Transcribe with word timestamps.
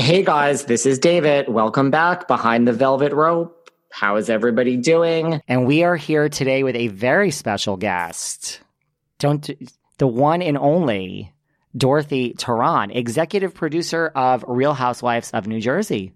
Hey 0.00 0.22
guys, 0.22 0.66
this 0.66 0.86
is 0.86 1.00
David. 1.00 1.48
Welcome 1.48 1.90
back 1.90 2.28
behind 2.28 2.68
the 2.68 2.72
velvet 2.72 3.12
rope. 3.12 3.68
How 3.90 4.14
is 4.14 4.30
everybody 4.30 4.76
doing? 4.76 5.40
And 5.48 5.66
we 5.66 5.82
are 5.82 5.96
here 5.96 6.28
today 6.28 6.62
with 6.62 6.76
a 6.76 6.86
very 6.86 7.32
special 7.32 7.76
guest. 7.76 8.60
Don't 9.18 9.50
the 9.98 10.06
one 10.06 10.40
and 10.40 10.56
only 10.56 11.32
Dorothy 11.76 12.32
Toran, 12.34 12.94
executive 12.94 13.54
producer 13.54 14.12
of 14.14 14.44
Real 14.46 14.72
Housewives 14.72 15.32
of 15.32 15.48
New 15.48 15.60
Jersey. 15.60 16.12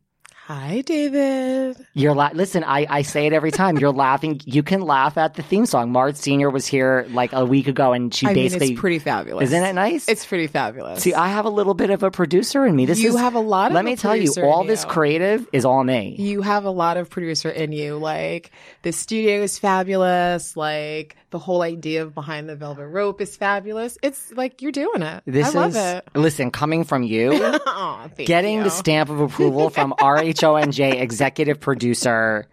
Hi, 0.55 0.83
David. 0.83 1.79
You're 1.95 2.15
la- 2.15 2.29
listen. 2.35 2.63
I, 2.63 2.87
I 2.91 3.01
say 3.03 3.27
it 3.27 3.33
every 3.33 3.51
time. 3.63 3.79
You're 3.79 3.91
laughing. 3.91 4.39
You 4.45 4.63
can 4.63 4.83
laugh 4.83 5.17
at 5.17 5.33
the 5.33 5.43
theme 5.43 5.65
song. 5.65 5.91
Mart 5.93 6.19
Senior 6.19 6.51
was 6.51 6.67
here 6.67 7.07
like 7.11 7.33
a 7.33 7.47
week 7.47 7.69
ago, 7.69 7.95
and 7.95 8.13
she 8.13 8.27
I 8.27 8.35
mean, 8.35 8.45
basically 8.45 8.73
it's 8.73 8.81
pretty 8.81 8.99
fabulous. 8.99 9.45
Isn't 9.45 9.63
it 9.65 9.73
nice? 9.73 10.07
It's 10.11 10.27
pretty 10.27 10.49
fabulous. 10.49 11.03
See, 11.03 11.15
I 11.15 11.29
have 11.29 11.47
a 11.47 11.49
little 11.49 11.73
bit 11.73 11.89
of 11.89 12.03
a 12.03 12.11
producer 12.11 12.67
in 12.67 12.77
me. 12.77 12.85
This 12.85 13.01
You 13.01 13.09
is, 13.15 13.17
have 13.19 13.35
a 13.35 13.41
lot 13.41 13.71
of 13.71 13.77
Let 13.77 13.87
me 13.87 13.97
tell 13.97 14.15
you, 14.15 14.31
all 14.43 14.65
this 14.65 14.85
you. 14.85 14.91
creative 14.91 15.49
is 15.55 15.65
all 15.65 15.83
me. 15.85 16.17
you 16.19 16.43
have 16.43 16.67
a 16.67 16.71
lot 16.71 16.99
of 16.99 17.09
producer 17.09 17.49
in 17.49 17.73
you. 17.73 17.97
Like 17.97 18.51
the 18.83 18.93
studio 18.93 19.41
is 19.41 19.59
fabulous. 19.59 20.55
Like 20.55 21.17
the 21.33 21.39
whole 21.41 21.63
idea 21.63 22.03
of 22.03 22.15
behind 22.15 22.49
the 22.49 22.55
velvet 22.55 22.87
rope 22.87 23.21
is 23.21 23.35
fabulous. 23.37 23.99
It's 24.03 24.31
like 24.37 24.63
you're 24.63 24.71
doing 24.71 25.03
it. 25.03 25.23
This 25.27 25.55
I 25.57 25.59
love 25.59 25.71
is 25.71 25.77
it. 25.77 26.05
listen 26.15 26.51
coming 26.53 26.85
from 26.85 27.03
you. 27.03 27.33
Aw, 27.67 28.09
getting 28.17 28.59
you. 28.59 28.63
the 28.65 28.71
stamp 28.71 29.11
of 29.11 29.19
approval 29.21 29.71
from 29.71 29.93
RHONJ 29.99 31.01
executive 31.01 31.59
producer. 31.59 32.47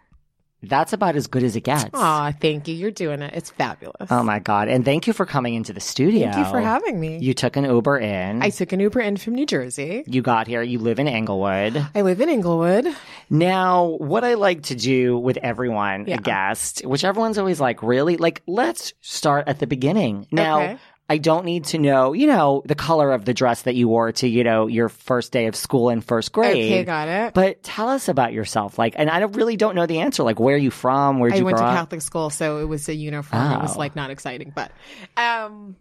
That's 0.61 0.91
about 0.93 1.15
as 1.15 1.27
good 1.27 1.43
as 1.43 1.55
it 1.55 1.61
gets. 1.61 1.85
Aw, 1.93 2.33
thank 2.41 2.67
you. 2.67 2.75
You're 2.75 2.91
doing 2.91 3.21
it. 3.21 3.33
It's 3.33 3.49
fabulous. 3.49 4.11
Oh 4.11 4.23
my 4.23 4.39
god! 4.39 4.67
And 4.67 4.83
thank 4.83 5.07
you 5.07 5.13
for 5.13 5.25
coming 5.25 5.53
into 5.53 5.71
the 5.73 5.79
studio. 5.79 6.31
Thank 6.31 6.45
you 6.45 6.51
for 6.51 6.59
having 6.59 6.99
me. 6.99 7.17
You 7.19 7.33
took 7.33 7.55
an 7.55 7.63
Uber 7.65 7.97
in. 7.99 8.41
I 8.41 8.49
took 8.49 8.71
an 8.73 8.79
Uber 8.79 8.99
in 8.99 9.17
from 9.17 9.35
New 9.35 9.45
Jersey. 9.45 10.03
you 10.05 10.21
got 10.21 10.47
here. 10.47 10.61
You 10.61 10.79
live 10.79 10.99
in 10.99 11.07
Englewood. 11.07 11.87
I 11.95 12.01
live 12.01 12.19
in 12.19 12.29
Englewood. 12.29 12.87
Now, 13.29 13.85
what 13.99 14.23
I 14.23 14.33
like 14.33 14.63
to 14.63 14.75
do 14.75 15.17
with 15.17 15.37
everyone, 15.37 16.05
Yeah. 16.07 16.15
a 16.15 16.19
guest, 16.19 16.81
which 16.85 17.03
everyone's 17.03 17.37
always 17.37 17.59
like, 17.59 17.83
really? 17.83 18.17
Like, 18.17 18.41
let's 18.47 18.93
start 19.01 19.47
at 19.47 19.59
the 19.59 19.67
beginning. 19.67 20.27
Now, 20.31 20.61
Okay. 20.61 20.77
I 21.09 21.17
don't 21.17 21.43
need 21.43 21.65
to 21.65 21.79
know, 21.79 22.13
you 22.13 22.27
know, 22.27 22.61
the 22.65 22.75
color 22.75 23.11
of 23.13 23.25
the 23.25 23.33
dress 23.33 23.63
that 23.63 23.73
you 23.73 23.87
wore 23.87 24.11
to, 24.11 24.27
you 24.27 24.43
know, 24.43 24.67
your 24.67 24.89
first 24.89 25.31
day 25.31 25.47
of 25.47 25.55
school 25.55 25.89
in 25.89 26.01
first 26.01 26.31
grade. 26.31 26.71
Okay, 26.71 26.83
got 26.83 27.07
it. 27.07 27.33
But 27.33 27.63
tell 27.63 27.89
us 27.89 28.07
about 28.09 28.31
yourself. 28.31 28.77
Like, 28.77 28.93
and 28.95 29.09
I 29.09 29.19
don't, 29.19 29.35
really 29.35 29.57
don't 29.57 29.73
know 29.75 29.87
the 29.87 29.99
answer. 30.01 30.21
Like, 30.21 30.39
where 30.39 30.53
are 30.55 30.59
you 30.59 30.69
from? 30.71 31.17
Where'd 31.19 31.33
I 31.33 31.37
you 31.37 31.45
went 31.45 31.57
to 31.57 31.63
up? 31.63 31.75
Catholic 31.75 32.01
school, 32.03 32.29
so 32.29 32.59
it 32.59 32.65
was 32.65 32.87
a 32.89 32.93
uniform. 32.93 33.41
It 33.53 33.61
was 33.61 33.75
Oh. 33.75 33.79
like 33.79 33.95
not 33.95 34.11
exciting, 34.11 34.53
but 34.55 34.71
um, 35.17 35.75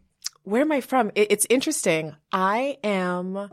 where 0.44 0.62
am 0.62 0.72
I 0.72 0.81
from? 0.81 1.11
It, 1.15 1.27
it's 1.31 1.47
interesting. 1.50 2.16
I 2.33 2.78
am 2.83 3.50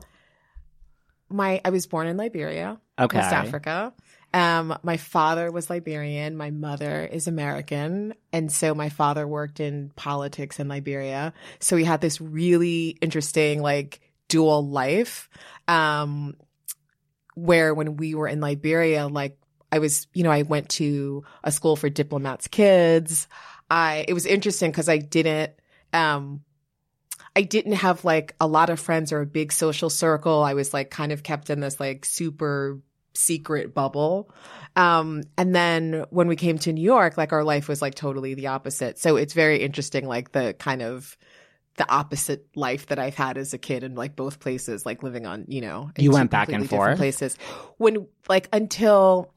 my. 1.29 1.59
I 1.65 1.69
was 1.71 1.87
born 1.87 2.07
in 2.07 2.15
Liberia, 2.17 2.79
Okay. 2.97 3.17
West 3.17 3.33
Africa. 3.33 3.93
Um, 4.35 4.77
my 4.83 4.97
father 4.97 5.49
was 5.51 5.69
Liberian. 5.69 6.35
My 6.35 6.51
mother 6.51 7.05
is 7.09 7.27
American, 7.27 8.13
and 8.31 8.51
so 8.51 8.75
my 8.75 8.89
father 8.89 9.25
worked 9.27 9.59
in 9.59 9.91
politics 9.95 10.59
in 10.59 10.67
Liberia. 10.67 11.33
So 11.59 11.75
we 11.75 11.85
had 11.85 12.01
this 12.01 12.19
really 12.19 12.97
interesting, 13.01 13.61
like, 13.61 14.01
dual 14.27 14.67
life. 14.67 15.29
Um, 15.67 16.35
where 17.35 17.73
when 17.73 17.97
we 17.97 18.15
were 18.15 18.27
in 18.27 18.39
Liberia, 18.39 19.07
like 19.07 19.37
I 19.71 19.79
was, 19.79 20.07
you 20.13 20.23
know, 20.23 20.31
I 20.31 20.41
went 20.41 20.69
to 20.69 21.23
a 21.43 21.51
school 21.51 21.75
for 21.75 21.89
diplomats' 21.89 22.47
kids. 22.47 23.27
I, 23.69 24.05
it 24.07 24.13
was 24.13 24.25
interesting 24.25 24.71
because 24.71 24.89
I 24.89 24.97
didn't, 24.97 25.51
um, 25.93 26.43
I 27.35 27.41
didn't 27.41 27.73
have 27.73 28.05
like 28.05 28.35
a 28.39 28.47
lot 28.47 28.69
of 28.69 28.79
friends 28.79 29.11
or 29.11 29.21
a 29.21 29.25
big 29.25 29.51
social 29.51 29.89
circle. 29.89 30.41
I 30.41 30.53
was 30.53 30.73
like 30.73 30.89
kind 30.89 31.11
of 31.11 31.23
kept 31.23 31.49
in 31.49 31.59
this 31.59 31.79
like 31.79 32.05
super 32.05 32.79
secret 33.15 33.73
bubble. 33.73 34.29
Um, 34.75 35.23
and 35.37 35.55
then 35.55 36.05
when 36.09 36.27
we 36.27 36.35
came 36.35 36.57
to 36.59 36.73
New 36.73 36.83
York, 36.83 37.17
like 37.17 37.33
our 37.33 37.43
life 37.43 37.67
was 37.67 37.81
like 37.81 37.95
totally 37.95 38.33
the 38.33 38.47
opposite. 38.47 38.99
So 38.99 39.15
it's 39.15 39.33
very 39.33 39.57
interesting, 39.61 40.07
like 40.07 40.31
the 40.31 40.53
kind 40.53 40.81
of, 40.81 41.17
the 41.77 41.91
opposite 41.91 42.47
life 42.55 42.85
that 42.87 42.99
I've 42.99 43.15
had 43.15 43.37
as 43.37 43.53
a 43.53 43.57
kid 43.57 43.83
in 43.83 43.95
like 43.95 44.15
both 44.15 44.39
places, 44.39 44.85
like 44.85 45.03
living 45.03 45.25
on, 45.25 45.43
you 45.49 45.59
know, 45.59 45.91
You 45.97 46.11
went 46.11 46.31
back 46.31 46.47
and 46.47 46.69
forth? 46.69 46.95
places. 46.95 47.37
When 47.77 48.07
like 48.29 48.47
until 48.53 49.33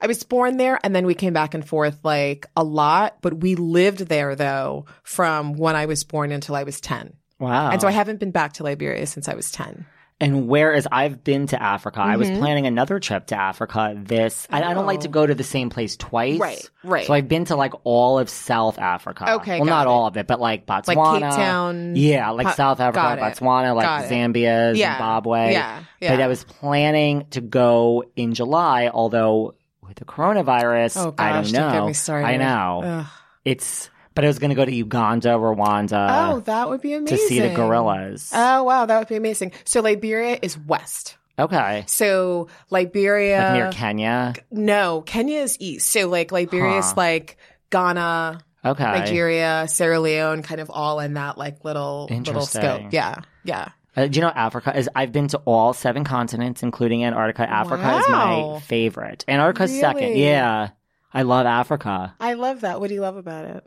I 0.00 0.06
was 0.06 0.22
born 0.22 0.56
there 0.56 0.80
and 0.82 0.96
then 0.96 1.04
we 1.04 1.12
came 1.14 1.34
back 1.34 1.52
and 1.52 1.66
forth 1.66 1.98
like 2.02 2.46
a 2.56 2.64
lot, 2.64 3.18
but 3.20 3.40
we 3.40 3.54
lived 3.54 3.98
there 4.00 4.34
though 4.34 4.86
from 5.02 5.52
when 5.52 5.76
I 5.76 5.84
was 5.84 6.04
born 6.04 6.32
until 6.32 6.54
I 6.56 6.62
was 6.62 6.80
10. 6.80 7.12
Wow. 7.38 7.70
And 7.70 7.82
so 7.82 7.86
I 7.88 7.90
haven't 7.90 8.18
been 8.18 8.30
back 8.30 8.54
to 8.54 8.62
Liberia 8.62 9.06
since 9.06 9.28
I 9.28 9.34
was 9.34 9.50
10. 9.50 9.84
And 10.20 10.46
whereas 10.48 10.86
I've 10.90 11.24
been 11.24 11.48
to 11.48 11.60
Africa, 11.60 12.00
I 12.00 12.16
was 12.16 12.30
Mhm. 12.30 12.38
planning 12.38 12.66
another 12.68 13.00
trip 13.00 13.26
to 13.26 13.36
Africa. 13.36 13.94
This 14.00 14.46
I, 14.48 14.62
I 14.62 14.72
don't 14.72 14.86
like 14.86 15.00
to 15.00 15.08
Oh. 15.08 15.10
go 15.10 15.26
to 15.26 15.34
the 15.34 15.42
same 15.44 15.70
place 15.70 15.96
twice. 15.96 16.38
Right, 16.38 16.70
right. 16.84 17.04
So 17.06 17.12
I've 17.14 17.26
been 17.26 17.46
to 17.46 17.56
like 17.56 17.72
all 17.82 18.20
of 18.20 18.30
South 18.30 18.78
Africa. 18.78 19.34
Okay, 19.34 19.58
well, 19.58 19.68
not 19.68 19.86
it. 19.86 19.88
all 19.88 20.06
of 20.06 20.16
it, 20.16 20.28
but 20.28 20.40
like 20.40 20.66
Botswana, 20.66 20.96
Like 20.96 21.20
Cape 21.22 21.30
Town. 21.36 21.96
Yeah, 21.96 22.30
like 22.30 22.46
Pa- 22.46 22.52
South 22.54 22.78
Africa. 22.80 23.18
Botswana, 23.20 23.74
like 23.74 24.08
Zambia, 24.08 24.76
Zimbabwe. 24.76 25.52
yeah, 25.52 25.80
yeah. 26.00 26.10
But 26.16 26.22
I 26.22 26.28
was 26.28 26.44
planning 26.44 27.26
to 27.30 27.40
go 27.40 28.04
in 28.14 28.34
July, 28.34 28.90
although 28.94 29.54
with 29.86 29.96
the 29.96 30.04
coronavirus, 30.04 30.96
Oh 30.96 31.14
I 31.18 31.32
don't 31.32 31.52
know. 31.52 31.58
don't 31.60 31.72
get 31.72 31.86
me 31.86 31.92
started. 31.92 32.26
I 32.28 32.36
know 32.36 32.82
Ugh. 32.84 33.06
it's. 33.44 33.90
But 34.14 34.24
I 34.24 34.28
was 34.28 34.38
going 34.38 34.50
to 34.50 34.54
go 34.54 34.64
to 34.64 34.72
Uganda, 34.72 35.30
Rwanda 35.30 36.32
oh, 36.32 36.40
that 36.40 36.68
would 36.68 36.80
be 36.80 36.92
amazing. 36.94 37.18
to 37.18 37.24
see 37.26 37.40
the 37.40 37.54
gorillas. 37.54 38.30
Oh, 38.32 38.62
wow. 38.62 38.86
That 38.86 38.98
would 39.00 39.08
be 39.08 39.16
amazing. 39.16 39.52
So 39.64 39.80
Liberia 39.80 40.38
is 40.40 40.56
west. 40.56 41.16
okay, 41.38 41.82
So 41.88 42.46
Liberia. 42.70 43.38
like 43.38 43.52
near 43.54 43.72
Kenya. 43.72 44.34
No, 44.52 45.00
Kenya 45.02 45.40
is 45.40 45.56
east. 45.60 45.90
So 45.90 46.08
like 46.08 46.30
Liberia 46.30 46.78
is 46.78 46.86
Huh. 46.90 46.94
like 46.96 47.38
Ghana, 47.70 48.40
Okay, 48.64 48.84
Nigeria, 48.84 49.66
Sierra 49.68 49.98
Leone, 50.00 50.42
kind 50.42 50.60
of 50.60 50.70
all 50.70 51.00
in 51.00 51.14
that 51.14 51.36
like 51.36 51.64
little 51.64 52.06
little 52.08 52.46
scope. 52.46 52.92
Yeah, 52.92 53.16
yeah. 53.44 53.68
Uh, 53.96 54.06
do 54.06 54.16
you 54.16 54.22
know 54.22 54.32
Africa 54.34 54.76
is? 54.76 54.88
I've 54.94 55.12
been 55.12 55.28
to 55.28 55.38
all 55.44 55.72
seven 55.74 56.02
continents, 56.04 56.62
including 56.62 57.04
Antarctica. 57.04 57.50
Africa 57.50 57.98
is 57.98 58.08
my 58.08 58.60
favorite. 58.60 59.24
Antarctica's 59.28 59.78
second. 59.78 60.16
Yeah, 60.16 60.70
I 61.12 61.22
love 61.22 61.46
Africa. 61.46 62.14
I 62.18 62.32
love 62.34 62.62
that. 62.62 62.80
What 62.80 62.88
do 62.88 62.94
you 62.94 63.02
love 63.02 63.16
about 63.16 63.44
it? 63.44 63.66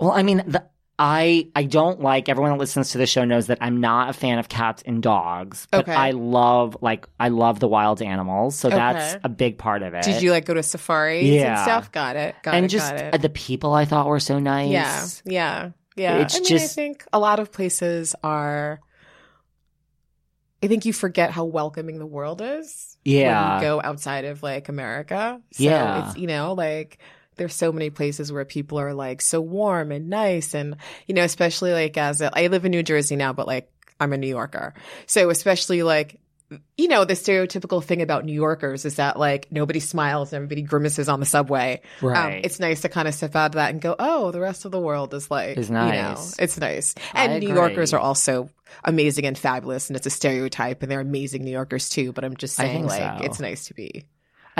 Well, 0.00 0.12
I 0.12 0.22
mean, 0.22 0.38
the, 0.46 0.64
I 0.98 1.48
I 1.56 1.64
don't 1.64 2.00
like 2.00 2.28
everyone 2.28 2.52
that 2.52 2.58
listens 2.58 2.90
to 2.90 2.98
the 2.98 3.06
show 3.06 3.24
knows 3.24 3.46
that 3.46 3.58
I'm 3.60 3.80
not 3.80 4.10
a 4.10 4.12
fan 4.12 4.38
of 4.38 4.48
cats 4.48 4.82
and 4.84 5.02
dogs, 5.02 5.66
but 5.70 5.82
Okay. 5.88 5.94
I 5.94 6.10
love 6.10 6.76
like 6.82 7.06
I 7.18 7.28
love 7.28 7.58
the 7.60 7.68
wild 7.68 8.02
animals, 8.02 8.54
so 8.56 8.68
that's 8.68 9.16
a 9.24 9.28
big 9.28 9.56
part 9.56 9.82
of 9.82 9.94
it. 9.94 10.02
Did 10.04 10.20
you 10.22 10.30
like 10.30 10.44
go 10.44 10.54
to 10.54 10.62
safaris 10.62 11.24
Yeah. 11.24 11.52
and 11.54 11.60
stuff? 11.62 11.92
Got 11.92 12.16
it. 12.16 12.34
Got 12.42 12.54
it. 12.54 12.56
and 12.58 12.66
it. 12.66 12.68
just 12.68 12.94
the 13.22 13.30
people 13.30 13.72
I 13.72 13.84
thought 13.86 14.06
were 14.06 14.20
so 14.20 14.38
nice. 14.38 14.70
Yeah, 14.70 15.06
yeah, 15.24 15.70
yeah. 15.96 16.18
It's 16.18 16.34
I 16.34 16.38
mean, 16.40 16.44
just- 16.48 16.64
I 16.64 16.82
think 16.82 17.04
a 17.12 17.18
lot 17.18 17.38
of 17.40 17.50
places 17.52 18.14
are. 18.22 18.80
I 20.62 20.66
think 20.66 20.84
you 20.84 20.92
forget 20.92 21.30
how 21.30 21.44
welcoming 21.46 21.98
the 21.98 22.04
world 22.06 22.42
is. 22.42 22.98
Yeah. 23.04 23.54
When 23.54 23.62
you 23.62 23.68
go 23.68 23.80
outside 23.82 24.26
of 24.26 24.42
like 24.42 24.68
America. 24.68 25.40
So 25.52 25.62
Yeah. 25.64 26.08
It's, 26.10 26.18
you 26.18 26.26
know, 26.26 26.52
like 26.52 26.98
there's 27.40 27.54
so 27.54 27.72
many 27.72 27.88
places 27.88 28.30
where 28.30 28.44
people 28.44 28.78
are 28.78 28.92
like 28.92 29.22
so 29.22 29.40
warm 29.40 29.90
and 29.92 30.10
nice 30.10 30.54
and 30.54 30.76
you 31.06 31.14
know 31.14 31.24
especially 31.24 31.72
like 31.72 31.96
as 31.96 32.20
a, 32.20 32.30
I 32.38 32.48
live 32.48 32.66
in 32.66 32.70
New 32.70 32.82
Jersey 32.82 33.16
now 33.16 33.32
but 33.32 33.46
like 33.46 33.72
I'm 33.98 34.12
a 34.12 34.18
New 34.18 34.28
Yorker 34.28 34.74
so 35.06 35.30
especially 35.30 35.82
like 35.82 36.20
you 36.76 36.88
know 36.88 37.04
the 37.06 37.14
stereotypical 37.14 37.82
thing 37.82 38.02
about 38.02 38.26
New 38.26 38.34
Yorkers 38.34 38.84
is 38.84 38.96
that 38.96 39.18
like 39.18 39.50
nobody 39.50 39.80
smiles 39.80 40.32
and 40.34 40.36
everybody 40.42 40.60
grimaces 40.62 41.08
on 41.08 41.18
the 41.18 41.24
subway 41.24 41.80
um, 42.02 42.08
Right. 42.10 42.44
it's 42.44 42.60
nice 42.60 42.82
to 42.82 42.90
kind 42.90 43.08
of 43.08 43.14
step 43.14 43.34
out 43.36 43.46
of 43.46 43.52
that 43.52 43.70
and 43.70 43.80
go 43.80 43.96
oh 43.98 44.32
the 44.32 44.40
rest 44.40 44.66
of 44.66 44.70
the 44.72 44.80
world 44.80 45.14
is 45.14 45.30
like 45.30 45.56
Is 45.56 45.68
you 45.70 45.74
know, 45.76 45.88
nice. 45.88 46.38
it's 46.38 46.58
nice 46.58 46.94
I 47.14 47.24
and 47.24 47.40
New 47.42 47.54
Yorkers 47.54 47.94
are 47.94 48.00
also 48.00 48.50
amazing 48.84 49.24
and 49.24 49.38
fabulous 49.38 49.88
and 49.88 49.96
it's 49.96 50.06
a 50.06 50.10
stereotype 50.10 50.82
and 50.82 50.92
they're 50.92 51.00
amazing 51.00 51.44
New 51.44 51.52
Yorkers 51.52 51.88
too 51.88 52.12
but 52.12 52.22
I'm 52.24 52.36
just 52.36 52.54
saying 52.54 52.86
like 52.86 53.20
so. 53.20 53.24
it's 53.24 53.40
nice 53.40 53.66
to 53.68 53.74
be 53.74 54.04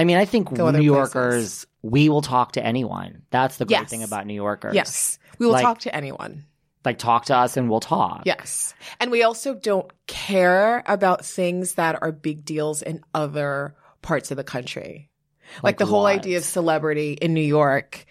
I 0.00 0.04
mean, 0.04 0.16
I 0.16 0.24
think 0.24 0.52
Go 0.52 0.70
New 0.70 0.78
places. 0.78 0.84
Yorkers, 0.86 1.66
we 1.82 2.08
will 2.08 2.22
talk 2.22 2.52
to 2.52 2.64
anyone. 2.64 3.22
That's 3.30 3.56
the 3.58 3.64
great 3.66 3.80
Yes. 3.80 3.90
thing 3.90 4.02
about 4.02 4.26
New 4.26 4.34
Yorkers. 4.34 4.74
yes 4.74 5.18
we 5.38 5.46
will 5.46 5.54
Like- 5.54 5.62
talk 5.62 5.78
to 5.80 5.94
anyone 5.94 6.44
Like, 6.84 6.98
talk 6.98 7.26
to 7.26 7.36
us 7.36 7.56
and 7.58 7.68
we'll 7.70 7.80
talk. 7.80 8.22
Yes. 8.24 8.72
And 9.00 9.10
we 9.10 9.22
also 9.22 9.54
don't 9.54 9.90
care 10.06 10.82
about 10.86 11.24
things 11.24 11.74
that 11.74 11.98
are 12.02 12.10
big 12.12 12.44
deals 12.44 12.80
in 12.82 13.02
other 13.14 13.74
parts 14.02 14.30
of 14.30 14.36
the 14.38 14.44
country. 14.44 15.10
Like, 15.56 15.62
Like 15.62 15.78
the 15.78 15.84
whole 15.86 16.02
what? 16.04 16.14
idea 16.14 16.38
of 16.38 16.44
celebrity 16.44 17.12
in 17.20 17.34
New 17.34 17.42
York. 17.42 18.06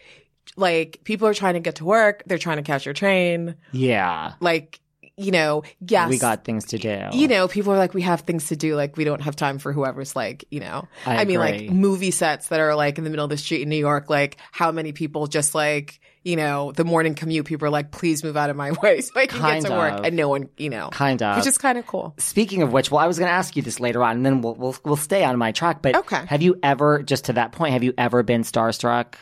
Like 0.56 1.00
people 1.04 1.28
are 1.28 1.34
trying 1.34 1.56
to 1.56 1.60
get 1.62 1.76
to 1.76 1.86
work, 1.86 2.22
they're 2.28 2.38
trying 2.38 2.58
to 2.58 2.64
catch 2.64 2.86
your 2.86 2.94
train. 2.94 3.56
Yeah. 3.72 4.34
Like, 4.40 4.80
you 5.20 5.32
know, 5.32 5.64
yes. 5.86 6.10
We 6.10 6.18
got 6.18 6.46
things 6.46 6.66
to 6.68 6.78
do. 6.78 6.98
you 7.14 7.28
know, 7.28 7.48
people 7.48 7.74
are 7.74 7.78
like, 7.78 7.94
we 7.94 8.02
have 8.04 8.22
things 8.22 8.48
to 8.48 8.56
do. 8.56 8.76
Like, 8.76 8.96
we 8.98 9.04
don't 9.04 9.22
have 9.22 9.36
time 9.36 9.60
for 9.60 9.74
whoever's 9.74 10.16
like, 10.16 10.46
you 10.50 10.62
know, 10.62 10.88
I 11.06 11.26
mean, 11.26 11.40
agree. 11.42 11.68
like 11.68 11.72
movie 11.72 12.12
sets 12.12 12.48
that 12.48 12.60
are 12.60 12.74
like 12.76 12.98
in 12.98 13.04
the 13.04 13.10
middle 13.10 13.26
of 13.26 13.30
the 13.30 13.38
street 13.38 13.62
in 13.62 13.70
New 13.70 13.76
York. 13.76 14.10
Like, 14.10 14.38
how 14.52 14.72
many 14.72 14.94
people 14.94 15.28
just 15.28 15.54
like, 15.54 16.00
you 16.24 16.36
know, 16.36 16.72
the 16.72 16.84
morning 16.86 17.16
commute, 17.16 17.46
people 17.46 17.68
are 17.68 17.72
like, 17.72 17.92
please 17.92 18.24
move 18.24 18.38
out 18.38 18.50
of 18.50 18.56
my 18.56 18.72
way 18.84 19.02
so 19.02 19.12
I 19.20 19.28
can 19.28 19.40
Kind 19.40 19.64
get 19.64 19.70
to 19.72 19.76
work. 19.78 20.06
And 20.06 20.16
no 20.16 20.30
one, 20.30 20.50
you 20.58 20.70
know, 20.70 20.90
Kind 20.90 21.22
of. 21.22 21.38
which 21.38 21.48
is 21.48 21.58
kind 21.58 21.78
of 21.78 21.86
cool. 21.88 22.14
Speaking 22.18 22.62
of 22.62 22.72
which, 22.72 22.90
well, 22.92 23.00
I 23.04 23.08
was 23.08 23.20
going 23.20 23.28
to 23.30 23.34
ask 23.34 23.56
you 23.56 23.62
this 23.62 23.80
later 23.80 24.04
on, 24.04 24.18
and 24.18 24.26
then 24.26 24.42
we'll 24.42 24.56
we'll, 24.56 24.76
we'll 24.86 24.96
stay 24.96 25.24
on 25.24 25.38
my 25.38 25.52
track. 25.52 25.82
But 25.82 25.96
Okay. 25.96 26.26
have 26.28 26.42
you 26.42 26.58
ever, 26.64 27.04
just 27.04 27.26
to 27.26 27.34
that 27.34 27.52
point, 27.52 27.74
have 27.74 27.84
you 27.84 27.94
ever 27.98 28.24
been 28.24 28.44
starstruck? 28.44 29.16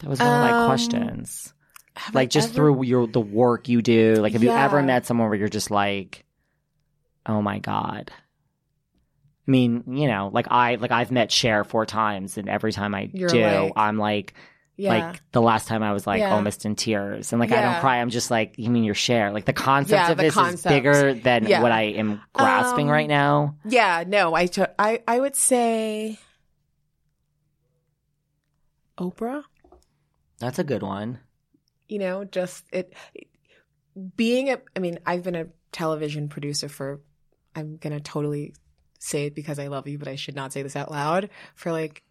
That 0.00 0.08
was 0.08 0.18
one 0.20 0.32
of 0.34 0.40
my 0.40 0.52
Um, 0.52 0.66
questions. 0.66 1.52
Have 1.96 2.14
Like 2.14 2.26
I 2.26 2.30
just 2.30 2.48
ever- 2.48 2.54
through 2.54 2.82
your 2.84 3.06
the 3.06 3.20
work 3.20 3.68
you 3.68 3.82
do. 3.82 4.14
Like, 4.14 4.32
have 4.32 4.42
you 4.42 4.50
ever 4.50 4.82
met 4.82 5.06
someone 5.06 5.28
where 5.28 5.38
you're 5.38 5.48
just 5.48 5.70
like, 5.70 6.24
oh 7.26 7.42
my 7.42 7.58
god? 7.58 8.10
I 9.46 9.50
mean, 9.50 9.82
you 9.88 10.06
know, 10.06 10.30
like 10.32 10.46
I 10.50 10.76
like 10.76 10.92
I've 10.92 11.10
met 11.10 11.32
Cher 11.32 11.64
four 11.64 11.84
times, 11.86 12.38
and 12.38 12.48
every 12.48 12.72
time 12.72 12.94
I 12.94 13.10
You're 13.12 13.28
do, 13.28 13.42
like- 13.44 13.72
I'm 13.76 13.98
like. 13.98 14.34
yeah. 14.76 15.08
Like 15.10 15.20
the 15.32 15.42
last 15.42 15.66
time 15.68 15.82
I 15.82 15.92
was 15.92 16.06
like 16.06 16.20
Yeah. 16.20 16.32
almost 16.32 16.64
in 16.64 16.74
tears, 16.76 17.32
and 17.34 17.40
like 17.40 17.52
I 17.52 17.60
don't 17.60 17.80
cry. 17.80 17.96
I'm 18.00 18.08
just 18.08 18.30
like, 18.30 18.54
you 18.56 18.70
mean 18.70 18.84
your 18.84 18.94
Cher? 18.94 19.30
Like 19.32 19.44
the 19.44 19.52
concept 19.52 19.92
Yeah, 20.06 20.10
of 20.12 20.16
the 20.16 20.22
this 20.22 20.34
concept. 20.34 20.56
is 20.56 20.62
bigger 20.64 21.12
than 21.12 21.46
Yeah. 21.46 21.60
what 21.60 21.70
I 21.72 21.82
am 21.82 22.20
grasping 22.32 22.86
Um, 22.86 22.92
right 22.92 23.08
now. 23.08 23.56
yeah, 23.66 24.04
no, 24.06 24.34
I, 24.34 24.46
t- 24.46 24.62
I, 24.78 25.02
I 25.06 25.20
would 25.20 25.36
say 25.36 26.18
Oprah. 28.98 29.42
That's 30.38 30.58
a 30.58 30.64
good 30.64 30.82
one. 30.82 31.18
You 31.90 31.98
know 31.98 32.24
just 32.24 32.64
it 32.72 32.94
being 34.16 34.50
a 34.50 34.60
i 34.76 34.78
mean 34.78 34.98
i've 35.06 35.24
been 35.24 35.34
a 35.34 35.46
television 35.72 36.28
producer 36.28 36.68
for 36.68 37.00
i'm 37.54 37.76
gonna 37.76 38.00
totally 38.00 38.54
say 38.98 39.26
it 39.26 39.34
because 39.34 39.58
i 39.58 39.66
love 39.66 39.86
you 39.88 39.98
but 39.98 40.08
i 40.08 40.16
should 40.16 40.36
not 40.36 40.52
say 40.52 40.62
this 40.62 40.76
out 40.76 40.90
loud 40.90 41.30
for 41.54 41.72
like 41.72 42.02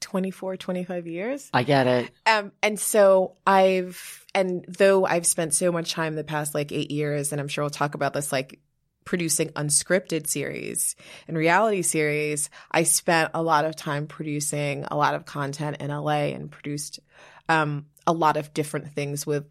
24 0.00 0.56
25 0.56 1.06
years 1.06 1.50
I 1.52 1.62
get 1.62 1.86
it. 1.86 2.10
um 2.26 2.52
and 2.62 2.78
so 2.80 3.36
i've 3.46 4.26
and 4.34 4.64
though 4.66 5.04
i've 5.04 5.26
spent 5.26 5.54
so 5.54 5.70
much 5.70 5.92
time 5.92 6.14
the 6.14 6.24
past 6.24 6.54
like 6.54 6.72
eight 6.72 6.90
years 6.90 7.32
and 7.32 7.40
i'm 7.40 7.48
sure 7.48 7.64
we'll 7.64 7.70
talk 7.70 7.94
about 7.94 8.12
this 8.14 8.32
like 8.32 8.60
producing 9.04 9.48
unscripted 9.50 10.26
series 10.26 10.96
and 11.28 11.36
reality 11.36 11.82
series 11.82 12.48
i 12.70 12.82
spent 12.82 13.30
a 13.34 13.42
lot 13.42 13.64
of 13.64 13.76
time 13.76 14.06
producing 14.06 14.84
a 14.90 14.96
lot 14.96 15.14
of 15.14 15.24
content 15.24 15.78
in 15.80 15.90
la 15.90 16.10
and 16.10 16.50
produced 16.50 17.00
um 17.48 17.86
a 18.10 18.12
lot 18.12 18.36
of 18.36 18.52
different 18.52 18.92
things 18.92 19.26
with 19.26 19.46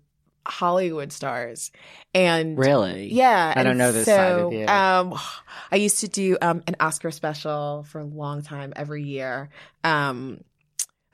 hollywood 0.46 1.12
stars 1.12 1.72
and 2.14 2.58
Really? 2.58 3.14
yeah, 3.14 3.54
I 3.56 3.64
don't 3.64 3.78
know 3.78 3.92
this 3.92 4.06
so, 4.06 4.16
side 4.16 4.40
of 4.40 4.54
you. 4.54 4.66
Um, 4.66 5.20
I 5.72 5.76
used 5.76 6.00
to 6.02 6.08
do 6.08 6.38
um, 6.42 6.64
an 6.68 6.76
Oscar 6.80 7.12
special 7.12 7.86
for 7.88 8.00
a 8.02 8.06
long 8.06 8.42
time 8.42 8.74
every 8.76 9.04
year. 9.04 9.50
Um, 9.84 10.42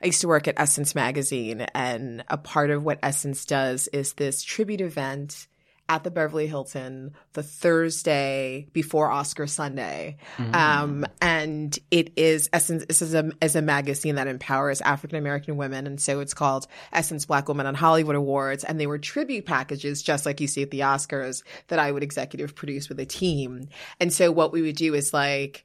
I 0.02 0.06
used 0.06 0.22
to 0.22 0.28
work 0.28 0.48
at 0.48 0.54
Essence 0.58 0.94
magazine, 0.94 1.60
and 1.74 2.24
a 2.28 2.38
part 2.38 2.70
of 2.70 2.82
what 2.82 2.98
Essence 3.02 3.44
does 3.44 3.88
is 3.88 4.14
this 4.14 4.42
tribute 4.42 4.80
event 4.80 5.46
at 5.88 6.02
the 6.02 6.10
Beverly 6.10 6.46
Hilton 6.46 7.14
the 7.34 7.42
Thursday 7.42 8.66
before 8.72 9.10
Oscar 9.10 9.46
Sunday. 9.46 10.16
Mm. 10.36 10.54
Um, 10.54 11.06
and 11.20 11.78
it 11.90 12.12
is 12.16 12.48
Essence, 12.52 12.84
this 12.86 13.02
is 13.02 13.14
a, 13.14 13.30
is 13.40 13.54
a 13.54 13.62
magazine 13.62 14.16
that 14.16 14.26
empowers 14.26 14.80
African 14.80 15.18
American 15.18 15.56
women. 15.56 15.86
And 15.86 16.00
so 16.00 16.20
it's 16.20 16.34
called 16.34 16.66
Essence 16.92 17.26
Black 17.26 17.48
Women 17.48 17.66
on 17.66 17.74
Hollywood 17.74 18.16
Awards. 18.16 18.64
And 18.64 18.80
they 18.80 18.86
were 18.86 18.98
tribute 18.98 19.46
packages, 19.46 20.02
just 20.02 20.26
like 20.26 20.40
you 20.40 20.48
see 20.48 20.62
at 20.62 20.70
the 20.70 20.80
Oscars, 20.80 21.42
that 21.68 21.78
I 21.78 21.92
would 21.92 22.02
executive 22.02 22.54
produce 22.54 22.88
with 22.88 22.98
a 22.98 23.06
team. 23.06 23.68
And 24.00 24.12
so 24.12 24.32
what 24.32 24.52
we 24.52 24.62
would 24.62 24.76
do 24.76 24.94
is 24.94 25.14
like 25.14 25.64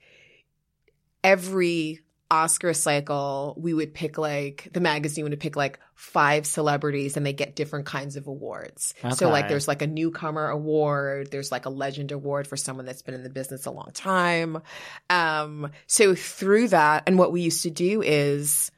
every 1.24 2.02
Oscar 2.32 2.74
cycle, 2.74 3.56
we 3.58 3.74
would 3.74 3.94
pick 3.94 4.18
like 4.18 4.70
the 4.72 4.80
magazine 4.80 5.26
would 5.26 5.38
pick 5.38 5.58
like 5.58 5.80
five 5.96 6.48
celebrities 6.48 7.18
and 7.18 7.26
they 7.26 7.34
get 7.34 7.58
different 7.58 7.86
kinds 7.86 8.16
of 8.16 8.26
awards. 8.26 8.94
So 9.18 9.30
like 9.30 9.50
there's 9.50 9.68
like 9.68 9.82
a 9.82 9.88
newcomer 9.88 10.48
award, 10.48 11.30
there's 11.30 11.52
like 11.52 11.66
a 11.66 11.70
legend 11.70 12.14
award 12.14 12.48
for 12.48 12.56
someone 12.56 12.86
that's 12.86 13.02
been 13.02 13.16
in 13.16 13.24
the 13.24 13.30
business 13.30 13.66
a 13.66 13.72
long 13.72 13.90
time. 13.94 14.62
Um 15.10 15.72
so 15.88 16.16
through 16.16 16.70
that 16.70 17.04
and 17.06 17.20
what 17.20 17.34
we 17.34 17.42
used 17.42 17.64
to 17.64 17.70
do 17.70 18.02
is 18.02 18.72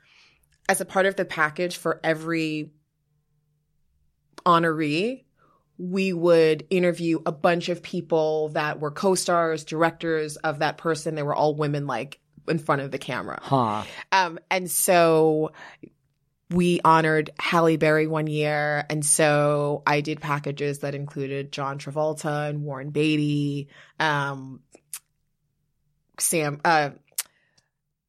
as 0.68 0.82
a 0.82 0.86
part 0.86 1.06
of 1.06 1.16
the 1.16 1.26
package 1.26 1.78
for 1.78 2.00
every 2.04 2.72
honoree, 4.48 5.26
we 5.78 6.12
would 6.12 6.66
interview 6.72 7.20
a 7.24 7.32
bunch 7.32 7.70
of 7.70 7.84
people 7.84 8.50
that 8.50 8.80
were 8.80 8.92
co-stars, 8.92 9.64
directors 9.64 10.38
of 10.38 10.60
that 10.60 10.78
person. 10.80 11.14
They 11.14 11.24
were 11.24 11.36
all 11.36 11.56
women 11.56 11.86
like 11.86 12.20
in 12.48 12.60
front 12.60 12.82
of 12.82 12.92
the 12.92 12.98
camera. 12.98 13.40
Huh. 13.42 13.84
Um, 14.12 14.40
and 14.52 14.70
so 14.70 15.52
we 16.50 16.80
honored 16.86 17.32
Halle 17.40 17.78
Berry 17.78 18.06
one 18.08 18.28
year. 18.28 18.86
And 18.90 19.04
so 19.06 19.82
I 19.88 20.02
did 20.02 20.22
packages 20.22 20.80
that 20.80 20.94
included 20.94 21.52
John 21.52 21.80
Travolta 21.80 22.50
and 22.50 22.64
Warren 22.64 22.92
Beatty, 22.92 23.70
um, 24.00 24.62
Sam, 26.20 26.62
uh, 26.64 26.92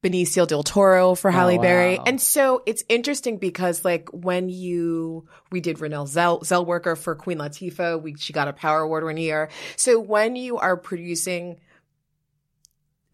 Benicio 0.03 0.47
del 0.47 0.63
Toro 0.63 1.15
for 1.15 1.31
Halle 1.31 1.59
Oh, 1.59 1.63
Berry. 1.63 1.97
wow. 1.97 2.05
And 2.07 2.21
so 2.21 2.63
it's 2.67 2.85
interesting 2.91 3.39
because 3.39 3.83
like 3.87 4.11
when 4.13 4.51
you, 4.51 5.27
we 5.51 5.61
did 5.63 5.79
Renelle 5.79 6.07
Zell, 6.07 6.41
Zellweger 6.41 6.99
for 6.99 7.15
Queen 7.15 7.39
Latifah. 7.39 8.03
We, 8.03 8.15
she 8.19 8.35
got 8.35 8.47
a 8.47 8.53
Power 8.53 8.81
Award 8.81 9.05
one 9.05 9.17
year. 9.17 9.49
So 9.77 9.99
when 9.99 10.37
you 10.37 10.59
are 10.59 10.77
producing 10.77 11.59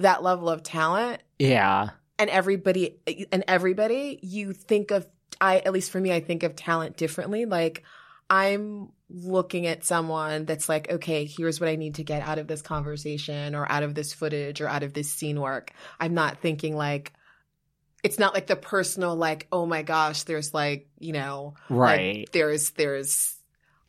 that 0.02 0.22
level 0.22 0.48
of 0.48 0.62
talent, 0.62 1.22
Yeah. 1.38 1.90
and 2.18 2.28
everybody 2.30 2.98
and 3.32 3.44
everybody 3.48 4.18
you 4.22 4.52
think 4.52 4.90
of 4.90 5.06
i 5.40 5.58
at 5.58 5.72
least 5.72 5.90
for 5.90 5.98
me 6.00 6.12
i 6.12 6.20
think 6.20 6.42
of 6.42 6.54
talent 6.54 6.96
differently 6.98 7.46
like 7.46 7.82
i'm 8.28 8.90
looking 9.08 9.66
at 9.66 9.84
someone 9.84 10.44
that's 10.44 10.68
like 10.68 10.90
okay 10.90 11.24
here's 11.24 11.60
what 11.60 11.68
i 11.70 11.76
need 11.76 11.94
to 11.94 12.04
get 12.04 12.20
out 12.22 12.38
of 12.38 12.46
this 12.46 12.60
conversation 12.62 13.54
or 13.54 13.70
out 13.72 13.82
of 13.82 13.94
this 13.94 14.12
footage 14.12 14.60
or 14.60 14.68
out 14.68 14.82
of 14.82 14.92
this 14.92 15.10
scene 15.10 15.40
work 15.40 15.72
i'm 15.98 16.12
not 16.14 16.38
thinking 16.42 16.76
like 16.76 17.12
it's 18.02 18.18
not 18.18 18.34
like 18.34 18.46
the 18.46 18.56
personal 18.56 19.16
like 19.16 19.46
oh 19.50 19.64
my 19.64 19.82
gosh 19.82 20.24
there's 20.24 20.52
like 20.52 20.88
you 20.98 21.12
know 21.12 21.54
like, 21.70 21.78
Right. 21.78 22.28
there's 22.32 22.70
there's 22.72 23.34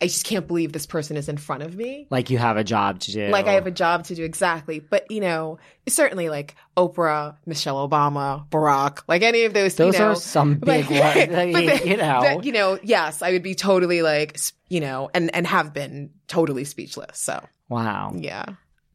i 0.02 0.06
just 0.06 0.26
can't 0.26 0.48
believe 0.48 0.72
this 0.74 0.86
person 0.86 1.16
is 1.16 1.30
in 1.30 1.38
front 1.38 1.62
of 1.64 1.76
me 1.76 2.08
Like 2.10 2.30
you 2.30 2.38
have 2.40 2.58
a 2.58 2.64
job 2.64 3.00
to 3.02 3.12
do. 3.12 3.28
like 3.30 3.46
I 3.48 3.54
have 3.54 3.68
a 3.68 3.72
job 3.72 4.06
to 4.06 4.16
do 4.16 4.24
exactly. 4.24 4.80
But 4.80 5.10
you 5.12 5.22
know, 5.22 5.60
certainly 5.88 6.30
like 6.30 6.56
Oprah, 6.76 7.36
Michelle 7.46 7.88
Obama, 7.88 8.50
Barack, 8.50 9.04
like 9.08 9.22
any 9.22 9.44
of 9.46 9.54
those. 9.54 9.76
Those 9.76 9.94
you 9.98 10.00
know, 10.00 10.12
are 10.12 10.16
some 10.16 10.56
big 10.56 10.90
ones. 10.90 11.28
but 11.54 11.86
you 11.86 11.98
know. 11.98 12.22
that, 12.22 12.44
you 12.44 12.52
know, 12.52 12.80
yes, 12.82 13.22
I 13.22 13.32
would 13.32 13.44
be 13.44 13.54
totally 13.56 14.02
like, 14.02 14.40
you 14.70 14.80
know, 14.80 15.10
and 15.14 15.34
and 15.36 15.46
have 15.48 15.74
been 15.74 16.10
totally 16.28 16.64
speechless. 16.64 17.20
So 17.20 17.44
wow. 17.70 18.14
yeah, 18.16 18.46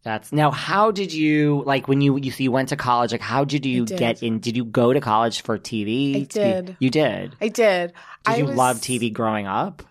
That's 0.02 0.32
now. 0.32 0.50
How 0.50 0.90
did 0.90 1.12
you 1.12 1.62
like 1.66 1.86
when 1.88 2.00
you 2.00 2.16
you 2.18 2.30
so 2.32 2.42
you 2.42 2.50
went 2.52 2.70
to 2.70 2.76
college? 2.76 3.12
Like, 3.12 3.20
how 3.20 3.44
did 3.44 3.64
you 3.64 3.84
did. 3.84 3.98
get 3.98 4.22
in? 4.22 4.40
Did 4.40 4.56
you 4.56 4.64
go 4.64 4.92
to 4.92 5.00
college 5.00 5.42
for 5.42 5.58
TV? 5.58 6.16
I 6.16 6.24
did. 6.24 6.76
you 6.80 6.90
did. 6.90 7.36
I 7.40 7.48
did. 7.48 7.92
Did 7.92 7.94
I 8.26 8.36
you 8.38 8.46
was- 8.46 8.56
love 8.56 8.76
TV 8.78 9.12
growing 9.12 9.46
up? 9.46 9.82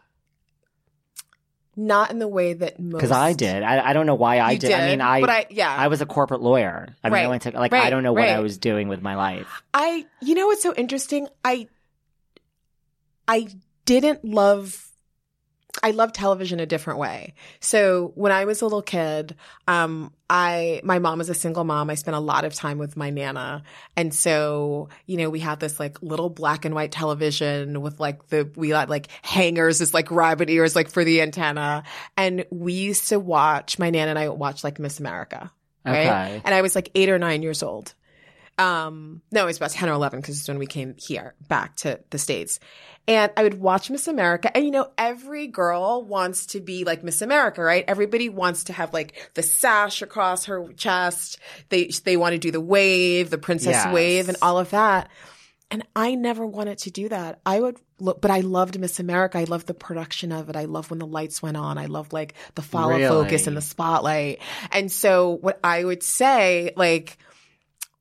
Not 1.76 2.12
in 2.12 2.20
the 2.20 2.28
way 2.28 2.54
that 2.54 2.80
most. 2.80 2.94
Because 3.02 3.12
I 3.12 3.34
did. 3.34 3.64
I, 3.64 3.90
I 3.90 3.94
don't 3.94 4.06
know 4.06 4.16
why 4.16 4.40
I 4.40 4.52
You 4.52 4.60
did. 4.60 4.72
I 4.72 4.88
mean, 4.88 5.02
I, 5.02 5.22
but 5.22 5.30
I 5.30 5.46
yeah. 5.50 5.76
I 5.76 5.88
was 5.88 6.02
a 6.02 6.06
corporate 6.06 6.42
lawyer. 6.42 6.88
I 7.04 7.10
mean, 7.10 7.14
I 7.20 7.22
Right. 7.24 7.30
went 7.30 7.42
to 7.44 7.52
like 7.52 7.74
I 7.74 7.90
don't 7.90 8.04
know 8.04 8.14
what 8.14 8.30
I 8.30 8.40
was 8.40 8.58
doing 8.58 8.88
with 8.88 9.02
my 9.02 9.16
life. 9.16 9.64
I 9.74 10.06
you 10.22 10.36
know 10.36 10.48
what's 10.48 10.64
so 10.64 10.74
interesting? 10.74 11.28
I 11.44 11.68
I 13.28 13.48
didn't 13.86 14.24
love 14.24 14.85
I 15.84 15.92
love 15.92 16.14
television 16.14 16.60
a 16.60 16.66
different 16.66 17.00
way. 17.00 17.34
So 17.60 18.12
when 18.16 18.32
I 18.32 18.46
was 18.46 18.62
a 18.62 18.66
little 18.66 18.82
kid, 18.82 19.36
um, 19.68 20.14
I 20.30 20.82
my 20.84 21.00
mom 21.00 21.20
was 21.20 21.30
a 21.30 21.34
single 21.34 21.64
mom. 21.64 21.90
I 21.90 21.96
spent 21.96 22.16
a 22.16 22.20
lot 22.20 22.46
of 22.46 22.54
time 22.54 22.78
with 22.78 22.98
my 22.98 23.10
nana, 23.10 23.64
and 23.96 24.14
so 24.14 24.90
you 25.06 25.18
know 25.18 25.30
we 25.30 25.40
had 25.40 25.60
this 25.60 25.80
like 25.80 26.02
little 26.02 26.30
black 26.30 26.66
and 26.66 26.74
white 26.74 26.92
television 26.92 27.82
with 27.82 28.00
like 28.00 28.28
the 28.28 28.50
we 28.56 28.70
had 28.70 28.90
like 28.90 29.08
hangers, 29.22 29.80
this 29.80 29.94
like 29.94 30.10
rabbit 30.12 30.50
ears 30.50 30.76
like 30.76 30.90
for 30.90 31.04
the 31.04 31.22
antenna, 31.22 31.84
and 32.18 32.46
we 32.50 32.74
used 32.74 33.10
to 33.10 33.20
watch. 33.20 33.78
My 33.78 33.90
nana 33.90 34.10
and 34.10 34.20
I 34.20 34.30
watched 34.30 34.64
like 34.64 34.80
Miss 34.80 35.00
America, 35.00 35.52
right? 35.86 36.08
Okay. 36.08 36.42
And 36.44 36.56
I 36.56 36.62
was 36.62 36.76
like 36.76 36.90
eight 36.96 37.10
or 37.10 37.20
nine 37.20 37.42
years 37.42 37.62
old. 37.62 37.94
Um, 38.58 39.22
no, 39.32 39.44
it 39.44 39.48
was 39.48 39.58
about 39.58 39.72
10 39.72 39.90
or 39.90 39.94
11 39.94 40.22
because 40.22 40.40
it's 40.40 40.48
when 40.48 40.60
we 40.60 40.66
came 40.66 40.96
here 40.98 41.36
back 41.48 41.76
to 41.78 42.00
the 42.10 42.18
States. 42.18 42.60
And 43.08 43.32
I 43.38 43.44
would 43.44 43.60
watch 43.60 43.90
Miss 43.92 44.08
America. 44.08 44.56
And 44.56 44.66
you 44.66 44.72
know, 44.72 44.90
every 44.98 45.48
girl 45.48 46.04
wants 46.04 46.48
to 46.48 46.60
be 46.60 46.84
like 46.86 47.04
Miss 47.04 47.22
America, 47.22 47.62
right? 47.62 47.86
Everybody 47.88 48.30
wants 48.30 48.66
to 48.66 48.74
have 48.74 48.94
like 48.94 49.30
the 49.36 49.44
sash 49.44 50.02
across 50.02 50.46
her 50.46 50.72
chest. 50.74 51.38
They, 51.70 51.90
they 52.04 52.18
want 52.18 52.34
to 52.34 52.40
do 52.40 52.52
the 52.52 52.62
wave, 52.62 53.30
the 53.30 53.38
princess 53.38 53.74
Yes. 53.76 53.94
wave 53.94 54.28
and 54.28 54.38
all 54.42 54.58
of 54.58 54.72
that. 54.72 55.10
And 55.72 55.84
I 55.96 56.16
never 56.16 56.46
wanted 56.46 56.78
to 56.80 56.92
do 56.92 57.10
that. 57.10 57.40
I 57.46 57.60
would 57.60 57.78
look, 58.00 58.22
but 58.22 58.30
I 58.32 58.42
loved 58.42 58.80
Miss 58.80 59.00
America. 59.00 59.40
I 59.40 59.46
loved 59.46 59.66
the 59.68 59.74
production 59.74 60.32
of 60.32 60.48
it. 60.50 60.56
I 60.56 60.66
loved 60.66 60.90
when 60.92 61.00
the 61.00 61.08
lights 61.08 61.42
went 61.42 61.58
on. 61.58 61.78
I 61.78 61.88
loved 61.88 62.14
like 62.14 62.36
the 62.54 62.62
follow 62.62 62.98
focus 63.10 63.48
and 63.48 63.58
the 63.58 63.62
spotlight. 63.62 64.40
And 64.72 64.92
so 64.92 65.32
what 65.42 65.60
I 65.64 65.84
would 65.84 66.04
say, 66.04 66.72
like, 66.76 67.18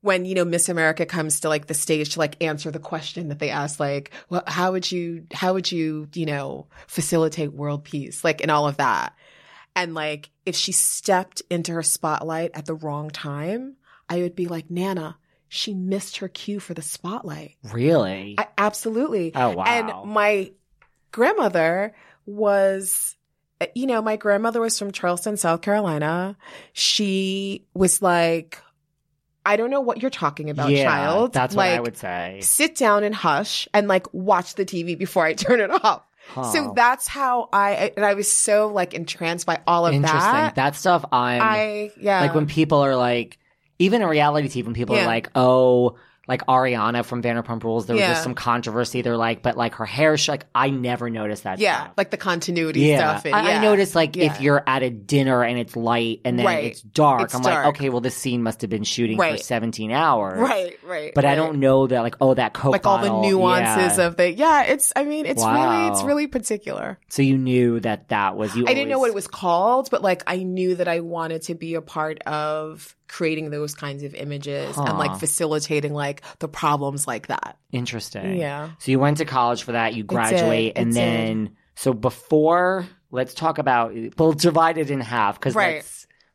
when 0.05 0.23
you 0.23 0.35
know 0.35 0.45
Miss 0.45 0.69
America 0.69 1.03
comes 1.03 1.39
to 1.39 1.49
like 1.49 1.65
the 1.65 1.73
stage 1.73 2.13
to 2.13 2.19
like 2.19 2.41
answer 2.43 2.69
the 2.69 2.79
question 2.79 3.29
that 3.29 3.39
they 3.39 3.49
ask, 3.49 3.79
like, 3.79 4.11
well, 4.29 4.43
how 4.45 4.71
would 4.71 4.91
you, 4.91 5.25
how 5.33 5.53
would 5.53 5.71
you, 5.71 6.07
you 6.13 6.27
know, 6.27 6.67
facilitate 6.85 7.51
world 7.53 7.83
peace, 7.83 8.23
like, 8.23 8.39
and 8.39 8.51
all 8.51 8.67
of 8.67 8.77
that, 8.77 9.15
and 9.75 9.95
like 9.95 10.29
if 10.45 10.55
she 10.55 10.71
stepped 10.71 11.41
into 11.49 11.71
her 11.73 11.81
spotlight 11.81 12.51
at 12.53 12.67
the 12.67 12.75
wrong 12.75 13.09
time, 13.09 13.77
I 14.07 14.21
would 14.21 14.35
be 14.35 14.47
like, 14.47 14.69
Nana, 14.69 15.17
she 15.47 15.73
missed 15.73 16.17
her 16.17 16.27
cue 16.27 16.59
for 16.59 16.75
the 16.75 16.83
spotlight. 16.83 17.55
Really? 17.73 18.35
I, 18.37 18.47
absolutely. 18.59 19.31
oh 19.33 19.55
wow. 19.55 19.63
And 19.65 20.11
my 20.11 20.51
grandmother 21.11 21.95
was, 22.27 23.15
you 23.73 23.87
know, 23.87 24.03
my 24.03 24.17
grandmother 24.17 24.61
was 24.61 24.77
from 24.77 24.91
Charleston, 24.91 25.35
South 25.35 25.63
Carolina. 25.63 26.37
She 26.73 27.65
was 27.73 28.03
like, 28.03 28.61
I 29.45 29.57
don't 29.57 29.69
know 29.69 29.81
what 29.81 30.01
you're 30.01 30.11
talking 30.11 30.49
about, 30.49 30.71
yeah, 30.71 30.83
child. 30.83 31.33
That's 31.33 31.55
like, 31.55 31.71
what 31.71 31.77
I 31.77 31.81
would 31.81 31.97
say. 31.97 32.39
Sit 32.41 32.75
down 32.75 33.03
and 33.03 33.13
hush 33.13 33.67
and 33.73 33.87
like 33.87 34.11
watch 34.13 34.55
the 34.55 34.65
TV 34.65 34.97
before 34.97 35.23
I 35.23 35.33
turn 35.35 35.59
it 35.59 35.71
off. 35.71 36.03
Huh. 36.29 36.43
So 36.43 36.73
that's 36.75 37.07
how 37.07 37.49
I, 37.53 37.91
and 37.95 38.03
I 38.03 38.15
was 38.15 38.31
so 38.31 38.67
like 38.67 38.95
entranced 38.95 39.45
by 39.45 39.61
all 39.67 39.85
of 39.85 39.91
that. 39.91 39.97
Interesting. 39.97 40.31
that. 40.31 40.55
That 40.55 40.75
stuff 40.75 41.05
I'm 41.11 41.41
I, 41.41 41.91
yeah. 41.99 42.21
like 42.21 42.33
when 42.33 42.47
people 42.47 42.79
are 42.79 42.95
like 42.95 43.37
even 43.77 44.01
in 44.01 44.07
reality 44.07 44.47
TV 44.47 44.65
when 44.65 44.73
people 44.73 44.95
are 44.95 45.05
like, 45.05 45.29
oh, 45.35 45.97
like 46.27 46.45
Ariana 46.47 47.05
from 47.05 47.21
Vanderpump 47.21 47.63
Rules, 47.63 47.85
there 47.85 47.95
was 47.95 48.03
just 48.05 48.23
some 48.23 48.35
controversy. 48.35 49.01
They're 49.01 49.17
like, 49.17 49.41
but 49.43 49.57
like 49.57 49.75
her 49.75 49.85
hair, 49.85 50.17
sh- 50.17 50.29
like 50.29 50.45
I 50.55 50.69
never 50.69 51.09
noticed 51.09 51.43
that. 51.43 51.59
yeah, 51.59 51.83
stuff. 51.83 51.93
like 51.97 52.11
the 52.11 52.17
continuity 52.17 52.81
yeah. 52.81 52.97
stuff. 53.17 53.25
And, 53.25 53.35
I, 53.35 53.57
I 53.57 53.61
noticed 53.61 53.95
like 53.95 54.15
Yeah. 54.15 54.33
if 54.33 54.41
you're 54.41 54.63
at 54.65 54.83
a 54.83 54.89
dinner 54.89 55.43
and 55.43 55.59
it's 55.59 55.75
light 55.75 56.21
and 56.25 56.37
then 56.39 56.45
Right. 56.45 56.63
it's 56.65 56.81
dark, 56.81 57.21
It's 57.23 57.35
I'm 57.35 57.41
dark. 57.41 57.65
like, 57.65 57.75
okay, 57.75 57.89
well 57.89 58.01
this 58.01 58.15
scene 58.15 58.41
must 58.43 58.61
have 58.61 58.69
been 58.69 58.83
shooting 58.83 59.17
for 59.17 59.37
17 59.37 59.91
hours. 59.91 60.39
Right, 60.39 60.77
right. 60.83 61.11
But 61.13 61.25
I 61.25 61.35
don't 61.35 61.59
know 61.59 61.87
that 61.87 62.01
like, 62.01 62.15
oh, 62.21 62.33
that 62.33 62.53
Coke 62.53 62.71
like 62.71 62.85
all 62.85 62.97
the 62.99 63.21
nuances 63.21 63.97
yeah. 63.97 64.05
of 64.07 64.17
the 64.17 64.31
yeah 64.31 64.63
it's 64.63 64.91
i 64.95 65.03
mean 65.03 65.25
it's 65.25 65.43
really 65.43 65.87
it's 65.87 66.03
really 66.03 66.27
particular 66.27 66.97
So 67.09 67.21
you 67.21 67.37
knew 67.37 67.79
that 67.81 68.09
that 68.09 68.35
was 68.35 68.55
you. 68.55 68.65
i 68.67 68.73
didn't 68.73 68.89
know 68.89 68.99
what 68.99 69.09
it 69.09 69.15
was 69.15 69.27
called 69.27 69.89
but 69.91 70.01
like 70.01 70.23
i 70.27 70.37
knew 70.43 70.75
that 70.75 70.87
i 70.87 70.99
wanted 70.99 71.43
to 71.43 71.55
be 71.55 71.75
a 71.75 71.81
part 71.81 72.21
of 72.23 72.95
creating 73.07 73.49
those 73.51 73.75
kinds 73.75 74.03
of 74.03 74.15
images 74.15 74.75
and 74.77 74.97
like 74.97 75.19
facilitating 75.19 75.93
like 75.93 76.14
the 76.39 76.47
problems 76.47 77.07
like 77.07 77.27
that 77.27 77.57
Interesting. 77.71 78.35
yeah 78.37 78.71
So 78.79 78.91
you 78.91 78.99
went 78.99 79.17
to 79.17 79.25
college 79.25 79.63
for 79.63 79.73
that. 79.73 79.93
You 79.95 80.03
did, 80.03 80.07
graduate, 80.07 80.73
I 80.77 80.81
and 80.81 80.93
did. 80.93 80.95
then 81.01 81.55
so 81.75 81.91
before, 81.93 82.85
let's 83.11 83.33
talk 83.33 83.57
about. 83.57 83.93
We'll 84.17 84.31
divide 84.31 84.77
it 84.77 84.89
in 84.89 85.01
half 85.01 85.37
because 85.37 85.55
Right. 85.55 85.83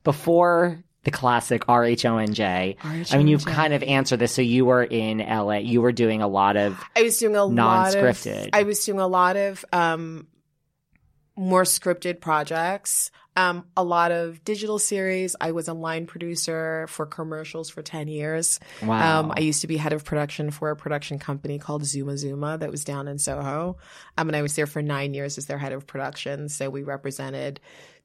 before 0.05 0.85
the 1.05 1.11
classic 1.11 1.67
R 1.67 1.83
H 1.85 2.05
O 2.05 2.19
N 2.19 2.35
J. 2.35 2.77
I 2.85 3.17
mean, 3.17 3.27
you've 3.27 3.47
kind 3.47 3.73
of 3.73 3.83
answered 3.83 4.19
this. 4.19 4.33
So 4.33 4.43
you 4.43 4.67
were 4.67 4.85
in 4.85 5.23
L.A. 5.23 5.61
You 5.61 5.81
were 5.81 5.93
doing 5.93 6.21
a 6.21 6.29
lot 6.29 6.59
of 6.59 6.79
i 6.95 7.03
was 7.03 7.17
doing 7.17 7.37
a 7.37 7.45
lot 7.45 7.95
of 7.95 8.03
Non-scripted. 8.03 8.51
i 8.53 8.65
was 8.65 8.85
doing 8.85 9.01
a 9.01 9.07
lot 9.07 9.37
of 9.39 9.65
um 9.73 10.27
more 11.37 11.63
scripted 11.63 12.21
projects 12.21 13.11
um 13.37 13.65
a 13.77 13.85
lot 13.85 14.13
of 14.13 14.43
digital 14.45 14.79
series 14.79 15.37
i 15.41 15.53
was 15.53 15.69
a 15.69 15.75
line 15.75 16.07
producer 16.07 16.87
for 16.89 17.07
commercials 17.07 17.71
for 17.71 17.83
10 17.83 18.09
years 18.09 18.59
wow. 18.83 19.21
Um, 19.21 19.33
I 19.37 19.41
used 19.41 19.63
to 19.63 19.67
be 19.67 19.77
head 19.77 19.93
of 19.93 20.05
production 20.05 20.51
for 20.51 20.71
a 20.71 20.77
production 20.77 21.19
company 21.19 21.59
called 21.59 21.85
Zuma 21.85 22.17
Zuma 22.17 22.59
that 22.59 22.71
was 22.71 22.85
down 22.85 23.09
in 23.09 23.19
Soho. 23.19 23.77
Um, 24.17 24.29
and 24.29 24.37
I 24.37 24.43
was 24.43 24.55
there 24.57 24.67
for 24.67 24.83
nine 24.83 25.15
years 25.15 25.39
as 25.39 25.47
their 25.47 25.59
head 25.59 25.73
of 25.73 25.87
production. 25.87 26.49
So 26.49 26.71
we 26.71 26.83
represented 26.83 27.61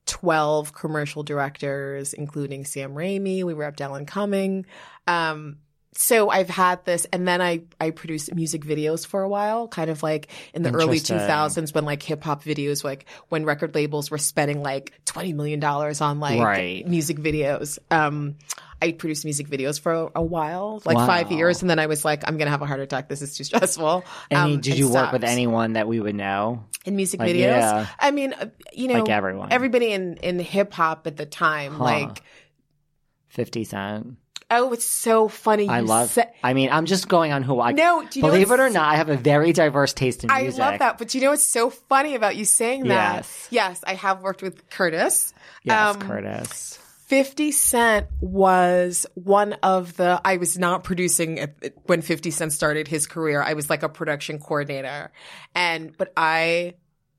12 0.06 0.74
commercial 0.74 1.24
directors, 1.24 2.14
including 2.14 2.66
Sam 2.66 2.94
Raimi. 2.94 3.44
We 3.44 3.54
were 3.54 3.64
Abdel 3.64 3.96
and 3.96 4.08
Cumming. 4.08 4.66
Um, 5.08 5.58
so 5.98 6.30
I've 6.30 6.50
had 6.50 6.84
this, 6.86 7.06
and 7.14 7.28
then 7.28 7.42
I 7.42 7.62
I 7.80 7.92
produced 7.92 8.34
music 8.36 8.64
videos 8.64 9.06
for 9.08 9.22
a 9.22 9.30
while, 9.30 9.68
kind 9.68 9.90
of 9.90 10.04
like 10.04 10.28
in 10.54 10.62
the 10.64 10.72
early 10.72 10.98
2000s 11.00 11.74
when 11.74 11.86
like 11.86 12.04
hip 12.04 12.24
hop 12.24 12.44
videos, 12.44 12.84
like 12.84 13.06
when 13.30 13.46
record 13.46 13.74
labels 13.76 14.12
were 14.12 14.18
spending 14.18 14.62
like 14.62 14.94
20 15.06 15.34
million 15.34 15.60
dollars 15.60 16.02
on 16.02 16.20
like 16.20 16.40
Right. 16.42 16.86
music 16.88 17.18
videos. 17.18 17.80
Um, 17.90 18.36
I 18.82 18.92
produced 18.92 19.24
music 19.24 19.48
videos 19.48 19.80
for 19.80 20.12
a, 20.14 20.22
while, 20.22 20.82
like 20.84 20.98
five 20.98 21.32
years, 21.32 21.62
and 21.62 21.70
then 21.70 21.80
I 21.80 21.86
was 21.88 22.04
like, 22.04 22.28
I'm 22.28 22.38
gonna 22.38 22.52
have 22.52 22.62
a 22.62 22.66
heart 22.66 22.82
attack. 22.82 23.08
This 23.08 23.22
is 23.22 23.36
too 23.38 23.44
stressful. 23.50 24.04
Any, 24.30 24.56
Um, 24.56 24.60
did 24.62 24.78
you 24.78 24.90
work 24.92 25.14
with 25.14 25.24
anyone 25.24 25.74
that 25.74 25.88
we 25.88 26.02
would 26.02 26.14
know? 26.16 26.66
in 26.84 26.96
music 26.98 27.20
Like, 27.22 27.32
videos? 27.32 27.38
yeah. 27.62 27.88
I 27.98 28.12
mean, 28.12 28.34
uh, 28.34 28.48
you 28.74 28.90
know, 28.90 29.00
Like 29.00 29.10
everyone. 29.10 29.48
everybody 29.52 29.92
in 29.94 30.18
in 30.18 30.40
hip 30.40 30.74
hop 30.74 31.08
at 31.08 31.16
the 31.16 31.26
time, 31.26 31.76
Huh. 31.76 31.84
like, 31.86 32.22
Fifty 33.30 33.64
Cent. 33.64 34.18
Oh, 34.52 34.74
it's 34.74 34.86
so 34.86 35.28
funny. 35.28 35.68
I 35.68 35.80
you 35.80 35.86
love. 35.86 36.10
said- 36.12 36.32
I 36.44 36.54
mean, 36.54 36.70
I'm 36.72 36.86
just 36.86 37.08
going 37.08 37.32
on 37.32 37.44
who 37.44 37.60
I. 37.60 37.72
No, 37.72 38.06
do 38.10 38.20
you 38.20 38.24
know 38.24 38.32
believe 38.32 38.52
it 38.52 38.60
or 38.60 38.70
not, 38.70 38.94
I 38.94 38.98
have 38.98 39.10
a 39.10 39.18
very 39.18 39.54
diverse 39.54 39.94
taste 39.94 40.24
in 40.24 40.32
I 40.32 40.44
music. 40.44 40.62
I 40.62 40.70
love 40.72 40.80
that, 40.80 40.98
but 40.98 41.14
you 41.16 41.22
know 41.22 41.32
what's 41.32 41.46
so 41.46 41.70
funny 41.70 42.16
about 42.16 42.36
you 42.36 42.46
saying 42.46 42.84
that? 42.88 43.16
Yes. 43.16 43.48
Yes, 43.52 43.84
I 43.86 43.94
have 43.96 44.22
worked 44.22 44.42
with 44.42 44.70
Curtis. 44.70 45.34
Yes, 45.64 45.96
Um, 45.96 46.02
Curtis. 46.02 46.80
50 47.08 47.52
Cent 47.52 48.08
was 48.20 49.06
one 49.14 49.54
of 49.62 49.96
the, 49.96 50.20
I 50.26 50.38
was 50.38 50.58
not 50.58 50.84
producing 50.84 51.48
when 51.86 52.02
50 52.02 52.32
Cent 52.32 52.52
started 52.52 52.88
his 52.88 53.06
career. 53.06 53.44
I 53.44 53.54
was 53.54 53.70
like 53.70 53.84
a 53.84 53.90
production 53.90 54.40
coordinator. 54.40 55.12
And, 55.54 55.96
but 55.96 56.12
I 56.18 56.74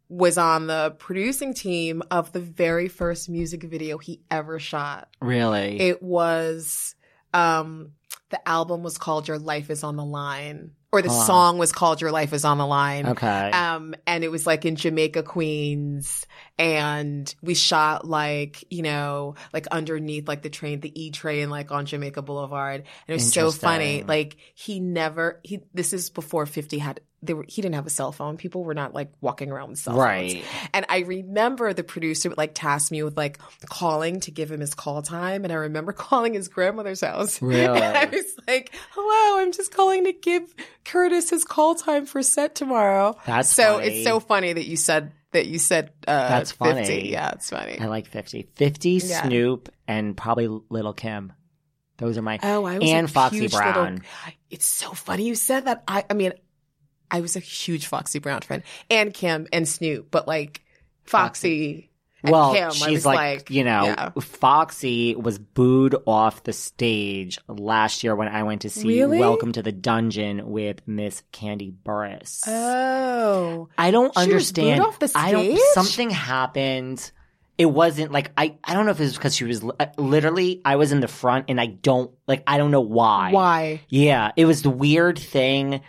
was 0.09 0.39
on 0.39 0.67
the 0.67 0.97
producing 0.99 1.55
team 1.55 2.03
of 2.11 2.33
the 2.33 2.41
very 2.41 2.89
first 2.89 3.29
music 3.29 3.63
video 3.63 3.97
he 3.99 4.21
ever 4.29 4.59
shot. 4.59 5.09
Really. 5.21 5.81
It 5.81 6.03
was, 6.03 6.97
um, 7.35 7.93
the 8.31 8.49
album 8.49 8.83
was 8.83 8.99
called 8.99 9.29
Your 9.29 9.39
Life 9.39 9.71
is 9.71 9.85
on 9.85 9.97
the 9.97 10.05
Line, 10.05 10.73
or 10.93 11.03
the 11.03 11.09
Huh. 11.09 11.25
song 11.27 11.59
was 11.59 11.73
called 11.73 12.01
Your 12.01 12.11
Life 12.11 12.33
is 12.33 12.45
on 12.45 12.59
the 12.59 12.67
Line. 12.67 13.07
okay. 13.07 13.51
Um, 13.51 13.95
and 14.07 14.25
it 14.25 14.31
was 14.31 14.47
like 14.47 14.65
in 14.65 14.77
Jamaica, 14.77 15.23
Queens. 15.23 16.27
And 16.59 17.33
we 17.43 17.55
shot 17.55 18.07
like, 18.07 18.65
you 18.71 18.83
know, 18.83 19.35
like 19.53 19.67
underneath 19.69 20.27
like 20.27 20.43
the 20.43 20.49
train, 20.51 20.81
the 20.81 21.01
E 21.01 21.11
train, 21.11 21.51
like 21.51 21.71
on 21.71 21.85
Jamaica 21.87 22.23
Boulevard. 22.23 22.81
And 22.81 22.87
it 23.09 23.13
was 23.13 23.33
so 23.33 23.51
funny. 23.51 24.03
Like 24.05 24.37
he 24.55 24.81
never, 24.81 25.41
he, 25.45 25.61
this 25.75 25.93
is 25.93 26.09
before 26.11 26.47
50 26.47 26.79
had, 26.79 27.01
were, 27.23 27.45
he 27.49 27.63
didn't 27.63 27.75
have 27.75 27.87
a 27.87 27.91
cell 27.91 28.13
phone. 28.13 28.37
People 28.37 28.63
were 28.65 28.75
not 28.75 28.95
like 28.95 29.11
walking 29.21 29.51
around 29.51 29.71
with 29.71 29.79
cell 29.79 29.95
phones. 29.95 30.05
right. 30.05 30.45
And 30.75 30.87
I 30.89 30.99
remember 31.01 31.73
the 31.73 31.83
producer 31.85 32.29
would 32.29 32.39
like 32.39 32.53
task 32.55 32.93
me 32.93 33.03
with 33.03 33.17
like 33.17 33.39
calling 33.69 34.21
to 34.21 34.31
give 34.31 34.51
him 34.51 34.61
his 34.61 34.75
call 34.75 35.03
time. 35.03 35.45
And 35.45 35.53
I 35.53 35.57
remember 35.57 35.93
calling 35.95 36.35
his 36.35 36.49
grandmother's 36.49 37.01
house. 37.01 37.41
Really? 37.43 37.65
And 37.81 37.97
I 37.97 38.05
was 38.05 38.25
like, 38.47 38.73
hello, 38.93 39.43
I'm 39.43 39.53
just 39.53 39.73
calling 39.73 40.05
to 40.05 40.13
give 40.13 40.55
Curtis 40.85 41.31
his 41.31 41.45
call 41.45 41.75
time 41.75 42.07
for 42.07 42.23
set 42.23 42.55
tomorrow. 42.55 43.17
That's 43.27 43.49
so 43.49 43.77
funny. 43.79 43.87
it's 43.89 44.05
so 44.05 44.21
funny 44.21 44.53
that 44.53 44.67
you 44.67 44.77
said 44.77 45.13
that 45.33 45.47
you 45.47 45.59
said 45.59 45.93
uh 46.07 46.29
That's 46.29 46.53
50. 46.53 46.65
funny. 46.65 47.11
Yeah, 47.11 47.33
it's 47.33 47.51
funny. 47.51 47.79
I 47.81 47.87
like 47.87 48.07
50. 48.07 48.49
50, 48.55 48.91
Yeah. 48.91 49.23
Snoop, 49.27 49.69
and 49.89 50.17
probably 50.17 50.49
Lil' 50.71 50.93
Kim. 50.93 51.33
Those 51.99 52.19
are 52.19 52.23
my. 52.23 52.39
Oh, 52.43 52.65
I 52.65 52.79
was 52.79 52.91
and 52.91 53.11
Foxy 53.11 53.49
Brown. 53.49 53.95
Little, 53.95 54.07
it's 54.51 54.67
so 54.67 54.91
funny 54.93 55.25
you 55.27 55.35
said 55.35 55.65
that. 55.65 55.83
I 55.89 56.05
I 56.11 56.15
mean, 56.15 56.33
I 57.11 57.21
was 57.21 57.37
a 57.37 57.41
huge 57.41 57.87
Foxy 57.87 58.19
Brown 58.19 58.41
fan 58.41 58.63
and 58.91 59.13
Kim 59.13 59.47
and 59.53 59.69
Snoop, 59.69 60.11
but 60.11 60.27
like 60.27 60.63
Foxy, 61.05 61.91
well, 62.25 62.53
Kim. 62.55 62.71
She's 62.73 62.89
was 62.89 63.07
like, 63.07 63.17
like, 63.17 63.51
you 63.51 63.65
know, 63.65 63.85
yeah. 63.85 64.11
Foxy 64.21 65.15
was 65.15 65.39
booed 65.39 65.95
off 66.07 66.43
the 66.43 66.53
stage 66.53 67.39
last 67.49 68.03
year 68.03 68.15
when 68.17 68.29
I 68.29 68.43
went 68.43 68.63
to 68.63 68.71
see 68.71 68.87
Really? 68.89 69.19
Welcome 69.19 69.53
to 69.53 69.63
the 69.63 69.73
Dungeon 69.73 70.51
with 70.51 70.87
Miss 70.87 71.23
Kandi 71.33 71.73
Burruss. 71.73 72.43
Oh, 72.47 73.69
I 73.79 73.91
don't 73.91 74.13
She 74.19 74.33
was 74.33 74.53
booed 74.53 74.65
understand. 74.65 74.81
off 74.83 74.99
the 74.99 75.13
I 75.15 75.33
don't. 75.33 75.45
stage? 75.45 75.61
Something 75.73 76.11
happened. 76.11 77.11
It 77.59 77.67
wasn't 77.67 78.13
like 78.13 78.33
I. 78.37 78.57
I 78.65 78.75
don't 78.75 78.85
know 78.85 78.91
if 78.93 79.01
it 79.01 79.05
was 79.05 79.15
because 79.15 79.35
she 79.35 79.45
was 79.45 79.65
uh, 79.65 79.87
literally. 79.97 80.61
I 80.65 80.77
was 80.77 80.93
in 80.93 81.01
the 81.01 81.09
front, 81.09 81.47
and 81.49 81.59
I 81.59 81.67
don't 81.67 82.11
like. 82.27 82.43
I 82.47 82.59
don't 82.59 82.71
know 82.71 82.83
why. 82.83 83.31
why? 83.33 83.81
Yeah, 83.89 84.33
it 84.37 84.45
was 84.45 84.61
the 84.61 84.69
weird 84.69 85.19
thing 85.19 85.81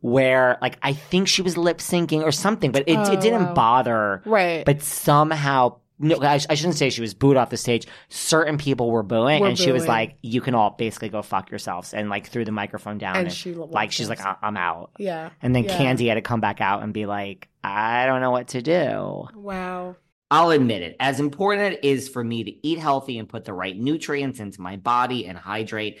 where 0.00 0.58
like 0.62 0.78
I 0.82 0.92
think 0.92 1.28
she 1.28 1.42
was 1.42 1.56
lip 1.56 1.78
syncing 1.78 2.22
or 2.22 2.32
something, 2.32 2.72
but 2.72 2.84
it, 2.86 2.96
Oh, 2.98 3.12
it 3.12 3.20
didn't 3.20 3.46
wow. 3.46 3.54
bother. 3.54 4.22
Right. 4.24 4.64
But 4.64 4.82
somehow, 4.82 5.76
no, 5.98 6.18
I, 6.22 6.34
I 6.48 6.54
shouldn't 6.54 6.76
say 6.76 6.90
she 6.90 7.00
was 7.00 7.14
booed 7.14 7.36
off 7.36 7.50
the 7.50 7.56
stage. 7.56 7.86
Certain 8.08 8.56
people 8.58 8.90
were 8.90 9.02
booing, 9.02 9.40
Were 9.40 9.48
and 9.48 9.58
she 9.58 9.72
was 9.72 9.88
like, 9.88 10.16
"You 10.22 10.40
can 10.40 10.54
all 10.54 10.70
basically 10.70 11.08
go 11.08 11.22
fuck 11.22 11.50
yourselves," 11.50 11.92
and 11.92 12.08
like 12.08 12.28
threw 12.28 12.44
the 12.44 12.52
microphone 12.52 12.98
down. 12.98 13.16
And 13.16 13.32
she 13.32 13.50
walked 13.52 13.72
like 13.72 13.90
she's 13.90 14.08
like, 14.08 14.20
"I- 14.24 14.36
"I'm 14.42 14.56
out." 14.56 14.92
yeah. 14.98 15.30
And 15.42 15.54
then 15.56 15.64
Yeah. 15.64 15.76
Kandi 15.76 16.06
had 16.08 16.14
to 16.14 16.20
come 16.20 16.40
back 16.40 16.60
out 16.60 16.84
and 16.84 16.92
be 16.94 17.06
like, 17.06 17.48
"I 17.64 18.06
don't 18.06 18.20
know 18.20 18.30
what 18.30 18.48
to 18.48 18.62
do." 18.62 19.26
Wow. 19.34 19.96
I'll 20.30 20.50
admit 20.50 20.82
it, 20.82 20.94
as 21.00 21.20
important 21.20 21.72
it 21.72 21.84
is 21.84 22.06
for 22.06 22.22
me 22.22 22.44
to 22.44 22.66
eat 22.68 22.78
healthy 22.78 23.18
and 23.18 23.26
put 23.26 23.46
the 23.46 23.54
right 23.54 23.74
nutrients 23.74 24.40
into 24.40 24.60
my 24.60 24.76
body 24.76 25.26
and 25.26 25.38
hydrate, 25.38 26.00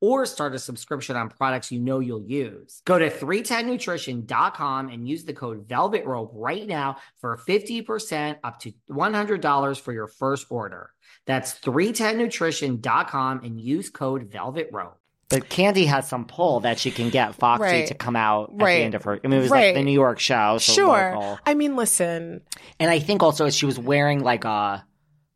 or 0.00 0.26
start 0.26 0.54
a 0.54 0.58
subscription 0.58 1.16
on 1.16 1.28
products 1.28 1.72
you 1.72 1.80
know 1.80 1.98
you'll 1.98 2.22
use. 2.22 2.82
Go 2.84 2.98
to 2.98 3.10
310nutrition.com 3.10 4.88
and 4.88 5.08
use 5.08 5.24
the 5.24 5.32
code 5.32 5.66
Velvet 5.68 6.04
Rope 6.06 6.30
right 6.34 6.66
now 6.66 6.96
for 7.20 7.36
50% 7.36 8.38
up 8.44 8.60
to 8.60 8.72
$100 8.90 9.80
for 9.80 9.92
your 9.92 10.06
first 10.06 10.46
order. 10.50 10.90
That's 11.26 11.54
310nutrition.com 11.60 13.40
and 13.44 13.60
use 13.60 13.90
code 13.90 14.30
Velvet 14.30 14.68
Rope. 14.72 14.98
But 15.30 15.50
Kandi 15.50 15.86
has 15.86 16.08
some 16.08 16.24
pull 16.24 16.60
that 16.60 16.78
she 16.78 16.90
can 16.90 17.10
get 17.10 17.34
Foxy 17.34 17.62
Right. 17.62 17.86
to 17.88 17.94
come 17.94 18.16
out 18.16 18.50
at 18.58 18.62
Right. 18.62 18.78
the 18.78 18.84
end 18.84 18.94
of 18.94 19.04
her. 19.04 19.20
I 19.22 19.28
mean, 19.28 19.38
it 19.38 19.42
was 19.42 19.50
like 19.50 19.74
the 19.74 19.82
New 19.82 19.92
York 19.92 20.18
show, 20.20 20.56
so 20.56 20.72
sure. 20.72 21.12
local. 21.14 21.38
I 21.44 21.52
mean, 21.52 21.76
listen. 21.76 22.40
And 22.80 22.90
I 22.90 22.98
think 22.98 23.22
also 23.22 23.50
she 23.50 23.66
was 23.66 23.78
wearing 23.78 24.22
like 24.22 24.46
a 24.46 24.86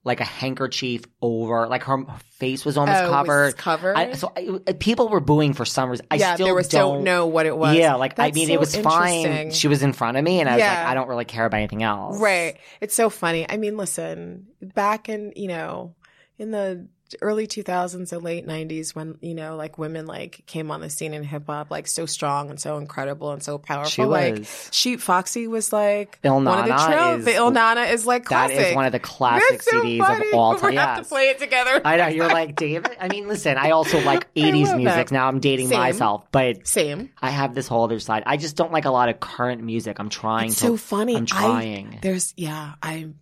like 0.05 0.21
a 0.21 0.25
handkerchief 0.25 1.05
over, 1.21 1.69
like 1.69 1.85
her 1.85 2.05
face 2.33 2.65
was 2.65 2.77
almost 2.77 2.99
Oh, 3.03 3.05
it 3.05 3.09
was 3.09 3.15
covered. 3.15 3.57
covered? 3.57 3.97
I, 3.97 4.13
so 4.15 4.33
I, 4.67 4.73
people 4.73 5.09
were 5.09 5.21
booing 5.21 5.53
for 5.55 5.65
some 5.65 5.91
reason. 5.91 6.07
I 6.11 6.17
yeah, 6.17 6.35
still 6.35 6.47
there 6.47 6.55
was 6.55 6.69
don't, 6.69 6.95
don't 6.97 7.05
know 7.05 7.27
what 7.27 7.47
it 7.47 7.57
was. 7.57 7.77
Yeah, 7.77 7.95
like 7.95 8.19
I 8.19 8.33
mean, 8.33 8.49
so 8.49 8.53
it 8.55 8.61
was 8.61 8.75
fine. 8.77 9.53
She 9.53 9.69
was 9.69 9.83
in 9.83 9.93
front 9.93 10.17
of 10.17 10.25
me, 10.25 10.41
and 10.41 10.49
I 10.49 10.55
was 10.55 10.61
like, 10.61 10.79
I 10.79 10.95
don't 10.95 11.09
really 11.09 11.25
care 11.25 11.45
about 11.47 11.59
anything 11.59 11.83
else. 11.85 12.21
Right. 12.21 12.59
It's 12.81 12.95
so 12.95 13.11
funny. 13.11 13.47
I 13.49 13.59
mean, 13.59 13.77
listen, 13.77 14.49
back 14.61 15.09
in, 15.09 15.33
you 15.37 15.49
know, 15.49 15.95
in 16.39 16.51
the 16.51 16.89
early 17.21 17.47
2000s 17.47 18.13
or 18.13 18.19
late 18.19 18.47
90s 18.47 18.95
when, 18.95 19.19
you 19.21 19.35
know, 19.35 19.57
like 19.57 19.79
women 19.79 20.07
like 20.07 20.43
came 20.47 20.71
on 20.71 20.81
the 20.81 20.89
scene 20.91 21.15
in 21.15 21.23
hip 21.25 21.45
hop 21.47 21.71
like 21.71 21.87
so 21.87 22.07
strong 22.07 22.51
and 22.51 22.61
so 22.61 22.79
incredible 22.79 23.33
and 23.33 23.43
so 23.43 23.59
powerful. 23.59 23.91
She 23.91 24.05
like 24.05 24.39
was. 24.39 24.69
she 24.73 24.97
Foxy 24.97 25.47
was 25.47 25.73
like 25.73 26.19
Il 26.23 26.35
one 26.35 26.47
of 26.47 26.65
the 26.65 26.71
Nana 26.71 26.87
trail. 26.87 27.19
is- 27.19 27.25
the 27.25 27.35
Il 27.35 27.51
Nana 27.51 27.81
is 27.83 28.07
like 28.07 28.25
classic. 28.25 28.59
is 28.69 28.75
one 28.75 28.87
of 28.87 28.93
the 28.93 29.01
classic 29.01 29.63
so 29.63 29.83
CDs 29.83 29.99
funny. 29.99 30.29
of 30.29 30.35
all 30.35 30.55
time 30.57 30.71
We 30.71 30.77
time. 30.77 30.89
have 30.97 31.03
to 31.05 31.09
play 31.09 31.29
it 31.31 31.39
together. 31.39 31.81
I 31.85 31.97
know 31.97 32.07
you're 32.09 32.29
like 32.29 32.57
David. 32.57 32.97
I 33.01 33.09
mean, 33.09 33.29
listen, 33.29 33.57
I 33.59 33.71
also 33.73 34.01
like 34.05 34.33
80s 34.35 34.77
music. 34.77 34.85
that. 34.85 35.13
Now 35.13 35.29
I'm 35.29 35.41
dating 35.41 35.69
Same. 35.69 35.79
myself, 35.79 36.25
but 36.33 36.67
Same. 36.67 37.11
I 37.21 37.31
have 37.31 37.55
this 37.55 37.69
whole 37.69 37.85
other 37.85 38.01
side. 38.01 38.23
I 38.27 38.37
just 38.37 38.57
don't 38.57 38.73
like 38.73 38.85
a 38.85 38.91
lot 38.91 39.09
of 39.09 39.21
current 39.21 39.63
music. 39.63 39.99
I'm 39.99 40.09
trying 40.09 40.47
It's 40.47 40.57
to. 40.61 40.67
so 40.69 40.77
funny. 40.77 41.17
I'm 41.17 41.25
I- 41.25 41.27
trying. 41.27 41.99
There's 42.03 42.33
yeah, 42.37 42.75
I'm 42.83 43.19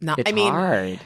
not 0.00 0.18
it's 0.18 0.28
I 0.28 0.32
mean 0.34 0.52
hard. 0.52 1.00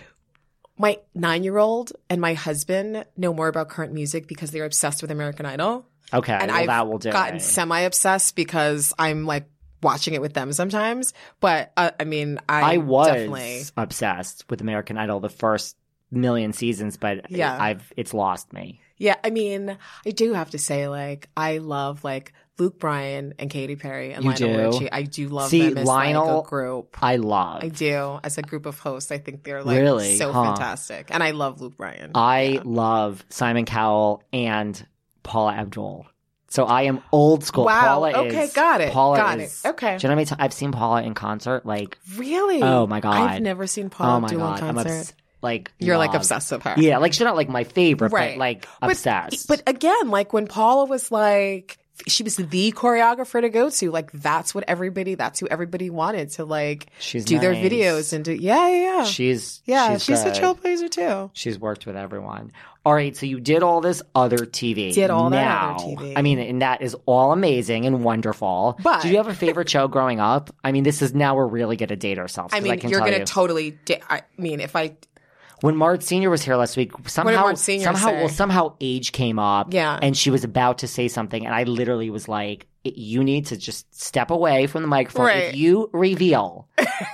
My 0.79 0.99
nine 1.14 1.45
year 1.45 1.59
old 1.59 1.93
and 2.09 2.21
my 2.21 2.35
husband 2.35 3.05
know 3.17 3.35
more 3.35 3.49
about 3.49 3.69
current 3.69 3.93
music 3.93 4.27
because 4.29 4.51
they're 4.51 4.64
obsessed 4.64 5.03
with 5.03 5.11
American 5.11 5.45
Idol. 5.47 5.87
Okay, 6.12 6.33
and 6.33 6.51
well, 6.51 6.61
I've 6.61 6.67
that 6.69 6.88
will 6.88 6.99
do. 6.99 7.11
gotten 7.12 7.37
it. 7.37 7.41
semi 7.43 7.81
obsessed 7.81 8.35
because 8.37 8.95
I'm 8.99 9.27
like 9.27 9.47
watching 9.83 10.14
it 10.14 10.21
with 10.21 10.33
them 10.35 10.53
sometimes. 10.53 11.12
But 11.41 11.73
uh, 11.77 11.91
I 12.01 12.05
mean, 12.05 12.38
I, 12.49 12.75
I 12.75 12.77
was 12.79 13.07
definitely 13.09 13.62
obsessed 13.77 14.49
with 14.49 14.61
American 14.61 14.97
Idol 14.97 15.21
the 15.21 15.29
first 15.29 15.77
million 16.11 16.53
seasons, 16.53 16.97
but 16.97 17.31
Yeah. 17.31 17.57
I've 17.61 17.93
it's 17.97 18.14
lost 18.14 18.53
me. 18.53 18.81
yeah. 18.97 19.17
I 19.23 19.31
mean, 19.31 19.77
I 20.07 20.11
do 20.11 20.33
have 20.33 20.51
to 20.51 20.59
say, 20.59 20.88
like, 20.88 21.29
I 21.37 21.59
love 21.59 22.03
like 22.05 22.33
Luke 22.59 22.79
Bryan 22.79 23.35
and 23.38 23.49
Katy 23.51 23.77
Perry 23.77 24.12
and 24.12 24.25
You 24.25 24.31
Lionel 24.31 24.71
do? 24.73 24.77
Richie. 24.79 24.92
I 24.92 25.03
do 25.03 25.29
love 25.29 25.49
See, 25.51 25.68
them 25.68 25.79
as 25.79 25.87
Lionel- 25.87 26.37
like 26.38 26.47
a 26.47 26.49
group. 26.49 26.99
I 27.01 27.16
love. 27.16 27.62
I 27.62 27.68
do 27.68 28.18
as 28.25 28.37
a 28.38 28.42
group 28.42 28.66
of 28.66 28.79
hosts. 28.79 29.12
I 29.12 29.18
think 29.18 29.44
they're 29.44 29.62
like 29.62 29.79
Really? 29.79 30.16
so 30.16 30.33
Huh. 30.33 30.44
fantastic, 30.44 31.09
and 31.11 31.23
I 31.23 31.31
love 31.31 31.61
Luke 31.61 31.77
Bryan. 31.77 32.11
I 32.14 32.42
Yeah. 32.42 32.61
love 32.64 33.25
Simon 33.29 33.64
Cowell 33.64 34.23
and 34.33 34.85
Paula 35.23 35.53
Abdul. 35.53 36.07
So 36.51 36.64
I 36.64 36.83
am 36.85 37.03
old 37.12 37.44
school. 37.44 37.66
Wow. 37.66 37.81
Paula 37.83 38.12
Okay, 38.27 38.44
is, 38.44 38.53
got 38.55 38.81
it. 38.81 38.90
Paula 38.92 39.18
Got 39.18 39.38
is, 39.40 39.62
it. 39.64 39.68
Okay. 39.68 39.99
Do 39.99 40.03
you 40.03 40.09
know 40.09 40.12
how 40.12 40.16
many 40.16 40.25
times 40.25 40.40
I've 40.40 40.53
seen 40.55 40.73
Paula 40.73 41.03
in 41.03 41.12
concert? 41.12 41.66
Like, 41.66 41.99
really? 42.16 42.62
oh 42.62 42.87
my 42.87 43.01
god, 43.01 43.16
I've 43.31 43.42
never 43.42 43.66
seen 43.66 43.87
oh 43.87 43.90
Paula 43.90 44.16
oh 44.16 44.21
my 44.21 44.29
do 44.29 44.37
god, 44.38 44.61
a 44.62 44.64
I'm 44.64 44.75
concert. 44.77 44.99
obs- 45.01 45.12
like 45.42 45.71
You're 45.79 45.99
like 45.99 46.09
love. 46.14 46.23
obsessed 46.23 46.51
with 46.51 46.62
her. 46.62 46.75
Yeah, 46.79 46.99
like 46.99 47.12
she's 47.12 47.21
not 47.21 47.37
like 47.37 47.49
my 47.51 47.64
favorite, 47.64 48.11
Right. 48.12 48.33
but 48.33 48.38
like 48.40 48.66
But- 48.81 48.90
obsessed. 48.92 49.47
But 49.47 49.62
again, 49.66 50.09
like 50.09 50.33
when 50.33 50.47
Paula 50.47 50.87
was 50.87 51.12
like, 51.12 51.77
she 52.07 52.23
was 52.23 52.37
the 52.37 52.73
choreographer 52.73 53.41
to 53.41 53.49
go 53.49 53.71
to. 53.71 53.91
Like 53.91 54.13
that's 54.13 54.55
what 54.55 54.65
everybody, 54.69 55.15
that's 55.15 55.41
who 55.41 55.49
everybody 55.49 55.91
wanted 55.91 56.31
to 56.33 56.45
like 56.45 56.87
She's 56.99 57.25
do 57.25 57.39
their 57.39 57.55
videos 57.55 58.13
and 58.13 58.25
do. 58.25 58.33
Yeah, 58.33 58.69
yeah, 58.69 58.83
yeah. 58.99 59.05
she's 59.05 59.63
yeah, 59.65 59.95
she's, 59.95 60.05
she's, 60.05 60.23
a 60.23 60.31
trailblazer 60.31 60.91
too. 60.91 61.31
She's 61.35 61.59
worked 61.59 61.87
with 61.87 61.97
everyone. 61.97 62.53
All 62.85 62.95
right, 62.95 63.15
so 63.15 63.27
you 63.27 63.41
did 63.41 63.63
all 63.63 63.81
this 63.81 64.03
other 64.15 64.39
TV. 64.39 64.95
Did 64.95 65.11
all 65.11 65.31
that 65.31 65.75
other 65.75 65.85
TV. 65.85 66.15
I 66.17 66.23
mean, 66.23 66.39
and 66.39 66.63
that 66.63 66.81
is 66.81 66.97
all 67.05 67.33
amazing 67.33 67.85
and 67.85 68.03
wonderful. 68.03 68.79
But- 68.83 69.03
did 69.03 69.11
you 69.11 69.19
have 69.19 69.29
a 69.29 69.35
favorite 69.35 69.69
show 69.69 69.89
growing 69.89 70.21
up? 70.21 70.55
I 70.65 70.73
mean, 70.73 70.85
this 70.85 71.03
is 71.03 71.15
now 71.15 71.37
we're 71.37 71.47
really 71.47 71.77
going 71.77 71.91
to 71.91 71.97
date 71.97 72.19
ourselves. 72.19 72.55
I 72.55 72.61
mean, 72.61 72.79
can 72.79 72.89
you're 72.89 73.01
gonna 73.01 73.19
you. 73.19 73.25
totally. 73.25 73.73
Di- 73.85 74.01
I 74.09 74.23
mean, 74.39 74.61
if 74.61 74.75
I 74.75 74.97
when 75.61 75.77
Mart 75.77 76.03
Senior 76.03 76.31
was 76.31 76.42
here 76.42 76.57
last 76.57 76.77
week, 76.77 76.92
somehow, 77.07 77.53
Senior 77.55 77.85
somehow, 77.85 78.07
say? 78.09 78.14
well, 78.18 78.29
somehow 78.29 78.75
age 78.81 79.12
came 79.12 79.38
up. 79.38 79.73
Yeah. 79.73 79.99
and 80.01 80.16
she 80.16 80.31
was 80.31 80.44
about 80.44 80.79
to 80.79 80.88
say 80.88 81.09
something, 81.09 81.44
and 81.44 81.55
I 81.55 81.64
literally 81.64 82.11
was 82.11 82.29
like, 82.29 82.66
"You 82.85 83.25
need 83.25 83.47
to 83.47 83.57
just 83.57 83.92
step 83.94 84.31
away 84.31 84.66
from 84.66 84.83
the 84.83 84.88
microphone. 84.88 85.27
Right. 85.27 85.42
If 85.44 85.57
you 85.57 85.90
reveal 85.92 86.68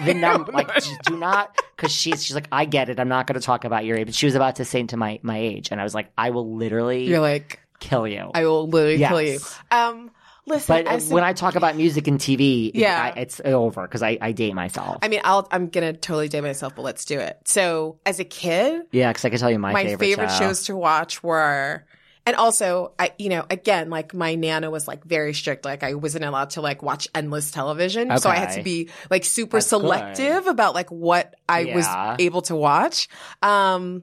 the 0.05 0.15
number, 0.27 0.53
like, 0.53 0.69
do 1.07 1.17
not." 1.17 1.59
Because 1.77 1.93
she's 1.93 2.23
she's 2.25 2.35
like, 2.35 2.49
"I 2.53 2.65
get 2.65 2.89
it. 2.89 3.01
I'm 3.01 3.09
not 3.09 3.27
going 3.27 3.39
to 3.41 3.45
talk 3.45 3.65
about 3.65 3.85
your 3.85 3.97
age." 3.97 4.07
But 4.07 4.15
she 4.15 4.27
was 4.27 4.35
about 4.35 4.57
to 4.57 4.65
say 4.65 4.83
to 4.83 4.97
my 4.97 5.19
my 5.23 5.39
age, 5.39 5.69
and 5.71 5.81
I 5.81 5.85
was 5.85 5.95
like, 5.95 6.11
"I 6.17 6.31
will 6.31 6.55
literally 6.57 7.07
you're 7.07 7.21
like, 7.21 7.61
kill 7.81 8.07
you." 8.07 8.31
I 8.35 8.45
will 8.45 8.69
literally 8.69 8.99
kill 8.99 9.23
you. 9.23 9.39
Um, 9.71 10.11
listen, 10.47 10.85
but 10.85 10.87
as 10.87 11.09
when 11.09 11.25
I 11.25 11.33
talk 11.33 11.55
about 11.55 11.77
music 11.77 12.07
and 12.09 12.19
TV, 12.19 12.71
Yeah. 12.75 13.13
I, 13.15 13.21
it's 13.21 13.41
over 13.45 13.83
because 13.83 14.03
I, 14.03 14.19
I 14.21 14.33
date 14.33 14.55
myself. 14.55 14.99
I 15.03 15.09
mean, 15.09 15.21
I'll, 15.25 15.47
I'm 15.51 15.69
gonna 15.69 15.93
totally 15.93 16.29
date 16.29 16.43
myself, 16.43 16.75
but 16.77 16.83
let's 16.83 17.05
do 17.05 17.19
it. 17.21 17.39
So, 17.45 17.99
as 18.07 18.21
a 18.21 18.25
kid, 18.25 18.83
yeah, 18.93 19.11
because 19.11 19.25
I 19.25 19.31
can 19.31 19.39
tell 19.39 19.51
you 19.51 19.59
my, 19.59 19.73
my, 19.73 19.97
favorite, 19.97 20.31
show. 20.31 20.39
shows 20.39 20.65
to 20.65 20.77
watch 20.77 21.23
were 21.23 21.85
and 22.27 22.37
also 22.37 22.93
i 22.99 23.13
you 23.19 23.29
know 23.29 23.45
again 23.51 23.91
like 23.91 24.15
my 24.15 24.35
nana 24.35 24.71
was 24.71 24.89
like 24.89 25.05
very 25.05 25.35
strict 25.35 25.65
like 25.65 25.83
i 25.83 25.95
wasn't 25.95 26.25
allowed 26.25 26.51
to 26.51 26.61
like 26.61 26.83
watch 26.83 27.07
endless 27.15 27.51
television 27.51 28.17
so 28.19 28.31
i 28.31 28.37
had 28.37 28.53
to 28.53 28.63
be 28.63 28.89
like 29.11 29.25
super 29.25 29.59
That's 29.59 29.71
good. 29.71 29.81
selective 29.81 30.47
about 30.47 30.75
like 30.75 30.91
what 30.91 31.35
i 31.49 31.65
was 31.75 31.87
able 32.19 32.43
to 32.43 32.57
watch 32.57 33.09
um 33.43 34.03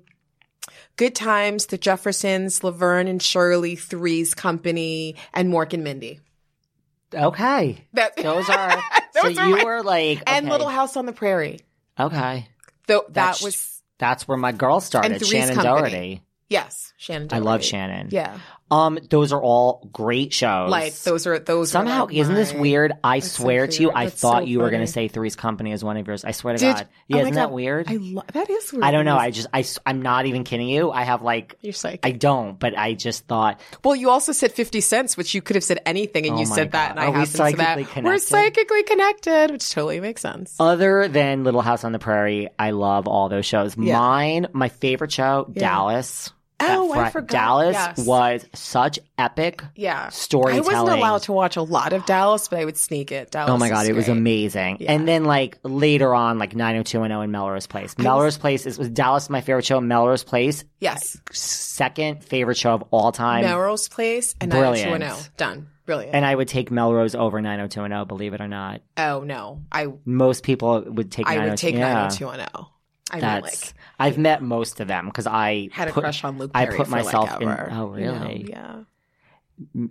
good 0.98 1.16
times 1.16 1.66
the 1.68 1.78
jeffersons 1.78 2.64
laverne 2.64 3.08
and 3.08 3.22
shirley 3.22 3.76
three's 3.76 4.36
company 4.36 5.16
and 5.34 5.52
mork 5.52 5.74
and 5.74 5.84
mindy 5.84 6.20
Okay, 7.14 7.86
that 7.94 8.16
those 8.18 8.50
are 8.50 8.82
Those 9.14 9.36
so 9.36 9.42
are 9.42 9.48
you 9.48 9.58
my- 9.58 9.64
were 9.64 9.84
like, 9.84 10.24
and. 10.28 10.48
Little 10.50 10.70
House 10.70 10.96
on 10.98 11.06
the 11.06 11.14
Prairie. 11.14 11.60
Okay, 12.00 12.48
that 12.88 13.14
That's- 13.14 13.44
was 13.44 13.82
that's 13.98 14.28
where 14.28 14.38
my 14.38 14.52
girl 14.52 14.80
started. 14.80 15.24
Shannon 15.26 15.56
Company. 15.56 15.64
Doherty. 15.90 16.22
yes, 16.50 16.94
Shannon. 16.98 17.28
I 17.32 17.40
love 17.40 17.64
Shannon. 17.64 18.10
Yeah, 18.12 18.40
Um, 18.72 18.98
those 19.10 19.34
are 19.34 19.42
all 19.42 19.88
great 19.92 20.34
shows. 20.34 20.70
like 20.72 20.94
those 21.02 21.28
are 21.28 21.38
those. 21.38 21.72
Somehow, 21.72 22.06
like, 22.06 22.16
isn't 22.16 22.34
this 22.34 22.54
weird? 22.54 22.94
I 23.04 23.20
That's 23.20 23.34
so 23.34 23.44
swear 23.44 23.68
to 23.68 23.82
you. 23.82 23.92
I 23.92 24.06
That's 24.06 24.20
thought 24.22 24.44
so 24.44 24.46
you 24.48 24.60
were 24.60 24.70
going 24.70 24.82
to 24.82 24.88
say 24.92 25.08
Three's 25.10 25.36
Company 25.36 25.72
is 25.74 25.84
one 25.84 25.98
of 25.98 26.08
yours. 26.08 26.24
I 26.24 26.32
swear 26.32 26.54
to 26.56 26.60
Did- 26.60 26.76
God. 26.76 26.88
oh 26.90 26.96
Yeah, 27.08 27.16
my 27.18 27.22
isn't 27.24 27.34
that 27.36 27.52
weird? 27.52 27.90
I 27.90 27.98
lo- 28.00 28.24
that 28.34 28.50
is 28.50 28.72
weird. 28.72 28.84
I 28.86 28.92
don't 28.92 29.06
know. 29.06 29.18
I 29.18 29.32
just, 29.32 29.48
I, 29.54 29.66
I'm 29.86 30.02
not 30.02 30.26
even 30.26 30.44
kidding 30.46 30.70
you. 30.70 30.90
I 30.90 31.04
have 31.04 31.22
like, 31.22 31.56
You're 31.62 31.74
psychic. 31.74 32.06
I 32.06 32.12
don't, 32.12 32.58
but 32.58 32.78
I 32.78 32.94
just 32.94 33.28
thought, 33.28 33.60
well, 33.84 33.96
you 33.96 34.10
also 34.10 34.32
said 34.32 34.54
fifty 34.54 34.80
cents, 34.82 35.18
which 35.18 35.34
you 35.36 35.42
could 35.42 35.58
have 35.58 35.64
said 35.64 35.80
anything, 35.86 36.26
and 36.26 36.36
Oh 36.38 36.40
you 36.42 36.48
my 36.48 36.56
said 36.56 36.72
that, 36.72 36.92
and 36.92 37.00
I 37.00 37.06
Are 37.08 37.12
we 37.12 37.20
happened 37.20 37.32
to 37.32 37.38
that. 37.58 37.58
psychically 37.78 38.02
We're 38.04 38.18
psychically 38.20 38.84
connected, 38.84 39.52
which 39.52 39.70
totally 39.70 40.00
makes 40.00 40.22
sense. 40.22 40.56
other 40.60 41.08
than 41.10 41.44
Little 41.44 41.62
House 41.62 41.84
on 41.84 41.92
the 41.92 42.00
Prairie, 42.00 42.50
I 42.58 42.72
love 42.72 43.08
all 43.08 43.28
those 43.28 43.46
shows. 43.46 43.76
Yeah. 43.78 44.00
Mine, 44.00 44.48
my 44.54 44.70
favorite 44.70 45.12
show, 45.12 45.52
Yeah. 45.54 45.60
Dallas. 45.60 46.32
Oh, 46.70 46.92
I 46.94 47.10
forgot. 47.10 47.30
Dallas 47.32 47.74
Yes. 47.76 48.06
was 48.06 48.46
such 48.54 49.00
epic 49.18 49.64
Yeah, 49.76 50.10
storytelling. 50.10 50.64
I 50.64 50.80
wasn't 50.82 51.00
allowed 51.00 51.22
to 51.24 51.32
watch 51.34 51.56
a 51.58 51.62
lot 51.62 51.94
of 51.94 52.06
Dallas, 52.06 52.48
but 52.48 52.60
I 52.60 52.66
would 52.66 52.78
sneak 52.78 53.12
it. 53.12 53.32
Dallas. 53.32 53.52
Oh 53.52 53.58
my 53.58 53.70
god, 53.70 53.88
it 53.88 53.94
was 53.96 54.08
amazing. 54.10 54.78
Yeah. 54.80 54.92
And 54.94 55.08
then 55.08 55.26
like 55.26 55.58
later 55.64 56.14
on, 56.14 56.38
like 56.40 56.56
90210 56.56 57.12
and 57.12 57.36
oh 57.36 57.40
Melrose 57.40 57.68
Place. 57.68 57.98
Melrose 57.98 58.38
Place 58.38 58.66
is 58.66 58.78
was 58.78 58.90
Dallas 58.90 59.30
my 59.30 59.42
favorite 59.42 59.66
show. 59.66 59.82
Melrose 59.82 60.24
Place, 60.24 60.64
Yes, 60.80 61.18
second 61.32 62.24
favorite 62.24 62.58
show 62.58 62.72
of 62.74 62.84
all 62.92 63.12
time. 63.12 63.44
Melrose 63.44 63.88
Place 63.88 64.36
and 64.42 64.50
Brilliant. 64.52 64.90
90210. 64.92 65.32
Done. 65.38 65.68
Brilliant. 65.88 66.16
and 66.16 66.26
I 66.26 66.34
would 66.34 66.48
take 66.48 66.70
Melrose 66.72 67.16
over 67.16 67.42
90210, 67.42 68.08
believe 68.08 68.34
it 68.34 68.40
or 68.40 68.48
not. 68.48 68.82
oh 68.98 69.22
no, 69.26 69.62
I 69.72 69.88
Most 70.06 70.44
people 70.44 70.82
would 70.86 71.12
take 71.12 71.28
I 71.28 71.36
90210. 71.36 71.50
would 71.50 71.58
take 71.58 71.76
yeah. 71.76 71.94
90210. 71.94 72.71
I 73.12 73.20
That's 73.20 73.66
like 73.66 73.74
I've 74.00 74.18
met 74.18 74.42
most 74.42 74.80
of 74.80 74.88
them 74.88 75.06
because 75.06 75.28
I 75.28 75.70
had 75.72 75.90
a 75.90 75.92
put- 75.92 76.02
crush 76.04 76.24
on 76.24 76.38
Luke 76.38 76.52
I 76.54 76.66
Perry 76.66 76.78
put 76.78 76.88
for, 76.88 76.92
like, 76.94 77.06
myself 77.06 77.42
in- 77.42 77.50
oh, 77.50 77.88
really? 77.88 78.48
Yeah. 78.50 78.84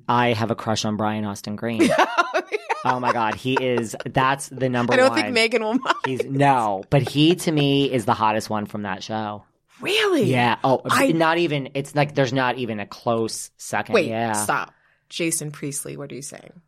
I 0.08 0.32
have 0.32 0.50
a 0.50 0.54
crush 0.56 0.84
on 0.84 0.96
Brian 0.96 1.24
Austin 1.24 1.54
Green. 1.56 1.88
oh 2.84 2.98
my 2.98 3.12
god, 3.12 3.34
he 3.36 3.54
is 3.54 3.94
that's 4.04 4.48
the 4.48 4.68
number 4.68 4.92
one. 4.92 4.98
I 4.98 5.02
don't 5.02 5.10
one. 5.10 5.20
think 5.22 5.34
Megan 5.34 5.62
will 5.62 5.74
mind. 5.74 5.96
He's 6.04 6.24
no, 6.24 6.82
but 6.90 7.08
he 7.08 7.36
to 7.36 7.52
me 7.52 7.90
is 7.92 8.04
the 8.04 8.14
hottest 8.14 8.50
one 8.50 8.66
from 8.66 8.82
that 8.82 9.02
show. 9.02 9.44
Really? 9.80 10.24
Yeah. 10.24 10.56
Oh, 10.64 10.82
I- 10.90 11.12
not 11.12 11.38
even. 11.38 11.70
It's 11.74 11.94
like 11.94 12.14
there's 12.14 12.32
not 12.32 12.58
even 12.58 12.80
a 12.80 12.86
close 12.86 13.50
second. 13.56 13.94
Wait, 13.94 14.08
yeah. 14.08 14.32
stop. 14.32 14.74
Jason 15.08 15.50
Priestley, 15.50 15.96
what 15.96 16.10
are 16.12 16.14
you 16.14 16.22
saying? 16.22 16.60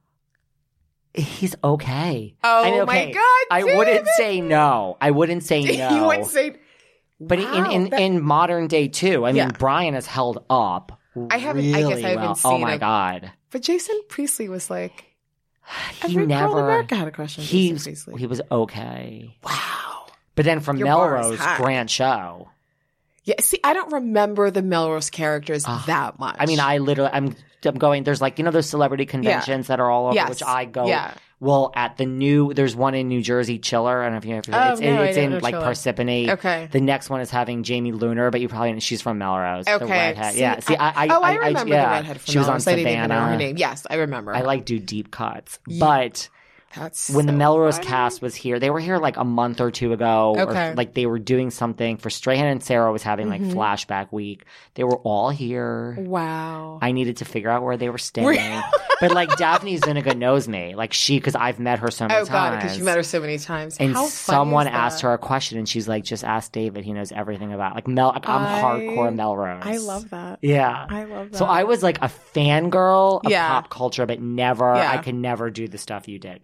He's 1.15 1.55
okay. 1.63 2.35
Oh 2.43 2.63
I 2.65 2.71
mean, 2.71 2.81
oh 2.81 2.87
my 2.87 3.03
okay, 3.03 3.13
God, 3.13 3.47
I 3.51 3.65
wouldn't 3.77 4.07
say 4.17 4.41
no. 4.41 4.97
I 5.01 5.11
wouldn't 5.11 5.43
say 5.43 5.63
no. 5.77 5.97
you 5.97 6.05
wouldn't 6.07 6.27
say 6.29 6.57
but 7.21 7.39
in 7.39 7.45
Wow, 7.45 7.71
in, 7.71 7.91
that- 7.91 8.01
in 8.01 8.23
modern 8.23 8.67
day 8.67 8.89
too. 8.89 9.25
I 9.27 9.29
mean, 9.29 9.37
Yeah. 9.37 9.51
Brian 9.59 9.95
has 9.95 10.07
held 10.07 10.45
up. 10.51 10.99
I 11.31 11.37
haven't- 11.39 11.75
I 11.75 11.81
guess 11.83 11.91
really 11.91 12.05
I 12.05 12.09
haven't 12.11 12.25
well. 12.25 12.39
Oh 12.45 12.59
my 12.59 12.75
a- 12.75 12.79
god. 12.79 13.31
But 13.51 13.63
Jason 13.63 14.01
Priestley 14.09 14.49
was 14.49 14.71
like 14.71 15.05
He 16.01 16.05
every 16.05 16.15
girl 16.15 16.23
in 16.23 16.29
never. 16.29 16.61
America 16.65 16.97
had 16.97 17.07
a 17.09 17.11
crush 17.11 17.39
on 17.39 17.45
Jason 17.45 17.79
Priestley. 17.79 18.19
he 18.19 18.27
was 18.27 18.41
okay. 18.51 19.37
wow. 19.45 20.07
But 20.35 20.47
then 20.47 20.61
from 20.61 20.79
Your 20.79 20.87
Melrose. 20.89 21.39
Grant 21.59 21.91
Show. 21.91 22.49
Yeah, 23.25 23.37
see, 23.41 23.61
I 23.63 23.73
don't 23.73 23.93
remember 23.93 24.51
the 24.51 24.63
Melrose 24.63 25.11
characters 25.11 25.65
Ah, 25.67 25.85
that 25.87 26.19
much. 26.19 26.37
I 26.39 26.47
mean, 26.47 26.59
I 26.59 26.79
literally, 26.79 27.11
I'm, 27.13 27.37
I'm 27.65 27.77
going. 27.77 28.03
There's 28.03 28.21
like 28.21 28.39
you 28.39 28.45
know 28.45 28.51
those 28.51 28.69
celebrity 28.69 29.07
conventions 29.07 29.69
that 29.69 29.79
are 29.79 29.89
all 29.91 30.07
over, 30.07 30.15
Yes. 30.17 30.29
which 30.29 30.43
I 30.43 30.65
go. 30.65 30.87
Yeah. 30.87 31.15
Well, 31.39 31.73
at 31.75 31.97
the 31.97 32.07
new, 32.07 32.55
there's 32.55 32.77
one 32.77 32.95
in 32.95 33.09
New 33.09 33.21
Jersey, 33.21 33.59
Chiller. 33.59 34.01
I 34.01 34.05
don't 34.05 34.13
know 34.13 34.19
if 34.19 34.25
you 34.25 34.35
have. 34.37 34.45
Oh, 34.53 34.73
it's 34.73 34.81
no, 34.81 35.03
I 35.03 35.07
it's 35.07 35.17
in 35.19 35.41
like 35.41 35.55
Chiller. 35.55 35.67
Parsippany. 35.67 36.29
Okay. 36.31 36.69
The 36.71 36.81
next 36.81 37.11
one 37.11 37.21
is 37.21 37.31
having 37.31 37.65
Jamie 37.65 37.91
Luner, 37.91 38.31
but 38.31 38.41
you 38.41 38.49
probably 38.49 38.79
she's 38.79 39.03
from 39.03 39.19
Melrose. 39.19 39.65
The 39.65 39.75
Okay. 39.75 39.87
redhead. 39.89 40.35
See, 40.35 40.41
yeah. 40.41 40.61
See, 40.61 40.77
I, 40.77 41.07
I 41.07 41.09
oh, 41.09 41.21
I, 41.21 41.31
I, 41.33 41.35
remember 41.49 41.75
yeah. 41.75 41.85
the 41.85 41.91
redhead 41.91 42.21
from 42.21 42.33
She 42.33 42.39
was 42.39 42.47
on 42.49 42.61
Melrose. 42.65 42.69
I 42.69 42.75
know 42.75 42.75
her 42.85 43.03
Savannah. 43.09 43.37
name. 43.39 43.57
Yes, 43.57 43.87
I 43.91 43.97
remember. 43.97 44.35
I 44.35 44.43
like 44.43 44.65
do 44.65 44.79
deep 44.79 45.11
cuts, 45.11 45.59
but 45.81 46.29
That's 46.77 47.11
when 47.11 47.27
the 47.27 47.33
Melrose 47.33 47.77
funny. 47.77 47.87
cast 47.89 48.23
was 48.23 48.35
here, 48.35 48.59
they 48.59 48.71
were 48.71 48.81
here 48.81 48.99
like 48.99 49.17
a 49.17 49.25
month 49.25 49.61
or 49.61 49.71
two 49.71 49.93
ago. 49.93 50.35
or, 50.37 50.51
Okay. 50.51 50.75
like 50.75 50.95
they 50.95 51.07
were 51.07 51.19
doing 51.19 51.51
something 51.51 51.97
for 51.99 52.11
Strahan 52.11 52.47
and 52.47 52.63
Sara 52.63 52.91
was 52.91 53.03
having 53.03 53.29
like 53.29 53.41
Mhm. 53.43 53.53
flashback 53.55 54.13
week. 54.13 54.45
They 54.75 54.85
were 54.85 54.97
all 54.99 55.31
here. 55.31 55.97
Wow. 55.99 56.79
I 56.83 56.93
needed 56.93 57.19
to 57.19 57.25
figure 57.25 57.51
out 57.51 57.63
where 57.63 57.77
they 57.77 57.89
Were 57.91 57.99
staying. 57.99 58.27
but 59.03 59.13
like 59.13 59.37
Daphne 59.37 59.77
Zuniga 59.79 60.15
knows 60.15 60.47
me. 60.47 60.75
Like 60.77 60.93
she, 60.93 61.19
because 61.19 61.35
I've 61.35 61.59
met 61.59 61.81
her 61.81 61.91
so 61.91 62.07
many 62.07 62.15
oh 62.15 62.25
times. 62.25 62.29
Oh 62.29 62.33
God, 62.33 62.57
because 62.61 62.79
you 62.79 62.85
met 62.85 62.97
her 62.97 63.03
so 63.03 63.21
many 63.21 63.37
times. 63.39 63.77
And 63.79 63.93
How 63.93 64.03
funny 64.03 64.11
someone 64.11 64.67
asked 64.69 65.03
her 65.03 65.13
a 65.13 65.19
question, 65.19 65.59
and 65.59 65.69
she's 65.69 65.89
like, 65.89 66.05
"Just 66.05 66.23
ask 66.25 66.53
David. 66.53 66.85
He 66.85 66.93
knows 66.93 67.11
everything 67.11 67.53
about 67.53 67.75
like 67.75 67.89
Mel. 67.89 68.09
Like, 68.15 68.29
I'm 68.29 68.43
I- 68.43 68.63
hardcore 68.63 69.15
Melrose. 69.15 69.63
I 69.65 69.77
love 69.79 70.09
that. 70.11 70.39
Yeah. 70.41 70.87
I 70.89 71.05
love 71.05 71.33
that. 71.33 71.37
So 71.37 71.45
I 71.45 71.65
was 71.65 71.83
like 71.83 71.99
a 71.99 72.11
fangirl 72.35 73.25
of 73.25 73.31
Yeah. 73.31 73.49
pop 73.49 73.71
culture, 73.71 74.07
but 74.07 74.21
never, 74.21 74.75
Yeah. 74.75 74.91
I 74.93 74.99
could 74.99 75.15
never 75.15 75.51
do 75.51 75.67
the 75.69 75.79
stuff 75.79 76.09
you 76.09 76.19
did. 76.19 76.41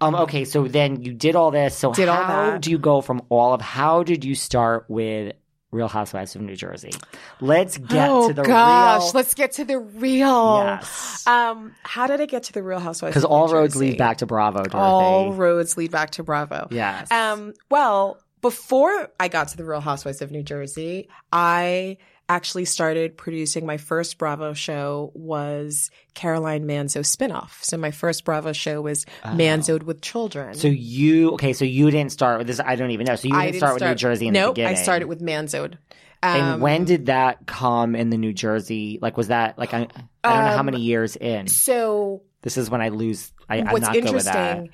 Um, 0.00 0.14
okay, 0.14 0.44
so 0.44 0.68
then 0.68 1.02
you 1.02 1.12
did 1.12 1.34
all 1.34 1.50
this. 1.50 1.76
So 1.76 1.92
Did 1.92 2.08
all 2.08 2.22
how 2.22 2.58
do 2.58 2.70
you 2.70 2.78
go 2.78 3.00
from 3.00 3.22
all 3.28 3.54
of, 3.54 3.60
how 3.60 4.04
did 4.04 4.24
you 4.24 4.34
start 4.36 4.84
with 4.88 5.34
Real 5.70 5.88
Housewives 5.88 6.34
of 6.34 6.40
New 6.42 6.56
Jersey? 6.56 6.92
Let's 7.40 7.76
get 7.76 8.08
oh 8.08 8.28
to 8.28 8.34
the 8.34 8.42
gosh, 8.42 9.02
real. 9.02 9.10
let's 9.14 9.34
get 9.34 9.52
to 9.52 9.64
the 9.64 9.78
real. 9.78 10.62
Yes. 10.64 11.26
Um, 11.26 11.74
how 11.82 12.06
did 12.06 12.20
I 12.20 12.26
get 12.26 12.44
to 12.44 12.52
the 12.52 12.62
Real 12.62 12.78
Housewives? 12.80 13.12
Because 13.12 13.24
all 13.24 13.48
New 13.48 13.54
roads 13.54 13.74
Jersey? 13.74 13.90
lead 13.90 13.98
back 13.98 14.18
to 14.18 14.26
Bravo, 14.26 14.58
Dorothy. 14.64 14.76
All 14.78 15.32
roads 15.32 15.76
lead 15.76 15.90
back 15.90 16.10
to 16.12 16.22
Bravo. 16.22 16.68
Yes. 16.70 17.10
Um, 17.10 17.52
well, 17.70 18.18
before 18.40 19.10
I 19.20 19.28
got 19.28 19.48
to 19.48 19.56
the 19.56 19.64
Real 19.64 19.80
Housewives 19.80 20.22
of 20.22 20.30
New 20.30 20.42
Jersey, 20.42 21.08
I 21.32 21.98
actually 22.28 22.66
started 22.66 23.16
producing 23.16 23.64
my 23.64 23.78
first 23.78 24.18
Bravo 24.18 24.52
show 24.52 25.10
was 25.14 25.90
Caroline 26.14 26.66
Manzo 26.66 27.00
spinoff. 27.00 27.62
So 27.62 27.78
my 27.78 27.90
first 27.90 28.24
Bravo 28.24 28.52
show 28.52 28.82
was 28.82 29.06
Manzo'd 29.24 29.82
with 29.82 30.02
Children. 30.02 30.50
Oh. 30.50 30.58
So 30.58 30.68
you, 30.68 31.32
okay, 31.32 31.54
so 31.54 31.64
you 31.64 31.90
didn't 31.90 32.12
start 32.12 32.38
with 32.38 32.46
this, 32.46 32.60
I 32.60 32.76
don't 32.76 32.90
even 32.90 33.06
know. 33.06 33.16
So 33.16 33.28
you 33.28 33.34
I 33.34 33.46
didn't, 33.46 33.58
start 33.58 33.74
with 33.74 33.82
New 33.82 33.94
Jersey 33.94 34.26
in 34.28 34.34
nope, 34.34 34.54
the 34.54 34.60
beginning. 34.60 34.78
I 34.78 34.82
started 34.82 35.06
with 35.06 35.20
Manzo'd. 35.22 35.78
And 36.22 36.42
Um, 36.42 36.60
when 36.60 36.84
did 36.84 37.06
that 37.06 37.46
come 37.46 37.94
in 37.94 38.10
the 38.10 38.18
New 38.18 38.32
Jersey? 38.32 38.98
Like, 39.00 39.16
was 39.16 39.28
that, 39.28 39.58
like, 39.58 39.72
I, 39.72 39.78
I 39.78 39.82
don't 39.82 40.44
know 40.44 40.50
how 40.50 40.58
Um, 40.58 40.66
many 40.66 40.80
years 40.80 41.16
in. 41.16 41.46
So 41.46 42.22
This 42.42 42.56
is 42.56 42.68
when 42.68 42.82
I 42.82 42.88
lose, 42.90 43.32
I, 43.48 43.58
I'm 43.60 43.68
what's 43.68 43.86
not 43.86 43.94
good 43.94 44.12
with 44.12 44.24
that. 44.24 44.58
interesting, 44.58 44.70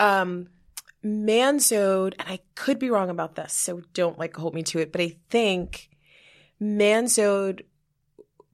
um, 0.00 0.48
Manzo'd, 1.04 2.16
and 2.18 2.28
I 2.28 2.40
could 2.54 2.78
be 2.78 2.90
wrong 2.90 3.10
about 3.10 3.34
this, 3.34 3.52
so 3.52 3.82
don't 3.92 4.18
like 4.18 4.34
hold 4.36 4.54
me 4.54 4.62
to 4.64 4.78
it, 4.78 4.90
but 4.90 5.00
I 5.00 5.16
think 5.30 5.87
Manzo'd, 6.60 7.64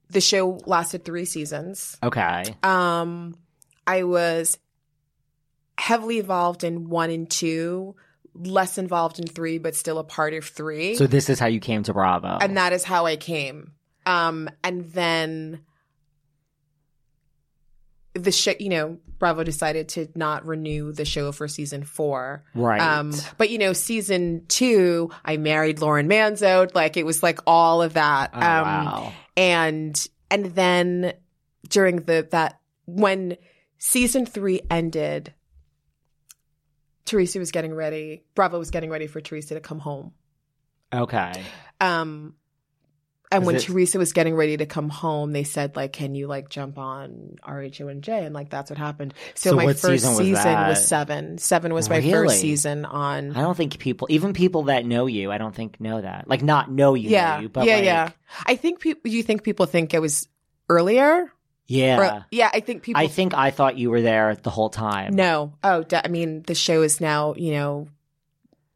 the 0.09 0.21
show 0.21 0.59
lasted 0.65 1.03
three 1.05 1.25
seasons. 1.25 1.97
Okay. 2.03 2.43
Um, 2.63 3.35
I 3.87 4.03
was 4.03 4.57
heavily 5.77 6.19
involved 6.19 6.63
in 6.63 6.89
one 6.89 7.09
and 7.09 7.29
two, 7.29 7.95
less 8.33 8.77
involved 8.77 9.19
in 9.19 9.27
three, 9.27 9.57
but 9.57 9.75
still 9.75 9.97
a 9.97 10.03
part 10.03 10.33
of 10.33 10.45
three. 10.45 10.95
So 10.95 11.07
this 11.07 11.29
is 11.29 11.39
how 11.39 11.47
you 11.47 11.59
came 11.59 11.83
to 11.83 11.93
Bravo. 11.93 12.37
and 12.41 12.57
that 12.57 12.73
is 12.73 12.83
how 12.83 13.05
I 13.05 13.15
came. 13.15 13.71
Um, 14.05 14.49
and 14.63 14.85
then 14.91 15.61
the 18.13 18.31
show, 18.31 18.53
you 18.59 18.69
know, 18.69 18.97
Bravo 19.19 19.43
decided 19.43 19.89
to 19.89 20.07
not 20.15 20.45
renew 20.45 20.91
the 20.91 21.05
show 21.05 21.31
for 21.31 21.47
season 21.47 21.83
four. 21.83 22.43
right. 22.53 22.81
Um, 22.81 23.13
but 23.37 23.49
you 23.49 23.57
know, 23.57 23.73
season 23.73 24.45
two, 24.47 25.09
I 25.23 25.37
married 25.37 25.79
Lauren 25.79 26.07
Manzo. 26.09 26.69
Like 26.75 26.97
it 26.97 27.05
was 27.05 27.23
like 27.23 27.39
all 27.47 27.81
of 27.81 27.93
that. 27.93 28.31
oh, 28.33 28.37
um, 28.37 28.43
wow. 28.43 29.13
and 29.37 30.07
and 30.29 30.45
then 30.55 31.13
during 31.69 31.97
the 31.97 32.27
that 32.31 32.59
when 32.85 33.37
season 33.77 34.25
three 34.25 34.61
ended 34.69 35.33
teresa 37.05 37.37
was 37.39 37.51
getting 37.51 37.73
ready 37.73 38.23
bravo 38.33 38.57
was 38.57 38.71
getting 38.71 38.89
ready 38.89 39.07
for 39.07 39.21
teresa 39.21 39.53
to 39.53 39.59
come 39.59 39.79
home 39.79 40.11
Okay. 40.93 41.33
um 41.81 42.35
and 43.35 43.43
Is 43.43 43.47
when 43.47 43.55
it- 43.57 43.61
teresa 43.63 43.97
was 43.97 44.13
getting 44.13 44.35
ready 44.35 44.57
to 44.57 44.65
come 44.65 44.89
home 44.89 45.31
they 45.31 45.43
said 45.43 45.75
like 45.75 45.93
can 45.93 46.15
you 46.15 46.27
like 46.27 46.49
jump 46.49 46.77
on 46.77 47.35
rho 47.47 47.69
and 47.87 48.01
j 48.03 48.25
and 48.25 48.33
like 48.33 48.49
that's 48.49 48.69
what 48.69 48.77
happened 48.77 49.13
so, 49.35 49.51
So 49.51 49.55
my 49.55 49.67
first 49.67 49.81
season 49.81 50.09
was 50.11 50.17
season 50.19 50.53
was 50.67 50.85
seven 50.87 51.37
seven 51.37 51.73
was 51.73 51.89
my 51.89 51.97
Really? 51.97 52.11
first 52.11 52.39
season 52.41 52.85
on 52.85 53.35
I 53.35 53.41
don't 53.41 53.55
think 53.55 53.77
people, 53.79 54.07
even 54.11 54.33
people 54.33 54.63
that 54.63 54.85
know 54.85 55.05
you, 55.05 55.31
I 55.31 55.37
don't 55.37 55.53
think 55.55 55.79
know 55.79 56.01
that. 56.01 56.27
Like, 56.27 56.41
not 56.43 56.71
know 56.71 56.93
you, 56.95 57.09
yeah 57.09 57.35
know 57.35 57.41
you, 57.43 57.49
but 57.49 57.65
yeah 57.65 57.75
like, 57.75 57.85
yeah 57.85 58.09
i 58.45 58.55
think 58.55 58.79
people 58.79 59.11
you 59.11 59.23
think 59.23 59.43
people 59.43 59.65
think 59.65 59.93
it 59.93 60.01
was 60.01 60.27
earlier 60.69 61.31
yeah. 61.67 61.97
Or- 62.17 62.25
yeah 62.31 62.49
i 62.53 62.59
think 62.59 62.83
people 62.83 63.01
I 63.01 63.07
think 63.07 63.33
I 63.33 63.49
thought 63.51 63.77
you 63.77 63.89
were 63.89 64.01
there 64.01 64.35
the 64.35 64.51
whole 64.51 64.69
time. 64.69 65.15
No. 65.15 65.53
Oh, 65.63 65.83
I 65.91 66.07
mean, 66.09 66.43
the 66.43 66.53
show 66.53 66.83
is 66.83 67.01
now, 67.01 67.33
you 67.35 67.53
know, 67.53 67.87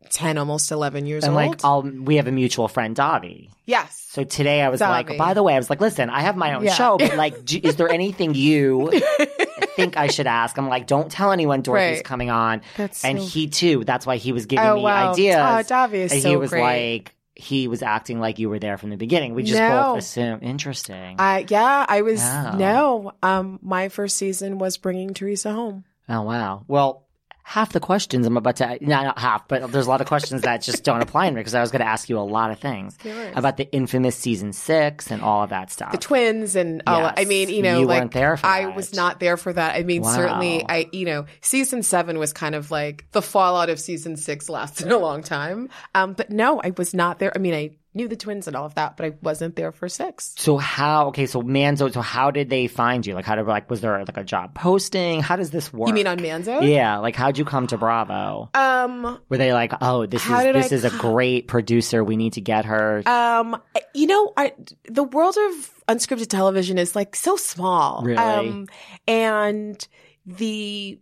10, 0.10 0.38
almost 0.38 0.72
11 0.72 1.06
years 1.06 1.24
And 1.24 1.34
old. 1.34 1.36
like, 1.50 1.66
I'll, 1.66 1.82
we 1.82 2.16
have 2.16 2.28
a 2.28 2.32
mutual 2.32 2.68
friend, 2.68 2.96
Davi. 2.96 3.50
yes. 3.66 3.96
So 4.12 4.24
today 4.24 4.62
I 4.62 4.70
was 4.70 4.82
Davi. 4.82 4.90
like, 4.90 5.18
by 5.18 5.34
the 5.36 5.44
way, 5.44 5.54
I 5.54 5.58
was 5.58 5.70
like, 5.70 5.82
listen, 5.82 6.10
I 6.10 6.22
have 6.22 6.36
my 6.36 6.54
own 6.56 6.64
Yeah. 6.64 6.74
show, 6.74 6.98
but 6.98 7.16
like, 7.18 7.46
do, 7.46 7.60
is 7.62 7.76
there 7.76 7.90
anything 7.90 8.34
you 8.34 8.90
think 9.76 9.98
I 9.98 10.08
should 10.08 10.26
ask. 10.28 10.58
I'm 10.58 10.68
like, 10.68 10.88
don't 10.88 11.12
tell 11.12 11.32
anyone 11.32 11.62
Dorothy's 11.62 11.98
Right. 11.98 12.04
coming 12.04 12.30
on. 12.32 12.62
That's 12.78 13.06
and 13.06 13.20
so- 13.20 13.26
he 13.28 13.48
too. 13.50 13.84
That's 13.84 14.06
why 14.08 14.18
he 14.18 14.32
was 14.32 14.46
giving 14.48 14.66
Oh, 14.66 14.78
me 14.78 14.82
wow. 14.84 15.12
ideas. 15.12 15.36
Oh, 15.38 15.74
Davi 15.74 15.94
is 15.94 16.12
and 16.14 16.22
so 16.24 16.30
he 16.30 16.36
was 16.38 16.50
great. 16.50 16.62
like, 16.64 17.16
he 17.36 17.68
was 17.68 17.82
acting 17.84 18.20
like 18.20 18.40
you 18.40 18.50
were 18.50 18.60
there 18.60 18.78
from 18.78 18.90
the 18.90 18.98
beginning. 18.98 19.34
We 19.36 19.44
just 19.44 19.60
No. 19.60 19.94
both 19.94 20.00
assumed. 20.00 20.44
Interesting. 20.44 21.16
I 21.20 21.46
yeah, 21.48 21.86
I 21.88 22.02
was 22.02 22.22
no. 22.22 23.14
Um, 23.24 23.60
my 23.62 23.88
first 23.90 24.18
season 24.18 24.58
was 24.58 24.78
bringing 24.78 25.14
Teresa 25.14 25.54
home. 25.54 25.86
oh 26.10 26.24
wow. 26.24 26.64
Well. 26.68 27.06
Half 27.50 27.72
the 27.74 27.80
questions 27.80 28.28
I'm 28.28 28.38
about 28.38 28.58
to, 28.58 28.78
no, 28.80 29.02
not 29.04 29.18
half, 29.18 29.48
but 29.48 29.72
there's 29.72 29.88
a 29.88 29.90
lot 29.90 30.02
of 30.02 30.08
questions 30.08 30.44
that 30.44 30.62
just 30.62 30.84
don't 30.84 31.02
apply 31.02 31.32
me 31.32 31.38
because 31.38 31.56
I 31.56 31.62
was 31.62 31.72
going 31.72 31.80
to 31.80 31.88
ask 31.88 32.08
you 32.08 32.20
a 32.20 32.22
lot 32.22 32.52
of 32.52 32.60
things 32.60 32.96
about 33.36 33.58
the 33.58 33.68
infamous 33.72 34.16
season 34.16 34.54
six 34.54 35.10
and 35.10 35.24
all 35.24 35.42
of 35.44 35.50
that 35.50 35.72
stuff. 35.72 35.92
the 35.92 35.98
twins 35.98 36.56
and 36.56 36.84
all 36.86 37.02
Yes. 37.02 37.14
I 37.18 37.26
mean, 37.26 37.50
you 37.50 37.64
know, 37.64 37.80
You 37.80 37.88
like 37.88 38.02
weren't 38.02 38.12
there 38.12 38.38
for 38.38 38.46
I 38.46 38.66
that. 38.66 38.76
was 38.76 38.94
not 38.94 39.20
there 39.20 39.36
for 39.36 39.52
that. 39.52 39.76
I 39.76 39.82
mean, 39.82 40.04
Wow. 40.04 40.14
certainly 40.16 40.64
I 40.70 40.90
you 40.92 41.06
know, 41.06 41.26
season 41.42 41.82
7 41.82 42.20
was 42.20 42.34
kind 42.34 42.54
of 42.54 42.70
like 42.70 43.06
the 43.14 43.22
fallout 43.24 43.72
of 43.72 43.80
season 43.80 44.16
6 44.16 44.48
lasted 44.48 44.92
a 44.92 44.98
long 45.00 45.24
time. 45.24 45.70
Um 45.96 46.14
but 46.14 46.30
no, 46.30 46.62
I 46.64 46.72
was 46.78 46.94
not 46.94 47.18
there. 47.18 47.32
I 47.36 47.40
mean, 47.40 47.56
I 47.56 47.72
knew 47.93 48.08
the 48.08 48.15
twins 48.15 48.47
and 48.47 48.56
all 48.56 48.65
of 48.65 48.75
that, 48.75 48.97
but 48.97 49.06
I 49.06 49.13
wasn't 49.21 49.56
there 49.56 49.71
for 49.71 49.89
6. 49.89 50.36
So 50.38 50.58
how? 50.58 51.08
Okay, 51.08 51.25
so 51.25 51.41
Manzo. 51.41 51.91
So 51.91 52.02
how 52.02 52.32
did 52.32 52.49
they 52.49 52.67
find 52.67 53.06
you? 53.06 53.15
Like, 53.15 53.25
how 53.25 53.36
did 53.36 53.47
like 53.47 53.69
was 53.69 53.82
there 53.82 53.97
like 53.99 54.17
a 54.17 54.23
job 54.23 54.54
posting? 54.54 55.21
How 55.21 55.36
does 55.36 55.52
this 55.52 55.73
work? 55.73 55.88
You 55.88 55.93
mean 55.93 56.08
on 56.08 56.19
Manzo? 56.19 56.67
Yeah, 56.67 56.97
like 56.99 57.15
how'd 57.15 57.38
you 57.38 57.45
come 57.45 57.67
to 57.67 57.78
Bravo? 57.78 58.49
Um 58.54 59.19
Were 59.30 59.38
they 59.38 59.54
like, 59.54 59.73
oh, 59.82 60.06
this 60.06 60.23
is 60.23 60.30
this 60.30 60.71
I 60.71 60.75
is 60.75 60.86
a 60.86 60.91
great 60.91 61.47
producer. 61.47 62.04
We 62.04 62.15
need 62.15 62.34
to 62.34 62.41
get 62.41 62.65
her. 62.65 63.02
Um, 63.08 63.60
you 63.93 64.08
know, 64.08 64.34
I, 64.38 64.54
the 64.86 65.04
world 65.04 65.38
of 65.38 65.84
unscripted 65.88 66.28
television 66.28 66.78
is 66.78 66.95
like 66.95 67.15
so 67.15 67.36
small. 67.36 68.04
Really? 68.04 68.17
Um, 68.17 68.67
and 69.08 69.88
the 70.25 70.99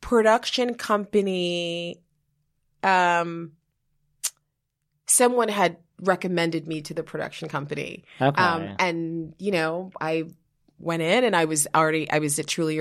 production 0.00 0.74
company, 0.74 2.00
um, 2.82 3.52
someone 5.10 5.48
had 5.48 5.76
recommended 6.00 6.66
me 6.66 6.80
to 6.82 6.94
the 6.94 7.02
production 7.02 7.48
company. 7.48 8.04
okay. 8.20 8.40
Um, 8.40 8.76
and 8.78 9.34
you 9.38 9.50
know, 9.50 9.90
I 10.00 10.24
went 10.78 11.02
in 11.02 11.24
and 11.24 11.36
I 11.36 11.44
was 11.44 11.66
already, 11.74 12.10
I 12.10 12.20
was 12.20 12.38
at 12.38 12.46
Truly, 12.46 12.80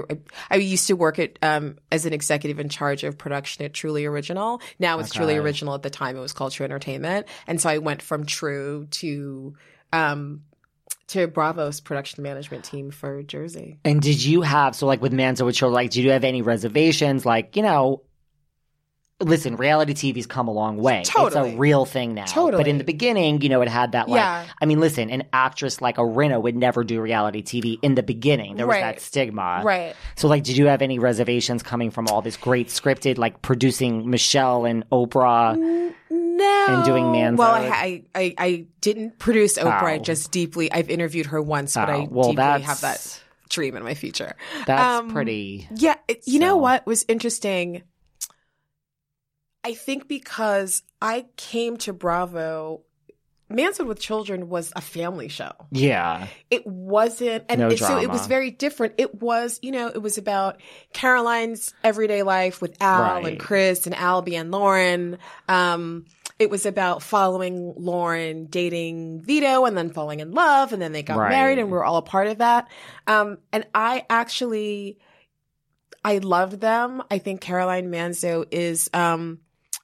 I 0.49 0.55
used 0.55 0.87
to 0.87 0.93
work 0.93 1.19
at, 1.19 1.37
um, 1.41 1.77
as 1.91 2.05
an 2.05 2.13
executive 2.13 2.59
in 2.59 2.69
charge 2.69 3.03
of 3.03 3.17
production 3.17 3.65
at 3.65 3.73
Truly 3.73 4.05
Original. 4.05 4.61
Now 4.77 4.99
it's 4.99 5.11
Truly 5.11 5.35
Original. 5.35 5.73
At 5.73 5.83
the 5.83 5.89
time 5.89 6.15
it 6.15 6.21
was 6.21 6.31
called 6.31 6.53
True 6.53 6.63
Entertainment. 6.63 7.27
And 7.45 7.59
so 7.59 7.69
I 7.69 7.79
went 7.79 8.01
from 8.01 8.25
True 8.25 8.87
to, 8.91 9.55
um, 9.91 10.43
to 11.07 11.27
Bravo's 11.27 11.81
production 11.81 12.23
management 12.23 12.63
team 12.63 12.91
for 12.91 13.21
Jersey. 13.23 13.79
and 13.83 14.01
did 14.01 14.23
you 14.23 14.43
have 14.43 14.75
so 14.75 14.85
like 14.85 15.01
with 15.01 15.11
Manzo 15.11 15.45
with 15.45 15.55
Children, 15.55 15.73
like 15.73 15.89
did 15.89 16.03
you 16.03 16.11
have 16.11 16.23
any 16.23 16.41
reservations? 16.41 17.25
Like 17.25 17.55
you 17.55 17.63
know. 17.63 18.03
Listen, 19.21 19.57
reality 19.57 19.93
TV's 19.93 20.27
come 20.27 20.47
a 20.47 20.51
long 20.53 20.77
way. 20.77 21.03
Totally. 21.05 21.49
It's 21.49 21.55
a 21.55 21.59
real 21.59 21.85
thing 21.85 22.13
now. 22.13 22.23
Totally. 22.25 22.63
But 22.63 22.69
in 22.69 22.77
the 22.77 22.85
beginning, 22.85 23.41
you 23.41 23.49
know, 23.49 23.61
it 23.61 23.67
had 23.67 23.91
that 23.91 24.07
like 24.07 24.19
Yeah. 24.19 24.45
I 24.61 24.65
mean, 24.65 24.79
listen, 24.79 25.09
an 25.09 25.23
actress 25.33 25.81
like 25.81 25.95
Arena 25.97 26.39
would 26.39 26.55
never 26.55 26.85
do 26.85 27.01
reality 27.01 27.41
TV 27.41 27.79
in 27.81 27.95
the 27.95 28.03
beginning. 28.03 28.55
There 28.55 28.65
was 28.65 28.75
Right. 28.75 28.81
that 28.95 29.01
stigma. 29.01 29.61
Right. 29.63 29.93
So, 30.15 30.29
like, 30.29 30.43
did 30.43 30.55
you 30.55 30.67
have 30.67 30.81
any 30.81 30.99
reservations 30.99 31.63
coming 31.63 31.91
from 31.91 32.07
all 32.07 32.21
this 32.21 32.37
great 32.37 32.69
scripted, 32.69 33.17
like 33.17 33.41
producing 33.41 34.09
Michelle 34.09 34.63
and 34.65 34.89
Oprah? 34.89 35.57
No. 36.09 36.65
And 36.69 36.85
doing 36.85 37.03
Manzo? 37.05 37.37
Well, 37.37 37.51
I, 37.51 38.03
I, 38.15 38.33
I, 38.37 38.65
didn't 38.79 39.19
produce 39.19 39.57
Oprah. 39.57 39.83
I 39.83 39.95
Oh. 39.95 39.99
just 39.99 40.31
deeply, 40.31 40.71
I've 40.71 40.89
interviewed 40.89 41.25
her 41.27 41.41
once, 41.41 41.75
but 41.75 41.89
Oh, 41.89 41.93
I 41.93 42.07
well, 42.09 42.29
deeply 42.29 42.61
have 42.61 42.79
that 42.81 43.21
dream 43.49 43.75
in 43.75 43.83
my 43.83 43.93
future. 43.93 44.33
That's 44.65 44.81
Um, 45.01 45.11
pretty. 45.11 45.67
Yeah, 45.75 45.95
it, 46.07 46.23
you 46.25 46.39
know 46.39 46.55
what 46.55 46.85
was 46.85 47.03
interesting? 47.09 47.83
I 49.63 49.73
think 49.73 50.07
because 50.07 50.83
I 51.01 51.25
came 51.37 51.77
to 51.77 51.93
Bravo, 51.93 52.81
Manzo'd 53.49 53.87
with 53.87 53.99
Children 53.99 54.47
was 54.47 54.71
a 54.75 54.81
family 54.81 55.27
show. 55.27 55.51
Yeah. 55.71 56.27
It 56.51 56.65
wasn't, 56.67 57.45
and 57.49 57.59
No 57.61 57.67
it- 57.69 57.79
so 57.79 57.97
it 57.99 58.09
was 58.09 58.27
very 58.27 58.51
different. 58.51 58.93
It 58.97 59.15
was, 59.21 59.59
you 59.61 59.71
know, 59.71 59.87
it 59.87 60.01
was 60.01 60.17
about 60.17 60.61
Caroline's 60.93 61.73
everyday 61.83 62.21
life 62.23 62.61
with 62.61 62.77
Al 62.81 63.01
Right. 63.01 63.25
and 63.25 63.39
Chris 63.39 63.85
and 63.87 63.95
Albie 63.95 64.39
and 64.39 64.51
Lauren. 64.51 65.17
Um, 65.47 66.05
it 66.37 66.49
was 66.49 66.65
about 66.65 67.01
following 67.03 67.73
Lauren 67.75 68.45
dating 68.45 69.23
Vito 69.23 69.65
and 69.65 69.75
then 69.75 69.89
falling 69.89 70.19
in 70.21 70.31
love 70.31 70.71
and 70.71 70.81
then 70.81 70.91
they 70.93 71.03
got 71.03 71.17
Right. 71.17 71.31
married 71.31 71.57
and 71.59 71.67
we 71.67 71.73
were 71.73 71.83
all 71.83 71.97
a 71.97 72.01
part 72.01 72.27
of 72.27 72.37
that. 72.37 72.67
Um, 73.07 73.39
and 73.51 73.65
I 73.75 74.05
actually, 74.09 74.99
I 76.05 76.19
loved 76.19 76.61
them. 76.61 77.03
I 77.11 77.17
think 77.17 77.41
Caroline 77.41 77.91
Manzo 77.91 78.45
is, 78.51 78.89
um, 78.93 79.39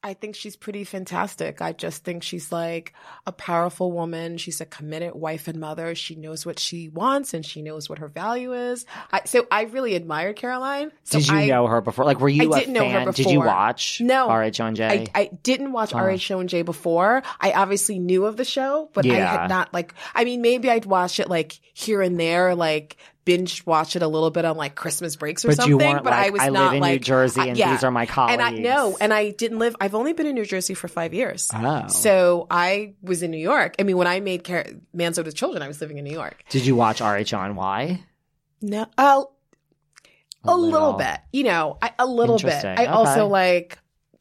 I 0.05 0.13
think 0.13 0.35
she's 0.35 0.55
pretty 0.55 0.83
fantastic. 0.83 1.63
I 1.63 1.71
just 1.73 2.03
think 2.03 2.21
she's 2.21 2.51
like 2.51 2.93
a 3.25 3.31
powerful 3.31 3.91
woman. 3.91 4.37
She's 4.37 4.61
a 4.61 4.65
committed 4.65 5.15
wife 5.15 5.47
and 5.47 5.59
mother. 5.59 5.95
She 5.95 6.13
knows 6.13 6.45
what 6.45 6.59
she 6.59 6.89
wants 6.89 7.33
and 7.33 7.43
she 7.43 7.63
knows 7.63 7.89
what 7.89 7.97
her 7.97 8.07
value 8.07 8.53
is. 8.53 8.85
I, 9.11 9.21
so 9.25 9.47
I 9.49 9.63
really 9.63 9.95
admired 9.95 10.35
Caroline. 10.35 10.91
So 11.05 11.17
Did 11.17 11.27
you 11.29 11.37
I, 11.37 11.45
know 11.47 11.65
her 11.65 11.81
before? 11.81 12.05
Like, 12.05 12.19
were 12.19 12.29
you 12.29 12.53
I 12.53 12.55
a 12.55 12.59
didn't 12.59 12.73
know 12.75 12.81
fan? 12.81 13.07
her 13.07 13.11
Did 13.13 13.31
you 13.31 13.39
watch? 13.39 13.99
No. 13.99 14.27
All 14.29 14.37
right, 14.37 14.53
Joan 14.53 14.75
J. 14.75 14.85
I, 15.15 15.19
I 15.19 15.25
didn't 15.41 15.71
watch 15.71 15.91
Huh. 15.91 16.03
RHONJ 16.03 16.65
before. 16.65 17.23
I 17.41 17.53
obviously 17.53 17.97
knew 17.97 18.25
of 18.25 18.37
the 18.37 18.45
show, 18.45 18.91
but 18.93 19.07
I 19.07 19.15
had 19.15 19.49
not 19.49 19.73
like. 19.73 19.95
I 20.13 20.23
mean, 20.23 20.43
maybe 20.43 20.69
I'd 20.69 20.85
watch 20.85 21.19
it 21.19 21.29
like 21.31 21.59
here 21.73 22.03
and 22.03 22.19
there, 22.19 22.53
like 22.53 22.97
binge 23.25 23.65
watch 23.65 23.95
it 23.95 24.01
a 24.01 24.07
little 24.07 24.29
bit 24.29 24.45
on 24.45 24.55
like 24.55 24.75
Christmas 24.75 25.15
breaks 25.15 25.43
or 25.43 25.49
but 25.49 25.57
something. 25.57 25.77
but 25.77 26.05
like, 26.05 26.13
I 26.13 26.29
was 26.29 26.41
I 26.41 26.49
not 26.49 26.65
live 26.65 26.73
in 26.75 26.79
like 26.81 26.91
New 26.93 26.99
Jersey 26.99 27.41
and 27.49 27.57
yeah. 27.57 27.71
these 27.71 27.83
are 27.83 27.91
my 27.91 28.05
colleagues. 28.05 28.33
And 28.33 28.41
I 28.41 28.51
know, 28.51 28.97
and 29.01 29.11
I 29.13 29.31
didn't 29.31 29.59
live. 29.59 29.75
I've 29.81 29.95
only 29.95 30.13
been 30.13 30.27
in 30.27 30.35
New 30.35 30.45
Jersey 30.45 30.75
for 30.75 30.87
five 30.87 31.13
years. 31.13 31.49
Oh. 31.53 31.87
So 31.87 32.47
I 32.49 32.93
was 33.01 33.23
in 33.23 33.31
New 33.31 33.37
York. 33.39 33.75
I 33.79 33.83
mean, 33.83 33.97
when 33.97 34.07
I 34.07 34.19
made 34.19 34.43
Car- 34.43 34.67
Manzo 34.95 35.25
with 35.25 35.35
Children, 35.35 35.63
I 35.63 35.67
was 35.67 35.81
living 35.81 35.97
in 35.97 36.03
New 36.05 36.13
York. 36.13 36.43
Did 36.49 36.65
you 36.65 36.75
watch 36.75 36.99
RHONY? 36.99 38.01
No, 38.61 38.85
a, 38.97 39.23
a 40.43 40.55
little. 40.55 40.93
bit. 40.93 41.19
You 41.33 41.43
know, 41.43 41.77
I, 41.81 41.91
a 41.99 42.05
little 42.05 42.37
bit. 42.37 42.63
I 42.63 42.73
Okay. 42.73 42.85
also 42.85 43.27
like. 43.27 43.79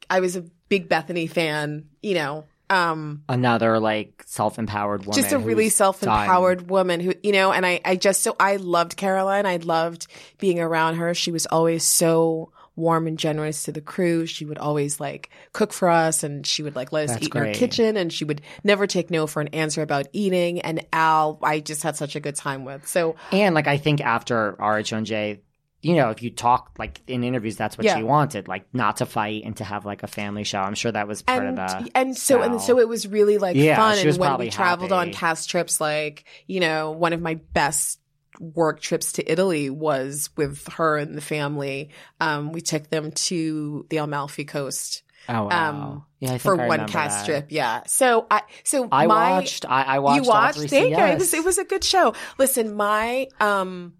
I 0.09 0.19
was 0.19 0.35
a 0.35 0.41
big 0.69 0.89
Bethany 0.89 1.27
fan. 1.27 1.85
You 2.01 2.15
know, 2.15 2.45
um, 2.69 3.23
Another 3.29 3.79
like 3.79 4.23
self-empowered 4.25 5.05
woman. 5.05 5.21
just 5.21 5.33
a 5.33 5.39
really 5.39 5.69
self-empowered 5.69 6.69
woman 6.69 6.99
who, 6.99 7.13
you 7.23 7.31
know, 7.31 7.51
and 7.51 7.65
I, 7.65 7.81
I 7.85 7.95
just 7.95 8.21
so 8.21 8.35
I 8.39 8.55
loved 8.57 8.97
Caroline. 8.97 9.45
I 9.45 9.57
loved 9.57 10.07
being 10.39 10.59
around 10.59 10.95
her. 10.95 11.13
She 11.13 11.31
was 11.31 11.45
always 11.45 11.83
so 11.83 12.51
warm 12.75 13.07
and 13.07 13.17
generous 13.17 13.63
to 13.63 13.71
the 13.71 13.81
crew. 13.81 14.25
She 14.25 14.45
would 14.45 14.57
always 14.57 14.99
like 14.99 15.29
cook 15.53 15.71
for 15.71 15.89
us 15.89 16.23
and 16.23 16.45
she 16.45 16.63
would 16.63 16.75
like 16.75 16.91
let 16.91 17.05
us 17.05 17.11
That's 17.11 17.27
eat 17.27 17.35
in 17.35 17.45
her 17.45 17.53
kitchen 17.53 17.97
and 17.97 18.11
she 18.11 18.25
would 18.25 18.41
never 18.63 18.87
take 18.87 19.09
no 19.09 19.27
for 19.27 19.41
an 19.41 19.49
answer 19.49 19.81
about 19.81 20.07
eating. 20.11 20.61
And 20.61 20.85
Al, 20.91 21.39
I 21.41 21.59
just 21.59 21.83
had 21.83 21.95
such 21.95 22.15
a 22.15 22.19
good 22.19 22.35
time 22.35 22.65
with. 22.65 22.87
So. 22.87 23.15
And 23.31 23.55
like 23.55 23.67
I 23.67 23.77
think 23.77 24.01
after 24.01 24.53
RHONJ, 24.59 25.39
you 25.85 25.95
know, 25.95 26.09
if 26.09 26.23
you 26.23 26.31
talk 26.31 26.71
like 26.79 26.99
in 27.05 27.23
interviews, 27.23 27.57
that's 27.57 27.77
what 27.77 27.85
Yeah. 27.85 27.97
she 27.97 28.01
wanted, 28.03 28.47
like 28.47 28.65
not 28.73 28.97
to 28.97 29.05
fight 29.05 29.43
and 29.45 29.55
to 29.57 29.63
have 29.63 29.85
like 29.85 30.01
a 30.01 30.07
family 30.07 30.43
show. 30.43 30.57
I'm 30.57 30.73
sure 30.73 30.91
that 30.91 31.07
was 31.07 31.21
part 31.21 31.45
and 31.45 31.59
of 31.59 31.83
the. 31.85 31.91
and 31.93 32.17
so 32.17 32.41
and 32.41 32.59
so 32.59 32.79
it 32.79 32.89
was 32.89 33.07
really 33.07 33.37
like 33.37 33.55
Yeah, 33.55 33.75
fun. 33.75 33.99
And 33.99 34.17
when 34.17 34.37
we 34.39 34.49
traveled 34.49 34.91
on 34.91 35.11
cast 35.11 35.47
trips, 35.47 35.79
like 35.79 36.25
you 36.47 36.59
know, 36.59 36.89
one 36.89 37.13
of 37.13 37.21
my 37.21 37.35
best 37.53 37.99
work 38.39 38.81
trips 38.81 39.11
to 39.13 39.31
Italy 39.31 39.69
was 39.69 40.31
with 40.35 40.67
her 40.73 40.97
and 40.97 41.15
the 41.15 41.21
family. 41.21 41.91
Um, 42.19 42.51
we 42.51 42.61
took 42.61 42.89
them 42.89 43.11
to 43.11 43.85
the 43.91 43.97
Amalfi 43.97 44.43
Coast 44.43 45.03
Oh 45.29 45.45
wow! 45.45 45.69
um, 45.69 46.05
yeah, 46.19 46.29
I 46.29 46.31
think 46.31 46.41
for 46.41 46.61
I 46.61 46.67
one 46.67 46.87
cast 46.87 47.19
that. 47.19 47.25
trip. 47.25 47.45
Yeah. 47.49 47.83
So 47.85 48.25
I 48.31 48.41
so 48.63 48.87
I 48.91 49.05
my, 49.05 49.31
watched. 49.31 49.65
I, 49.69 49.83
I 49.83 49.99
watched. 49.99 50.23
you 50.23 50.29
watched? 50.29 50.59
Thank 50.69 50.97
you. 50.97 51.03
It 51.03 51.19
was 51.19 51.33
it 51.33 51.43
was 51.45 51.57
a 51.59 51.63
good 51.63 51.83
show. 51.83 52.13
Listen, 52.39 52.75
my 52.75 53.27
um. 53.39 53.93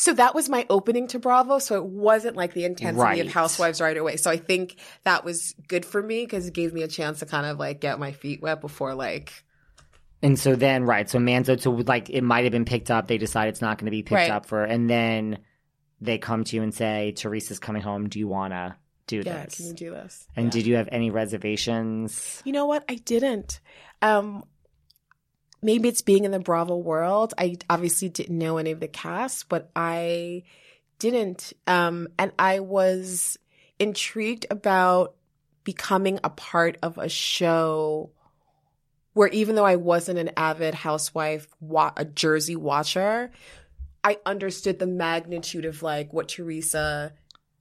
So 0.00 0.14
that 0.14 0.34
was 0.34 0.48
my 0.48 0.64
opening 0.70 1.08
to 1.08 1.18
Bravo. 1.18 1.58
So 1.58 1.76
it 1.76 1.84
wasn't 1.84 2.34
like 2.34 2.54
the 2.54 2.64
intensity 2.64 2.98
Right. 3.02 3.26
of 3.26 3.30
Housewives 3.32 3.82
right 3.82 3.96
away. 3.98 4.16
So 4.16 4.30
I 4.30 4.38
think 4.38 4.76
that 5.04 5.24
was 5.26 5.54
good 5.68 5.84
for 5.84 6.02
me 6.02 6.24
because 6.24 6.46
it 6.46 6.54
gave 6.54 6.72
me 6.72 6.82
a 6.82 6.88
chance 6.88 7.18
to 7.18 7.26
kind 7.26 7.44
of 7.44 7.58
like 7.58 7.80
get 7.82 7.98
my 7.98 8.10
feet 8.12 8.40
wet 8.40 8.62
before 8.62 8.94
like 8.94 9.44
And 10.22 10.38
so 10.38 10.56
then, 10.56 10.84
right? 10.84 11.08
So 11.08 11.18
Manzo, 11.18 11.60
so 11.60 11.70
like 11.72 12.08
it 12.08 12.22
might 12.22 12.44
have 12.44 12.52
been 12.52 12.64
picked 12.64 12.90
up. 12.90 13.08
They 13.08 13.18
decide 13.18 13.48
it's 13.48 13.60
not 13.60 13.76
going 13.76 13.86
to 13.86 13.90
be 13.90 14.02
picked 14.02 14.14
Right. 14.14 14.30
up 14.30 14.46
for, 14.46 14.64
and 14.64 14.88
then 14.88 15.38
they 16.00 16.16
come 16.16 16.44
to 16.44 16.56
you 16.56 16.62
and 16.62 16.72
say, 16.74 17.12
"Teresa's 17.14 17.58
coming 17.58 17.82
home. 17.82 18.08
Do 18.08 18.18
you 18.18 18.26
want 18.28 18.54
to 18.54 18.74
do 19.06 19.16
yeah, 19.24 19.44
this?" 19.44 19.56
can 19.56 19.66
you 19.66 19.74
do 19.74 19.90
this? 19.90 20.26
and 20.34 20.46
Yeah. 20.46 20.50
did 20.50 20.66
you 20.66 20.76
have 20.76 20.88
any 20.90 21.10
reservations? 21.10 22.40
You 22.46 22.52
know 22.52 22.64
what? 22.66 22.84
I 22.88 22.94
didn't. 22.94 23.60
Um, 24.00 24.44
maybe 25.62 25.88
it's 25.88 26.02
being 26.02 26.24
in 26.24 26.30
the 26.30 26.38
Bravo 26.38 26.76
world. 26.76 27.34
I 27.38 27.56
obviously 27.68 28.08
didn't 28.08 28.38
know 28.38 28.58
any 28.58 28.70
of 28.70 28.80
the 28.80 28.88
cast, 28.88 29.48
but 29.48 29.70
I 29.74 30.44
didn't. 30.98 31.52
Um, 31.66 32.08
and 32.18 32.32
I 32.38 32.60
was 32.60 33.38
intrigued 33.78 34.46
about 34.50 35.14
becoming 35.64 36.20
a 36.24 36.30
part 36.30 36.78
of 36.82 36.98
a 36.98 37.08
show 37.08 38.10
where 39.12 39.28
even 39.28 39.54
though 39.54 39.64
I 39.64 39.76
wasn't 39.76 40.18
an 40.18 40.30
avid 40.36 40.74
housewife, 40.74 41.48
wa- 41.60 41.92
a 41.96 42.04
Jersey 42.04 42.56
watcher, 42.56 43.30
I 44.02 44.18
understood 44.24 44.78
the 44.78 44.86
magnitude 44.86 45.64
of 45.64 45.82
like 45.82 46.12
what 46.12 46.28
Teresa 46.28 47.12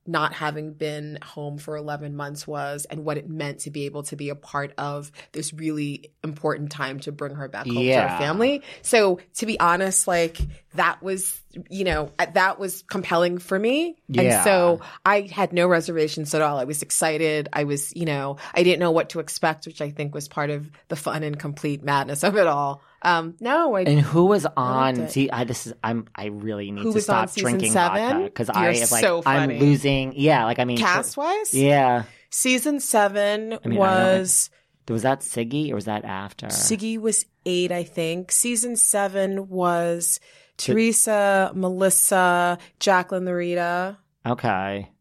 not 0.10 0.34
having 0.34 0.74
been 0.74 1.20
home 1.24 1.58
for 1.58 1.78
11 1.78 2.16
months 2.16 2.48
was 2.48 2.86
and 2.86 3.06
what 3.06 3.18
it 3.18 3.30
meant 3.30 3.60
to 3.60 3.70
be 3.70 3.86
able 3.86 4.04
to 4.04 4.16
be 4.16 4.30
a 4.30 4.36
part 4.36 4.74
of 4.78 5.12
this 5.32 5.54
really 5.54 6.12
important 6.24 6.72
time 6.72 7.00
to 7.00 7.12
bring 7.12 7.36
her 7.36 7.48
back 7.48 7.68
home 7.68 7.76
to 7.76 8.02
her 8.02 8.18
family. 8.18 8.64
So 8.82 9.20
to 9.36 9.46
be 9.46 9.60
honest, 9.60 10.08
like 10.08 10.40
that 10.74 11.04
was, 11.04 11.40
you 11.70 11.84
know, 11.84 12.12
uh, 12.20 12.28
that 12.34 12.60
was 12.60 12.84
compelling 12.84 13.40
for 13.40 13.58
me. 13.58 13.96
Yeah. 14.08 14.22
And 14.22 14.44
so 14.44 14.82
I 15.06 15.22
had 15.22 15.52
no 15.52 15.68
reservations 15.68 16.34
at 16.36 16.42
all. 16.44 16.58
I 16.60 16.64
was 16.66 16.82
excited. 16.84 17.50
I 17.54 17.64
was, 17.64 17.96
you 17.96 18.06
know, 18.06 18.38
I 18.54 18.62
didn't 18.64 18.80
know 18.80 18.92
what 18.92 19.10
to 19.10 19.20
expect, 19.20 19.66
which 19.66 19.82
I 19.82 19.90
think 19.90 20.14
was 20.14 20.28
part 20.28 20.52
of 20.52 20.70
the 20.90 20.96
fun 20.96 21.24
and 21.24 21.40
complete 21.40 21.84
madness 21.84 22.24
of 22.24 22.36
it 22.38 22.46
all. 22.46 22.84
Um, 23.02 23.36
no, 23.40 23.76
I, 23.76 23.82
And 23.82 24.00
who 24.02 24.26
was 24.26 24.46
on? 24.58 25.08
See, 25.10 25.32
I 25.32 25.44
this 25.46 25.66
is 25.68 25.74
I'm 25.84 26.08
I 26.14 26.26
really 26.26 26.70
need 26.70 26.84
Who 26.84 26.94
to 26.94 27.02
stop 27.02 27.34
drinking 27.34 27.72
seven? 27.72 28.26
because 28.26 28.50
You're 28.50 28.58
I 28.58 28.76
have 28.76 28.92
like 28.92 29.02
so 29.02 29.24
I'm 29.26 29.50
losing. 29.50 30.14
Yeah, 30.16 30.46
like 30.46 30.60
I 30.60 30.66
mean, 30.66 30.78
cast 30.78 31.16
wise, 31.18 31.54
Yeah, 31.54 32.04
season 32.30 32.80
seven 32.80 33.54
I 33.54 33.58
don't- 33.58 33.76
was. 33.76 34.50
was 34.90 35.04
that 35.04 35.22
Siggy 35.22 35.72
or 35.72 35.76
was 35.76 35.86
that 35.86 36.04
after? 36.04 36.48
Siggy 36.48 36.98
was 37.00 37.26
eight, 37.46 37.72
I 37.72 37.84
think. 37.84 38.32
Season 38.32 38.76
seven 38.76 39.48
was 39.48 40.20
Teresa, 40.60 41.52
Melissa, 41.56 42.58
Jacqueline 42.80 43.26
Laurita, 43.26 43.98
Okay. 44.26 44.92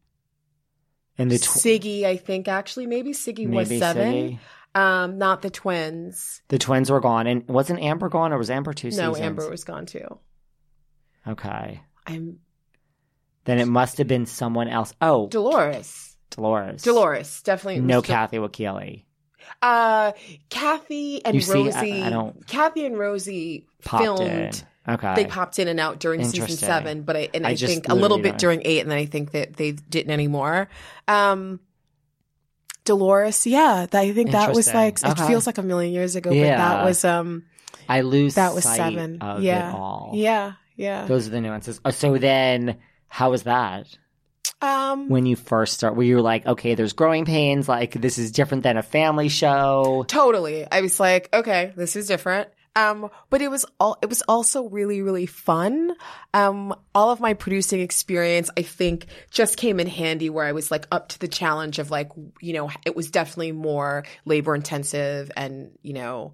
And 1.17 1.29
the 1.29 1.37
tw- 1.37 1.41
Siggy, 1.41 2.03
I 2.05 2.15
think 2.15 2.47
actually. 2.47 2.87
Maybe 2.87 3.11
Siggy 3.11 3.47
was 3.49 3.67
seven. 3.67 4.13
Siggy. 4.13 4.39
Um, 4.79 5.17
not 5.17 5.41
the 5.41 5.49
twins. 5.49 6.41
The 6.47 6.57
twins 6.57 6.89
were 6.89 7.01
gone, 7.01 7.27
and 7.27 7.45
wasn't 7.49 7.81
Amber 7.81 8.07
gone, 8.07 8.31
or 8.31 8.37
was 8.37 8.49
Amber 8.49 8.71
two 8.73 8.87
No, 8.91 9.13
seasons? 9.13 9.19
Amber 9.19 9.49
was 9.49 9.63
gone 9.65 9.85
too. 9.85 10.19
Okay. 11.27 11.81
I'm 12.07 12.39
Then 13.43 13.59
it 13.59 13.65
must 13.67 13.97
have 13.97 14.07
been 14.07 14.25
someone 14.25 14.67
else. 14.69 14.93
Oh, 15.01 15.27
Dolores. 15.27 16.15
Dolores. 16.29 16.83
Dolores, 16.83 17.41
definitely. 17.41 17.81
No 17.81 18.01
Kathy 18.01 18.37
Wakile. 18.37 19.03
Uh, 19.61 20.11
Kathy 20.49 21.25
and 21.25 21.43
see, 21.43 21.51
Rosie. 21.65 22.01
I 22.03 22.09
don't- 22.11 22.45
Kathy 22.47 22.85
and 22.85 22.97
Rosie 22.97 23.65
filmed. 23.81 24.21
in. 24.21 24.51
Okay. 24.93 25.15
They 25.15 25.25
popped 25.25 25.59
in 25.59 25.67
and 25.67 25.79
out 25.79 25.99
during 25.99 26.23
season 26.23 26.49
seven, 26.49 27.03
but 27.03 27.15
I 27.15 27.29
and 27.33 27.45
I 27.45 27.51
I, 27.51 27.55
think 27.55 27.87
a 27.89 27.95
little 27.95 28.17
bit 28.17 28.31
don't- 28.31 28.39
during 28.39 28.61
eight, 28.65 28.79
and 28.81 28.89
then 28.91 28.97
I 28.97 29.05
think 29.05 29.31
that 29.31 29.55
they 29.55 29.71
didn't 29.73 30.11
anymore. 30.11 30.69
Um, 31.07 31.59
Dolores, 32.85 33.45
yeah, 33.45 33.85
that, 33.91 33.99
I 33.99 34.13
think 34.13 34.31
that 34.31 34.53
was 34.55 34.73
like 34.73 34.99
it 35.03 35.19
feels 35.27 35.45
like 35.45 35.57
a 35.59 35.63
million 35.63 35.93
years 35.93 36.15
ago, 36.15 36.31
but 36.31 36.41
that 36.41 36.83
was 36.85 37.05
um 37.05 37.43
I 37.87 38.01
lose 38.01 38.35
that 38.35 38.53
was 38.55 38.63
sight 38.63 38.77
seven. 38.77 39.21
of 39.21 39.43
yeah, 39.43 39.69
it 39.69 39.75
all. 39.75 40.11
yeah, 40.15 40.53
yeah. 40.75 41.05
Those 41.05 41.27
are 41.27 41.31
the 41.31 41.41
nuances. 41.41 41.79
Oh, 41.85 41.91
so 41.91 42.17
then, 42.17 42.77
how 43.07 43.31
was 43.31 43.43
that? 43.43 43.85
Um, 44.61 45.07
When 45.07 45.25
you 45.25 45.35
first 45.35 45.75
start, 45.75 45.95
where 45.95 46.05
you 46.05 46.15
were 46.15 46.21
like, 46.21 46.45
okay, 46.45 46.75
there's 46.75 46.93
growing 46.93 47.25
pains. 47.25 47.69
Like 47.69 47.93
this 47.93 48.17
is 48.17 48.31
different 48.31 48.63
than 48.63 48.75
a 48.75 48.83
family 48.83 49.29
show. 49.29 50.03
Totally. 50.07 50.65
I 50.69 50.81
was 50.81 50.99
like, 50.99 51.29
okay, 51.33 51.71
this 51.77 51.95
is 51.95 52.07
different. 52.07 52.49
Um, 52.79 53.09
but 53.29 53.41
it 53.41 53.49
was 53.49 53.65
all, 53.79 53.97
it 54.01 54.07
was 54.07 54.21
also 54.27 54.69
really, 54.69 55.01
really 55.01 55.25
fun. 55.25 55.93
Um, 56.33 56.75
all 56.95 57.11
of 57.11 57.19
my 57.19 57.33
producing 57.33 57.81
experience, 57.81 58.49
I 58.57 58.61
think 58.61 59.07
just 59.31 59.57
came 59.57 59.79
in 59.79 59.87
handy 59.87 60.29
where 60.29 60.45
I 60.45 60.53
was 60.53 60.71
like 60.71 60.87
up 60.91 61.09
to 61.09 61.19
the 61.19 61.27
challenge 61.27 61.79
of 61.79 61.91
like, 61.91 62.09
you 62.41 62.53
know, 62.53 62.69
it 62.85 62.95
was 62.95 63.11
definitely 63.11 63.51
more 63.51 64.03
labor 64.25 64.55
intensive 64.55 65.31
and, 65.35 65.71
you 65.81 65.93
know, 65.93 66.33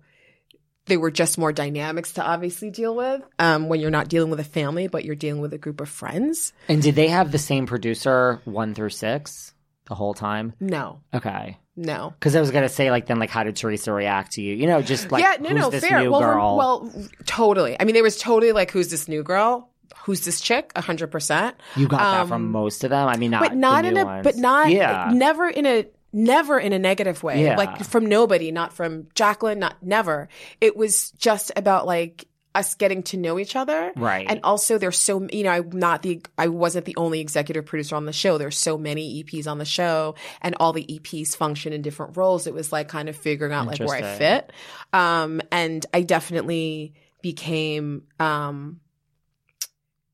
there 0.88 1.00
were 1.00 1.10
just 1.10 1.40
more 1.40 1.52
dynamics 1.52 2.14
to 2.14 2.24
obviously 2.24 2.70
deal 2.70 2.96
with, 2.96 3.24
um, 3.40 3.70
when 3.70 3.80
you're 3.80 3.90
not 3.90 4.08
dealing 4.08 4.30
with 4.30 4.40
a 4.40 4.44
family, 4.44 4.88
but 4.88 5.04
you're 5.04 5.16
dealing 5.16 5.42
with 5.42 5.52
a 5.52 5.58
group 5.58 5.82
of 5.82 5.90
friends. 5.90 6.54
And 6.68 6.80
did 6.80 6.94
they 6.94 7.08
have 7.08 7.32
the 7.32 7.40
same 7.40 7.66
producer 7.66 8.40
one 8.46 8.76
through 8.76 8.92
six 8.92 9.54
the 9.88 9.96
whole 9.96 10.14
time? 10.14 10.54
No, 10.60 11.02
Okay. 11.12 11.58
No. 11.76 12.14
Because 12.20 12.36
I 12.36 12.40
was 12.40 12.52
gonna 12.52 12.70
say, 12.70 12.92
like, 12.92 13.06
then, 13.08 13.20
like, 13.20 13.30
how 13.30 13.44
did 13.44 13.56
Teresa 13.56 13.92
react 13.92 14.34
to 14.34 14.42
you? 14.42 14.56
You 14.56 14.68
know, 14.68 14.82
just 14.82 15.12
like, 15.12 15.24
yeah, 15.24 15.36
no, 15.40 15.50
who's 15.50 15.60
no, 15.60 15.70
this 15.70 15.84
fair. 15.86 16.10
well, 16.10 16.20
girl? 16.20 16.58
well, 16.58 16.94
totally. 17.26 17.76
I 17.80 17.84
mean, 17.84 17.94
there 17.94 18.04
was 18.04 18.18
totally 18.18 18.52
like, 18.52 18.72
who's 18.72 18.90
this 18.90 19.08
new 19.08 19.24
girl? 19.24 19.70
Who's 20.06 20.24
this 20.24 20.40
chick? 20.40 20.72
A 20.76 20.82
hundred 20.82 21.12
percent. 21.12 21.56
you 21.76 21.88
got 21.88 22.00
that 22.00 22.22
um, 22.22 22.28
from 22.28 22.52
most 22.52 22.84
of 22.84 22.92
them. 22.92 23.08
I 23.08 23.18
mean, 23.18 23.32
not, 23.32 23.42
But 23.42 23.56
not 23.56 23.86
in 23.86 23.98
a, 23.98 24.06
ones. 24.06 24.24
but 24.24 24.36
not, 24.38 24.70
yeah, 24.70 25.10
never 25.14 25.50
in 25.50 25.66
a, 25.66 25.86
never 26.14 26.60
in 26.60 26.74
a 26.74 26.80
negative 26.80 27.24
way. 27.24 27.44
Yeah. 27.44 27.58
Like 27.58 27.84
from 27.84 28.06
nobody, 28.06 28.52
not 28.52 28.74
from 28.74 29.08
Jacqueline, 29.16 29.60
not 29.60 29.76
never. 29.82 30.30
It 30.62 30.78
was 30.78 31.12
just 31.12 31.52
about 31.56 31.86
like 31.86 32.28
us 32.56 32.74
getting 32.76 33.04
to 33.04 33.18
know 33.18 33.38
each 33.38 33.56
other. 33.56 33.92
right. 33.96 34.26
And 34.28 34.40
also 34.44 34.78
there's 34.78 34.98
so, 34.98 35.28
you 35.32 35.44
know, 35.44 35.52
I'm 35.52 35.70
not 35.72 36.02
the, 36.02 36.22
I 36.38 36.48
wasn't 36.48 36.86
the 36.86 36.96
only 36.96 37.20
executive 37.20 37.66
producer 37.66 37.96
on 37.96 38.06
the 38.06 38.14
show. 38.14 38.38
There's 38.38 38.58
so 38.58 38.78
many 38.78 39.24
EPs 39.24 39.46
on 39.46 39.58
the 39.58 39.66
show 39.66 40.16
and 40.42 40.56
all 40.60 40.72
the 40.74 40.86
EPs 40.86 41.36
function 41.36 41.74
in 41.74 41.82
different 41.82 42.18
roles. 42.18 42.48
It 42.48 42.54
was 42.54 42.72
like 42.72 42.88
kind 42.88 43.10
of 43.10 43.16
figuring 43.16 43.54
out 43.54 43.68
like 43.68 43.80
where 43.80 43.98
I 44.04 44.18
fit. 44.18 44.52
Um, 44.94 45.42
and 45.52 45.86
I 45.94 46.02
definitely 46.02 46.94
became, 47.22 48.04
um, 48.20 48.80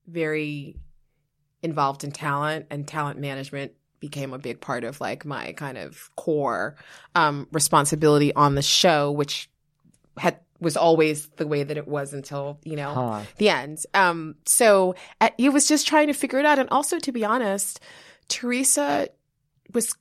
very 0.07 0.75
involved 1.61 2.03
in 2.03 2.11
talent 2.11 2.65
and 2.71 2.87
talent 2.87 3.19
management 3.19 3.73
became 3.99 4.33
a 4.33 4.39
big 4.39 4.59
part 4.59 4.83
of 4.83 4.99
like 4.99 5.25
my 5.25 5.53
kind 5.53 5.77
of 5.77 6.09
core, 6.15 6.75
um, 7.13 7.47
responsibility 7.51 8.33
on 8.33 8.55
the 8.55 8.63
show, 8.63 9.11
which 9.11 9.47
had, 10.17 10.39
was 10.61 10.77
always 10.77 11.27
the 11.37 11.45
way 11.47 11.63
that 11.63 11.75
it 11.75 11.87
was 11.87 12.13
until, 12.13 12.59
you 12.63 12.75
know, 12.77 12.93
Huh. 12.93 13.21
the 13.37 13.49
end. 13.49 13.83
Um, 13.93 14.35
so 14.45 14.95
uh, 15.19 15.29
it 15.37 15.49
was 15.51 15.67
just 15.67 15.87
trying 15.87 16.07
to 16.07 16.13
figure 16.13 16.39
it 16.39 16.45
out. 16.45 16.59
And 16.59 16.69
also, 16.69 16.99
to 16.99 17.11
be 17.11 17.25
honest, 17.25 17.79
Teresa 18.29 19.09
was 19.73 19.93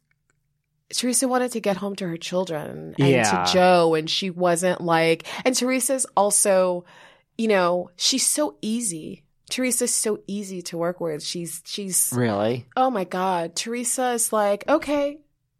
Teresa 0.92 1.28
wanted 1.28 1.52
to 1.52 1.60
get 1.60 1.76
home 1.76 1.94
to 1.96 2.08
her 2.08 2.16
children 2.16 2.94
and 2.98 3.08
Yeah. 3.08 3.44
to 3.44 3.52
Joe, 3.52 3.94
and 3.94 4.10
she 4.10 4.28
wasn't 4.30 4.80
like. 4.80 5.26
And 5.44 5.54
Teresa's 5.54 6.04
also, 6.16 6.84
you 7.38 7.46
know, 7.48 7.90
she's 7.96 8.26
so 8.26 8.56
easy. 8.60 9.22
Teresa's 9.48 9.94
so 9.94 10.18
easy 10.26 10.62
to 10.62 10.76
work 10.76 11.00
with. 11.00 11.22
She's 11.24 11.62
she's 11.64 12.12
Really? 12.14 12.66
oh 12.76 12.90
my 12.90 13.04
god. 13.04 13.54
Teresa 13.56 14.10
is 14.12 14.32
like, 14.32 14.64
okay, 14.68 15.18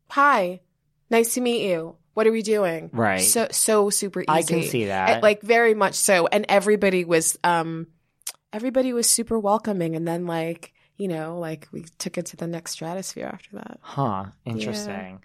hi, 0.08 0.60
nice 1.10 1.34
to 1.34 1.40
meet 1.40 1.66
you. 1.68 1.96
What 2.20 2.26
are 2.26 2.32
we 2.32 2.42
doing? 2.42 2.90
Right. 2.92 3.22
So 3.22 3.48
so 3.50 3.88
super 3.88 4.20
easy. 4.20 4.28
I 4.28 4.42
can 4.42 4.62
see 4.64 4.84
that. 4.84 5.16
Uh, 5.16 5.20
like 5.22 5.40
very 5.40 5.72
much 5.72 5.94
so 5.94 6.26
and 6.26 6.44
everybody 6.50 7.06
was 7.06 7.38
um 7.44 7.86
everybody 8.52 8.92
was 8.92 9.08
super 9.08 9.38
welcoming 9.38 9.96
and 9.96 10.06
then 10.06 10.26
like 10.26 10.74
you 10.98 11.08
know 11.08 11.38
like 11.38 11.66
we 11.72 11.86
took 11.96 12.18
it 12.18 12.26
to 12.26 12.36
the 12.36 12.46
next 12.46 12.72
stratosphere 12.72 13.24
after 13.24 13.56
that 13.56 13.78
Huh. 13.80 14.26
Interesting. 14.44 15.22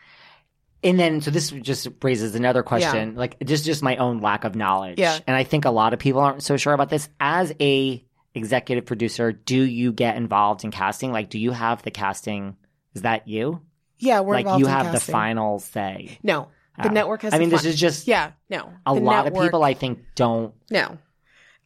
And 0.86 0.98
then, 0.98 1.20
so 1.20 1.32
this 1.32 1.50
just 1.50 1.90
raises 2.02 2.34
another 2.34 2.64
question. 2.64 3.16
Like, 3.16 3.44
just 3.44 3.66
just 3.66 3.84
my 3.84 3.98
own 3.98 4.22
lack 4.22 4.46
of 4.46 4.56
knowledge. 4.56 4.98
Yeah. 4.98 5.20
And 5.28 5.36
I 5.36 5.44
think 5.44 5.66
a 5.66 5.72
lot 5.72 5.92
of 5.92 6.00
people 6.00 6.22
aren't 6.22 6.44
so 6.44 6.56
sure 6.56 6.72
about 6.72 6.88
this. 6.90 7.10
As 7.20 7.52
a 7.60 8.02
executive 8.34 8.86
producer, 8.86 9.34
do 9.34 9.62
you 9.62 9.92
get 9.92 10.16
involved 10.16 10.64
in 10.64 10.72
casting? 10.72 11.12
Like, 11.12 11.30
do 11.30 11.40
you 11.40 11.52
have 11.52 11.82
the 11.82 11.92
casting? 11.92 12.56
Is 12.94 13.02
that 13.02 13.28
you? 13.28 13.60
yeah 14.00 14.20
we're 14.20 14.36
like, 14.36 14.60
you 14.60 14.66
have 14.66 14.92
the 14.92 15.00
final 15.00 15.60
say. 15.60 16.20
no 16.24 16.50
the 16.82 16.90
Oh. 16.90 16.92
network 16.92 17.22
has 17.22 17.34
I 17.34 17.40
mean, 17.40 17.50
this 17.50 17.66
is 17.66 17.80
just 17.80 18.08
yeah 18.08 18.32
no 18.50 18.72
a 18.86 18.94
The 18.94 19.00
lot 19.02 19.28
of 19.28 19.34
people. 19.34 19.64
I 19.64 19.74
think 19.74 20.00
don't. 20.16 20.54
no 20.70 20.98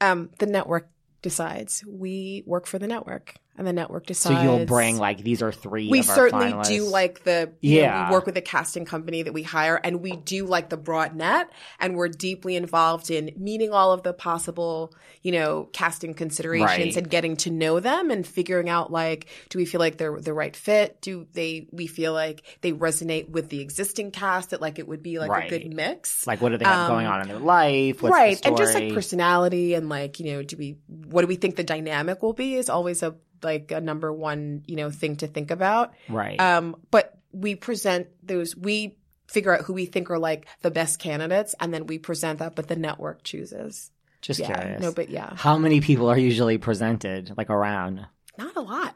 um 0.01 0.29
the 0.39 0.45
network 0.45 0.89
decides 1.21 1.83
we 1.85 2.43
work 2.45 2.65
for 2.65 2.79
the 2.79 2.87
network 2.87 3.35
and 3.59 3.67
the 3.67 3.73
network 3.73 4.05
decides. 4.07 4.35
So 4.37 4.41
you'll 4.41 4.65
bring 4.65 4.97
like 4.97 5.21
these 5.23 5.41
are 5.43 5.51
three. 5.51 5.89
we 5.89 5.99
of 5.99 6.05
certainly 6.05 6.47
finalists. 6.53 6.67
do 6.67 6.83
like 6.85 7.23
the 7.25 7.51
you 7.61 7.75
know, 7.75 7.81
Yeah. 7.81 8.09
we 8.09 8.13
work 8.13 8.25
with 8.25 8.37
a 8.37 8.41
casting 8.41 8.85
company 8.85 9.21
that 9.23 9.33
we 9.33 9.43
hire 9.43 9.75
and 9.83 10.01
we 10.01 10.15
do 10.15 10.45
like 10.45 10.69
the 10.69 10.77
broad 10.77 11.15
net 11.15 11.51
and 11.79 11.95
we're 11.95 12.07
deeply 12.07 12.55
involved 12.55 13.11
in 13.11 13.31
meeting 13.37 13.71
all 13.71 13.91
of 13.91 14.01
the 14.03 14.13
possible 14.13 14.93
you 15.21 15.31
know 15.33 15.69
casting 15.73 16.13
considerations 16.13 16.95
Right. 16.95 16.97
and 16.97 17.09
getting 17.09 17.35
to 17.37 17.51
know 17.51 17.79
them 17.79 18.09
and 18.09 18.25
figuring 18.25 18.69
out 18.69 18.91
like 18.91 19.27
do 19.49 19.59
we 19.59 19.65
feel 19.65 19.79
like 19.79 19.97
they're 19.97 20.19
the 20.19 20.33
right 20.33 20.55
fit 20.55 21.01
do 21.01 21.27
they 21.33 21.67
we 21.71 21.85
feel 21.87 22.13
like 22.13 22.43
they 22.61 22.71
resonate 22.71 23.29
with 23.29 23.49
the 23.49 23.59
existing 23.59 24.11
cast 24.11 24.51
that 24.51 24.61
like 24.61 24.79
it 24.79 24.87
would 24.87 25.03
be 25.03 25.19
like 25.19 25.29
Right. 25.29 25.51
a 25.51 25.59
good 25.59 25.73
mix 25.73 26.25
Like, 26.25 26.41
what 26.41 26.49
do 26.49 26.57
they 26.57 26.65
have 26.65 26.89
Um, 26.89 26.95
going 26.95 27.05
on 27.07 27.21
in 27.21 27.27
their 27.27 27.39
life? 27.39 28.01
What's 28.01 28.13
right 28.13 28.41
the 28.41 28.47
and 28.47 28.57
just 28.57 28.73
like 28.73 28.93
personality 28.93 29.73
and 29.73 29.89
like 29.89 30.19
you 30.21 30.31
know 30.31 30.43
do 30.43 30.55
we 30.55 30.77
what 30.87 31.21
do 31.21 31.27
we 31.27 31.35
think 31.35 31.57
the 31.57 31.63
dynamic 31.63 32.21
will 32.23 32.33
be 32.33 32.55
is 32.55 32.69
always 32.69 33.03
a 33.03 33.15
like 33.43 33.71
a 33.71 33.81
number 33.81 34.11
one 34.11 34.63
you 34.65 34.75
know 34.75 34.91
thing 34.91 35.15
to 35.17 35.27
think 35.27 35.51
about 35.51 35.93
right. 36.09 36.39
um, 36.39 36.75
but 36.91 37.19
we 37.31 37.55
present 37.55 38.07
those, 38.23 38.55
we 38.55 38.97
figure 39.27 39.55
out 39.55 39.65
who 39.65 39.73
we 39.73 39.85
think 39.85 40.09
are 40.09 40.19
like 40.19 40.47
the 40.61 40.71
best 40.71 40.99
candidates 40.99 41.55
and 41.59 41.73
then 41.73 41.85
we 41.85 41.99
present 41.99 42.39
that, 42.39 42.55
but 42.55 42.67
the 42.67 42.75
network 42.75 43.23
chooses. 43.23 43.91
just 44.21 44.39
yeah. 44.39 44.59
curious. 44.59 44.81
No, 44.81 44.91
but 44.91 45.09
yeah, 45.09 45.35
How 45.35 45.57
many 45.57 45.81
people 45.81 46.09
are 46.09 46.17
usually 46.17 46.57
presented 46.57 47.33
like 47.37 47.49
around? 47.49 48.05
not 48.37 48.55
a 48.55 48.61
lot. 48.61 48.95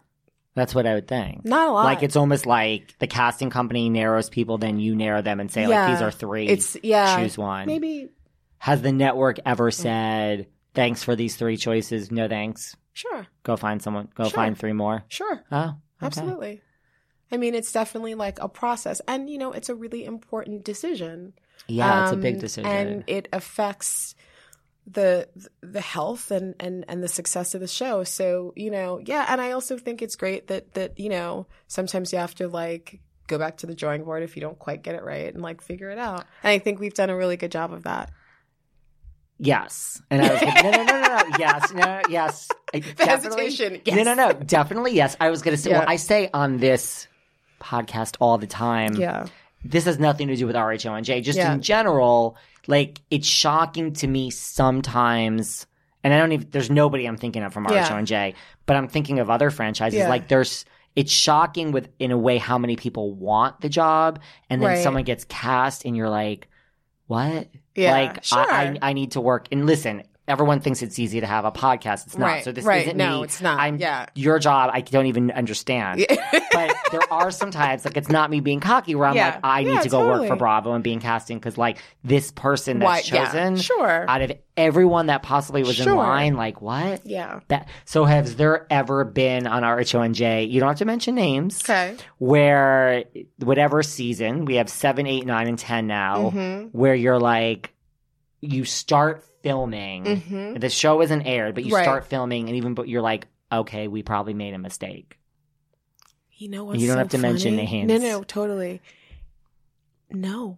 That's 0.56 0.76
what 0.76 0.86
I 0.86 0.94
would 0.94 1.08
think. 1.08 1.44
Not 1.46 1.68
a 1.68 1.72
lot. 1.72 1.84
Like 1.84 2.04
it's 2.04 2.16
almost 2.16 2.46
like 2.46 2.98
the 3.00 3.08
casting 3.08 3.50
company 3.50 3.90
narrows 3.90 4.30
people, 4.30 4.58
then 4.58 4.80
you 4.80 4.96
narrow 4.96 5.22
them 5.22 5.40
and 5.40 5.52
say 5.52 5.68
like 5.68 5.92
these 5.92 6.02
are 6.02 6.12
three. 6.12 6.48
It's, 6.48 6.78
yeah. 6.84 7.22
choose 7.22 7.38
one. 7.38 7.66
Maybe, 7.66 8.10
Has 8.60 8.82
the 8.82 8.92
network 8.92 9.40
ever 9.46 9.72
said 9.72 10.48
thanks 10.74 11.04
for 11.04 11.16
these 11.16 11.36
three 11.36 11.58
choices. 11.58 12.12
No 12.12 12.28
thanks. 12.28 12.76
Sure. 12.94 13.26
Go 13.44 13.56
find 13.58 13.82
someone. 13.82 14.10
Go 14.16 14.26
Sure. 14.26 14.32
find 14.32 14.58
three 14.58 14.74
more. 14.74 15.04
Sure. 15.08 15.44
Oh, 15.52 15.58
okay. 15.60 15.76
Absolutely. 16.02 16.62
I 17.32 17.38
mean, 17.38 17.56
it's 17.56 17.72
definitely 17.72 18.14
like 18.16 18.38
a 18.40 18.48
process. 18.48 19.02
And, 19.08 19.30
you 19.30 19.38
know, 19.40 19.52
it's 19.54 19.70
a 19.70 19.76
really 19.76 20.06
important 20.06 20.64
decision. 20.64 21.34
Yeah, 21.68 22.04
it's 22.04 22.14
a 22.14 22.18
big 22.18 22.36
Um, 22.36 22.40
decision. 22.42 22.70
and 22.72 23.04
it 23.08 23.28
affects 23.34 24.14
the 24.86 25.30
the 25.62 25.80
health 25.80 26.30
and 26.30 26.56
and 26.60 26.84
and 26.90 27.02
the 27.02 27.08
success 27.08 27.56
of 27.56 27.62
the 27.62 27.68
show 27.70 28.04
so 28.04 28.52
you 28.58 28.70
know 28.70 29.00
yeah 29.06 29.26
and 29.30 29.40
i 29.40 29.52
also 29.52 29.78
think 29.78 30.02
it's 30.02 30.18
great 30.18 30.48
that 30.48 30.74
that 30.74 31.00
you 31.00 31.08
know 31.08 31.48
sometimes 31.68 32.12
you 32.12 32.20
have 32.20 32.36
to 32.36 32.50
like 32.50 33.00
go 33.28 33.38
back 33.38 33.56
to 33.56 33.66
the 33.66 33.74
drawing 33.74 34.04
board 34.04 34.24
if 34.24 34.36
you 34.36 34.42
don't 34.42 34.60
quite 34.60 34.84
get 34.84 34.94
it 34.94 35.02
right 35.02 35.34
and 35.34 35.42
like 35.42 35.62
figure 35.62 35.90
it 35.90 35.98
out 35.98 36.26
and 36.44 36.52
i 36.52 36.60
think 36.60 36.82
we've 36.82 36.94
done 36.94 37.10
a 37.10 37.16
really 37.16 37.38
good 37.38 37.50
job 37.50 37.72
of 37.72 37.84
that 37.84 38.12
yes. 39.40 40.02
And 40.10 40.22
I 40.22 40.32
was 40.34 40.42
like, 40.42 40.64
no, 40.64 40.72
no, 40.72 40.84
no, 40.84 41.02
no, 41.02 41.08
no. 41.08 41.24
Yes, 41.40 41.74
no, 41.74 42.02
yes. 42.10 42.48
I 42.74 42.80
definitely- 42.80 43.44
hesitation, 43.52 43.82
No, 43.96 44.04
no, 44.04 44.14
no. 44.14 44.34
Definitely 44.34 44.94
yes. 44.94 45.16
I 45.20 45.30
was 45.30 45.42
going 45.42 45.56
to 45.56 45.62
say, 45.62 45.72
Yeah. 45.72 45.80
well, 45.80 45.90
I 45.90 45.96
say 45.98 46.30
on 46.34 46.58
this 46.58 47.08
podcast 47.62 48.16
all 48.20 48.38
the 48.38 48.48
time. 48.48 48.96
yeah 48.96 49.28
this 49.66 49.86
has 49.86 49.98
nothing 49.98 50.28
to 50.28 50.36
do 50.36 50.46
with 50.46 50.58
RHONJ. 50.58 51.24
Just 51.24 51.38
Yeah. 51.38 51.54
in 51.54 51.62
general, 51.62 52.36
like 52.68 53.00
it's 53.10 53.26
shocking 53.26 53.94
to 53.94 54.08
me 54.08 54.30
sometimes, 54.30 55.66
and 56.04 56.14
I 56.14 56.18
don't 56.18 56.34
even. 56.34 56.50
There's 56.52 56.70
nobody 56.70 57.06
I'm 57.06 57.16
thinking 57.16 57.44
of 57.44 57.54
from 57.54 57.68
Yeah. 57.70 57.88
RHONJ, 57.88 58.36
but 58.66 58.76
I'm 58.76 58.90
thinking 58.90 59.20
of 59.20 59.30
other 59.30 59.50
franchises. 59.52 60.00
Yeah. 60.00 60.10
Like 60.10 60.28
there's. 60.28 60.66
It's 60.98 61.14
shocking 61.14 61.72
with 61.72 61.88
in 61.98 62.12
a 62.12 62.18
way 62.18 62.38
how 62.38 62.58
many 62.58 62.76
people 62.76 63.14
want 63.14 63.62
the 63.62 63.70
job, 63.70 64.20
and 64.50 64.62
then 64.62 64.68
Right. 64.70 64.84
someone 64.84 65.04
gets 65.04 65.24
cast, 65.26 65.86
and 65.86 65.96
you're 65.96 66.10
like, 66.10 66.50
"What? 67.08 67.48
Yeah, 67.76 67.92
like 67.92 68.24
sure. 68.24 68.40
I, 68.40 68.78
I 68.82 68.90
I 68.90 68.94
need 68.94 69.12
to 69.12 69.22
work." 69.22 69.48
And 69.52 69.66
listen, 69.66 70.04
everyone 70.28 70.62
thinks 70.62 70.82
it's 70.82 70.98
easy 71.00 71.20
to 71.20 71.28
have 71.28 71.44
a 71.44 71.52
podcast. 71.52 72.06
It's 72.08 72.18
not. 72.18 72.26
Right, 72.28 72.44
So 72.44 72.52
this 72.54 72.64
right. 72.64 72.84
isn't 72.84 72.96
No, 72.98 73.18
me. 73.20 73.24
it's 73.26 73.42
not. 73.42 73.60
I'm 73.60 73.78
Yeah. 73.78 74.06
your 74.16 74.40
job. 74.40 74.70
I 74.74 74.82
don't 74.82 75.08
even 75.08 75.32
understand 75.32 76.06
but 76.54 76.76
there 76.92 77.02
are 77.12 77.32
some 77.32 77.52
times 77.52 77.84
like 77.84 77.98
it's 77.98 78.10
not 78.10 78.30
me 78.30 78.40
being 78.40 78.60
cocky 78.60 78.96
where 78.96 79.08
I'm 79.08 79.16
Yeah. 79.16 79.26
like 79.32 79.40
I 79.44 79.64
need 79.64 79.74
Yeah, 79.74 79.82
to 79.82 79.90
go 79.90 80.08
work 80.08 80.28
for. 80.28 80.36
Bravo 80.36 80.74
and 80.74 80.84
being 80.84 81.00
casting 81.00 81.38
because 81.40 81.58
like 81.58 81.78
this 82.04 82.32
person 82.32 82.80
that's 82.80 83.12
yeah, 83.12 83.26
chosen 83.26 83.58
sure. 83.58 84.06
out 84.08 84.22
of 84.22 84.32
everyone 84.56 85.08
that 85.08 85.24
possibly 85.24 85.64
was 85.64 85.80
in 85.80 85.94
line 85.96 86.36
like 86.36 86.62
what 86.62 87.06
yeah 87.08 87.40
that 87.48 87.68
so 87.86 88.06
has 88.06 88.36
there 88.36 88.68
ever 88.72 89.04
been 89.04 89.48
on 89.48 89.64
RHONJ 89.64 90.50
you 90.52 90.60
don't 90.60 90.70
have 90.70 90.78
to 90.78 90.86
mention 90.86 91.16
names 91.16 91.60
okay 91.64 91.96
where 92.20 93.04
whatever 93.40 93.82
season 93.84 94.46
we 94.46 94.56
have 94.56 94.70
seven 94.70 95.08
eight 95.08 95.26
nine 95.26 95.48
and 95.48 95.58
ten 95.58 95.88
now 95.88 96.30
Mhm. 96.30 96.70
where 96.72 96.94
you're 96.96 97.20
like 97.20 97.74
you 98.42 98.64
start 98.64 99.24
filming 99.44 100.04
Mhm. 100.06 100.60
the 100.62 100.70
show 100.70 101.02
isn't 101.02 101.22
aired 101.24 101.54
but 101.54 101.64
you 101.66 101.76
Right. 101.76 101.84
start 101.84 102.06
filming 102.06 102.48
and 102.48 102.56
even 102.58 102.74
but 102.74 102.88
you're 102.88 103.02
like 103.02 103.28
okay 103.52 103.88
we 103.88 104.02
probably 104.02 104.34
made 104.34 104.54
a 104.54 104.58
mistake 104.58 105.20
you 106.32 106.50
know 106.50 106.64
what's 106.64 106.80
You 106.82 106.88
don't 106.88 106.96
so 106.96 107.00
have 107.00 107.10
to 107.10 107.18
mention 107.20 107.56
the 107.58 107.64
names. 107.66 107.88
no 107.90 107.98
no 107.98 108.24
totally 108.24 108.82
no 110.10 110.58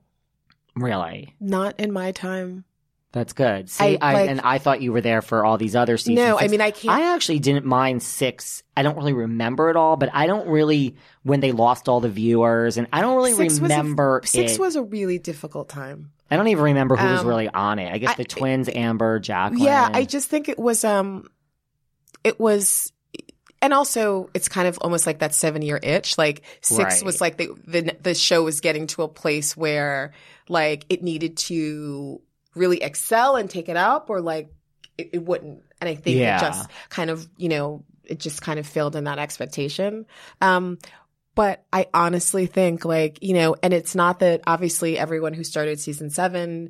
really 0.75 1.35
not 1.39 1.79
in 1.79 1.91
my 1.91 2.11
time 2.11 2.65
That's 3.11 3.31
good. 3.31 3.69
See, 3.69 3.97
I, 3.97 3.97
I, 4.01 4.13
like- 4.13 4.29
and 4.29 4.41
I 4.41 4.57
thought 4.57 4.81
you 4.81 4.91
were 4.91 4.99
there 4.99 5.21
for 5.21 5.45
all 5.45 5.57
these 5.57 5.73
other 5.75 5.95
seasons. 5.97 6.17
no 6.17 6.37
i 6.37 6.47
mean 6.49 6.59
i 6.61 6.71
can't 6.71 6.93
I 6.93 7.13
actually 7.15 7.39
didn't 7.39 7.65
mind 7.65 8.03
six. 8.03 8.61
I 8.77 8.83
don't 8.83 8.97
really 8.97 9.13
remember 9.13 9.69
it 9.69 9.77
all, 9.77 9.95
but 9.95 10.09
I 10.13 10.27
don't 10.27 10.47
really 10.49 10.95
when 11.23 11.39
they 11.39 11.53
lost 11.53 11.87
all 11.87 12.01
the 12.01 12.09
viewers, 12.09 12.75
and 12.77 12.87
I 12.91 12.99
don't 13.01 13.15
really 13.15 13.31
Six 13.31 13.53
was 13.61 13.71
a- 13.71 13.75
remember 13.75 14.21
six 14.25 14.53
it. 14.55 14.59
was 14.59 14.75
a 14.75 14.83
really 14.83 15.17
difficult 15.17 15.69
time 15.69 16.11
I 16.31 16.37
don't 16.37 16.47
even 16.47 16.63
remember 16.63 16.95
who 16.95 17.07
was 17.07 17.21
Um, 17.21 17.27
really 17.27 17.47
on 17.49 17.79
it. 17.79 17.91
I 17.93 17.97
guess 17.97 18.11
I- 18.11 18.15
the 18.15 18.25
twins, 18.25 18.69
Amber, 18.73 19.19
Jacqueline. 19.19 19.63
Yeah, 19.63 19.89
I 19.93 20.05
just 20.05 20.29
think 20.29 20.49
it 20.49 20.57
was 20.59 20.83
um 20.83 21.29
it 22.23 22.39
was 22.39 22.91
and 23.61 23.73
also 23.73 24.29
it's 24.33 24.49
kind 24.49 24.67
of 24.67 24.77
almost 24.81 25.05
like 25.07 25.19
that 25.19 25.33
7 25.35 25.61
year 25.61 25.79
itch. 25.81 26.17
Like 26.17 26.43
6 26.61 26.79
Right. 26.83 27.03
was 27.05 27.21
like 27.21 27.37
the, 27.37 27.49
the 27.65 27.95
the 28.01 28.15
show 28.15 28.43
was 28.43 28.59
getting 28.61 28.87
to 28.87 29.03
a 29.03 29.07
place 29.07 29.55
where 29.55 30.13
like 30.49 30.85
it 30.89 31.03
needed 31.03 31.37
to 31.37 32.21
really 32.55 32.81
excel 32.81 33.35
and 33.35 33.49
take 33.49 33.69
it 33.69 33.77
up 33.77 34.09
or 34.09 34.21
like 34.21 34.49
it, 34.97 35.09
it 35.13 35.23
wouldn't. 35.25 35.61
And 35.81 35.89
I 35.89 35.95
think 35.95 36.17
Yeah. 36.17 36.37
it 36.37 36.39
just 36.41 36.69
kind 36.89 37.09
of, 37.09 37.27
you 37.37 37.49
know, 37.49 37.83
it 38.03 38.19
just 38.19 38.41
kind 38.41 38.59
of 38.59 38.65
failed 38.67 38.95
in 38.95 39.03
that 39.05 39.19
expectation. 39.19 40.05
Um 40.41 40.79
but 41.35 41.63
I 41.71 41.87
honestly 41.93 42.45
think 42.45 42.85
like, 42.85 43.21
you 43.21 43.33
know, 43.33 43.55
and 43.61 43.73
it's 43.73 43.93
not 43.93 44.19
that 44.19 44.41
obviously 44.47 44.97
everyone 44.97 45.33
who 45.33 45.43
started 45.43 45.79
season 45.79 46.09
7 46.09 46.69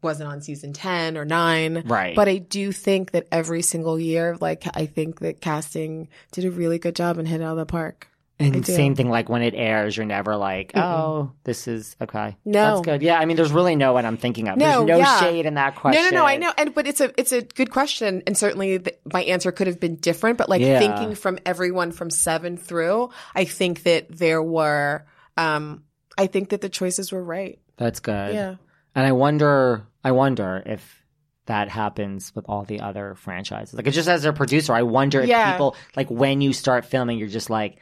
wasn't 0.00 0.30
on 0.30 0.40
season 0.40 0.72
10 0.72 1.16
or 1.18 1.24
9. 1.24 1.82
right. 1.86 2.14
But 2.14 2.28
I 2.28 2.38
do 2.38 2.72
think 2.72 3.10
that 3.10 3.26
every 3.32 3.62
single 3.62 3.98
year, 3.98 4.36
like, 4.40 4.64
I 4.76 4.86
think 4.86 5.20
that 5.20 5.40
casting 5.40 6.08
did 6.30 6.44
a 6.44 6.50
really 6.50 6.78
good 6.78 6.94
job 6.94 7.18
and 7.18 7.26
hit 7.26 7.40
it 7.40 7.44
out 7.44 7.52
of 7.52 7.58
the 7.58 7.66
park. 7.66 8.08
And 8.40 8.64
same 8.64 8.94
thing, 8.94 9.10
like 9.10 9.28
when 9.28 9.42
it 9.42 9.54
airs, 9.56 9.96
you're 9.96 10.06
never 10.06 10.36
like, 10.36 10.72
Mm-mm. 10.72 10.82
oh, 10.82 11.32
this 11.42 11.66
is 11.66 11.96
okay. 12.00 12.36
No. 12.44 12.76
that's 12.76 12.84
good. 12.84 13.02
Yeah, 13.02 13.18
I 13.18 13.24
mean, 13.24 13.36
there's 13.36 13.50
really 13.50 13.74
no 13.74 13.92
one 13.94 14.06
I'm 14.06 14.16
thinking 14.16 14.46
of. 14.46 14.56
No, 14.56 14.84
there's 14.84 14.86
no 14.86 14.96
yeah. 14.98 15.20
shade 15.20 15.44
in 15.44 15.54
that 15.54 15.74
question. 15.74 16.02
No, 16.04 16.10
no, 16.10 16.16
no, 16.18 16.24
I 16.24 16.36
know. 16.36 16.52
And, 16.56 16.72
but 16.72 16.86
it's 16.86 17.00
a, 17.00 17.12
it's 17.18 17.32
a 17.32 17.42
good 17.42 17.72
question. 17.72 18.22
And 18.28 18.38
certainly 18.38 18.78
th- 18.78 18.96
my 19.12 19.24
answer 19.24 19.50
could 19.50 19.66
have 19.66 19.80
been 19.80 19.96
different, 19.96 20.38
but 20.38 20.48
like 20.48 20.60
Yeah. 20.60 20.78
thinking 20.78 21.16
from 21.16 21.40
everyone 21.44 21.90
from 21.90 22.10
seven 22.10 22.56
through, 22.56 23.10
I 23.34 23.44
think 23.44 23.82
that 23.82 24.06
there 24.08 24.40
were, 24.40 25.04
um, 25.36 25.82
I 26.16 26.28
think 26.28 26.50
that 26.50 26.60
the 26.60 26.68
choices 26.68 27.10
were 27.10 27.22
right. 27.24 27.58
That's 27.76 27.98
good. 27.98 28.34
Yeah. 28.34 28.54
And 28.94 29.04
I 29.06 29.12
wonder, 29.12 29.84
I 30.04 30.12
wonder 30.12 30.62
if 30.64 31.04
that 31.46 31.68
happens 31.70 32.32
with 32.36 32.44
all 32.48 32.62
the 32.64 32.80
other 32.80 33.14
franchises. 33.16 33.74
Like, 33.74 33.86
just 33.86 34.08
as 34.08 34.24
a 34.24 34.32
producer, 34.32 34.74
I 34.74 34.82
wonder 34.82 35.22
if 35.22 35.28
Yeah. 35.28 35.50
people, 35.52 35.74
like, 35.96 36.08
when 36.08 36.40
you 36.40 36.52
start 36.52 36.84
filming, 36.84 37.18
you're 37.18 37.26
just 37.28 37.50
like, 37.50 37.78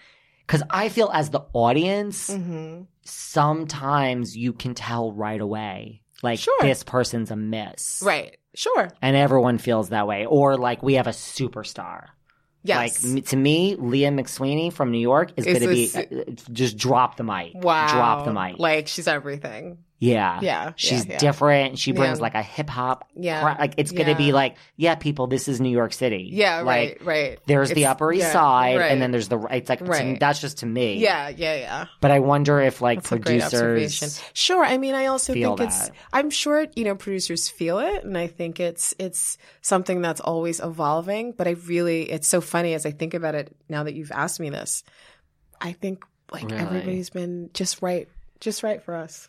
because 0.47 0.63
I 0.71 0.89
feel 0.89 1.11
as 1.13 1.31
the 1.31 1.41
audience, 1.53 2.31
Mm-hmm. 2.31 2.83
sometimes 3.05 4.37
you 4.37 4.53
can 4.53 4.75
tell 4.75 5.13
right 5.13 5.41
away, 5.41 6.03
like, 6.23 6.39
Sure. 6.39 6.55
this 6.63 6.83
person's 6.83 7.31
a 7.31 7.37
miss. 7.37 8.03
Right. 8.05 8.37
Sure. 8.55 8.89
And 9.03 9.17
everyone 9.17 9.59
feels 9.59 9.91
that 9.91 10.07
way. 10.07 10.25
Or, 10.27 10.57
like, 10.57 10.83
we 10.83 10.95
have 10.95 11.07
a 11.07 11.11
superstar. 11.11 12.07
Yes. 12.65 13.05
Like, 13.05 13.25
to 13.27 13.37
me, 13.37 13.77
Leah 13.77 14.11
McSweeney 14.11 14.73
from 14.73 14.91
New 14.91 14.99
York 14.99 15.33
is 15.37 15.45
going 15.45 15.61
to 15.61 15.69
be, 15.69 15.91
uh, 15.95 16.33
just 16.53 16.77
drop 16.77 17.17
the 17.17 17.23
mic. 17.23 17.53
wow. 17.55 17.87
Drop 17.93 18.25
the 18.25 18.33
mic. 18.33 18.59
Like 18.59 18.89
she's 18.89 19.07
everything. 19.07 19.79
Yeah. 19.99 20.41
Yeah. 20.43 20.73
She's 20.77 21.07
yeah, 21.07 21.13
yeah. 21.13 21.19
different. 21.19 21.79
She 21.79 21.93
brings 21.93 22.19
Yeah. 22.19 22.23
like 22.23 22.35
a 22.35 22.43
hip 22.43 22.69
hop. 22.69 23.09
Yeah. 23.15 23.41
cra- 23.41 23.57
like 23.59 23.75
it's 23.79 23.93
gonna 23.93 24.15
be 24.15 24.33
like, 24.33 24.57
yeah, 24.77 24.95
people, 24.95 25.27
this 25.27 25.49
is 25.49 25.61
New 25.61 25.71
York 25.71 25.93
City. 25.93 26.29
Yeah. 26.33 26.61
like, 26.61 26.99
Right. 27.01 27.05
Right. 27.05 27.39
There's 27.47 27.71
the 27.71 27.87
Upper 27.87 28.13
East 28.13 28.31
Side, 28.33 28.79
right. 28.79 28.93
and 28.93 29.01
then 29.01 29.11
there's 29.11 29.29
the. 29.29 29.39
It's 29.51 29.69
like 29.71 29.79
to 29.79 29.85
Right. 29.87 30.21
that's 30.21 30.41
just 30.41 30.59
to 30.59 30.67
me. 30.67 30.99
Yeah. 30.99 31.29
Yeah. 31.31 31.55
Yeah. 31.57 31.87
But 32.01 32.11
I 32.11 32.19
wonder 32.21 32.61
if 32.61 32.81
like 32.83 32.99
That's 32.99 33.13
a 33.13 33.19
great 33.19 33.43
observation. 33.43 34.09
producers. 34.09 34.23
Sure. 34.35 34.65
I 34.65 34.77
mean, 34.79 34.95
I 34.95 35.07
also 35.07 35.33
think 35.33 35.61
it's. 35.61 35.91
I'm 36.13 36.31
sure, 36.31 36.67
you 36.77 36.85
know, 36.85 36.95
producers 36.95 37.49
feel 37.49 37.79
it. 37.79 38.05
And 38.05 38.19
I 38.19 38.27
think 38.27 38.61
it's, 38.61 38.95
it's 38.99 39.39
something 39.63 40.03
that's 40.03 40.21
always 40.21 40.61
evolving. 40.61 41.33
But 41.33 41.47
I 41.49 41.53
really, 41.67 42.11
it's 42.11 42.29
so 42.29 42.41
funny 42.41 42.75
as 42.75 42.85
I 42.87 42.91
think 42.91 43.15
about 43.15 43.35
it 43.35 43.55
now 43.69 43.85
that 43.85 43.95
you've 43.95 44.13
asked 44.13 44.41
me 44.41 44.51
this. 44.51 44.85
I 45.61 45.73
think 45.73 46.05
like 46.33 46.45
Really? 46.51 46.57
everybody's 46.59 47.09
been 47.11 47.51
just 47.55 47.81
right, 47.81 48.09
just 48.41 48.63
right 48.63 48.83
for 48.83 48.95
us. 48.95 49.29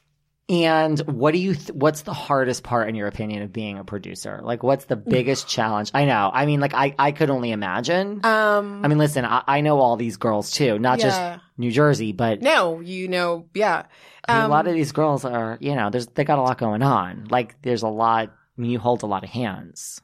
And 0.50 0.98
what 1.02 1.34
do 1.34 1.39
you? 1.39 1.56
Th- 1.56 1.72
what's 1.74 2.04
the 2.04 2.14
hardest 2.14 2.64
part 2.64 2.88
in 2.88 2.95
your 2.95 3.08
opinion 3.08 3.41
of 3.41 3.52
being 3.52 3.78
a 3.78 3.84
producer? 3.84 4.39
Like, 4.41 4.64
what's 4.64 4.86
the 4.86 4.95
biggest 4.95 5.48
challenge? 5.56 5.91
I 5.93 6.06
know. 6.06 6.32
I 6.34 6.45
mean, 6.45 6.62
like, 6.62 6.74
I 6.74 6.95
I 6.98 7.12
could 7.12 7.30
only 7.30 7.52
imagine. 7.52 8.22
Um, 8.26 8.82
I 8.86 8.88
mean, 8.88 8.98
listen, 8.98 9.26
I, 9.26 9.43
I 9.45 9.62
know 9.62 9.80
all 9.80 9.98
these 9.98 10.16
girls 10.16 10.52
too, 10.52 10.80
not 10.80 11.00
Yeah. 11.00 11.04
just 11.04 11.41
New 11.58 11.70
Jersey, 11.72 12.14
but 12.14 12.41
no, 12.41 12.80
you 12.80 13.10
know, 13.10 13.48
yeah. 13.54 13.88
I 14.30 14.34
mean, 14.34 14.41
a 14.41 14.45
Um, 14.45 14.52
lot 14.52 14.68
of 14.68 14.74
these 14.74 14.93
girls 14.93 15.26
are, 15.26 15.58
you 15.60 15.76
know, 15.76 15.89
there's 15.89 16.08
they 16.08 16.24
got 16.24 16.39
a 16.39 16.41
lot 16.41 16.58
going 16.58 16.82
on. 16.82 17.28
Like, 17.30 17.62
there's 17.62 17.84
a 17.84 17.89
lot. 17.89 18.30
I 18.30 18.62
mean, 18.62 18.72
you 18.72 18.80
hold 18.80 19.04
a 19.04 19.06
lot 19.06 19.24
of 19.26 19.30
hands. 19.30 20.00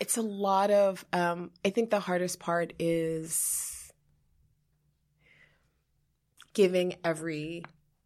it's 0.00 0.16
a 0.16 0.22
lot 0.22 0.72
of 0.72 1.04
um 1.12 1.52
i 1.64 1.70
think 1.70 1.88
the 1.90 2.00
hardest 2.00 2.40
part 2.40 2.72
is 2.80 3.92
giving 6.52 6.96
every 7.04 7.62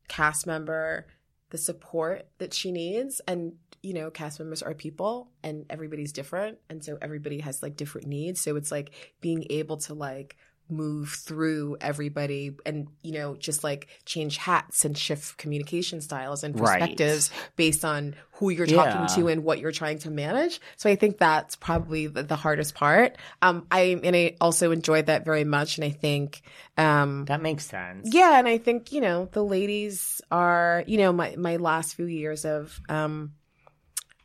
cast 0.07 0.47
member 0.47 1.07
the 1.51 1.59
support 1.59 2.27
that 2.39 2.55
she 2.55 2.73
needs. 2.73 3.21
And 3.27 3.55
you 3.83 3.95
know 3.95 4.11
cast 4.11 4.41
members 4.41 4.63
are 4.63 4.75
people 4.75 5.31
and 5.43 5.65
everybody's 5.71 6.13
different. 6.13 6.59
And 6.69 6.85
so 6.85 6.99
everybody 7.01 7.41
has 7.41 7.63
like 7.63 7.77
different 7.77 8.07
needs. 8.07 8.41
So 8.41 8.57
it's 8.57 8.73
like 8.73 8.91
being 9.21 9.47
able 9.51 9.77
to 9.79 9.95
like 9.95 10.37
move 10.71 11.11
through 11.11 11.77
everybody 11.81 12.55
and 12.67 12.89
you 13.03 13.13
know 13.13 13.35
just 13.37 13.65
like 13.65 13.89
change 14.05 14.37
hats 14.37 14.85
and 14.85 14.97
shift 14.99 15.39
communication 15.39 16.01
styles 16.01 16.45
and 16.45 16.59
Right. 16.59 16.81
perspectives 16.81 17.31
based 17.57 17.85
on 17.85 18.15
who 18.33 18.51
you're 18.51 18.67
Yeah. 18.67 18.85
talking 18.85 19.07
to 19.17 19.29
and 19.29 19.45
what 19.45 19.59
you're 19.61 19.73
trying 19.73 19.99
to 20.01 20.11
manage 20.11 20.61
so 20.77 20.91
i 20.91 20.95
think 20.97 21.19
that's 21.19 21.57
probably 21.57 22.07
the, 22.07 22.23
the 22.23 22.37
hardest 22.37 22.75
part 22.75 23.17
um 23.43 23.67
i 23.71 23.99
and 24.05 24.15
i 24.15 24.37
also 24.41 24.71
enjoyed 24.71 25.07
that 25.07 25.25
very 25.25 25.45
much 25.45 25.79
and 25.79 25.85
i 25.85 25.91
think 25.91 26.43
um 26.77 27.25
That 27.27 27.41
makes 27.41 27.65
sense. 27.67 28.11
yeah, 28.15 28.39
and 28.39 28.47
I 28.47 28.59
think 28.59 28.93
you 28.93 29.01
know 29.01 29.29
the 29.33 29.45
ladies 29.45 30.21
are 30.31 30.85
you 30.87 30.99
know 30.99 31.13
my 31.13 31.35
my 31.37 31.57
last 31.57 31.95
few 31.95 32.07
years 32.07 32.45
of 32.45 32.79
um 32.89 33.33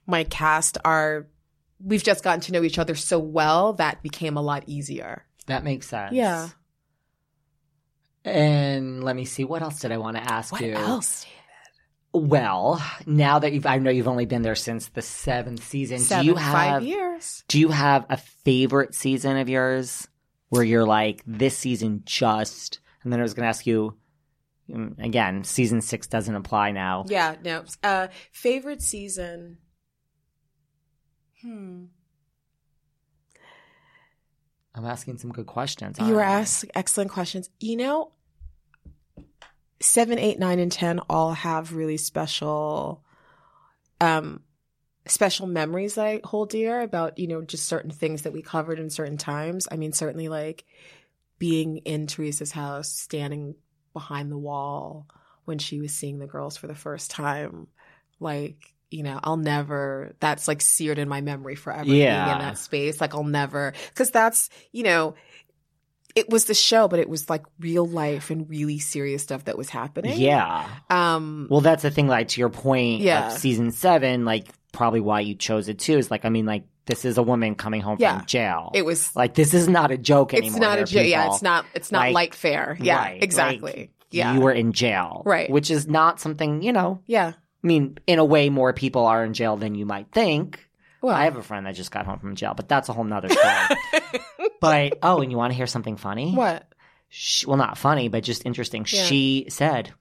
my 0.06 0.24
cast 0.26 0.78
are 0.84 1.28
we've 1.84 2.04
just 2.04 2.24
gotten 2.24 2.42
to 2.42 2.52
know 2.52 2.64
each 2.64 2.78
other 2.80 2.96
so 2.96 3.20
well 3.20 3.74
that 3.74 4.02
became 4.04 4.38
a 4.38 4.42
lot 4.42 4.64
easier. 4.68 5.26
That 5.46 5.64
makes 5.64 5.88
sense. 5.88 6.14
Yeah. 6.14 6.50
And 8.26 9.04
let 9.04 9.16
me 9.16 9.26
see. 9.26 9.44
What 9.44 9.62
else 9.62 9.80
did 9.80 9.92
I 9.92 9.98
want 9.98 10.18
to 10.18 10.24
ask 10.24 10.52
What 10.52 10.62
you? 10.62 10.74
else? 10.74 11.26
Well, 12.14 12.82
now 13.08 13.40
that 13.40 13.54
you've, 13.54 13.66
I 13.66 13.80
know 13.80 13.90
you've 13.90 14.08
only 14.08 14.26
been 14.26 14.44
there 14.44 14.56
since 14.56 14.88
the 14.90 15.02
seventh 15.02 15.64
season. 15.64 16.00
Seven, 16.00 16.24
do 16.24 16.30
you 16.30 16.36
have 16.36 16.54
five 16.54 16.84
years. 16.84 17.44
Do 17.48 17.60
you 17.60 17.70
have 17.70 18.06
a 18.10 18.18
favorite 18.18 18.94
season 18.94 19.38
of 19.38 19.50
yours 19.50 20.08
where 20.50 20.64
you're 20.64 20.86
like, 20.86 21.24
this 21.26 21.58
season 21.58 22.04
just? 22.06 22.80
And 23.04 23.12
then 23.12 23.20
I 23.20 23.24
was 23.24 23.34
going 23.34 23.44
to 23.44 23.50
ask 23.50 23.66
you 23.66 23.98
mm, 24.70 25.04
again. 25.04 25.44
Season 25.44 25.82
six 25.82 26.06
doesn't 26.06 26.36
apply 26.36 26.72
now. 26.72 27.04
Yeah, 27.08 27.36
no. 27.44 27.64
Uh, 27.82 28.08
favorite 28.32 28.84
season. 28.84 29.58
Hmm. 31.42 31.86
I'm 34.76 34.86
asking 34.86 35.20
some 35.20 35.32
good 35.32 35.46
questions. 35.46 36.00
You 36.00 36.16
were 36.16 36.22
asking 36.22 36.72
excellent 36.74 37.12
questions. 37.12 37.50
You 37.60 37.78
know, 37.78 38.12
seven, 39.80 40.18
eight, 40.18 40.40
nine, 40.40 40.60
and 40.60 40.72
ten 40.72 41.00
all 41.10 41.34
have 41.34 41.76
really 41.76 41.98
special, 41.98 43.04
um, 44.02 44.42
special 45.06 45.46
memories 45.46 45.96
that 45.96 46.06
I 46.06 46.22
hold 46.24 46.50
dear 46.50 46.82
about. 46.82 47.20
You 47.20 47.28
know, 47.28 47.42
just 47.44 47.68
certain 47.68 47.92
things 47.92 48.24
that 48.24 48.34
we 48.34 48.42
covered 48.42 48.80
in 48.80 48.90
certain 48.90 49.18
times. 49.18 49.68
I 49.72 49.76
mean, 49.76 49.94
certainly 49.94 50.28
like 50.28 50.66
being 51.38 51.78
in 51.78 52.08
Teresa's 52.08 52.52
house, 52.52 52.90
standing 52.90 53.56
behind 53.94 54.32
the 54.32 54.38
wall 54.38 55.08
when 55.46 55.60
she 55.60 55.80
was 55.80 55.94
seeing 55.94 56.18
the 56.18 56.26
girls 56.26 56.58
for 56.58 56.68
the 56.68 56.76
first 56.76 57.12
time. 57.12 57.68
Like, 58.20 58.73
you 58.94 59.04
know, 59.04 59.20
I'll 59.24 59.38
never, 59.38 60.16
that's 60.20 60.48
like 60.48 60.62
seared 60.62 61.00
in 61.00 61.10
my 61.10 61.22
memory 61.22 61.56
forever 61.56 61.86
being 61.86 61.98
Yeah. 62.02 62.34
in 62.34 62.40
that 62.40 62.58
space. 62.58 63.02
Like, 63.02 63.14
I'll 63.16 63.24
never, 63.24 63.74
cause 63.96 64.12
that's, 64.12 64.50
you 64.72 64.84
know, 64.84 65.16
it 66.16 66.30
was 66.30 66.46
the 66.46 66.54
show, 66.54 66.88
but 66.88 67.00
it 67.00 67.10
was 67.10 67.28
like 67.30 67.44
real 67.60 67.88
life 67.88 68.30
and 68.30 68.48
really 68.50 68.78
serious 68.78 69.24
stuff 69.24 69.46
that 69.46 69.58
was 69.58 69.70
happening. 69.70 70.20
Yeah. 70.20 70.70
Um, 70.90 71.48
Well, 71.50 71.62
that's 71.62 71.82
the 71.82 71.90
thing. 71.90 72.08
Like 72.08 72.28
to 72.30 72.40
your 72.40 72.50
point 72.50 73.02
Yeah. 73.02 73.30
season 73.30 73.72
seven, 73.72 74.24
like 74.26 74.48
probably 74.72 75.00
why 75.02 75.22
you 75.22 75.34
chose 75.36 75.68
it 75.70 75.80
too 75.80 75.98
is 75.98 76.12
like, 76.12 76.24
I 76.24 76.30
mean, 76.30 76.46
like 76.46 76.66
this 76.86 77.04
is 77.06 77.18
a 77.18 77.24
woman 77.24 77.56
coming 77.56 77.82
home 77.82 77.98
Yeah. 78.00 78.18
from 78.20 78.28
jail. 78.28 78.72
it 78.76 78.84
was, 78.86 79.16
like 79.16 79.34
this 79.34 79.54
is 79.56 79.68
not 79.68 79.90
a 79.90 79.98
joke 79.98 80.34
anymore. 80.34 80.52
it's 80.52 80.60
not 80.60 80.78
a 80.80 80.84
joke. 80.84 81.08
Yeah. 81.08 81.28
It's 81.34 81.42
not, 81.42 81.66
it's 81.74 81.92
not 81.92 82.00
like- 82.02 82.14
light 82.14 82.36
fare. 82.36 82.78
Yeah. 82.80 82.98
Right, 83.02 83.24
exactly. 83.24 83.72
like, 83.74 83.90
yeah. 84.12 84.36
You 84.36 84.42
were 84.42 84.52
in 84.52 84.74
jail. 84.74 85.24
Right. 85.26 85.50
Which 85.50 85.72
is 85.72 85.88
not 85.88 86.20
something, 86.20 86.62
you 86.62 86.74
know, 86.74 87.02
yeah. 87.08 87.34
I 87.64 87.68
mean, 87.68 87.98
in 88.08 88.20
a 88.20 88.26
way, 88.26 88.50
more 88.50 88.74
people 88.74 89.06
are 89.06 89.24
in 89.24 89.34
jail 89.34 89.56
than 89.56 89.76
you 89.76 89.86
might 89.86 90.12
think. 90.12 90.68
Well, 91.02 91.16
I 91.16 91.26
have 91.26 91.36
a 91.38 91.44
friend 91.44 91.66
that 91.66 91.76
just 91.76 91.92
got 91.92 92.06
home 92.06 92.20
from 92.20 92.36
jail, 92.36 92.54
but 92.56 92.70
that's 92.70 92.90
a 92.90 92.94
whole 92.94 93.04
nother 93.04 93.30
story. 93.30 94.12
but, 94.62 95.00
oh, 95.04 95.22
and 95.22 95.32
you 95.32 95.38
want 95.38 95.52
to 95.52 95.58
hear 95.58 95.68
something 95.68 95.98
funny? 95.98 96.34
what? 96.34 96.68
She, 97.10 97.46
well, 97.46 97.58
not 97.58 97.78
funny, 97.78 98.08
but 98.08 98.24
just 98.24 98.46
interesting. 98.46 98.86
Yeah. 98.90 99.04
She 99.04 99.46
said, 99.50 99.92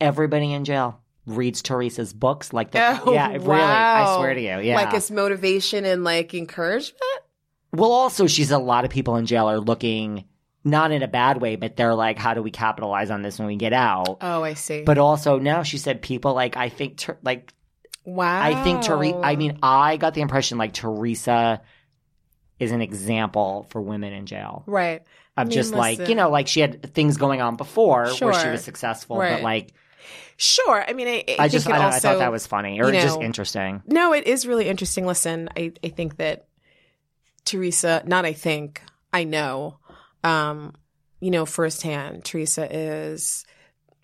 everybody 0.00 0.52
in 0.52 0.64
jail 0.64 1.00
reads 1.26 1.62
Teresa's 1.62 2.12
books 2.12 2.52
like 2.52 2.70
the, 2.70 3.00
Oh, 3.04 3.12
yeah, 3.12 3.32
really, 3.32 3.50
I 3.60 4.16
swear 4.16 4.34
to 4.34 4.40
you. 4.40 4.60
Yeah. 4.60 4.76
Like 4.76 4.94
it's 4.94 5.10
motivation 5.10 5.84
and 5.84 6.02
like 6.02 6.32
encouragement? 6.32 7.02
well, 7.72 7.92
also, 7.92 8.26
she's 8.26 8.50
a 8.50 8.58
lot 8.58 8.84
of 8.84 8.90
people 8.90 9.16
in 9.16 9.26
jail 9.26 9.50
are 9.50 9.60
looking, 9.60 10.24
not 10.64 10.92
in 10.92 11.02
a 11.02 11.08
bad 11.08 11.40
way, 11.40 11.56
but 11.56 11.76
they're 11.76 11.94
like, 11.94 12.18
how 12.18 12.34
do 12.34 12.42
we 12.42 12.50
capitalize 12.50 13.10
on 13.10 13.22
this 13.22 13.38
when 13.38 13.48
we 13.48 13.56
get 13.56 13.72
out? 13.72 14.18
Oh, 14.20 14.42
I 14.42 14.54
see. 14.54 14.82
But 14.82 14.98
also 14.98 15.38
now 15.38 15.62
she 15.62 15.78
said 15.78 16.02
people 16.02 16.34
like 16.34 16.56
I 16.56 16.68
think 16.68 16.98
Ter- 16.98 17.18
like 17.22 17.52
wow. 18.04 18.42
I 18.42 18.62
think 18.62 18.82
Teresa. 18.82 19.18
I 19.18 19.36
mean, 19.36 19.58
I 19.62 19.96
got 19.96 20.14
the 20.14 20.20
impression 20.20 20.58
like 20.58 20.74
Teresa 20.74 21.62
is 22.58 22.72
an 22.72 22.82
example 22.82 23.66
for 23.70 23.80
women 23.80 24.12
in 24.12 24.26
jail 24.26 24.64
right. 24.66 25.02
of 25.36 25.48
mean, 25.48 25.54
just 25.54 25.72
like 25.72 26.08
you 26.08 26.14
know, 26.14 26.28
like 26.30 26.46
she 26.46 26.60
had 26.60 26.92
things 26.94 27.16
going 27.16 27.40
on 27.40 27.56
before 27.56 28.06
where 28.20 28.34
she 28.34 28.48
was 28.48 28.62
successful, 28.62 29.16
Right. 29.18 29.36
but 29.36 29.42
like 29.42 29.72
Sure. 30.42 30.82
I 30.88 30.94
mean, 30.94 31.06
I, 31.06 31.10
I, 31.10 31.16
I, 31.16 31.22
think 31.48 31.52
just 31.52 31.68
I, 31.68 31.84
also, 31.84 31.96
I 31.96 32.00
thought 32.00 32.18
that 32.20 32.32
was 32.32 32.46
funny 32.46 32.80
or 32.80 32.86
you 32.86 32.98
just 32.98 33.20
interesting. 33.20 33.82
No, 33.86 34.14
it 34.14 34.26
is 34.26 34.46
really 34.46 34.68
interesting. 34.68 35.04
Listen, 35.04 35.50
I, 35.54 35.72
I 35.84 35.88
think 35.88 36.16
that 36.16 36.46
Teresa, 37.44 38.02
not 38.06 38.24
I 38.24 38.32
think, 38.32 38.80
I 39.12 39.24
know, 39.24 39.79
um, 40.24 40.74
you 41.20 41.30
know, 41.30 41.46
firsthand, 41.46 42.24
Teresa 42.24 42.68
is 42.74 43.44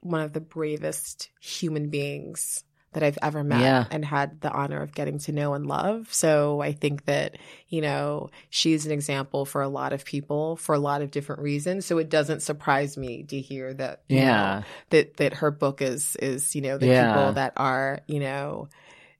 one 0.00 0.20
of 0.20 0.32
the 0.32 0.40
bravest 0.40 1.30
human 1.40 1.88
beings 1.88 2.62
that 2.92 3.02
I've 3.02 3.18
ever 3.20 3.44
met 3.44 3.60
Yeah. 3.60 3.84
and 3.90 4.04
had 4.04 4.40
the 4.40 4.50
honor 4.50 4.80
of 4.80 4.94
getting 4.94 5.18
to 5.20 5.32
know 5.32 5.52
and 5.52 5.66
love. 5.66 6.12
So 6.14 6.62
I 6.62 6.72
think 6.72 7.04
that, 7.04 7.36
you 7.68 7.82
know, 7.82 8.30
she's 8.48 8.86
an 8.86 8.92
example 8.92 9.44
for 9.44 9.60
a 9.60 9.68
lot 9.68 9.92
of 9.92 10.04
people 10.04 10.56
for 10.56 10.74
a 10.74 10.78
lot 10.78 11.02
of 11.02 11.10
different 11.10 11.42
reasons. 11.42 11.84
So 11.84 11.98
it 11.98 12.08
doesn't 12.08 12.40
surprise 12.40 12.96
me 12.96 13.24
to 13.24 13.38
hear 13.38 13.74
that, 13.74 14.02
Yeah. 14.08 14.24
know, 14.60 14.64
that, 14.90 15.16
that 15.18 15.34
her 15.34 15.50
book 15.50 15.82
is, 15.82 16.16
is, 16.16 16.54
you 16.54 16.62
know, 16.62 16.78
the 16.78 16.86
Yeah. 16.86 17.06
people 17.06 17.32
that 17.32 17.52
are, 17.56 18.00
you 18.06 18.20
know, 18.20 18.68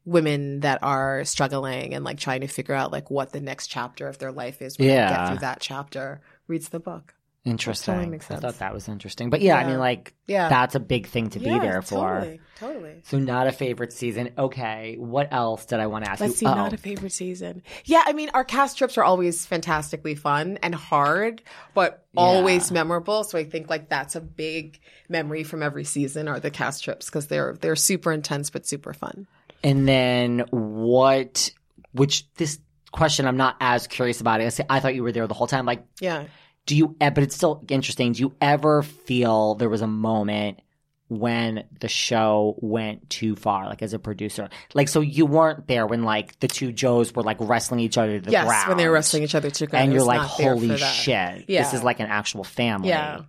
women 0.07 0.61
that 0.61 0.83
are 0.83 1.25
struggling 1.25 1.93
and 1.93 2.05
like 2.05 2.19
trying 2.19 2.41
to 2.43 2.47
figure 2.47 2.75
out 2.75 2.93
like 2.93 3.11
what 3.11 3.33
the 3.33 3.41
next 3.41 3.67
chapter 3.67 4.09
of 4.09 4.19
their 4.19 4.33
life 4.33 4.63
is 4.63 4.79
when 4.79 4.87
they 4.87 4.95
Yeah. 4.95 5.09
get 5.09 5.29
through 5.29 5.39
that 5.39 5.61
chapter 5.61 6.21
reads 6.49 6.69
the 6.69 6.81
book. 6.81 7.15
Interesting. 7.45 8.13
I 8.13 8.19
thought 8.19 8.59
that 8.59 8.75
was 8.75 8.89
interesting, 8.89 9.31
but 9.31 9.41
yeah, 9.41 9.57
I 9.57 9.65
mean, 9.69 9.79
like 9.79 10.15
Yeah. 10.27 10.49
that's 10.49 10.75
a 10.75 10.81
big 10.81 11.07
thing 11.07 11.31
to 11.31 11.39
be 11.39 11.45
Yeah, 11.47 11.61
there 11.61 11.81
for. 11.81 12.15
Totally. 12.19 12.41
Totally. 12.59 12.95
So 13.05 13.19
not 13.21 13.47
a 13.47 13.53
favorite 13.53 13.93
season. 13.93 14.31
Okay, 14.37 14.97
what 14.99 15.33
else 15.33 15.65
did 15.65 15.79
I 15.79 15.87
want 15.87 16.07
to 16.07 16.11
ask 16.11 16.21
Let's 16.21 16.39
see, 16.39 16.47
you? 16.47 16.53
not 16.53 16.73
oh. 16.73 16.75
a 16.75 16.77
favorite 16.77 17.13
season. 17.13 17.63
Yeah, 17.85 18.03
I 18.05 18.15
mean, 18.15 18.31
our 18.35 18.43
cast 18.43 18.79
trips 18.79 18.99
are 18.99 19.05
always 19.05 19.47
fantastically 19.47 20.17
fun 20.17 20.59
and 20.61 20.75
hard, 20.75 21.41
but 21.73 22.05
Yeah. 22.15 22.21
always 22.23 22.73
memorable. 22.73 23.23
So 23.23 23.39
I 23.39 23.45
think 23.45 23.71
like 23.71 23.89
that's 23.89 24.17
a 24.17 24.21
big 24.21 24.81
memory 25.09 25.45
from 25.45 25.63
every 25.63 25.85
season 25.85 26.27
are 26.27 26.41
the 26.41 26.51
cast 26.51 26.83
trips 26.83 27.07
because 27.07 27.29
they're 27.29 27.57
they're 27.61 27.77
super 27.77 28.11
intense 28.11 28.51
but 28.51 28.67
super 28.67 28.93
fun. 28.93 29.29
And 29.63 29.87
then 29.87 30.41
what? 30.51 31.53
Which 31.93 32.27
this 32.35 32.59
question 32.97 33.27
I'm 33.27 33.37
not 33.37 33.57
as 33.61 33.87
curious 33.87 34.21
about. 34.21 34.41
it. 34.41 34.47
I 34.47 34.49
say- 34.49 34.67
I 34.69 34.81
thought 34.81 34.95
you 34.95 35.03
were 35.03 35.13
there 35.13 35.27
the 35.27 35.35
whole 35.35 35.47
time. 35.47 35.67
Like, 35.67 35.85
Yeah. 36.01 36.25
do 36.67 36.75
you? 36.77 36.97
But 36.99 37.19
it's 37.19 37.37
still 37.37 37.63
interesting. 37.69 38.13
Do 38.13 38.21
you 38.21 38.35
ever 38.41 38.83
feel 38.83 39.55
there 39.55 39.69
was 39.69 39.83
a 39.83 39.87
moment 39.87 40.61
when 41.09 41.63
the 41.81 41.87
show 41.87 42.57
went 42.59 43.09
too 43.09 43.37
far, 43.37 43.67
like 43.67 43.81
as 43.83 43.93
a 43.93 43.99
producer? 43.99 44.49
Like, 44.75 44.89
so 44.89 45.01
you 45.01 45.25
weren't 45.27 45.69
there 45.69 45.87
when 45.87 46.03
like 46.03 46.39
the 46.41 46.49
two 46.49 46.73
Joes 46.73 47.15
were 47.15 47.23
like 47.23 47.37
wrestling 47.39 47.79
each 47.81 47.97
other 47.97 48.19
to 48.19 48.25
the 48.25 48.33
yes, 48.33 48.45
ground, 48.47 48.69
when 48.69 48.77
they 48.77 48.89
were 48.89 48.95
wrestling 48.95 49.23
each 49.23 49.35
other 49.37 49.49
to 49.51 49.61
the 49.61 49.67
ground. 49.69 49.85
and 49.85 49.93
you're 49.93 50.03
like, 50.03 50.21
holy 50.21 50.77
shit, 50.77 51.45
Yeah. 51.49 51.63
this 51.63 51.75
is 51.75 51.85
like 51.85 52.01
an 52.01 52.07
actual 52.07 52.43
family. 52.43 52.89
Yeah. 52.89 53.21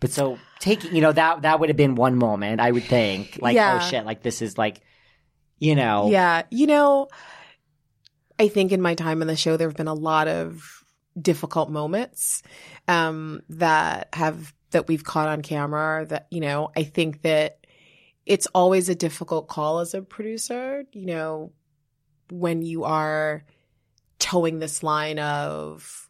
But 0.00 0.10
so 0.10 0.38
taking, 0.58 0.94
you 0.94 1.00
know, 1.00 1.12
that 1.12 1.42
that 1.42 1.60
would 1.60 1.68
have 1.68 1.76
been 1.76 1.94
one 1.94 2.16
moment, 2.16 2.60
I 2.60 2.70
would 2.72 2.84
think, 2.84 3.38
like, 3.40 3.54
oh 3.54 3.60
Yeah. 3.60 3.78
oh 3.80 3.88
shit, 3.88 4.04
like 4.04 4.22
this 4.22 4.42
is 4.42 4.58
like, 4.58 4.80
you 5.60 5.74
know, 5.76 6.08
Yeah. 6.10 6.42
You 6.50 6.66
know, 6.66 7.08
I 8.38 8.48
think 8.48 8.72
in 8.72 8.82
my 8.82 8.94
time 8.94 9.22
in 9.22 9.28
the 9.28 9.36
show, 9.36 9.56
there 9.56 9.68
have 9.68 9.76
been 9.76 9.88
a 9.88 9.94
lot 9.94 10.28
of 10.28 10.84
difficult 11.20 11.70
moments 11.70 12.42
um, 12.88 13.40
that 13.48 14.08
have 14.12 14.52
that 14.70 14.88
we've 14.88 15.04
caught 15.04 15.28
on 15.28 15.42
camera. 15.42 16.04
That 16.06 16.26
you 16.30 16.40
know, 16.40 16.70
I 16.76 16.82
think 16.82 17.22
that 17.22 17.66
it's 18.26 18.46
always 18.48 18.88
a 18.88 18.94
difficult 18.94 19.48
call 19.48 19.78
as 19.78 19.94
a 19.94 20.02
producer. 20.02 20.84
You 20.92 21.06
know, 21.06 21.52
when 22.30 22.62
you 22.62 22.84
are 22.84 23.44
towing 24.18 24.58
this 24.58 24.82
line 24.82 25.18
of 25.18 26.08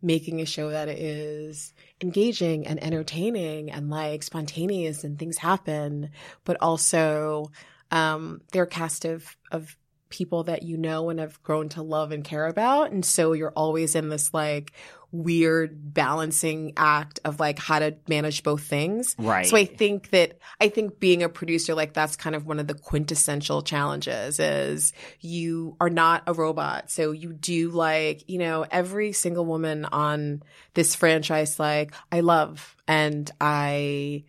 making 0.00 0.40
a 0.40 0.46
show 0.46 0.70
that 0.70 0.88
is 0.88 1.74
engaging 2.00 2.66
and 2.66 2.82
entertaining 2.82 3.70
and 3.70 3.90
like 3.90 4.22
spontaneous 4.22 5.02
and 5.02 5.18
things 5.18 5.36
happen, 5.36 6.10
but 6.44 6.56
also 6.60 7.50
um, 7.90 8.40
they're 8.52 8.66
cast 8.66 9.04
of 9.04 9.36
of 9.50 9.76
people 10.08 10.44
that 10.44 10.62
you 10.62 10.76
know 10.76 11.10
and 11.10 11.20
have 11.20 11.42
grown 11.42 11.68
to 11.70 11.82
love 11.82 12.12
and 12.12 12.24
care 12.24 12.46
about, 12.46 12.90
and 12.92 13.04
so 13.04 13.32
you're 13.32 13.52
always 13.52 13.94
in 13.94 14.08
this 14.08 14.32
like 14.32 14.72
weird 15.10 15.94
balancing 15.94 16.74
act 16.76 17.18
of 17.24 17.40
like 17.40 17.58
how 17.58 17.78
to 17.78 17.96
manage 18.08 18.42
both 18.42 18.62
things. 18.62 19.16
right. 19.18 19.46
So 19.46 19.56
I 19.56 19.64
think 19.64 20.10
that 20.10 20.38
I 20.60 20.68
think 20.68 21.00
being 21.00 21.22
a 21.22 21.28
producer 21.28 21.74
like 21.74 21.94
that's 21.94 22.16
kind 22.16 22.36
of 22.36 22.46
one 22.46 22.58
of 22.58 22.66
the 22.66 22.74
quintessential 22.74 23.62
challenges 23.62 24.38
is 24.38 24.92
you 25.20 25.76
are 25.80 25.88
not 25.90 26.24
a 26.26 26.34
robot. 26.34 26.90
So 26.90 27.12
you 27.12 27.32
do 27.32 27.70
like, 27.70 28.28
you 28.28 28.38
know, 28.38 28.66
every 28.70 29.12
single 29.12 29.46
woman 29.46 29.86
on 29.86 30.42
this 30.74 30.94
franchise 30.94 31.58
like 31.58 31.94
I 32.12 32.20
love 32.20 32.76
and 32.86 33.30
I 33.40 34.24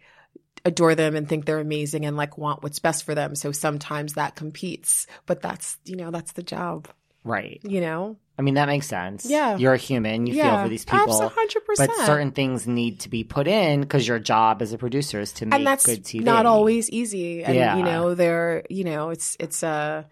adore 0.65 0.95
them 0.95 1.15
and 1.15 1.27
think 1.27 1.45
they're 1.45 1.59
amazing 1.59 2.05
and 2.05 2.17
like 2.17 2.37
want 2.37 2.63
what's 2.63 2.79
best 2.79 3.03
for 3.03 3.15
them. 3.15 3.35
So 3.35 3.51
sometimes 3.51 4.13
that 4.13 4.35
competes, 4.35 5.07
but 5.25 5.41
that's, 5.41 5.77
you 5.85 5.95
know, 5.95 6.11
that's 6.11 6.33
the 6.33 6.43
job, 6.43 6.87
right. 7.23 7.59
you 7.63 7.81
know? 7.81 8.17
I 8.37 8.41
mean, 8.41 8.53
that 8.53 8.67
makes 8.67 8.87
sense. 8.87 9.25
Yeah. 9.25 9.57
You're 9.57 9.73
a 9.73 9.77
human. 9.77 10.25
You 10.25 10.33
feel 10.35 10.63
for 10.63 10.69
these 10.69 10.85
people. 10.85 11.21
Absolutely, 11.21 11.85
100%. 11.85 11.87
But 11.87 12.05
certain 12.05 12.31
things 12.31 12.65
need 12.67 13.01
to 13.01 13.09
be 13.09 13.25
put 13.25 13.47
in 13.49 13.81
because 13.81 14.07
your 14.07 14.17
job 14.19 14.61
as 14.61 14.71
a 14.71 14.77
producer 14.77 15.19
is 15.19 15.33
to 15.33 15.45
make 15.45 15.55
and 15.55 15.67
that's 15.67 15.85
good 15.85 16.05
TV. 16.05 16.21
not 16.23 16.45
always 16.45 16.89
easy 16.89 17.43
and 17.43 17.53
Yeah. 17.53 17.75
you 17.77 17.83
know 17.83 18.15
they're 18.15 18.63
you 18.69 18.85
know 18.85 19.09
it's 19.09 19.35
it's 19.41 19.61
uh 19.61 20.03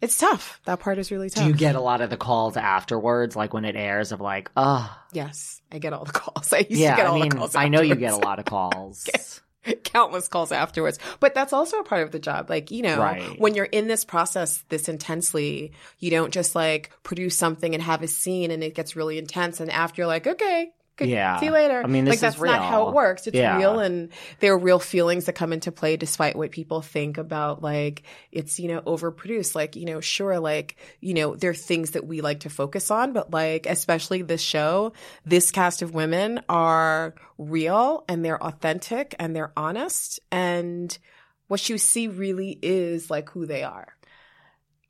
It's 0.00 0.18
tough. 0.18 0.60
That 0.64 0.80
part 0.80 0.98
is 0.98 1.12
really 1.12 1.30
tough. 1.30 1.44
Do 1.44 1.48
you 1.50 1.54
get 1.54 1.76
a 1.76 1.80
lot 1.80 2.00
of 2.00 2.10
the 2.10 2.16
calls 2.16 2.56
afterwards, 2.56 3.36
like 3.36 3.54
when 3.54 3.64
it 3.64 3.76
airs, 3.76 4.10
of 4.10 4.20
like, 4.20 4.50
oh, 4.56 4.90
Yes, 5.12 5.62
I 5.70 5.78
get 5.78 5.92
all 5.92 6.04
the 6.04 6.10
calls. 6.10 6.52
I 6.58 6.58
used 6.58 6.72
yeah. 6.72 6.90
to 6.90 6.96
get 6.96 7.06
all 7.06 7.14
I 7.18 7.20
mean, 7.20 7.28
the 7.28 7.36
calls. 7.36 7.54
I 7.54 7.68
know 7.68 7.80
you 7.82 7.94
get 7.94 8.12
a 8.12 8.16
lot 8.16 8.40
of 8.40 8.44
calls. 8.56 9.08
countless 9.84 10.28
calls 10.28 10.52
afterwards. 10.52 10.98
But 11.20 11.34
that's 11.34 11.52
also 11.52 11.78
a 11.78 11.84
part 11.84 12.02
of 12.02 12.10
the 12.10 12.18
job. 12.18 12.50
Like, 12.50 12.70
you 12.70 12.82
know, 12.82 12.98
Right. 12.98 13.38
when 13.40 13.54
you're 13.54 13.64
in 13.66 13.86
this 13.88 14.04
process 14.04 14.64
this 14.68 14.88
intensely, 14.88 15.72
you 15.98 16.10
don't 16.10 16.32
just 16.32 16.54
like 16.54 16.90
produce 17.02 17.36
something 17.36 17.74
and 17.74 17.82
have 17.82 18.02
a 18.02 18.08
scene 18.08 18.50
and 18.50 18.62
it 18.62 18.74
gets 18.74 18.96
really 18.96 19.18
intense 19.18 19.60
and 19.60 19.70
after 19.70 20.02
you're 20.02 20.06
like, 20.06 20.26
okay, 20.26 20.72
Yeah. 21.08 21.38
see 21.40 21.46
you 21.46 21.52
later. 21.52 21.82
I 21.82 21.86
mean, 21.86 22.04
this 22.04 22.12
like 22.22 22.28
is 22.28 22.36
that's 22.36 22.40
not 22.40 22.62
how 22.62 22.88
it 22.88 22.94
works. 22.94 23.26
It's 23.26 23.36
Yeah. 23.36 23.56
real 23.56 23.78
and 23.78 24.10
there 24.40 24.52
are 24.52 24.58
real 24.58 24.78
feelings 24.78 25.26
that 25.26 25.34
come 25.34 25.52
into 25.52 25.72
play 25.72 25.96
despite 25.96 26.36
what 26.36 26.50
people 26.50 26.82
think 26.82 27.18
about 27.18 27.62
like 27.62 28.02
it's, 28.30 28.58
you 28.58 28.68
know, 28.68 28.80
overproduced. 28.82 29.54
Like, 29.54 29.76
you 29.76 29.84
know, 29.84 30.00
sure, 30.00 30.38
like, 30.38 30.76
you 31.00 31.14
know, 31.14 31.34
there 31.34 31.50
are 31.50 31.54
things 31.54 31.92
that 31.92 32.06
we 32.06 32.20
like 32.20 32.40
to 32.40 32.50
focus 32.50 32.90
on, 32.90 33.12
but 33.12 33.30
like 33.30 33.66
especially 33.66 34.22
this 34.22 34.42
show, 34.42 34.92
this 35.24 35.50
cast 35.50 35.82
of 35.82 35.94
women 35.94 36.40
are 36.48 37.14
real 37.38 38.04
and 38.08 38.24
they're 38.24 38.42
authentic 38.42 39.14
and 39.18 39.34
they're 39.34 39.52
honest 39.56 40.20
and 40.30 40.98
what 41.48 41.68
you 41.68 41.76
see 41.76 42.08
really 42.08 42.58
is 42.62 43.10
like 43.10 43.28
who 43.30 43.44
they 43.46 43.62
are. 43.62 43.94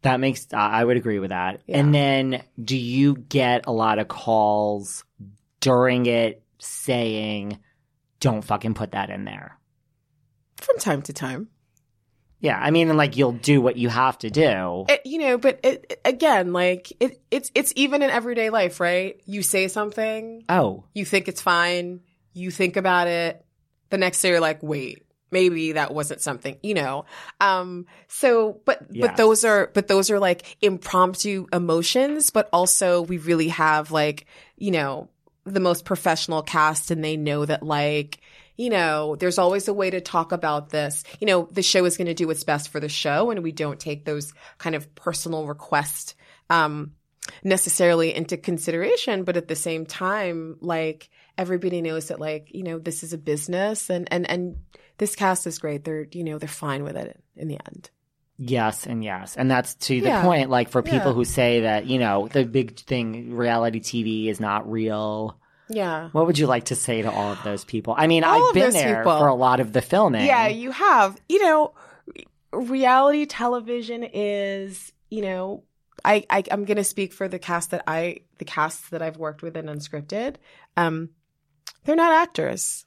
That 0.03 0.19
makes 0.19 0.47
I 0.53 0.85
would 0.85 0.97
agree 0.97 1.21
with 1.21 1.31
that. 1.31 1.61
Yeah. 1.67 1.79
And 1.79 1.95
then, 1.95 2.43
do 2.63 2.77
you 2.77 3.15
get 3.15 3.67
a 3.67 3.73
lot 3.73 4.01
of 4.01 4.09
calls 4.09 5.05
during 5.63 6.05
it 6.05 6.43
saying, 6.59 7.59
"Don't 8.21 8.43
fucking 8.45 8.75
put 8.75 8.93
that 8.93 9.09
in 9.09 9.25
there"? 9.25 9.59
From 10.59 10.79
time 10.79 11.01
to 11.03 11.15
time. 11.15 11.49
Yeah, 12.41 12.59
I 12.61 12.73
mean, 12.73 12.95
like 12.97 13.17
you'll 13.17 13.33
do 13.33 13.61
what 13.61 13.77
you 13.77 13.89
have 13.89 14.19
to 14.19 14.31
do. 14.31 14.85
It, 14.89 15.03
you 15.07 15.19
know, 15.19 15.39
but 15.39 15.61
it, 15.63 16.01
again, 16.05 16.53
like 16.53 16.93
it, 17.01 17.23
it's 17.31 17.51
it's 17.55 17.73
even 17.77 18.03
in 18.03 18.11
everyday 18.11 18.51
life, 18.51 18.81
right? 18.81 19.21
You 19.27 19.43
say 19.43 19.69
something, 19.69 20.45
oh, 20.49 20.85
you 20.93 21.05
think 21.05 21.29
it's 21.29 21.41
fine, 21.41 22.01
you 22.33 22.51
think 22.51 22.77
about 22.77 23.07
it, 23.07 23.45
the 23.91 23.99
next 23.99 24.21
day 24.21 24.31
you're 24.31 24.41
like, 24.41 24.61
wait, 24.61 25.07
maybe 25.31 25.73
that 25.73 25.95
wasn't 25.95 26.21
something, 26.21 26.59
you 26.65 26.75
know. 26.75 27.05
Um 27.41 27.87
so 28.09 28.61
but 28.65 28.87
Yes. 28.91 29.07
but 29.07 29.17
those 29.17 29.45
are 29.45 29.71
but 29.73 29.87
those 29.87 30.11
are 30.11 30.19
like 30.19 30.57
impromptu 30.61 31.47
emotions, 31.53 32.31
but 32.31 32.49
also 32.53 33.03
we 33.03 33.19
really 33.19 33.49
have 33.49 33.93
like, 33.93 34.27
you 34.57 34.73
know, 34.73 35.11
the 35.45 35.61
most 35.61 35.85
professional 35.85 36.43
cast 36.43 36.91
and 36.91 37.03
they 37.03 37.17
know 37.17 37.45
that 37.45 37.63
like 37.63 38.21
you 38.57 38.71
know, 38.71 39.17
there's 39.17 39.39
always 39.39 39.67
a 39.69 39.75
way 39.75 39.91
to 39.91 40.01
talk 40.01 40.33
about 40.33 40.71
this. 40.71 41.05
You 41.21 41.27
know, 41.27 41.49
the 41.51 41.63
show 41.63 41.85
is 41.85 41.97
going 41.97 42.07
to 42.07 42.15
do 42.15 42.27
what's 42.27 42.45
best 42.45 42.69
for 42.69 42.81
the 42.81 42.89
show, 42.89 43.31
and 43.31 43.43
we 43.43 43.53
don't 43.53 43.81
take 43.81 44.05
those 44.05 44.35
kind 44.59 44.77
of 44.77 44.95
personal 44.95 45.47
requests 45.47 46.15
um, 46.51 46.93
necessarily 47.43 48.15
into 48.15 48.37
consideration. 48.37 49.25
But 49.25 49.37
at 49.37 49.49
the 49.49 49.57
same 49.57 49.87
time, 49.87 50.59
like 50.61 51.09
everybody 51.39 51.81
knows 51.81 52.09
that, 52.09 52.21
like 52.21 52.49
you 52.55 52.63
know, 52.63 52.79
this 52.79 53.03
is 53.03 53.13
a 53.13 53.19
business, 53.19 53.89
and 53.89 54.07
and 54.13 54.29
and 54.29 54.57
this 54.99 55.17
cast 55.17 55.47
is 55.47 55.59
great. 55.59 55.85
They're 55.85 56.07
you 56.13 56.25
know 56.25 56.39
they're 56.39 56.49
fine 56.49 56.85
with 56.85 56.97
it 56.97 57.19
in 57.37 57.49
the 57.49 57.59
end. 57.67 57.91
Yes, 58.45 58.87
and 58.87 59.03
yes, 59.05 59.37
and 59.37 59.51
that's 59.51 59.75
to 59.87 60.01
the 60.01 60.09
Yeah. 60.09 60.23
point. 60.23 60.51
Like 60.51 60.69
for 60.69 60.83
people 60.83 61.09
Yeah. 61.09 61.13
who 61.13 61.25
say 61.25 61.61
that 61.61 61.87
you 61.87 61.99
know 61.99 62.29
the 62.29 62.45
big 62.45 62.77
thing, 62.79 63.35
reality 63.35 63.81
TV 63.81 64.29
is 64.29 64.41
not 64.41 64.71
real. 64.71 65.39
Yeah. 65.69 66.09
What 66.13 66.27
would 66.27 66.39
you 66.39 66.47
like 66.47 66.65
to 66.67 66.75
say 66.75 67.01
to 67.03 67.11
all 67.11 67.33
of 67.33 67.43
those 67.45 67.65
people? 67.65 67.95
I 67.97 68.07
mean, 68.07 68.25
All 68.25 68.49
I've 68.49 68.55
been 68.55 68.73
there 68.73 68.99
people. 69.03 69.19
for 69.19 69.29
a 69.29 69.35
lot 69.35 69.61
of 69.61 69.73
the 69.73 69.81
filming. 69.81 70.27
Yeah, 70.27 70.49
you 70.49 70.71
have. 70.71 71.19
You 71.29 71.43
know, 71.43 71.75
reality 72.53 73.27
television 73.27 74.05
is, 74.13 74.93
you 75.11 75.23
know, 75.23 75.65
I, 76.05 76.25
I 76.29 76.43
I'm 76.51 76.65
gonna 76.65 76.85
speak 76.85 77.13
for 77.13 77.29
the 77.29 77.39
cast 77.39 77.71
that 77.71 77.85
I 77.87 78.19
the 78.39 78.45
casts 78.45 78.89
that 78.91 79.03
I've 79.03 79.17
worked 79.19 79.43
with 79.43 79.57
in 79.57 79.67
unscripted. 79.67 80.37
Um, 80.77 81.11
they're 81.85 81.97
not 81.97 82.13
actors. 82.13 82.85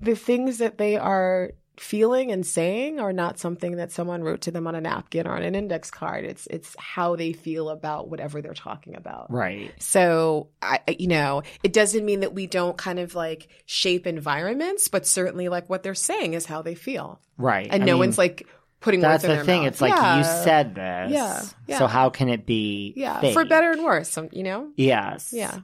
The 0.00 0.14
things 0.14 0.58
that 0.58 0.76
they 0.78 0.96
are 0.96 1.52
feeling 1.76 2.30
and 2.30 2.46
saying 2.46 3.00
are 3.00 3.12
not 3.12 3.38
something 3.38 3.76
that 3.76 3.90
someone 3.90 4.22
wrote 4.22 4.42
to 4.42 4.50
them 4.50 4.66
on 4.66 4.74
a 4.74 4.80
napkin 4.80 5.26
or 5.26 5.32
on 5.36 5.42
an 5.42 5.54
index 5.54 5.90
card. 5.90 6.24
It's 6.24 6.46
it's 6.46 6.74
how 6.78 7.16
they 7.16 7.32
feel 7.32 7.68
about 7.68 8.08
whatever 8.08 8.40
they're 8.40 8.54
talking 8.54 8.94
about. 8.96 9.32
right. 9.32 9.72
So, 9.80 10.48
I, 10.62 10.80
you 10.98 11.08
know, 11.08 11.42
it 11.62 11.72
doesn't 11.72 12.04
mean 12.04 12.20
that 12.20 12.32
we 12.34 12.46
don't 12.46 12.76
kind 12.76 12.98
of 12.98 13.14
like 13.14 13.48
shape 13.66 14.06
environments, 14.06 14.88
but 14.88 15.06
certainly 15.06 15.48
like 15.48 15.68
what 15.68 15.82
they're 15.82 15.94
saying 15.94 16.34
is 16.34 16.46
how 16.46 16.62
they 16.62 16.74
feel. 16.74 17.20
Right. 17.36 17.68
And 17.70 17.82
I 17.82 17.86
no 17.86 17.92
mean, 17.94 18.00
one's 18.00 18.18
like 18.18 18.46
putting 18.80 19.00
That's 19.00 19.24
words 19.24 19.32
in 19.32 19.38
the 19.40 19.44
thing. 19.44 19.62
mouth. 19.62 19.72
It's 19.72 19.80
like 19.80 19.94
Yeah. 19.94 20.18
you 20.18 20.24
said 20.24 20.74
this. 20.74 21.12
Yeah, 21.12 21.42
yeah. 21.66 21.78
So 21.78 21.86
how 21.86 22.10
can 22.10 22.28
it 22.28 22.46
be? 22.46 22.92
Yeah. 22.96 23.20
fake? 23.20 23.32
For 23.34 23.44
better 23.44 23.70
and 23.72 23.82
worse, 23.82 24.16
you 24.32 24.42
know? 24.42 24.70
Yes. 24.76 25.32
Yeah. 25.32 25.58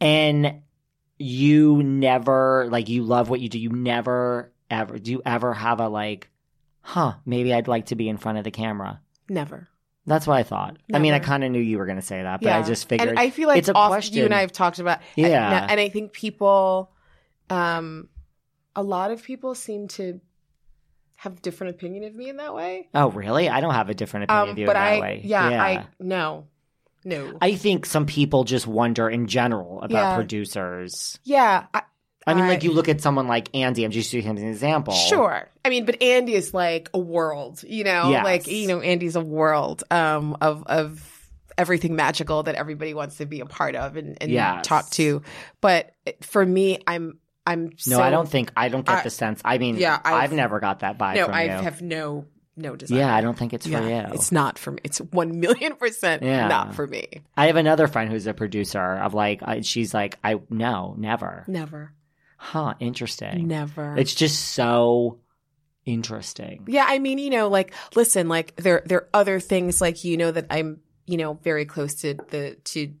And 0.00 0.62
you 1.18 1.82
never 1.82 2.66
like 2.70 2.88
you 2.88 3.04
love 3.04 3.30
what 3.30 3.40
you 3.40 3.48
do. 3.48 3.58
You 3.58 3.68
never 3.70 4.51
ever 4.72 4.98
do 4.98 5.12
you 5.12 5.22
ever 5.24 5.54
have 5.54 5.78
a 5.80 5.88
like, 5.88 6.30
huh? 6.80 7.14
Maybe 7.24 7.54
I'd 7.54 7.68
like 7.68 7.86
to 7.86 7.94
be 7.96 8.08
in 8.08 8.16
front 8.16 8.38
of 8.38 8.44
the 8.44 8.50
camera. 8.50 9.00
Never. 9.28 9.68
That's 10.04 10.26
what 10.26 10.36
I 10.36 10.42
thought. 10.42 10.78
I 10.92 10.98
mean, 10.98 11.14
I 11.14 11.20
kind 11.20 11.44
of 11.44 11.52
knew 11.52 11.60
you 11.60 11.78
were 11.78 11.86
going 11.86 12.00
to 12.00 12.02
say 12.02 12.20
that, 12.22 12.40
but 12.40 12.48
yeah. 12.48 12.58
I 12.58 12.62
just 12.62 12.88
figured. 12.88 13.08
And 13.10 13.18
I 13.20 13.30
feel 13.30 13.46
like 13.46 13.58
it's 13.58 13.68
a 13.68 13.72
question. 13.72 14.16
you 14.16 14.24
and 14.24 14.34
I 14.34 14.40
have 14.40 14.50
talked 14.50 14.80
about. 14.80 14.98
Yeah. 15.14 15.64
And, 15.70 15.78
I 15.80 15.88
think 15.90 16.12
people, 16.12 16.90
um, 17.48 18.08
a 18.74 18.82
lot 18.82 19.12
of 19.12 19.22
people 19.22 19.54
seem 19.54 19.86
to 19.88 20.20
have 21.14 21.40
different 21.40 21.76
opinion 21.76 22.02
of 22.02 22.16
me 22.16 22.28
in 22.28 22.38
that 22.38 22.52
way. 22.52 22.88
oh, 22.94 23.10
really? 23.10 23.48
I 23.48 23.60
don't 23.60 23.74
have 23.74 23.90
a 23.90 23.94
different 23.94 24.24
opinion 24.24 24.42
Um, 24.42 24.48
of 24.50 24.58
you 24.58 24.66
but 24.66 24.74
in 24.74 24.82
that 24.82 24.92
I, 24.94 25.00
way. 25.00 25.20
yeah, 25.24 25.62
I, 25.62 25.86
no, 26.00 26.48
no. 27.04 27.38
I 27.40 27.54
think 27.54 27.86
some 27.86 28.06
people 28.06 28.42
just 28.42 28.66
wonder 28.66 29.08
in 29.08 29.28
general 29.28 29.82
about 29.82 29.92
Yeah. 30.02 30.14
producers. 30.16 31.20
yeah. 31.22 31.66
I, 31.72 31.82
I 32.26 32.34
mean, 32.34 32.44
I- 32.44 32.48
like 32.48 32.62
you 32.64 32.72
look 32.72 32.88
at 32.88 33.00
someone 33.00 33.26
like 33.28 33.48
Andy. 33.54 33.84
I'm 33.84 33.90
just 33.90 34.12
using 34.12 34.30
him 34.30 34.36
as 34.36 34.42
an 34.42 34.48
example. 34.50 34.94
Sure. 34.94 35.48
I 35.64 35.68
mean, 35.68 35.84
but 35.86 36.02
Andy 36.02 36.34
is 36.34 36.52
like 36.54 36.90
a 36.94 36.98
world, 36.98 37.62
you 37.66 37.84
know, 37.84 38.10
Yes. 38.10 38.24
like, 38.24 38.46
you 38.46 38.68
know, 38.68 38.80
Andy's 38.80 39.16
a 39.16 39.20
world, 39.20 39.82
um, 39.90 40.36
of, 40.40 40.64
of 40.66 41.08
everything 41.58 41.94
magical 41.96 42.42
that 42.44 42.54
everybody 42.54 42.94
wants 42.94 43.16
to 43.18 43.26
be 43.26 43.40
a 43.40 43.46
part 43.46 43.74
of 43.76 43.96
and, 43.96 44.16
and 44.20 44.30
Yes. 44.30 44.66
talk 44.66 44.88
to. 44.90 45.22
But 45.60 45.94
for 46.22 46.44
me, 46.44 46.78
I'm, 46.86 47.18
I'm 47.46 47.64
No, 47.86 47.96
so, 47.96 48.02
I 48.02 48.10
don't 48.10 48.28
think 48.28 48.52
I 48.56 48.68
don't 48.68 48.86
get 48.86 48.98
I- 48.98 49.02
the 49.02 49.10
sense. 49.10 49.40
I 49.44 49.58
mean, 49.58 49.76
Yeah, 49.76 49.98
I've, 50.04 50.14
I've- 50.14 50.36
never 50.36 50.60
got 50.60 50.80
that 50.80 50.98
vibe 50.98 51.16
no, 51.16 51.26
I 51.26 51.48
have 51.48 51.82
no, 51.82 52.26
no 52.56 52.76
desire. 52.76 52.98
yeah, 53.00 53.14
I 53.14 53.20
don't 53.20 53.36
think 53.36 53.52
it's 53.52 53.66
for 53.66 53.72
Yeah, 53.72 54.08
you. 54.08 54.14
It's 54.14 54.30
not 54.30 54.58
for 54.58 54.70
me. 54.72 54.78
It's 54.84 54.98
one 54.98 55.40
million 55.40 55.74
percent 55.74 56.22
Yeah. 56.22 56.46
not 56.48 56.74
for 56.74 56.86
me. 56.86 57.04
I 57.36 57.46
have 57.46 57.56
another 57.56 57.88
friend 57.88 58.10
who's 58.10 58.26
a 58.28 58.34
producer 58.34 58.80
of 58.98 59.12
like, 59.14 59.40
uh, 59.42 59.60
she's 59.62 59.92
like, 59.92 60.18
I 60.22 60.40
no, 60.50 60.94
never. 60.96 61.44
Never, 61.48 61.92
Huh? 62.44 62.74
Interesting. 62.80 63.46
never. 63.46 63.96
It's 63.96 64.14
just 64.14 64.40
so 64.50 65.18
interesting. 65.86 66.64
Yeah, 66.68 66.84
I 66.88 66.98
mean, 66.98 67.18
you 67.18 67.30
know, 67.30 67.48
like 67.48 67.72
listen, 67.94 68.28
like 68.28 68.56
there 68.56 68.82
there 68.86 68.98
are 68.98 69.08
other 69.14 69.40
things 69.40 69.80
like 69.80 70.04
you 70.04 70.16
know 70.16 70.30
that 70.30 70.46
I'm, 70.50 70.80
you 71.06 71.16
know, 71.16 71.34
very 71.34 71.64
close 71.64 71.94
to 72.02 72.14
the 72.30 72.56
to 72.64 72.92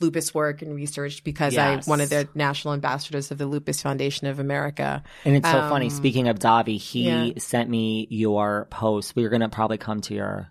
lupus 0.00 0.34
work 0.34 0.62
and 0.62 0.74
research 0.74 1.22
because 1.22 1.54
Yes. 1.54 1.86
I'm 1.86 1.90
one 1.90 2.00
of 2.00 2.10
the 2.10 2.28
national 2.34 2.74
ambassadors 2.74 3.30
of 3.30 3.38
the 3.38 3.46
Lupus 3.46 3.80
Foundation 3.82 4.26
of 4.26 4.40
America. 4.40 5.02
And 5.24 5.36
it's 5.36 5.48
so 5.48 5.60
Um, 5.60 5.68
funny. 5.70 5.90
Speaking 5.90 6.26
of 6.28 6.38
Davi, 6.40 6.76
he 6.78 7.02
yeah. 7.06 7.30
sent 7.38 7.70
me 7.70 8.08
your 8.10 8.66
post. 8.70 9.14
We 9.14 9.24
are 9.24 9.28
gonna 9.28 9.48
probably 9.48 9.78
come 9.78 10.00
to 10.02 10.14
your 10.14 10.48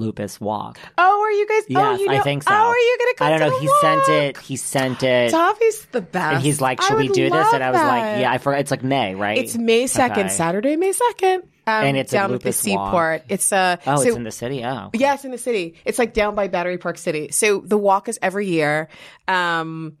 lupus 0.00 0.40
walk. 0.40 0.78
Oh, 0.98 1.20
are 1.22 1.30
you 1.30 1.46
guys? 1.46 1.62
oh, 1.76 1.90
Yes, 1.92 2.00
you 2.00 2.08
I 2.10 2.20
think 2.20 2.42
so. 2.42 2.50
Oh, 2.52 2.54
are 2.54 2.76
you 2.76 2.96
gonna 3.00 3.14
come? 3.14 3.26
I 3.26 3.30
don't 3.30 3.38
to 3.40 3.46
know. 3.46 3.54
the 3.54 3.60
He 3.60 3.68
walk? 3.68 3.80
sent 4.06 4.08
it. 4.08 4.38
He 4.38 4.56
sent 4.56 5.02
it. 5.02 5.32
Davi's 5.32 5.86
the 5.92 6.00
best. 6.00 6.34
And 6.34 6.42
he's 6.42 6.60
like, 6.60 6.80
"Should 6.82 6.96
we 6.98 7.08
do 7.08 7.30
this?" 7.30 7.52
And 7.52 7.62
I 7.62 7.70
was 7.70 7.80
like, 7.80 8.20
"Yeah, 8.20 8.32
I 8.32 8.38
forgot. 8.38 8.60
It's 8.60 8.70
like 8.70 8.82
May, 8.82 9.14
right? 9.14 9.38
It's 9.38 9.56
May 9.56 9.86
second, 9.86 10.26
Okay. 10.26 10.28
Saturday, 10.28 10.76
May 10.76 10.92
second, 10.92 11.42
um, 11.66 11.84
And 11.84 11.96
it's 11.96 12.12
a 12.12 12.16
down 12.16 12.24
at 12.34 12.40
the 12.40 12.48
Lupus 12.48 12.66
Walk. 12.66 12.88
seaport. 12.90 13.22
It's 13.28 13.52
uh, 13.52 13.76
oh, 13.86 13.96
so 13.96 14.08
it's 14.08 14.16
in 14.16 14.24
the 14.24 14.30
city. 14.32 14.64
Oh, 14.64 14.90
Yeah, 14.94 15.14
it's 15.14 15.24
in 15.24 15.30
the 15.30 15.38
city. 15.38 15.74
It's 15.84 15.98
like 15.98 16.14
down 16.14 16.34
by 16.34 16.48
Battery 16.48 16.78
Park 16.78 16.98
City. 16.98 17.30
So 17.32 17.60
the 17.60 17.78
walk 17.78 18.08
is 18.08 18.18
every 18.22 18.46
year. 18.48 18.88
Um, 19.28 19.96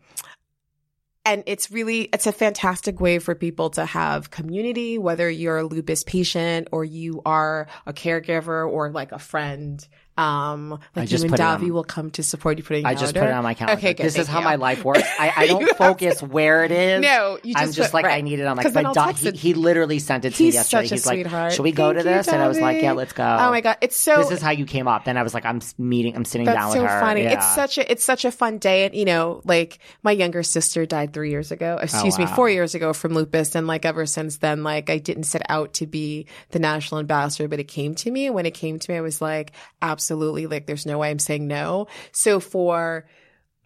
and 1.24 1.42
it's 1.46 1.70
really, 1.70 2.02
it's 2.12 2.26
a 2.26 2.32
fantastic 2.32 3.00
way 3.00 3.18
for 3.18 3.34
people 3.34 3.70
to 3.70 3.84
have 3.84 4.30
community, 4.30 4.96
whether 4.98 5.28
you're 5.28 5.58
a 5.58 5.64
lupus 5.64 6.02
patient 6.02 6.68
or 6.72 6.84
you 6.84 7.20
are 7.26 7.68
a 7.86 7.92
caregiver 7.92 8.68
or 8.68 8.90
like 8.90 9.12
a 9.12 9.18
friend. 9.18 9.86
Um, 10.20 10.74
I 10.94 11.00
like 11.00 11.08
just 11.08 11.24
you 11.24 11.30
and 11.30 11.34
it 11.34 11.40
on- 11.40 11.60
Davi 11.60 11.70
will 11.70 11.84
come 11.84 12.10
to 12.12 12.22
support 12.22 12.58
you 12.58 12.64
putting 12.64 12.84
I 12.84 12.94
just 12.94 13.14
put 13.14 13.24
it 13.24 13.32
on 13.32 13.42
my 13.42 13.54
calendar. 13.54 13.78
Okay, 13.78 13.94
good. 13.94 14.04
This 14.04 14.18
is 14.18 14.26
how 14.26 14.40
you. 14.40 14.44
my 14.44 14.56
life 14.56 14.84
works. 14.84 15.02
I, 15.18 15.32
I 15.36 15.46
don't 15.48 15.68
focus 15.76 16.22
where 16.22 16.64
it 16.64 16.70
is. 16.72 17.00
No, 17.00 17.38
you 17.42 17.54
I'm 17.56 17.66
just 17.68 17.76
just 17.78 17.92
put- 17.92 18.02
like 18.02 18.12
I 18.12 18.20
need 18.20 18.38
it 18.38 18.44
on 18.46 18.56
my. 18.56 18.62
But 18.62 18.84
I'll 18.84 18.92
Da- 18.94 19.06
text 19.06 19.22
he, 19.24 19.30
he 19.30 19.54
literally 19.54 19.98
sent 19.98 20.24
it 20.24 20.34
to 20.34 20.42
me 20.42 20.50
yesterday. 20.50 20.88
He's 20.88 21.06
like, 21.06 21.52
"Should 21.52 21.62
we 21.62 21.72
go 21.72 21.92
to 21.92 22.02
Thank 22.02 22.12
you, 22.12 22.18
this?" 22.18 22.28
And 22.28 22.42
I 22.42 22.48
was 22.48 22.60
like, 22.60 22.82
"Yeah, 22.82 22.92
let's 22.92 23.12
go." 23.12 23.24
Oh 23.24 23.50
my 23.50 23.60
God. 23.60 23.78
It's 23.80 23.96
so, 23.96 24.16
this 24.18 24.30
is 24.30 24.42
how 24.42 24.50
you 24.50 24.66
came 24.66 24.86
up. 24.86 25.04
Then 25.04 25.16
I 25.16 25.22
was 25.22 25.32
like, 25.34 25.44
I'm 25.46 25.60
meeting, 25.78 26.14
I'm 26.16 26.24
sitting 26.24 26.46
down 26.46 26.72
so 26.72 26.82
with 26.82 26.90
her. 26.90 27.00
funny. 27.00 27.22
Yeah. 27.22 27.34
It's 27.34 27.54
such 27.54 27.78
a 27.78 27.90
it's 27.90 28.04
such 28.04 28.24
a 28.24 28.30
fun 28.30 28.58
day, 28.58 28.84
and 28.84 28.94
you 28.94 29.04
know, 29.06 29.40
like 29.44 29.78
my 30.02 30.12
younger 30.12 30.42
sister 30.42 30.84
died 30.86 31.12
three 31.14 31.30
years 31.30 31.50
ago. 31.50 31.78
Excuse 31.80 32.18
me, 32.18 32.24
Oh, 32.24 32.28
wow. 32.28 32.34
four 32.36 32.50
years 32.50 32.74
ago 32.74 32.92
from 32.92 33.14
lupus, 33.14 33.54
and 33.54 33.66
like 33.66 33.84
ever 33.86 34.04
since 34.06 34.36
then, 34.38 34.62
like 34.64 34.90
I 34.90 34.98
didn't 34.98 35.24
set 35.24 35.42
out 35.48 35.72
to 35.74 35.86
be 35.86 36.26
the 36.50 36.58
national 36.58 36.98
ambassador, 36.98 37.48
but 37.48 37.58
it 37.60 37.68
came 37.68 37.94
to 37.96 38.10
me. 38.10 38.26
And 38.26 38.34
when 38.34 38.44
it 38.44 38.52
came 38.54 38.78
to 38.78 38.92
me, 38.92 38.98
I 38.98 39.00
was 39.00 39.22
like, 39.22 39.52
absolutely. 39.80 40.09
Absolutely 40.10 40.46
like, 40.48 40.66
there's 40.66 40.86
no 40.86 40.98
way 40.98 41.10
I'm 41.10 41.18
saying 41.20 41.46
no. 41.46 41.86
So 42.12 42.40
for 42.40 43.06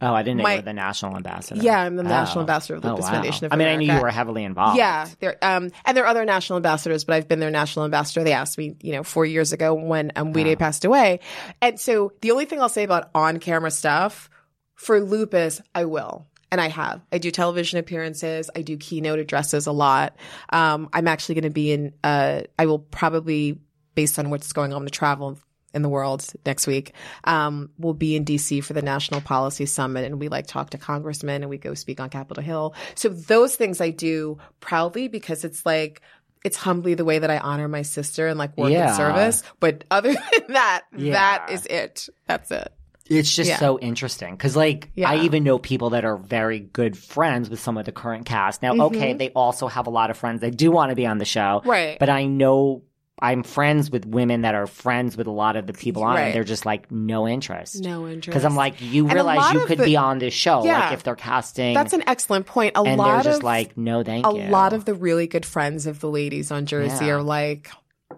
Oh, 0.03 0.13
I 0.13 0.23
didn't 0.23 0.43
know 0.43 0.49
you 0.51 0.57
were 0.57 0.63
the 0.63 0.73
national 0.75 1.17
ambassador. 1.17 1.63
yeah, 1.63 1.81
I'm 1.81 1.97
the 1.97 2.03
national 2.03 2.41
Oh. 2.41 2.43
ambassador 2.43 2.75
of 2.75 2.83
the 2.83 2.89
Oh, 2.89 2.91
Lupus 2.93 3.05
wow. 3.07 3.13
Foundation 3.13 3.47
of 3.47 3.53
I 3.53 3.57
mean, 3.57 3.69
I 3.69 3.77
knew 3.77 3.91
you 3.95 4.01
were 4.01 4.11
heavily 4.11 4.45
involved. 4.45 4.77
Yeah, 4.77 5.09
there 5.21 5.37
um 5.41 5.71
and 5.87 5.97
there 5.97 6.05
are 6.05 6.09
other 6.09 6.25
national 6.27 6.57
ambassadors, 6.59 7.05
but 7.05 7.15
I've 7.15 7.29
been 7.29 7.39
their 7.41 7.51
national 7.51 7.87
ambassador. 7.87 8.23
They 8.25 8.33
asked 8.33 8.59
me, 8.59 8.77
you 8.83 8.93
know, 8.93 9.03
four 9.03 9.25
years 9.25 9.53
ago 9.55 9.73
when 9.73 10.13
um 10.17 10.33
Wede 10.35 10.59
passed 10.59 10.85
away. 10.85 11.21
And 11.63 11.81
so 11.81 12.13
the 12.21 12.33
only 12.33 12.45
thing 12.45 12.61
I'll 12.61 12.69
say 12.69 12.85
about 12.85 13.11
on 13.15 13.39
camera 13.39 13.71
stuff 13.71 14.29
for 14.75 15.01
lupus, 15.01 15.63
I 15.75 15.87
will. 15.87 16.27
And 16.51 16.61
I 16.61 16.69
have. 16.69 17.01
I 17.11 17.19
do 17.19 17.31
television 17.31 17.79
appearances. 17.79 18.51
I 18.55 18.63
do 18.63 18.77
keynote 18.77 19.19
addresses 19.21 19.67
a 19.67 19.73
lot. 19.73 20.17
Um, 20.51 20.89
I'm 20.93 21.09
actually 21.09 21.37
going 21.37 21.45
to 21.45 21.51
be 21.51 21.73
in, 21.73 21.95
uh, 22.05 22.43
I 22.57 22.67
will 22.67 22.79
probably, 22.79 23.59
based 23.97 24.21
on 24.21 24.31
what's 24.31 24.53
going 24.53 24.73
on 24.73 24.85
with 24.85 24.93
travel 24.93 25.39
in 25.75 25.83
the 25.83 25.89
world 25.89 26.25
next 26.47 26.67
week, 26.67 26.93
um, 27.25 27.71
we'll 27.79 27.95
be 27.95 28.17
in 28.17 28.25
DC 28.25 28.63
for 28.65 28.73
the 28.73 28.83
National 28.83 29.21
Policy 29.21 29.67
Summit 29.67 30.05
and 30.05 30.21
we 30.21 30.29
like 30.29 30.47
talk 30.47 30.71
to 30.71 30.79
congressmen 30.79 31.43
and 31.43 31.51
we 31.51 31.59
go 31.59 31.75
speak 31.75 32.01
on 32.01 32.11
Capitol 32.11 32.43
Hill. 32.43 32.75
So 32.95 33.09
those 33.09 33.57
things 33.57 33.81
I 33.81 33.91
do 33.91 34.39
proudly 34.61 35.09
because 35.09 35.45
it's 35.45 35.67
like, 35.67 36.01
it's 36.45 36.57
humbly 36.57 36.95
the 36.95 37.05
way 37.05 37.19
that 37.19 37.31
I 37.31 37.39
honor 37.39 37.69
my 37.69 37.83
sister 37.83 38.29
and 38.29 38.39
like 38.39 38.57
work 38.57 38.71
Yeah. 38.71 38.91
in 38.91 38.95
service. 38.97 39.43
But 39.61 39.85
other 39.91 40.13
than 40.13 40.23
that, 40.49 40.83
that 40.93 41.47
Yeah. 41.49 41.51
is 41.55 41.67
it. 41.67 42.09
That's 42.27 42.51
it. 42.51 42.73
It's 43.07 43.35
just 43.35 43.51
Yeah. 43.51 43.59
so 43.59 43.79
interesting 43.79 44.35
because, 44.35 44.57
like, 44.57 44.91
Yeah. 44.95 45.11
I 45.11 45.17
even 45.25 45.45
know 45.45 45.59
people 45.59 45.91
that 45.91 46.07
are 46.07 46.17
very 46.17 46.61
good 46.61 46.97
friends 46.97 47.51
with 47.51 47.61
some 47.61 47.77
of 47.77 47.85
the 47.85 47.93
current 47.93 48.25
cast. 48.25 48.63
Now, 48.63 48.75
okay, 48.87 49.13
they 49.13 49.29
also 49.31 49.69
have 49.69 49.87
a 49.87 49.91
lot 49.91 50.09
of 50.11 50.17
friends 50.17 50.41
that 50.41 50.57
do 50.57 50.71
want 50.71 50.89
to 50.91 50.97
be 50.97 51.07
on 51.07 51.19
the 51.19 51.27
show, 51.27 51.61
Mm-hmm. 51.61 51.69
Right. 51.69 51.99
But 51.99 52.09
I 52.09 52.25
know 52.25 52.83
I'm 53.25 53.43
friends 53.43 53.91
with 53.91 54.05
women 54.05 54.43
that 54.43 54.55
are 54.55 54.67
friends 54.67 55.17
with 55.17 55.27
a 55.27 55.31
lot 55.31 55.57
of 55.57 55.67
the 55.67 55.73
people 55.73 56.05
on, 56.05 56.13
it, 56.17 56.19
Right. 56.19 56.25
and 56.27 56.35
they're 56.35 56.45
just 56.45 56.67
like 56.67 56.93
no 56.93 57.27
interest. 57.27 57.83
No 57.83 58.07
interest. 58.07 58.27
Because 58.27 58.45
I'm 58.45 58.55
like, 58.57 58.81
you 58.83 59.05
And 59.07 59.15
realize 59.15 59.53
you 59.55 59.65
could 59.67 59.79
the- 59.79 59.85
be 59.85 59.97
on 59.97 60.19
this 60.19 60.35
show, 60.35 60.65
Yeah. 60.65 60.79
like 60.81 60.93
if 60.93 61.03
they're 61.05 61.17
casting, 61.17 61.73
That's 61.75 61.93
an 61.95 62.05
excellent 62.07 62.47
point. 62.47 62.77
A 62.77 62.83
and 62.83 62.99
lot 62.99 63.15
they're 63.23 63.33
just 63.33 63.39
of 63.41 63.45
like, 63.45 63.77
no, 63.79 64.03
thank 64.03 64.27
a 64.27 64.31
you. 64.35 64.43
A 64.43 64.51
lot 64.51 64.73
of 64.75 64.85
the 64.85 64.95
really 64.95 65.27
good 65.27 65.47
friends 65.47 65.87
of 65.87 66.01
the 66.01 66.11
ladies 66.11 66.51
on 66.51 66.67
Jersey 66.67 67.07
Yeah. 67.07 67.15
are 67.15 67.23
like, 67.23 67.71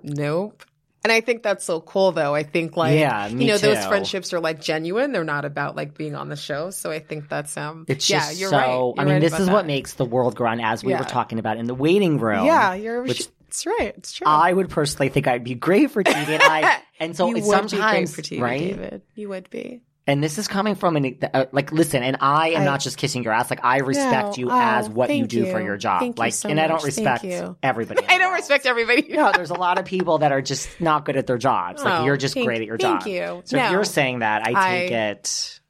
nope. 0.02 0.64
And 1.04 1.12
I 1.12 1.20
think 1.20 1.44
that's 1.44 1.64
so 1.64 1.80
cool 1.80 2.11
though. 2.11 2.34
I 2.34 2.42
think 2.42 2.76
like 2.76 2.98
Yeah, 2.98 3.28
you 3.28 3.46
know, 3.46 3.59
those 3.59 3.86
friendships 3.86 4.32
are 4.32 4.40
like 4.40 4.61
genuine. 4.61 5.12
They're 5.12 5.22
not 5.22 5.44
about 5.44 5.76
like 5.76 5.96
being 5.96 6.16
on 6.16 6.28
the 6.28 6.34
show. 6.34 6.70
So 6.70 6.90
I 6.90 6.98
think 6.98 7.28
that's 7.28 7.57
um 7.57 7.84
It's 7.86 8.11
yeah, 8.11 8.18
just 8.18 8.40
you're 8.40 8.50
so. 8.50 8.57
right. 8.57 8.66
You're 8.72 8.94
I 8.98 9.04
mean, 9.04 9.12
right 9.14 9.20
this 9.20 9.38
is 9.38 9.48
what 9.48 9.66
makes 9.66 9.92
the 9.94 10.04
world 10.04 10.34
go 10.34 10.46
on, 10.46 10.59
as 10.59 10.82
we 10.82 10.90
Yeah. 10.90 10.98
were 10.98 11.04
talking 11.04 11.38
about 11.38 11.59
in 11.59 11.66
the 11.66 11.76
waiting 11.76 12.18
room. 12.18 12.44
Yeah, 12.44 12.74
you're 12.74 13.04
which 13.04 13.28
it's 13.49 13.66
right. 13.66 13.94
It's 13.97 14.12
true. 14.12 14.26
I 14.26 14.53
would 14.53 14.68
personally 14.70 15.09
think 15.09 15.26
I'd 15.26 15.44
be 15.44 15.55
great 15.55 15.90
for 15.90 16.03
TV, 16.03 16.28
and 16.28 16.42
I 16.42 16.80
and 17.01 17.16
so 17.16 17.28
you 17.28 17.36
it's 17.36 17.47
would 17.47 17.62
be 17.62 17.68
sometimes 17.68 18.14
great 18.14 18.26
for 18.26 18.34
TV, 18.34 18.40
right. 18.40 18.61
David. 18.61 19.03
You 19.14 19.28
would 19.30 19.51
be. 19.51 19.82
And 20.09 20.22
this 20.22 20.38
is 20.38 20.47
coming 20.47 20.76
from 20.76 20.94
an 20.94 21.18
uh, 21.34 21.47
like 21.51 21.72
listen, 21.72 22.05
and 22.05 22.18
I 22.20 22.51
am 22.51 22.62
I- 22.62 22.64
not 22.64 22.80
just 22.80 22.97
kissing 22.97 23.24
your 23.24 23.32
ass. 23.32 23.51
Like 23.51 23.64
I 23.64 23.78
respect 23.78 24.38
No. 24.38 24.42
you 24.44 24.51
Oh, 24.51 24.57
as 24.61 24.88
what 24.88 25.11
you 25.11 25.22
thank 25.22 25.30
do 25.30 25.51
for 25.51 25.59
you. 25.59 25.66
your 25.66 25.76
job. 25.76 25.99
Thank 25.99 26.16
you 26.16 26.20
like, 26.22 26.32
so 26.32 26.49
and 26.49 26.61
I 26.61 26.68
don't 26.68 26.74
much. 26.74 26.82
Thank 26.94 27.09
respect 27.09 27.24
you. 27.24 27.57
everybody. 27.62 28.05
in 28.05 28.05
I 28.11 28.12
the 28.14 28.18
don't 28.20 28.28
world. 28.30 28.38
respect 28.38 28.66
everybody. 28.66 29.07
No, 29.11 29.32
there's 29.34 29.51
a 29.51 29.55
lot 29.55 29.80
of 29.80 29.84
people 29.84 30.18
that 30.18 30.30
are 30.30 30.40
just 30.42 30.80
not 30.80 31.07
good 31.07 31.16
at 31.16 31.26
their 31.26 31.38
jobs. 31.38 31.82
Like 31.82 32.03
Oh, 32.03 32.05
you're 32.05 32.16
just 32.16 32.34
thank- 32.34 32.47
great 32.47 32.61
at 32.61 32.68
your 32.68 32.76
job. 32.76 33.03
thank 33.03 33.16
job. 33.16 33.36
you. 33.36 33.42
So 33.47 33.57
if 33.57 33.62
No. 33.64 33.70
you're 33.72 33.84
saying 33.84 34.20
that, 34.20 34.42
I 34.42 34.47
take 34.80 34.92
I- 34.92 34.94
it. 34.94 35.61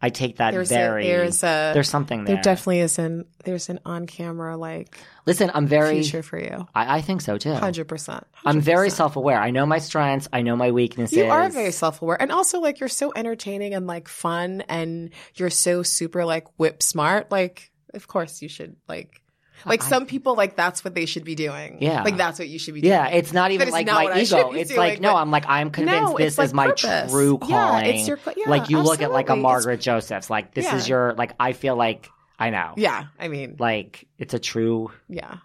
I 0.00 0.10
take 0.10 0.36
that 0.36 0.50
There's 0.52 0.68
very. 0.68 1.06
a, 1.06 1.16
there's 1.16 1.42
a 1.42 1.70
there's 1.72 1.88
something 1.88 2.24
there. 2.24 2.34
there 2.36 2.42
definitely 2.42 2.80
is 2.80 2.98
an 2.98 3.24
there's 3.44 3.70
an 3.70 3.80
on 3.86 4.06
camera 4.06 4.56
like 4.56 4.98
Listen, 5.24 5.50
I'm 5.54 5.66
very. 5.66 6.02
future 6.02 6.22
for 6.22 6.38
you. 6.38 6.68
I, 6.74 6.98
I 6.98 7.00
think 7.00 7.22
so 7.22 7.38
too. 7.38 7.54
Hundred 7.54 7.88
percent. 7.88 8.24
I'm 8.44 8.60
very 8.60 8.90
self 8.90 9.16
aware. 9.16 9.40
I 9.40 9.50
know 9.50 9.64
my 9.66 9.78
strengths. 9.78 10.28
I 10.32 10.42
know 10.42 10.54
my 10.54 10.70
weaknesses. 10.70 11.16
You 11.16 11.24
are 11.24 11.48
very 11.48 11.72
self 11.72 12.02
aware. 12.02 12.20
And 12.20 12.30
also 12.30 12.60
like 12.60 12.78
you're 12.78 12.88
so 12.90 13.12
entertaining 13.16 13.74
and 13.74 13.86
like 13.86 14.06
fun 14.08 14.62
and 14.68 15.10
you're 15.34 15.50
so 15.50 15.82
super 15.82 16.24
like 16.24 16.46
whip 16.58 16.82
smart. 16.82 17.30
Like 17.32 17.70
of 17.94 18.06
course 18.06 18.42
you 18.42 18.48
should 18.48 18.76
like 18.88 19.22
like 19.64 19.82
some 19.82 20.06
people 20.06 20.34
like 20.36 20.54
that's 20.56 20.84
what 20.84 20.94
they 20.94 21.06
should 21.06 21.24
be 21.24 21.34
doing. 21.34 21.78
Yeah. 21.80 22.02
Like 22.02 22.16
that's 22.16 22.38
what 22.38 22.48
you 22.48 22.58
should 22.58 22.74
be 22.74 22.80
doing. 22.82 22.92
Yeah, 22.92 23.08
it's 23.08 23.32
not 23.32 23.50
even 23.50 23.68
is 23.68 23.72
like 23.72 23.86
not 23.86 24.04
my 24.04 24.10
I 24.12 24.20
ego. 24.20 24.52
It's 24.52 24.68
doing, 24.70 24.78
like 24.78 25.00
no, 25.00 25.16
I'm 25.16 25.30
like 25.30 25.44
I'm 25.48 25.70
convinced 25.70 26.02
No, 26.12 26.18
this 26.18 26.38
like 26.38 26.44
is 26.46 26.54
my 26.54 26.66
purpose. 26.68 27.10
true 27.10 27.38
Yeah, 27.42 27.46
calling. 27.48 27.86
it's 27.86 28.08
your- 28.08 28.18
yeah, 28.36 28.50
like 28.50 28.68
you 28.70 28.80
look 28.80 29.00
at 29.02 29.10
like 29.10 29.28
a 29.28 29.32
absolutely. 29.32 29.42
Margaret 29.42 29.80
Josephs. 29.80 30.28
Like 30.30 30.54
this 30.54 30.72
is 30.72 30.88
your 30.88 31.14
like 31.14 31.32
I 31.40 31.52
feel 31.52 31.76
like 31.76 32.08
I 32.38 32.50
know. 32.50 32.74
Yeah. 32.76 33.04
I 33.18 33.28
mean 33.28 33.56
Like 33.58 34.06
it's 34.18 34.34
a 34.34 34.38
true. 34.38 34.90
yeah. 35.08 35.36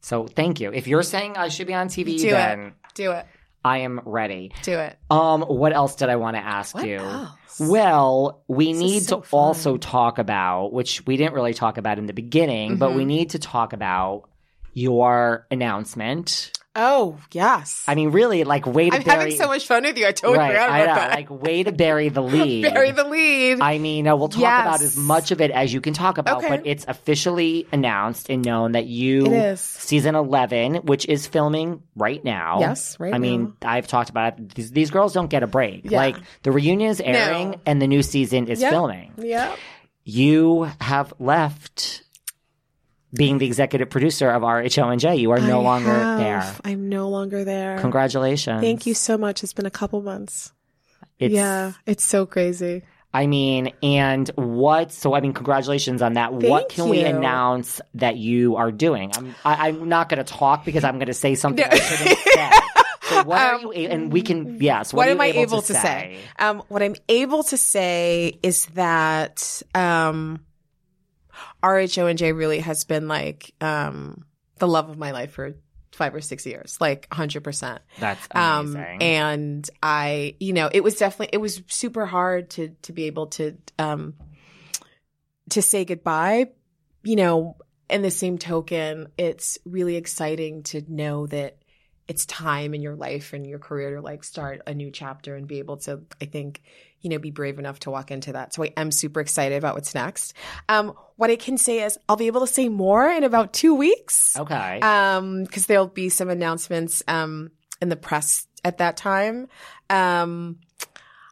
So 0.00 0.26
thank 0.26 0.60
you. 0.60 0.72
If 0.72 0.86
you're 0.86 1.02
saying 1.02 1.36
I 1.36 1.48
should 1.48 1.66
be 1.66 1.74
on 1.74 1.88
TV, 1.88 2.18
Do 2.18 2.30
then 2.30 2.60
it. 2.60 2.72
Do 2.94 3.10
it. 3.12 3.26
I 3.68 3.78
am 3.78 4.00
ready. 4.04 4.52
Do 4.62 4.78
it. 4.78 4.96
Um, 5.10 5.42
what 5.42 5.72
else 5.72 5.94
did 5.96 6.08
I 6.08 6.16
want 6.16 6.36
to 6.36 6.42
ask 6.42 6.74
What 6.74 6.86
you? 6.86 6.96
else? 6.98 7.30
Well, 7.60 8.42
we 8.48 8.72
This 8.72 8.80
need 8.82 9.02
so 9.02 9.20
to 9.20 9.26
fun. 9.26 9.38
also 9.40 9.76
talk 9.76 10.18
about, 10.18 10.72
which 10.72 11.04
we 11.06 11.16
didn't 11.16 11.34
really 11.34 11.54
talk 11.54 11.76
about 11.76 11.98
in 11.98 12.06
the 12.06 12.12
beginning, 12.12 12.76
but 12.76 12.88
Mm-hmm. 12.90 12.98
we 12.98 13.04
need 13.04 13.30
to 13.30 13.38
talk 13.38 13.72
about 13.72 14.28
your 14.74 15.46
announcement. 15.50 16.52
Oh, 16.78 17.18
yes. 17.32 17.84
I 17.88 17.94
mean, 17.94 18.10
really, 18.10 18.44
like 18.44 18.66
way 18.66 18.84
to 18.88 18.90
bury. 18.90 19.00
I'm 19.00 19.04
bury. 19.04 19.18
having 19.32 19.36
so 19.36 19.48
much 19.48 19.66
fun 19.66 19.82
with 19.82 19.98
you. 19.98 20.06
I 20.06 20.12
totally 20.12 20.38
right, 20.38 20.52
forgot 20.52 20.70
I 20.70 20.78
know, 20.80 20.94
that. 20.94 21.10
like 21.10 21.30
way 21.30 21.62
to 21.64 21.72
bury 21.72 22.08
the 22.08 22.22
lead. 22.34 22.72
Bury 22.72 22.92
the 22.92 23.04
lead. 23.04 23.60
I 23.60 23.78
mean, 23.78 24.06
uh, 24.06 24.14
we'll 24.16 24.28
talk 24.28 24.42
about 24.42 24.80
as 24.80 24.96
much 24.96 25.30
of 25.32 25.40
it 25.40 25.50
as 25.50 25.72
you 25.74 25.80
can 25.80 25.92
talk 25.92 26.18
about, 26.18 26.38
Okay. 26.38 26.48
but 26.48 26.66
it's 26.66 26.84
officially 26.88 27.66
announced 27.72 28.30
and 28.30 28.44
known 28.44 28.72
that 28.72 28.86
you 28.86 29.56
season 29.56 30.14
eleven, 30.14 30.76
which 30.76 31.04
is 31.06 31.26
filming 31.26 31.82
right 31.96 32.22
now. 32.24 32.60
Yes, 32.60 32.98
right 33.00 33.12
I 33.12 33.18
mean, 33.18 33.54
I've 33.62 33.86
talked 33.88 34.10
about 34.10 34.38
it. 34.38 34.54
These, 34.54 34.70
these 34.70 34.90
girls 34.90 35.12
don't 35.12 35.28
get 35.28 35.42
a 35.42 35.46
break. 35.48 35.82
Yeah. 35.90 35.98
Like 35.98 36.16
the 36.44 36.52
reunion 36.52 36.90
is 36.90 37.00
airing 37.00 37.50
No. 37.50 37.60
and 37.66 37.82
the 37.82 37.86
new 37.88 38.02
season 38.02 38.46
is 38.48 38.60
Yep. 38.60 38.70
filming. 38.70 39.12
yeah. 39.18 39.54
You 40.04 40.70
have 40.80 41.12
left 41.18 42.02
being 43.14 43.38
the 43.38 43.46
executive 43.46 43.90
producer 43.90 44.30
of 44.30 44.42
RHONJ. 44.42 45.18
You 45.18 45.30
are 45.32 45.40
no 45.40 45.60
I 45.60 45.64
longer 45.64 45.90
have. 45.90 46.18
there. 46.18 46.54
I'm 46.64 46.88
no 46.88 47.08
longer 47.08 47.44
there. 47.44 47.78
Congratulations. 47.80 48.60
Thank 48.60 48.86
you 48.86 48.94
so 48.94 49.16
much. 49.18 49.42
It's 49.42 49.52
been 49.52 49.66
a 49.66 49.70
couple 49.70 50.02
months. 50.02 50.52
It's, 51.18 51.34
yeah, 51.34 51.72
it's 51.86 52.04
so 52.04 52.26
crazy. 52.26 52.82
I 53.12 53.26
mean, 53.26 53.72
and 53.82 54.28
what? 54.36 54.92
So, 54.92 55.14
I 55.14 55.20
mean, 55.20 55.32
congratulations 55.32 56.02
on 56.02 56.12
that. 56.12 56.32
what 56.32 56.68
Thank 56.68 56.72
can 56.72 56.88
we 56.90 57.00
announce 57.02 57.80
that 57.94 58.16
you 58.18 58.56
are 58.56 58.70
doing? 58.70 59.10
I'm, 59.16 59.34
I, 59.44 59.68
I'm 59.68 59.88
not 59.88 60.10
going 60.10 60.22
to 60.22 60.30
talk 60.30 60.64
because 60.66 60.84
I'm 60.84 60.96
going 60.96 61.06
to 61.06 61.14
say 61.14 61.34
something. 61.34 61.64
I 61.64 61.76
shouldn't 61.78 62.18
say. 62.18 62.50
So, 63.04 63.24
what 63.24 63.40
are 63.40 63.58
you? 63.62 63.72
a- 63.72 63.88
And 63.88 64.12
we 64.12 64.20
can, 64.20 64.58
yes. 64.60 64.92
What, 64.92 64.98
what 64.98 65.08
are 65.08 65.10
am 65.12 65.16
you 65.16 65.22
I 65.22 65.26
able, 65.28 65.40
able 65.54 65.62
to 65.62 65.72
say? 65.74 66.18
Um, 66.38 66.62
what 66.68 66.82
I'm 66.82 66.96
able 67.08 67.42
to 67.44 67.56
say 67.56 68.38
is 68.42 68.66
that 68.74 69.62
um, 69.74 70.40
RHONJ 71.62 72.36
really 72.36 72.60
has 72.60 72.84
been 72.84 73.08
like 73.08 73.54
um, 73.60 74.24
the 74.58 74.68
love 74.68 74.88
of 74.90 74.98
my 74.98 75.10
life 75.12 75.32
for 75.32 75.54
five 75.92 76.14
or 76.14 76.20
six 76.20 76.46
years, 76.46 76.76
like 76.80 77.08
100%. 77.10 77.78
That's 77.98 78.28
Um, 78.32 78.76
amazing. 78.76 79.02
and 79.02 79.70
I, 79.82 80.36
you 80.38 80.52
know, 80.52 80.70
it 80.72 80.84
was 80.84 80.96
definitely, 80.96 81.30
it 81.32 81.40
was 81.40 81.62
super 81.66 82.06
hard 82.06 82.50
to, 82.50 82.68
to 82.82 82.92
be 82.92 83.04
able 83.04 83.28
to, 83.28 83.56
um, 83.78 84.14
to 85.50 85.62
say 85.62 85.84
goodbye, 85.84 86.48
you 87.02 87.16
know, 87.16 87.56
in 87.90 88.02
the 88.02 88.10
same 88.10 88.38
token, 88.38 89.08
it's 89.16 89.58
really 89.64 89.96
exciting 89.96 90.62
to 90.64 90.82
know 90.88 91.26
that 91.28 91.56
it's 92.06 92.26
time 92.26 92.74
in 92.74 92.82
your 92.82 92.94
life 92.94 93.32
and 93.32 93.46
your 93.46 93.58
career 93.58 93.96
to 93.96 94.00
like 94.00 94.24
start 94.24 94.60
a 94.66 94.74
new 94.74 94.90
chapter 94.90 95.36
and 95.36 95.46
be 95.46 95.58
able 95.58 95.78
to, 95.78 96.02
I 96.20 96.26
think, 96.26 96.62
you 97.00 97.10
know, 97.10 97.18
be 97.18 97.30
brave 97.30 97.58
enough 97.58 97.80
to 97.80 97.90
walk 97.90 98.10
into 98.10 98.32
that. 98.32 98.52
So 98.54 98.62
I 98.64 98.72
am 98.76 98.90
super 98.90 99.20
excited 99.20 99.56
about 99.56 99.74
what's 99.74 99.94
next. 99.94 100.34
Um, 100.68 100.94
what 101.18 101.30
I 101.30 101.36
can 101.36 101.58
say 101.58 101.82
is 101.82 101.98
I'll 102.08 102.16
be 102.16 102.28
able 102.28 102.42
to 102.42 102.46
say 102.46 102.68
more 102.68 103.10
in 103.10 103.24
about 103.24 103.52
two 103.52 103.74
weeks 103.74 104.36
okay. 104.38 104.80
um 104.80 105.42
because 105.44 105.66
there'll 105.66 105.88
be 105.88 106.08
some 106.08 106.30
announcements 106.30 107.02
um 107.08 107.50
in 107.82 107.88
the 107.88 107.96
press 107.96 108.46
at 108.64 108.78
that 108.78 108.96
time 108.96 109.48
um 109.90 110.58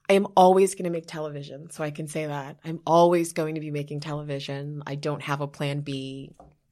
I 0.08 0.12
am 0.12 0.28
always 0.36 0.74
going 0.74 0.84
to 0.84 0.90
make 0.90 1.06
television, 1.08 1.68
so 1.70 1.82
I 1.82 1.90
can 1.90 2.06
say 2.06 2.26
that. 2.26 2.58
I'm 2.64 2.80
always 2.86 3.32
going 3.32 3.56
to 3.56 3.60
be 3.60 3.72
making 3.72 3.98
television. 3.98 4.84
I 4.86 4.94
don't 4.94 5.20
have 5.22 5.40
a 5.40 5.48
plan 5.48 5.80
B. 5.80 6.30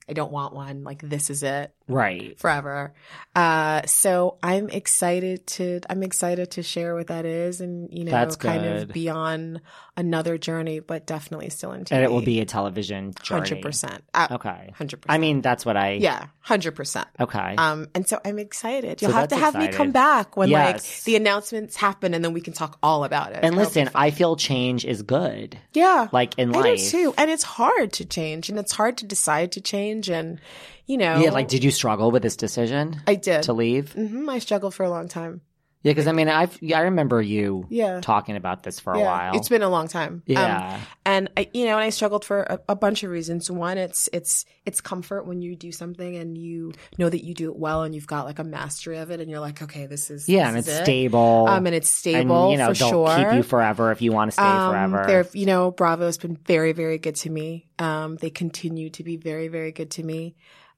I 0.08 0.12
don't 0.12 0.30
want 0.32 0.54
one. 0.54 0.84
Like 0.84 1.00
this 1.02 1.30
is 1.30 1.42
it 1.42 1.74
right. 1.88 2.38
forever. 2.38 2.92
Uh 3.34 3.82
so 3.86 4.36
I'm 4.42 4.68
excited 4.68 5.46
to 5.48 5.80
I'm 5.88 6.02
excited 6.02 6.50
to 6.52 6.62
share 6.62 6.94
what 6.94 7.06
that 7.06 7.24
is 7.24 7.60
and 7.60 7.88
you 7.92 8.04
know 8.04 8.10
That's 8.10 8.36
kind 8.36 8.62
good. 8.62 8.82
of 8.82 8.92
be 8.92 9.08
on 9.08 9.60
another 9.96 10.36
journey 10.38 10.80
but 10.80 11.06
definitely 11.06 11.48
still 11.50 11.72
in 11.72 11.84
TV. 11.84 11.92
And 11.92 12.04
it 12.04 12.10
will 12.10 12.20
be 12.22 12.40
a 12.40 12.44
television 12.44 13.12
journey. 13.22 13.48
100%. 13.50 14.00
Uh, 14.12 14.28
Okay. 14.32 14.72
100%. 14.78 15.04
I 15.08 15.18
mean, 15.18 15.40
that's 15.40 15.64
what 15.64 15.76
I. 15.76 15.92
yeah, 15.92 16.26
100%. 16.48 17.04
Okay. 17.20 17.54
Um, 17.56 17.88
and 17.94 18.06
so 18.06 18.20
I'm 18.24 18.38
excited. 18.38 19.00
You'll 19.00 19.12
have 19.12 19.28
to 19.28 19.36
have 19.36 19.54
me 19.54 19.68
come 19.68 19.92
back 19.92 20.36
when 20.36 20.48
Yes. 20.50 20.72
like 20.74 21.04
the 21.04 21.16
announcements 21.16 21.76
happen, 21.76 22.12
and 22.14 22.24
then 22.24 22.32
we 22.32 22.40
can 22.40 22.52
talk 22.52 22.78
all 22.82 23.04
about 23.04 23.30
it. 23.30 23.36
and 23.36 23.44
That'll 23.44 23.58
listen. 23.58 23.90
I 23.94 24.10
feel 24.10 24.36
change 24.36 24.84
is 24.84 25.02
good. 25.02 25.58
yeah, 25.72 26.08
Like 26.12 26.38
in 26.38 26.54
I 26.54 26.58
life. 26.60 26.90
too. 26.90 27.14
And 27.16 27.30
it's 27.30 27.44
hard 27.44 27.92
to 27.94 28.04
change, 28.04 28.48
and 28.50 28.58
it's 28.58 28.72
hard 28.72 28.98
to 28.98 29.06
decide 29.06 29.52
to 29.52 29.60
change, 29.60 30.10
and 30.10 30.38
you 30.86 30.98
know, 30.98 31.18
Yeah. 31.20 31.30
Like, 31.30 31.48
did 31.48 31.64
you 31.64 31.70
struggle 31.70 32.10
with 32.10 32.22
this 32.22 32.36
decision 32.36 33.00
I 33.06 33.14
did. 33.14 33.44
to 33.44 33.54
leave? 33.54 33.92
hmm 33.94 34.28
I 34.28 34.38
struggled 34.38 34.74
for 34.74 34.84
a 34.84 34.90
long 34.90 35.08
time. 35.08 35.40
Yeah, 35.84 35.90
because 35.92 36.06
I 36.06 36.12
mean, 36.12 36.30
I've 36.30 36.60
yeah, 36.62 36.78
I 36.78 36.82
remember 36.82 37.20
you 37.20 37.66
Yeah. 37.68 38.00
talking 38.00 38.36
about 38.36 38.62
this 38.62 38.80
for 38.80 38.94
a 38.94 39.00
while. 39.00 39.36
It's 39.36 39.50
been 39.50 39.60
a 39.62 39.68
long 39.68 39.86
time. 39.86 40.14
Um, 40.14 40.22
yeah, 40.26 40.80
and 41.04 41.30
I, 41.36 41.50
you 41.52 41.66
know, 41.66 41.74
and 41.74 41.84
I 41.84 41.90
struggled 41.90 42.24
for 42.24 42.40
a, 42.40 42.58
a 42.70 42.74
bunch 42.74 43.02
of 43.02 43.10
reasons. 43.10 43.50
One, 43.50 43.76
it's 43.76 44.08
it's 44.10 44.46
it's 44.64 44.80
comfort 44.80 45.26
when 45.26 45.42
you 45.42 45.54
do 45.54 45.70
something 45.72 46.16
and 46.16 46.38
you 46.38 46.72
know 46.98 47.10
that 47.10 47.22
you 47.22 47.34
do 47.34 47.50
it 47.50 47.56
well 47.58 47.82
and 47.82 47.94
you've 47.94 48.06
got 48.06 48.24
like 48.24 48.38
a 48.38 48.44
mastery 48.44 48.96
of 48.96 49.10
it, 49.10 49.20
and 49.20 49.30
you're 49.30 49.40
like, 49.40 49.60
okay, 49.62 49.84
this 49.84 50.10
is 50.10 50.26
yeah, 50.26 50.44
this 50.44 50.48
and 50.48 50.58
it's 50.58 50.68
it. 50.68 50.84
stable. 50.84 51.46
Um, 51.48 51.66
and 51.66 51.74
it's 51.74 51.90
stable 51.90 52.44
and, 52.44 52.52
you 52.52 52.56
know, 52.56 52.68
for 52.68 52.78
they'll 52.78 53.06
sure. 53.06 53.16
keep 53.16 53.32
you 53.32 53.42
forever 53.42 53.92
if 53.92 54.00
you 54.00 54.10
want 54.10 54.30
to 54.30 54.34
stay 54.34 54.42
Um, 54.42 54.90
forever. 54.90 55.28
You 55.34 55.44
know, 55.44 55.70
Bravo 55.70 56.06
has 56.06 56.16
been 56.16 56.38
very, 56.46 56.72
very 56.72 56.96
good 56.96 57.16
to 57.16 57.28
me. 57.28 57.68
Um, 57.78 58.16
they 58.16 58.30
continue 58.30 58.88
to 58.88 59.04
be 59.04 59.18
very, 59.18 59.48
very 59.48 59.70
good 59.70 59.90
to 59.92 60.02
me. 60.02 60.34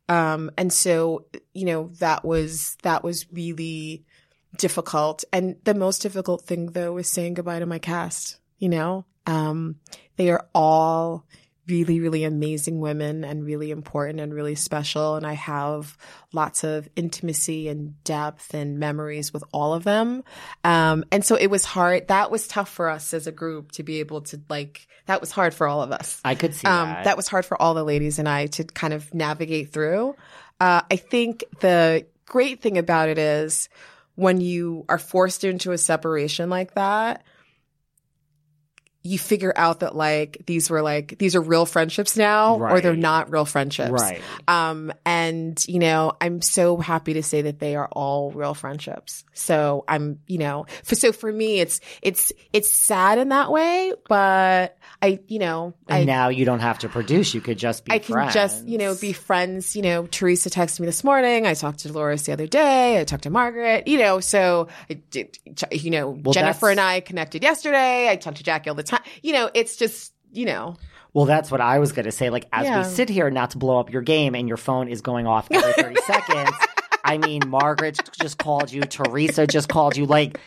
Um, 0.09 0.51
and 0.57 0.73
so, 0.73 1.27
you 1.55 1.65
know, 1.67 1.91
that 2.01 2.25
was, 2.25 2.77
that 2.83 3.05
was 3.05 3.27
really 3.33 4.05
difficult. 4.59 5.25
And 5.33 5.57
the 5.65 5.75
most 5.75 6.03
difficult 6.03 6.43
thing 6.45 6.67
though 6.67 6.93
was 6.93 7.09
saying 7.09 7.35
goodbye 7.35 7.59
to 7.59 7.67
my 7.67 7.79
cast, 7.79 8.39
you 8.59 8.69
know, 8.69 9.05
um, 9.27 9.77
they 10.17 10.31
are 10.31 10.47
all 10.55 11.25
really, 11.69 11.99
really 11.99 12.23
amazing 12.23 12.79
women 12.79 13.25
and 13.25 13.45
really 13.45 13.73
important 13.73 14.21
and 14.21 14.33
really 14.33 14.55
special. 14.55 15.17
And 15.17 15.27
I 15.27 15.33
have 15.33 15.99
lots 16.33 16.63
of 16.63 16.89
intimacy 16.95 17.69
and 17.69 18.03
depth 18.05 18.55
and 18.55 18.79
memories 18.79 19.33
with 19.33 19.43
all 19.53 19.75
of 19.75 19.83
them. 19.83 20.23
Um, 20.63 21.05
and 21.11 21.25
so 21.25 21.35
it 21.35 21.49
was 21.49 21.65
hard. 21.65 22.07
That 22.07 22.31
was 22.31 22.47
tough 22.47 22.69
for 22.69 22.89
us 22.89 23.13
as 23.13 23.27
a 23.27 23.33
group 23.33 23.73
to 23.73 23.83
be 23.83 23.99
able 23.99 24.21
to 24.23 24.41
like, 24.49 24.87
that 25.07 25.21
was 25.21 25.33
hard 25.33 25.55
for 25.55 25.67
all 25.67 25.83
of 25.83 25.91
us. 25.91 26.21
I 26.25 26.37
could 26.37 26.55
see 26.55 26.69
Um, 26.69 26.89
that. 26.91 27.05
that 27.05 27.17
was 27.17 27.27
hard 27.27 27.45
for 27.45 27.61
all 27.61 27.75
the 27.75 27.85
ladies 27.85 28.21
and 28.21 28.29
I 28.29 28.47
to 28.47 28.63
kind 28.63 28.93
of 28.93 29.13
navigate 29.13 29.73
through. 29.73 30.15
Uh, 30.61 30.83
I 30.89 30.97
think 30.97 31.43
the 31.59 32.07
great 32.27 32.63
thing 32.63 32.79
about 32.79 33.09
it 33.09 33.19
is 33.19 33.69
when 34.17 34.41
you 34.41 34.85
are 34.89 34.99
forced 34.99 35.45
into 35.45 35.73
a 35.73 35.79
separation 35.79 36.51
like 36.51 36.75
that, 36.75 37.23
you 39.07 39.19
figure 39.19 39.53
out 39.57 39.81
that 39.81 39.95
like 39.97 40.43
these 40.47 40.69
were 40.69 40.83
like 40.83 41.17
these 41.19 41.35
are 41.37 41.41
real 41.41 41.67
friendships 41.67 42.17
now 42.17 42.57
or 42.59 42.81
they're 42.81 42.97
not 42.97 43.31
real 43.31 43.45
friendships. 43.45 43.91
right. 43.91 44.21
Um, 44.49 44.93
and 45.05 45.63
you 45.69 45.79
know, 45.79 46.13
I'm 46.21 46.43
so 46.43 46.77
happy 46.77 47.15
to 47.15 47.23
say 47.23 47.43
that 47.43 47.59
they 47.59 47.77
are 47.77 47.89
all 47.93 48.31
real 48.33 48.55
friendships. 48.55 49.25
So 49.33 49.85
I'm, 49.87 50.19
you 50.27 50.39
know, 50.39 50.67
for, 50.83 50.95
so 50.95 51.13
for 51.13 51.31
me, 51.31 51.61
it's, 51.61 51.81
it's, 52.03 52.33
it's 52.53 52.71
sad 52.71 53.19
in 53.19 53.29
that 53.29 53.51
way, 53.51 53.93
but 54.09 54.79
I, 55.03 55.21
you 55.29 55.39
know, 55.39 55.75
And 55.89 56.03
I, 56.03 56.05
now 56.05 56.29
you 56.29 56.45
don't 56.45 56.61
have 56.61 56.79
to 56.81 56.89
produce; 56.89 57.35
you 57.35 57.41
could 57.43 57.59
just 57.59 57.85
be. 57.85 57.93
I 57.93 57.99
can 57.99 58.15
friends. 58.15 58.35
just, 58.35 58.67
you 58.67 58.79
know, 58.79 58.95
be 58.95 59.13
friends. 59.13 59.77
You 59.77 59.83
know, 59.83 60.07
Teresa 60.07 60.49
texted 60.49 60.81
me 60.81 60.87
this 60.87 61.05
morning. 61.05 61.47
I 61.47 61.53
talked 61.55 61.81
to 61.81 61.89
Dolores 61.89 62.25
the 62.25 62.33
other 62.33 62.47
day. 62.47 62.99
I 63.01 63.05
talked 63.05 63.25
to 63.25 63.31
Margaret, 63.31 63.87
you 63.89 63.99
know, 63.99 64.21
so, 64.21 64.69
I 64.91 64.95
did- 64.95 65.39
you 65.71 65.91
know, 65.91 66.11
Well, 66.11 66.33
Jennifer 66.33 66.71
and 66.71 66.81
I 66.81 67.01
connected 67.01 67.43
yesterday. 67.43 68.09
I 68.09 68.17
talked 68.17 68.39
to 68.39 68.43
Jackie 68.43 68.71
all 68.71 68.75
the 68.77 68.83
time. 68.83 68.96
You 69.23 69.33
know, 69.33 69.51
it's 69.55 69.77
just, 69.77 70.13
you 70.33 70.45
know, 70.47 70.77
Well, 71.13 71.25
that's 71.25 71.51
what 71.51 71.61
I 71.63 71.79
was 71.79 71.93
going 71.93 72.05
to 72.05 72.13
say. 72.13 72.29
Like, 72.31 72.47
as 72.53 72.67
Yeah. 72.67 72.79
we 72.79 72.85
sit 72.85 73.09
here, 73.09 73.31
not 73.31 73.51
to 73.53 73.59
blow 73.59 73.79
up 73.81 73.91
your 73.91 74.03
game, 74.03 74.35
and 74.35 74.47
your 74.49 74.59
phone 74.59 74.89
is 74.89 75.01
going 75.01 75.27
off 75.27 75.49
every 75.51 75.73
30 75.73 75.97
seconds. 76.07 76.51
I 77.05 77.19
mean, 77.19 77.43
Margaret 77.47 78.01
just 78.21 78.37
called 78.37 78.73
you. 78.73 78.83
Teresa 78.83 79.47
just 79.47 79.69
called 79.69 79.97
you. 79.97 80.07
Like, 80.07 80.41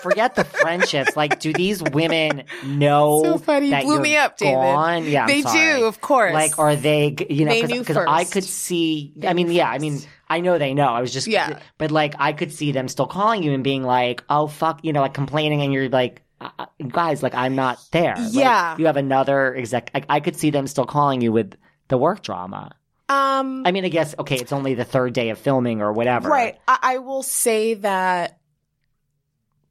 forget 0.00 0.36
the 0.36 0.44
friendships. 0.44 1.16
Like, 1.16 1.40
do 1.40 1.52
these 1.52 1.82
women 1.82 2.44
know 2.64 3.20
So 3.24 3.38
funny. 3.38 3.70
That 3.70 3.82
blew 3.82 3.94
you're 3.94 4.00
me 4.00 4.16
up, 4.16 4.36
David. 4.38 4.54
gone? 4.54 5.04
Yeah, 5.06 5.26
they 5.26 5.42
do, 5.42 5.84
of 5.86 6.00
course. 6.00 6.32
Like, 6.32 6.56
are 6.58 6.76
they? 6.76 7.16
You 7.28 7.44
know, 7.46 7.60
because 7.66 7.96
I 7.96 8.24
could 8.24 8.44
see. 8.44 9.12
I 9.26 9.32
mean, 9.34 9.50
yeah. 9.50 9.68
I 9.68 9.78
mean, 9.78 9.98
I 10.30 10.40
know 10.40 10.56
they 10.56 10.72
know. 10.72 10.86
I 10.86 11.00
was 11.00 11.12
just, 11.12 11.26
Yeah. 11.26 11.58
But 11.78 11.90
like, 11.90 12.14
I 12.18 12.32
could 12.32 12.52
see 12.52 12.70
them 12.72 12.86
still 12.88 13.06
calling 13.08 13.42
you 13.42 13.52
and 13.52 13.64
being 13.64 13.82
like, 13.82 14.22
"Oh 14.30 14.46
fuck," 14.46 14.80
you 14.84 14.92
know, 14.92 15.00
like 15.00 15.14
complaining, 15.14 15.62
and 15.62 15.72
you're 15.72 15.88
like. 15.88 16.22
Uh, 16.40 16.66
Guys, 16.88 17.22
like 17.22 17.34
I'm 17.34 17.54
not 17.56 17.78
there. 17.92 18.16
Like, 18.16 18.34
Yeah. 18.34 18.76
you 18.78 18.86
have 18.86 18.96
another 18.96 19.54
exec. 19.54 19.90
I, 19.94 20.02
I 20.08 20.20
could 20.20 20.36
see 20.36 20.50
them 20.50 20.66
still 20.66 20.86
calling 20.86 21.20
you 21.20 21.32
with 21.32 21.54
the 21.88 21.96
work 21.98 22.22
drama. 22.22 22.72
um, 23.08 23.62
I 23.66 23.70
mean, 23.72 23.84
I 23.84 23.88
guess 23.88 24.14
okay, 24.18 24.36
it's 24.36 24.52
only 24.52 24.74
the 24.74 24.84
third 24.84 25.12
day 25.12 25.30
of 25.30 25.38
filming 25.38 25.80
or 25.82 25.92
whatever. 25.92 26.28
Right. 26.28 26.58
I, 26.66 26.78
I 26.82 26.98
will 26.98 27.22
say 27.22 27.74
that 27.74 28.38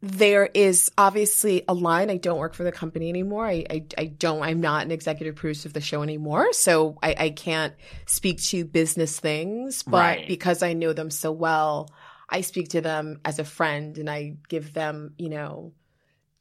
there 0.02 0.50
is 0.54 0.92
obviously 0.98 1.64
a 1.68 1.74
line. 1.74 2.10
I 2.10 2.18
don't 2.18 2.38
work 2.38 2.56
for 2.56 2.64
the 2.66 2.74
company 2.74 3.08
anymore. 3.08 3.48
I, 3.48 3.64
I, 3.70 3.86
I 3.98 4.06
don't, 4.08 4.42
I'm 4.44 4.60
not 4.60 4.84
an 4.86 4.92
executive 4.92 5.36
producer 5.36 5.70
of 5.70 5.74
the 5.74 5.80
show 5.82 6.04
anymore. 6.04 6.52
So 6.52 6.98
I, 7.02 7.16
I 7.18 7.30
can't 7.30 7.74
speak 8.06 8.42
to 8.48 8.66
business 8.66 9.18
things, 9.20 9.82
but 9.84 9.98
Right. 9.98 10.28
because 10.28 10.62
I 10.62 10.74
know 10.74 10.92
them 10.92 11.10
so 11.10 11.32
well, 11.32 11.90
I 12.30 12.42
speak 12.42 12.70
to 12.70 12.82
them 12.82 13.22
as 13.24 13.40
a 13.40 13.46
friend 13.46 13.98
and 13.98 14.10
I 14.10 14.36
give 14.50 14.74
them, 14.74 15.14
you 15.18 15.30
know, 15.30 15.72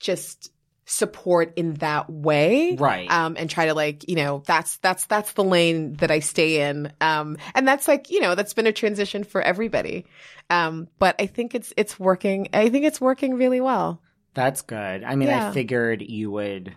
just 0.02 0.50
support 0.84 1.54
in 1.56 1.74
that 1.74 2.10
way 2.10 2.74
Right. 2.74 3.08
um 3.10 3.36
and 3.38 3.48
try 3.48 3.66
to 3.66 3.72
like 3.74 4.08
you 4.08 4.16
know 4.16 4.42
that's 4.44 4.76
that's 4.78 5.06
that's 5.06 5.32
the 5.34 5.44
lane 5.44 5.94
that 5.94 6.10
i 6.10 6.18
stay 6.18 6.68
in 6.68 6.92
um 7.00 7.38
and 7.54 7.66
that's 7.66 7.86
like 7.88 8.10
you 8.10 8.20
know 8.20 8.34
that's 8.34 8.52
been 8.52 8.66
a 8.66 8.72
transition 8.72 9.22
for 9.24 9.40
everybody 9.40 10.04
um 10.50 10.88
but 10.98 11.14
i 11.20 11.26
think 11.26 11.54
it's 11.54 11.72
it's 11.76 11.98
working 12.00 12.48
i 12.52 12.68
think 12.68 12.84
it's 12.84 13.00
working 13.00 13.34
really 13.34 13.60
well 13.60 14.02
That's 14.34 14.62
good. 14.62 15.04
I 15.04 15.14
mean, 15.14 15.28
I 15.28 15.52
figured 15.52 16.02
you 16.02 16.30
would 16.32 16.74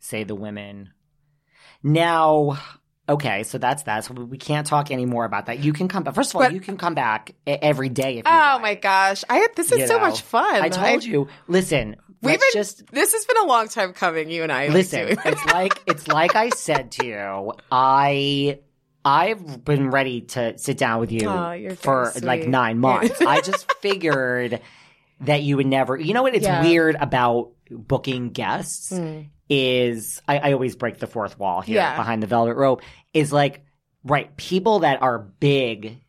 say 0.00 0.24
the 0.24 0.34
women. 0.34 0.90
Now, 1.82 2.58
okay, 3.08 3.42
so 3.42 3.58
that's 3.58 3.82
that. 3.84 4.04
So 4.04 4.14
we 4.14 4.38
can't 4.38 4.66
talk 4.66 4.90
any 4.90 5.04
more 5.06 5.24
about 5.26 5.46
that. 5.46 5.58
You 5.62 5.72
can 5.72 5.88
come 5.88 6.02
back. 6.02 6.14
First 6.14 6.30
of 6.30 6.36
all, 6.36 6.42
But- 6.42 6.54
you 6.54 6.60
can 6.60 6.76
come 6.76 6.94
back 6.94 7.34
every 7.46 7.88
day 7.90 8.12
if 8.18 8.24
you 8.26 8.32
oh 8.32 8.52
like. 8.54 8.62
my 8.62 8.74
gosh 8.74 9.22
i 9.28 9.46
this 9.54 9.70
is 9.72 9.78
You 9.80 9.86
so 9.86 9.98
know, 9.98 10.06
much 10.08 10.22
fun 10.22 10.62
I 10.62 10.68
told 10.70 11.04
you. 11.04 11.28
Listen, 11.46 11.96
We've 12.22 12.38
been- 12.40 12.48
just 12.52 12.86
this 12.90 13.12
has 13.12 13.24
been 13.26 13.36
a 13.38 13.46
long 13.46 13.68
time 13.68 13.92
coming 13.92 14.28
you 14.30 14.42
and 14.42 14.50
i 14.52 14.68
listen. 14.68 15.16
it's 15.24 15.46
like 15.46 15.82
it's 15.86 16.08
like 16.08 16.34
I 16.34 16.48
said 16.50 16.92
to 16.92 17.06
you. 17.06 17.52
I 17.70 18.58
I've 19.04 19.64
been 19.64 19.90
ready 19.90 20.22
to 20.22 20.58
sit 20.58 20.76
down 20.78 21.00
with 21.00 21.12
you 21.12 21.30
you're 21.54 21.76
for 21.76 22.10
very 22.14 22.26
like 22.26 22.48
nine 22.48 22.78
months. 22.78 23.20
I 23.22 23.40
just 23.40 23.72
figured 23.80 24.60
that 25.20 25.42
you 25.42 25.56
would 25.56 25.66
never. 25.66 25.96
You 25.96 26.14
know 26.14 26.22
what? 26.22 26.34
It's 26.34 26.44
Yeah. 26.44 26.62
weird 26.62 26.96
about 27.00 27.52
booking 27.70 28.30
guests 28.30 28.92
Mm. 28.92 29.28
is 29.48 30.20
I, 30.28 30.38
I 30.38 30.52
always 30.52 30.76
break 30.76 30.98
the 30.98 31.06
fourth 31.06 31.38
wall 31.38 31.60
here 31.60 31.76
Yeah. 31.76 31.96
behind 31.96 32.22
the 32.22 32.26
velvet 32.26 32.54
rope. 32.56 32.82
Is 33.14 33.32
like 33.32 33.64
right 34.04 34.36
people 34.36 34.80
that 34.80 35.00
are 35.02 35.18
big 35.18 36.00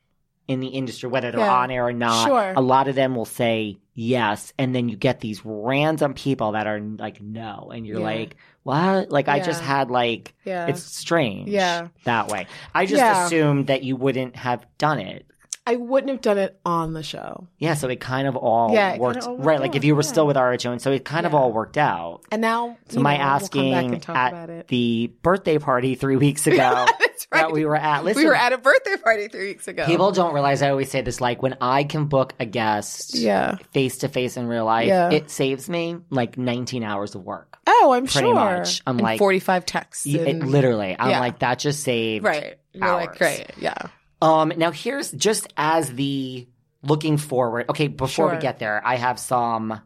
in 0.48 0.60
the 0.60 0.68
industry, 0.68 1.10
whether 1.10 1.32
they're 1.32 1.40
Yeah. 1.42 1.54
on 1.60 1.70
air 1.72 1.86
or 1.88 1.94
not. 1.94 2.26
Sure. 2.28 2.54
A 2.56 2.62
lot 2.62 2.88
of 2.88 2.96
them 2.96 3.16
will 3.16 3.26
say 3.26 3.78
yes, 4.00 4.54
and 4.58 4.74
then 4.74 4.88
you 4.88 4.96
get 4.96 5.20
these 5.20 5.42
random 5.44 6.14
people 6.14 6.54
that 6.54 6.66
are 6.68 6.80
like 6.80 7.22
no, 7.22 7.70
and 7.74 7.86
you're 7.86 8.00
Yeah. 8.00 8.06
like, 8.06 8.36
what? 8.64 9.12
Like 9.12 9.28
I 9.28 9.40
just 9.42 9.62
had 9.62 9.92
like 9.92 10.34
yeah 10.46 10.68
it's 10.68 10.82
strange. 10.84 11.50
Yeah. 11.50 11.90
that 12.06 12.30
way. 12.30 12.48
I 12.74 12.86
just 12.86 13.00
Yeah. 13.02 13.26
assumed 13.26 13.68
that 13.68 13.84
you 13.84 13.96
wouldn't 13.98 14.36
have 14.38 14.66
done 14.78 15.00
it. 15.00 15.26
i 15.68 15.76
wouldn't 15.76 16.10
have 16.10 16.22
done 16.22 16.40
it 16.40 16.60
on 16.66 16.94
the 16.94 17.04
show 17.04 17.46
Yeah, 17.60 17.76
so 17.76 17.90
it 17.90 18.00
kind 18.00 18.28
of 18.28 18.36
all 18.36 18.74
Yeah, 18.74 18.98
worked 18.98 19.22
all 19.28 19.36
worked 19.36 19.46
right. 19.46 19.60
Like 19.60 19.76
if 19.76 19.84
you 19.84 19.94
were 19.96 20.02
yeah. 20.02 20.08
still 20.14 20.26
with 20.26 20.36
RHO, 20.38 20.72
and 20.72 20.82
so 20.82 20.92
it 20.92 21.06
kind 21.06 21.26
of 21.28 21.36
all 21.36 21.52
worked 21.52 21.78
out. 21.78 22.22
and 22.32 22.42
now 22.42 22.78
So 22.90 23.02
my 23.02 23.18
know, 23.18 23.24
we'll 23.24 23.34
asking 23.36 24.00
talk 24.00 24.16
at 24.34 24.68
the 24.70 25.12
birthday 25.22 25.58
party 25.60 25.94
three 25.96 26.16
weeks 26.26 26.48
ago 26.48 26.86
right 27.34 27.42
that 27.42 27.52
we 27.52 27.66
were 27.66 27.76
at. 27.76 28.04
Listen, 28.04 28.24
we 28.24 28.28
were 28.28 28.36
at 28.36 28.54
a 28.54 28.58
birthday 28.58 28.98
party 28.98 29.28
three 29.28 29.48
weeks 29.48 29.68
ago 29.68 29.86
people 29.86 30.12
don't 30.12 30.34
realize. 30.34 30.62
I 30.62 30.70
always 30.70 30.90
say 30.90 31.02
this: 31.02 31.22
like 31.22 31.42
when 31.42 31.56
I 31.62 31.84
can 31.84 32.06
book 32.06 32.34
a 32.40 32.46
guest, 32.46 33.16
yeah 33.16 33.58
face 33.72 34.00
to 34.00 34.08
face 34.08 34.36
in 34.38 34.48
real 34.48 34.66
life, 34.66 34.88
Yeah. 34.88 35.12
it 35.12 35.30
saves 35.30 35.70
me 35.70 35.98
like 36.10 36.38
19 36.38 36.84
hours 36.84 37.16
of 37.16 37.24
work. 37.24 37.58
Oh, 37.68 37.92
I'm 37.94 38.08
Pretty 38.08 38.28
sure. 38.28 38.34
much. 38.34 38.82
I'm 38.88 38.96
And 38.98 39.04
like- 39.04 39.20
45 39.20 39.66
texts. 39.66 40.06
Y- 40.08 40.14
it- 40.20 40.40
literally, 40.44 40.96
I'm 40.98 41.10
Yeah. 41.12 41.20
like 41.20 41.40
that 41.40 41.60
just 41.60 41.84
saved. 41.84 42.26
right. 42.26 42.58
You're 42.74 42.92
like, 42.94 43.18
great. 43.18 43.46
Yeah. 43.60 43.76
Um, 44.22 44.52
now 44.58 44.72
here's 44.72 45.12
just 45.12 45.52
as 45.58 45.92
the 45.94 46.48
looking 46.84 47.18
forward. 47.18 47.66
Okay, 47.70 47.88
before 47.88 48.32
we 48.32 48.38
get 48.38 48.58
there, 48.60 48.82
I 48.86 48.96
have 48.96 49.20
some 49.20 49.82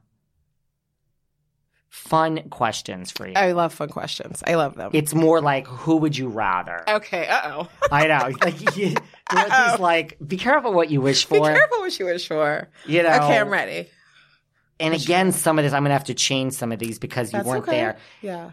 fun 1.93 2.49
questions 2.49 3.11
for 3.11 3.27
you. 3.27 3.33
I 3.35 3.51
love 3.51 3.71
fun 3.71 3.87
questions. 3.87 4.43
I 4.47 4.55
love 4.55 4.73
them. 4.73 4.89
it's 4.93 5.13
more 5.13 5.39
like 5.39 5.67
who 5.67 5.97
would 5.97 6.17
you 6.17 6.27
rather? 6.27 6.83
okay. 6.89 7.27
Uh 7.27 7.41
oh. 7.45 7.69
I 7.91 8.07
know, 8.07 8.35
like 8.41 8.75
you, 8.75 8.95
these 9.31 9.79
like, 9.79 10.17
be 10.25 10.37
careful 10.37 10.73
what 10.73 10.89
you 10.89 11.01
wish 11.01 11.25
for. 11.25 11.35
Be 11.39 11.55
careful 11.55 11.81
what 11.81 11.99
you 11.99 12.05
wish 12.05 12.27
for. 12.27 12.67
You 12.87 13.03
know, 13.03 13.09
Okay, 13.09 13.37
I'm 13.37 13.49
ready. 13.49 13.89
And 14.79 14.95
again, 14.95 15.31
some 15.31 15.59
of 15.59 15.63
this 15.65 15.71
I'm 15.71 15.83
gonna 15.83 15.93
have 15.93 16.05
to 16.05 16.15
change 16.15 16.53
some 16.53 16.71
of 16.71 16.79
these 16.79 16.97
because 16.97 17.31
you 17.31 17.37
That's 17.37 17.47
weren't 17.47 17.67
okay. 17.67 17.77
there. 17.77 17.97
Yeah. 18.23 18.51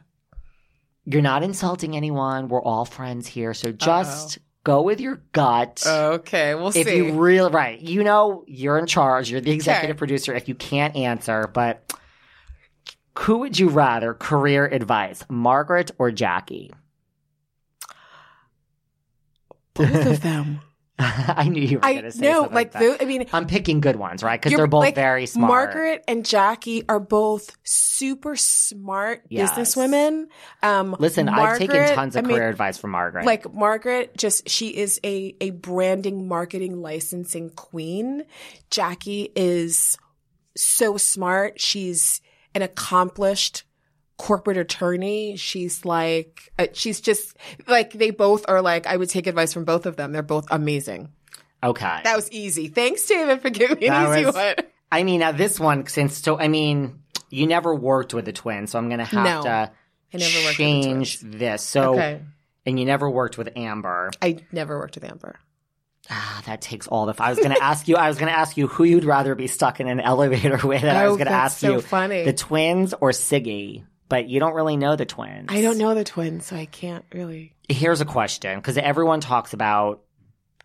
You're 1.06 1.22
not 1.22 1.42
insulting 1.42 1.96
anyone. 1.96 2.48
We're 2.48 2.62
all 2.62 2.84
friends 2.84 3.26
here, 3.26 3.54
so 3.54 3.72
just 3.72 4.38
go 4.64 4.82
with 4.82 5.00
your 5.00 5.22
gut. 5.32 5.82
Okay. 5.86 6.54
We'll 6.54 6.68
if 6.68 6.74
see. 6.74 6.80
If 6.82 6.88
you 6.92 7.12
really 7.14 7.50
right, 7.50 7.80
you 7.80 8.04
know 8.04 8.44
you're 8.46 8.76
in 8.78 8.86
charge. 8.86 9.30
You're 9.30 9.40
the 9.40 9.50
executive 9.50 9.94
Okay. 9.94 9.98
producer. 9.98 10.34
If 10.34 10.46
you 10.46 10.54
can't 10.54 10.94
answer, 10.94 11.50
but 11.52 11.90
who 13.18 13.38
would 13.38 13.58
you 13.58 13.68
rather? 13.68 14.14
Career 14.14 14.66
advice: 14.66 15.24
Margaret 15.28 15.90
or 15.98 16.10
Jackie? 16.10 16.70
Both 19.74 20.06
of 20.06 20.20
them. 20.22 20.60
I 21.02 21.48
knew 21.48 21.62
you 21.62 21.78
were 21.78 21.80
going 21.80 22.02
to 22.02 22.12
say 22.12 22.30
something 22.30 22.52
like, 22.52 22.76
I 22.76 23.04
mean, 23.06 23.24
I'm 23.32 23.46
picking 23.46 23.80
good 23.80 23.96
ones, 23.96 24.22
right? 24.22 24.38
Because 24.38 24.54
they're 24.54 24.66
both 24.66 24.80
like, 24.80 24.94
very 24.94 25.24
smart. 25.24 25.48
Margaret 25.48 26.04
and 26.06 26.26
Jackie 26.26 26.86
are 26.90 27.00
both 27.00 27.56
super 27.64 28.36
smart 28.36 29.22
Yes. 29.30 29.52
businesswomen. 29.52 30.26
Um, 30.62 30.94
Listen, 30.98 31.30
I've 31.30 31.56
taken 31.56 31.86
tons 31.94 32.16
of 32.16 32.24
I 32.24 32.28
mean, 32.28 32.36
career 32.36 32.50
advice 32.50 32.76
from 32.76 32.90
Margaret. 32.90 33.24
Like 33.24 33.50
Margaret, 33.52 34.16
just 34.18 34.48
she 34.50 34.76
is 34.76 35.00
a 35.02 35.34
a 35.40 35.50
branding, 35.50 36.28
marketing, 36.28 36.82
licensing 36.82 37.48
queen. 37.48 38.24
Jackie 38.70 39.32
is 39.34 39.96
so 40.54 40.98
smart. 40.98 41.58
She's 41.58 42.20
an 42.54 42.62
accomplished 42.62 43.64
corporate 44.18 44.56
attorney. 44.58 45.36
She's 45.36 45.84
like, 45.84 46.52
uh, 46.58 46.66
she's 46.72 47.00
just 47.00 47.36
like 47.66 47.92
they 47.92 48.10
both 48.10 48.44
are 48.48 48.60
like. 48.60 48.86
I 48.86 48.96
would 48.96 49.08
take 49.10 49.26
advice 49.26 49.52
from 49.52 49.64
both 49.64 49.86
of 49.86 49.96
them. 49.96 50.12
They're 50.12 50.22
both 50.22 50.46
amazing. 50.50 51.08
okay. 51.62 52.00
That 52.04 52.16
was 52.16 52.30
easy. 52.30 52.68
Thanks, 52.68 53.06
David, 53.06 53.40
for 53.42 53.50
giving 53.50 53.78
me 53.78 53.88
an 53.88 54.12
easy 54.18 54.26
was- 54.26 54.34
one. 54.34 54.54
I 54.92 55.04
mean, 55.04 55.20
now 55.20 55.30
this 55.30 55.60
one, 55.60 55.86
since 55.86 56.18
so, 56.18 56.36
I 56.36 56.48
mean, 56.48 57.00
you 57.30 57.46
never 57.46 57.72
worked 57.72 58.12
with 58.12 58.24
the 58.24 58.32
twins, 58.32 58.72
so 58.72 58.78
I'm 58.78 58.88
going 58.88 58.98
to 58.98 59.04
have 59.04 59.24
No, 59.24 59.42
to 59.44 59.48
I 59.48 60.16
never 60.16 60.24
worked 60.38 60.46
with 60.46 60.56
the 60.56 60.64
change 60.64 61.20
this. 61.20 61.62
So, 61.62 61.92
okay. 61.94 62.20
and 62.66 62.78
you 62.80 62.84
never 62.86 63.08
worked 63.08 63.38
with 63.38 63.50
Amber. 63.56 64.10
I 64.20 64.38
never 64.50 64.76
worked 64.78 64.96
with 64.96 65.04
Amber. 65.04 65.38
Ah, 66.10 66.42
that 66.46 66.60
takes 66.60 66.88
all 66.88 67.06
the. 67.06 67.14
I 67.22 67.30
was 67.30 67.38
going 67.38 67.52
to 67.54 67.62
ask 67.62 67.86
you. 67.86 67.96
I 67.96 68.08
was 68.08 68.18
going 68.18 68.30
to 68.32 68.36
ask 68.38 68.56
you 68.56 68.66
who 68.66 68.82
you'd 68.84 69.04
rather 69.04 69.34
be 69.34 69.46
stuck 69.46 69.78
in 69.80 69.86
an 69.88 70.00
elevator 70.12 70.58
with. 70.66 70.82
And 70.82 70.96
I 70.96 71.04
was 71.06 71.14
Oh, 71.14 71.16
going 71.16 71.28
to 71.28 71.32
ask 71.32 71.58
so 71.58 71.74
you 71.74 71.80
funny. 71.80 72.24
the 72.24 72.32
twins 72.32 72.92
or 73.00 73.10
Siggy, 73.10 73.84
but 74.08 74.28
you 74.28 74.40
don't 74.40 74.54
really 74.54 74.76
know 74.76 74.96
the 74.96 75.04
twins. 75.06 75.46
I 75.50 75.60
don't 75.62 75.78
know 75.78 75.94
the 75.94 76.02
twins, 76.04 76.46
so 76.46 76.56
I 76.56 76.64
can't 76.66 77.04
really. 77.12 77.54
Here's 77.68 78.00
a 78.00 78.04
question 78.04 78.58
because 78.58 78.76
everyone 78.76 79.20
talks 79.20 79.52
about 79.52 80.02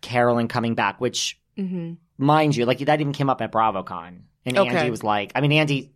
Carolyn 0.00 0.48
coming 0.48 0.74
back, 0.74 1.00
which, 1.00 1.40
Mm-hmm. 1.56 1.94
mind 2.18 2.54
you, 2.56 2.66
like 2.66 2.80
that 2.80 3.00
even 3.00 3.12
came 3.14 3.30
up 3.30 3.40
at 3.40 3.50
BravoCon, 3.52 4.18
and 4.44 4.58
Okay. 4.58 4.68
Andy 4.76 4.90
was 4.90 5.02
like, 5.02 5.32
I 5.34 5.40
mean, 5.40 5.52
Andy, 5.52 5.92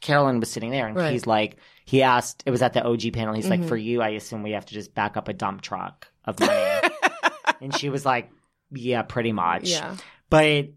Carolyn 0.00 0.38
was 0.38 0.50
sitting 0.50 0.70
there, 0.70 0.86
and 0.86 0.96
Right. 0.96 1.10
he's 1.12 1.26
like, 1.26 1.56
he 1.86 2.02
asked, 2.02 2.42
it 2.46 2.50
was 2.50 2.62
at 2.62 2.72
the 2.72 2.84
OG 2.84 3.10
panel. 3.12 3.34
He's 3.34 3.48
like, 3.50 3.62
Mhm. 3.62 3.68
for 3.68 3.76
you, 3.76 4.00
I 4.02 4.10
assume 4.10 4.42
we 4.42 4.52
have 4.52 4.66
to 4.66 4.74
just 4.74 4.94
back 4.94 5.16
up 5.16 5.26
a 5.28 5.32
dump 5.32 5.62
truck 5.62 6.06
of 6.24 6.38
money, 6.38 6.90
and 7.60 7.74
she 7.74 7.88
was 7.88 8.04
like, 8.04 8.30
yeah, 8.72 9.02
pretty 9.02 9.32
much. 9.32 9.68
yeah. 9.68 9.96
But 10.30 10.68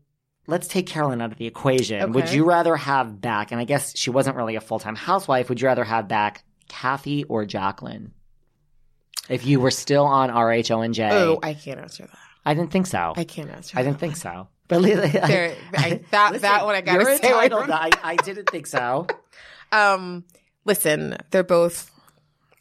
let's 0.47 0.67
take 0.67 0.87
Carolyn 0.87 1.21
out 1.21 1.31
of 1.31 1.37
the 1.37 1.45
equation. 1.47 2.11
Would 2.13 2.31
you 2.31 2.45
rather 2.45 2.75
have 2.75 3.19
back, 3.21 3.51
and 3.51 3.59
I 3.59 3.63
guess 3.63 3.97
she 3.97 4.09
wasn't 4.09 4.35
really 4.35 4.55
a 4.55 4.61
full 4.61 4.79
time 4.79 4.95
housewife, 4.95 5.49
would 5.49 5.59
you 5.61 5.67
rather 5.67 5.83
have 5.83 6.07
back 6.07 6.43
Kathy 6.67 7.23
or 7.25 7.45
Jacqueline? 7.45 8.13
If 9.29 9.45
you 9.45 9.59
were 9.59 9.71
still 9.71 10.05
on 10.05 10.29
RHONJ, 10.29 11.11
Oh, 11.11 11.39
I 11.43 11.53
can't 11.53 11.79
answer 11.79 12.03
that. 12.07 12.17
I 12.45 12.53
didn't 12.55 12.71
think 12.71 12.87
so. 12.87 13.13
I 13.15 13.23
can't 13.25 13.49
answer. 13.51 13.77
I 13.77 13.83
didn't 13.83 13.99
think 13.99 14.15
so. 14.15 14.47
But 14.67 14.81
There- 14.83 15.55
I- 15.75 16.01
that- 16.11 16.41
that 16.41 16.65
one 16.65 16.75
I 16.75 16.81
gotta 16.81 16.99
away 17.01 17.17
I, 17.71 17.89
I 18.03 18.15
didn't 18.17 18.49
think 18.49 18.67
so. 18.67 19.07
Um, 19.71 20.23
listen, 20.65 21.15
they're 21.29 21.43
both 21.43 21.91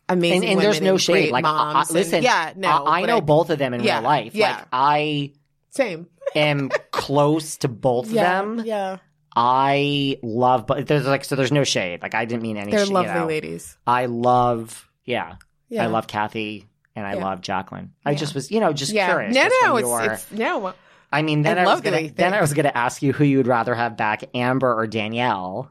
amazing. 0.09 0.45
And, 0.45 0.53
and 0.53 0.61
there's 0.61 0.81
no 0.81 0.93
and 0.93 1.01
shade. 1.01 1.31
Like, 1.31 1.45
I- 1.45 1.49
I- 1.49 1.73
moms. 1.75 1.89
and- 1.91 1.95
listen, 1.99 2.23
yeah, 2.23 2.53
no, 2.57 2.69
I, 2.69 3.03
I 3.03 3.07
know 3.07 3.21
both 3.21 3.51
of 3.51 3.59
them 3.59 3.75
in 3.75 3.83
yeah, 3.83 3.97
real 3.97 4.05
life. 4.05 4.35
yeah. 4.35 4.57
Like, 4.57 4.67
I 4.73 5.33
Same. 5.71 6.07
am 6.35 6.71
close 6.91 7.57
to 7.59 7.69
both 7.69 8.11
Yeah, 8.11 8.41
of 8.41 8.57
them. 8.59 8.67
yeah. 8.67 8.99
I 9.37 10.19
love, 10.23 10.67
but 10.67 10.87
there's 10.87 11.07
like, 11.07 11.25
so 11.25 11.37
there's 11.37 11.53
no 11.53 11.63
shade. 11.65 12.03
Like, 12.03 12.15
I 12.15 12.25
didn't 12.25 12.43
mean 12.43 12.57
any. 12.57 12.73
They're 12.73 12.85
sh- 12.85 12.89
you 12.89 12.95
lovely 12.95 13.15
know. 13.15 13.27
ladies. 13.27 13.77
I 13.87 14.07
love, 14.07 14.91
yeah, 15.05 15.37
Yeah. 15.69 15.85
I 15.85 15.87
love 15.87 16.07
Kathy 16.09 16.67
and 16.97 17.07
I 17.07 17.15
love 17.15 17.41
Jacqueline. 17.41 17.93
I 18.05 18.15
just 18.15 18.35
was, 18.35 18.51
you 18.51 18.59
know, 18.59 18.73
just 18.73 18.91
curious. 18.93 19.35
No, 19.35 19.43
just 19.45 19.55
no, 19.63 19.77
it's, 19.77 20.23
it's 20.23 20.33
no. 20.33 20.75
I 21.13 21.23
mean, 21.23 21.43
then 21.43 21.57
I 21.59 21.63
I, 21.63 21.67
was 21.73 21.81
gonna, 21.83 22.09
then 22.11 22.35
I 22.35 22.41
was 22.41 22.53
gonna 22.53 22.73
ask 22.75 23.01
you 23.01 23.13
who 23.13 23.25
you 23.25 23.37
would 23.37 23.47
rather 23.47 23.75
have 23.75 23.97
back, 23.97 24.25
Amber 24.35 24.75
or 24.75 24.87
Danielle. 24.87 25.71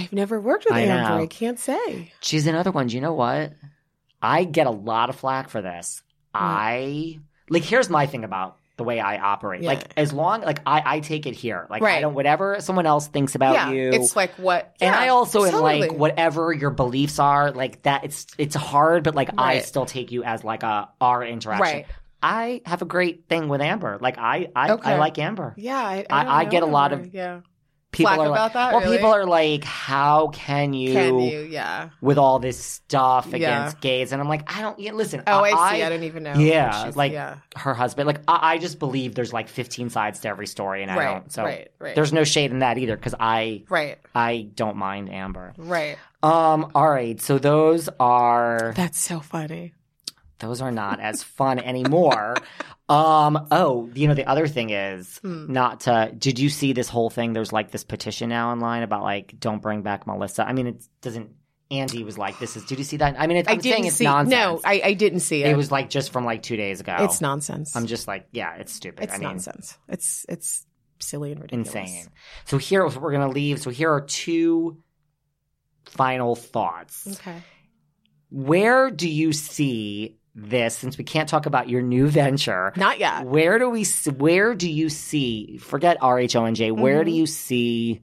I've 0.00 0.12
never 0.12 0.40
worked 0.40 0.64
with 0.64 0.74
I 0.74 0.80
Amber. 0.82 1.08
know. 1.16 1.22
I 1.22 1.26
can't 1.26 1.58
say. 1.58 2.12
She's 2.20 2.46
another 2.46 2.70
one. 2.70 2.86
Do 2.88 2.94
you 2.94 3.00
know 3.00 3.14
what? 3.14 3.52
I 4.22 4.44
get 4.44 4.66
a 4.66 4.70
lot 4.70 5.08
of 5.10 5.16
flack 5.16 5.48
for 5.48 5.62
this. 5.62 6.02
Mm. 6.34 6.40
I 6.40 7.18
like. 7.48 7.64
Here's 7.64 7.88
my 7.90 8.06
thing 8.06 8.24
about 8.24 8.56
the 8.76 8.84
way 8.84 8.98
I 8.98 9.18
operate. 9.18 9.62
Yeah. 9.62 9.70
Like, 9.70 9.92
as 9.96 10.12
long 10.12 10.40
like 10.40 10.60
I, 10.64 10.82
I 10.96 11.00
take 11.00 11.26
it 11.26 11.34
here. 11.34 11.66
Like, 11.68 11.82
I 11.82 12.00
don't 12.00 12.14
whatever 12.14 12.56
someone 12.60 12.86
else 12.86 13.08
thinks 13.08 13.34
about 13.34 13.54
yeah, 13.54 13.70
you. 13.70 13.90
it's 13.90 14.16
like 14.16 14.32
what. 14.32 14.74
and 14.80 14.94
yeah, 14.94 14.98
I 14.98 15.08
also 15.08 15.44
am 15.44 15.60
like 15.60 15.92
whatever 15.92 16.52
your 16.52 16.70
beliefs 16.70 17.18
are, 17.18 17.50
like 17.52 17.82
that. 17.82 18.04
It's 18.04 18.26
it's 18.38 18.54
hard, 18.54 19.04
but 19.04 19.14
like 19.14 19.30
I 19.36 19.60
still 19.60 19.86
take 19.86 20.12
you 20.12 20.24
as 20.24 20.44
like 20.44 20.62
a 20.62 20.88
our 21.00 21.22
interaction. 21.24 21.62
Right. 21.62 21.86
I 22.22 22.60
have 22.66 22.82
a 22.82 22.84
great 22.86 23.28
thing 23.28 23.48
with 23.48 23.60
Amber. 23.62 23.98
Like 24.00 24.18
I 24.18 24.48
I, 24.54 24.72
Okay. 24.72 24.92
I 24.92 24.98
like 24.98 25.18
Amber. 25.18 25.54
Yeah, 25.56 25.76
I, 25.78 26.04
I- 26.10 26.24
don't 26.24 26.32
I 26.32 26.44
get 26.44 26.62
a 26.62 26.66
lot 26.66 26.92
of- 26.92 27.14
yeah. 27.14 27.40
People 27.92 28.14
Flack 28.14 28.18
are 28.20 28.26
about 28.26 28.40
like, 28.42 28.52
that, 28.52 28.72
well, 28.72 28.80
really? 28.82 28.96
people 28.98 29.10
are 29.12 29.26
like, 29.26 29.64
how 29.64 30.28
can 30.28 30.72
you, 30.72 30.92
Can 30.92 31.18
you? 31.18 31.40
Yeah. 31.40 31.90
with 32.00 32.18
all 32.18 32.38
this 32.38 32.56
stuff 32.64 33.26
Yeah. 33.30 33.36
against 33.36 33.80
gays? 33.80 34.12
And 34.12 34.22
I'm 34.22 34.28
like, 34.28 34.56
I 34.56 34.62
don't. 34.62 34.78
Yeah, 34.78 34.92
listen. 34.92 35.24
Oh, 35.26 35.40
I, 35.42 35.50
see. 35.74 35.82
I, 35.82 35.88
don't 35.88 36.04
even 36.04 36.22
know. 36.22 36.34
yeah, 36.34 36.84
She's- 36.84 36.94
like 36.96 37.10
yeah. 37.10 37.38
her 37.56 37.74
husband. 37.74 38.06
Like 38.06 38.20
I, 38.28 38.52
I 38.52 38.58
just 38.58 38.78
believe 38.78 39.16
there's 39.16 39.32
like 39.32 39.48
15 39.48 39.90
sides 39.90 40.20
to 40.20 40.28
every 40.28 40.46
story, 40.46 40.82
and 40.82 40.90
I 40.90 40.96
Right, 40.96 41.12
don't. 41.14 41.32
So 41.32 41.42
right, 41.42 41.68
right. 41.80 41.94
there's 41.96 42.12
no 42.12 42.22
shade 42.22 42.52
in 42.52 42.60
that 42.60 42.78
either 42.78 42.94
because 42.96 43.14
I 43.18 43.64
Right. 43.68 43.98
I 44.14 44.48
don't 44.54 44.76
mind 44.76 45.10
Amber. 45.12 45.52
Right. 45.58 45.96
Um. 46.22 46.70
All 46.76 46.88
right. 46.88 47.20
So 47.20 47.38
those 47.38 47.88
are 47.98 48.72
That's 48.76 49.00
so 49.00 49.18
funny. 49.20 49.72
Those 50.40 50.60
are 50.60 50.70
not 50.72 51.00
as 51.00 51.22
fun 51.22 51.58
anymore. 51.58 52.36
Um. 52.88 53.46
Oh, 53.52 53.88
you 53.94 54.08
know 54.08 54.14
the 54.14 54.26
other 54.26 54.48
thing 54.48 54.70
is 54.70 55.18
Hmm. 55.18 55.52
not 55.52 55.80
to. 55.80 56.12
Did 56.16 56.38
you 56.40 56.48
see 56.48 56.72
this 56.72 56.88
whole 56.88 57.08
thing? 57.10 57.32
There's 57.32 57.52
like 57.52 57.70
this 57.70 57.84
petition 57.84 58.28
now 58.30 58.50
online 58.50 58.82
about 58.82 59.02
like 59.02 59.38
don't 59.38 59.62
bring 59.62 59.82
back 59.82 60.06
Melissa. 60.08 60.46
I 60.46 60.52
mean, 60.52 60.66
it 60.66 60.84
doesn't. 61.00 61.30
Andy 61.70 62.02
was 62.02 62.18
like, 62.18 62.40
"This 62.40 62.56
is." 62.56 62.64
Did 62.64 62.78
you 62.78 62.84
see 62.84 62.96
that? 62.96 63.14
I 63.16 63.28
mean, 63.28 63.36
it's, 63.36 63.48
I 63.48 63.52
I'm 63.52 63.60
saying 63.60 63.74
didn't 63.76 63.86
it's 63.86 63.96
see. 63.96 64.04
nonsense. 64.04 64.30
No, 64.32 64.60
I, 64.64 64.80
I 64.86 64.92
didn't 64.94 65.20
see 65.20 65.44
it. 65.44 65.50
it 65.50 65.56
was 65.56 65.70
like 65.70 65.88
just 65.88 66.10
from 66.12 66.24
like 66.24 66.42
two 66.42 66.56
days 66.56 66.80
ago. 66.80 66.96
It's 66.98 67.20
nonsense. 67.20 67.76
I'm 67.76 67.86
just 67.86 68.08
like, 68.08 68.26
yeah, 68.32 68.56
it's 68.56 68.72
stupid. 68.72 69.04
It's 69.04 69.12
I 69.14 69.18
mean, 69.18 69.28
nonsense. 69.28 69.78
It's 69.88 70.26
it's 70.28 70.66
silly 70.98 71.30
and 71.30 71.40
ridiculous. 71.40 71.68
insane. 71.72 72.06
So 72.46 72.58
here 72.58 72.84
we're 72.88 73.12
gonna 73.12 73.28
leave. 73.30 73.62
So 73.62 73.70
here 73.70 73.92
are 73.92 74.00
two 74.00 74.82
final 75.84 76.34
thoughts. 76.34 77.06
Okay. 77.20 77.36
Where 78.30 78.90
do 78.90 79.08
you 79.08 79.32
see 79.32 80.18
this? 80.34 80.76
Since 80.76 80.96
we 80.98 81.04
can't 81.04 81.28
talk 81.28 81.46
about 81.46 81.68
your 81.68 81.82
new 81.82 82.06
venture, 82.08 82.72
Not 82.76 82.98
yet. 82.98 83.24
where 83.26 83.58
do 83.58 83.68
we? 83.70 83.84
Where 84.16 84.54
do 84.54 84.70
you 84.70 84.88
see? 84.88 85.58
Forget 85.58 85.98
RHONJ. 86.00 86.72
Where 86.72 87.04
do 87.04 87.10
Mhm. 87.10 87.14
you 87.16 87.26
see 87.26 88.02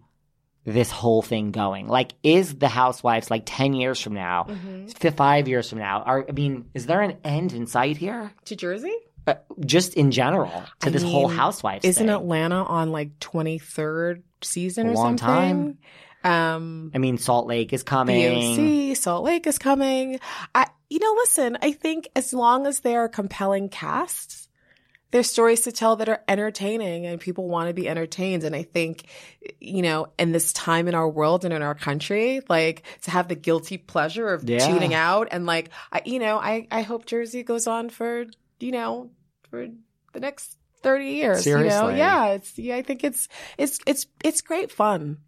this 0.65 0.91
whole 0.91 1.21
thing 1.21 1.51
going? 1.51 1.87
Like, 1.87 2.13
is 2.23 2.55
the 2.55 2.67
Housewives 2.67 3.31
like 3.31 3.43
ten 3.45 3.73
years 3.73 4.01
from 4.01 4.13
now, 4.13 4.47
Mhm. 4.49 5.15
five 5.15 5.47
years 5.47 5.69
from 5.69 5.79
now? 5.79 6.01
Are 6.03 6.25
I 6.27 6.31
mean, 6.33 6.65
is 6.73 6.85
there 6.85 7.01
an 7.01 7.17
end 7.23 7.53
in 7.53 7.67
sight 7.67 7.97
here? 7.97 8.31
To 8.45 8.55
Jersey? 8.55 8.93
Uh, 9.25 9.35
just 9.65 9.93
in 9.95 10.11
general 10.11 10.63
to 10.79 10.87
I 10.87 10.89
this 10.89 11.03
whole 11.03 11.27
Housewives. 11.27 11.83
Isn't 11.83 12.07
thing? 12.07 12.15
Atlanta 12.15 12.63
on 12.63 12.91
like 12.93 13.19
23rd 13.19 14.23
season 14.41 14.87
A 14.87 14.91
or 14.91 14.93
long 14.93 15.17
something? 15.17 15.77
Um, 16.23 16.91
I 16.93 16.97
mean, 16.97 17.17
Salt 17.17 17.47
Lake 17.47 17.73
is 17.73 17.83
coming. 17.83 18.89
BOC, 18.91 18.97
Salt 18.97 19.23
Lake 19.23 19.47
is 19.47 19.57
coming. 19.57 20.19
I, 20.53 20.67
you 20.89 20.99
know, 20.99 21.13
listen, 21.17 21.57
I 21.61 21.71
think 21.71 22.09
as 22.15 22.33
long 22.33 22.65
as 22.67 22.81
they 22.81 22.95
are 22.95 23.07
compelling 23.07 23.69
casts, 23.69 24.47
there's 25.11 25.29
stories 25.29 25.61
to 25.61 25.71
tell 25.71 25.95
that 25.97 26.09
are 26.09 26.21
entertaining 26.27 27.05
and 27.05 27.19
people 27.19 27.47
want 27.47 27.69
to 27.69 27.73
be 27.73 27.87
entertained. 27.87 28.43
And 28.43 28.53
I 28.55 28.63
think, 28.63 29.05
you 29.61 29.81
know, 29.81 30.07
in 30.19 30.33
this 30.33 30.51
time 30.51 30.87
in 30.89 30.95
our 30.95 31.07
world 31.07 31.45
and 31.45 31.53
in 31.53 31.61
our 31.61 31.75
country, 31.75 32.41
like 32.49 32.83
to 33.03 33.11
have 33.11 33.29
the 33.29 33.35
guilty 33.35 33.77
pleasure 33.77 34.27
of 34.27 34.43
Yeah. 34.49 34.59
tuning 34.67 34.93
out 34.93 35.29
and 35.31 35.45
like, 35.45 35.69
I, 35.93 36.01
you 36.03 36.19
know, 36.19 36.37
I, 36.37 36.67
I 36.71 36.81
hope 36.81 37.05
Jersey 37.05 37.43
goes 37.43 37.67
on 37.67 37.89
for, 37.89 38.25
you 38.59 38.71
know, 38.71 39.11
for 39.49 39.67
the 40.11 40.19
next 40.19 40.57
30 40.83 41.05
years. 41.05 41.45
You 41.45 41.53
know? 41.53 41.59
Seriously. 41.59 41.97
Yeah. 41.97 42.25
It's, 42.27 42.59
yeah, 42.59 42.75
I 42.75 42.81
think 42.81 43.05
it's, 43.05 43.29
it's, 43.57 43.79
it's, 43.85 44.07
it's 44.25 44.41
great 44.41 44.71
fun. 44.73 45.19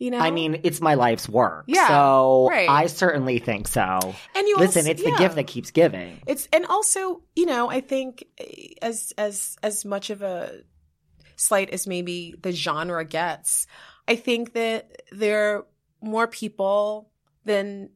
You 0.00 0.10
know? 0.10 0.18
I 0.18 0.30
mean, 0.32 0.60
it's 0.64 0.80
my 0.80 0.94
life's 0.94 1.28
work. 1.28 1.64
Yeah, 1.68 1.86
So 1.86 2.48
right. 2.50 2.68
I 2.68 2.86
certainly 2.86 3.38
think 3.38 3.68
so. 3.68 3.82
and 4.34 4.48
you 4.48 4.56
Listen, 4.56 4.80
also- 4.80 4.90
it's 4.90 5.02
the 5.04 5.10
yeah. 5.10 5.18
gift 5.18 5.34
that 5.36 5.46
keeps 5.46 5.70
giving. 5.70 6.20
It's 6.26 6.48
and 6.52 6.66
also, 6.66 7.22
you 7.36 7.46
know, 7.46 7.70
I 7.70 7.80
think 7.82 8.24
eh, 8.38 8.68
as 8.82 9.12
as 9.18 9.56
as 9.62 9.84
much 9.84 10.08
of 10.10 10.22
a 10.22 10.62
slight 11.36 11.70
as 11.70 11.86
maybe 11.86 12.34
the 12.42 12.50
genre 12.50 13.04
gets, 13.04 13.66
I 14.08 14.16
think 14.16 14.54
that 14.54 15.02
there 15.12 15.56
are 15.58 15.66
more 16.02 16.26
people 16.26 17.10
than 17.44 17.90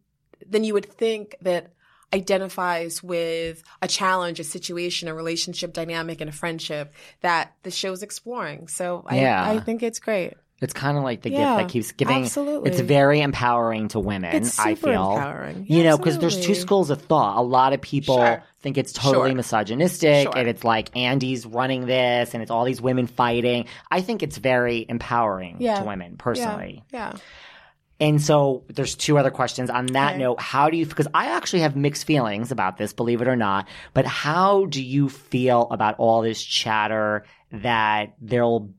than 0.47 0.63
you 0.63 0.75
would 0.75 0.93
think 0.93 1.37
that 1.41 1.73
identifies 2.13 3.03
with 3.03 3.63
a 3.83 3.89
challenge, 3.89 4.39
a 4.41 4.45
situation, 4.45 5.09
a 5.09 5.15
relationship 5.15 5.73
dynamic, 5.73 6.21
and 6.21 6.31
a 6.31 6.33
friendship 6.33 6.95
that 7.23 7.55
the 7.65 7.71
show's 7.71 8.03
exploring. 8.03 8.69
So 8.69 9.05
I, 9.07 9.21
Yeah. 9.21 9.51
I 9.51 9.59
think 9.59 9.83
it's 9.83 9.99
great. 9.99 10.35
It's 10.65 10.73
kind 10.73 10.99
of 10.99 11.05
like 11.05 11.23
the 11.23 11.31
Yeah, 11.31 11.39
gift 11.39 11.57
that 11.59 11.69
keeps 11.73 11.93
giving. 11.93 12.23
absolutely. 12.25 12.71
It's 12.71 12.81
very 12.81 13.21
empowering 13.21 13.89
to 13.89 14.01
women. 14.01 14.35
It's 14.35 14.59
I 14.59 14.75
feel. 14.75 15.13
empowering. 15.13 15.67
You 15.69 15.85
know, 15.85 15.97
because 15.97 16.19
there's 16.19 16.45
two 16.45 16.55
schools 16.57 16.91
of 16.91 17.01
thought. 17.03 17.39
A 17.39 17.43
lot 17.43 17.73
of 17.73 17.81
people 17.81 18.17
Sure. 18.17 18.43
think 18.63 18.77
it's 18.79 18.93
totally 18.93 19.31
Sure. 19.31 19.37
misogynistic, 19.37 20.25
Sure. 20.25 20.37
and 20.37 20.49
it's 20.49 20.65
like 20.65 20.97
Andy's 20.97 21.47
running 21.47 21.87
this, 21.87 22.35
and 22.35 22.43
it's 22.43 22.51
all 22.51 22.65
these 22.65 22.81
women 22.83 23.07
fighting. 23.07 23.67
I 23.91 24.01
think 24.01 24.23
it's 24.25 24.39
very 24.39 24.85
empowering 24.89 25.59
Yeah. 25.61 25.81
to 25.81 25.85
women 25.85 26.17
personally. 26.17 26.83
Yeah. 26.93 27.13
And 28.01 28.21
so 28.21 28.65
there's 28.69 28.97
two 28.97 29.19
other 29.19 29.31
questions 29.31 29.71
on 29.71 29.87
that 29.87 30.11
Okay. 30.15 30.19
note. 30.19 30.41
How 30.41 30.69
do 30.69 30.77
you, 30.77 30.85
because 30.85 31.07
I 31.15 31.27
actually 31.37 31.61
have 31.61 31.77
mixed 31.77 32.05
feelings 32.07 32.51
about 32.51 32.77
this, 32.77 32.93
believe 32.93 33.23
it 33.23 33.29
or 33.29 33.37
not, 33.37 33.69
but 33.95 34.05
how 34.05 34.65
do 34.67 34.83
you 34.83 35.09
feel 35.09 35.69
about 35.71 35.95
all 35.99 36.21
this 36.21 36.43
chatter 36.43 37.25
that 37.53 38.15
there'll, 38.21 38.71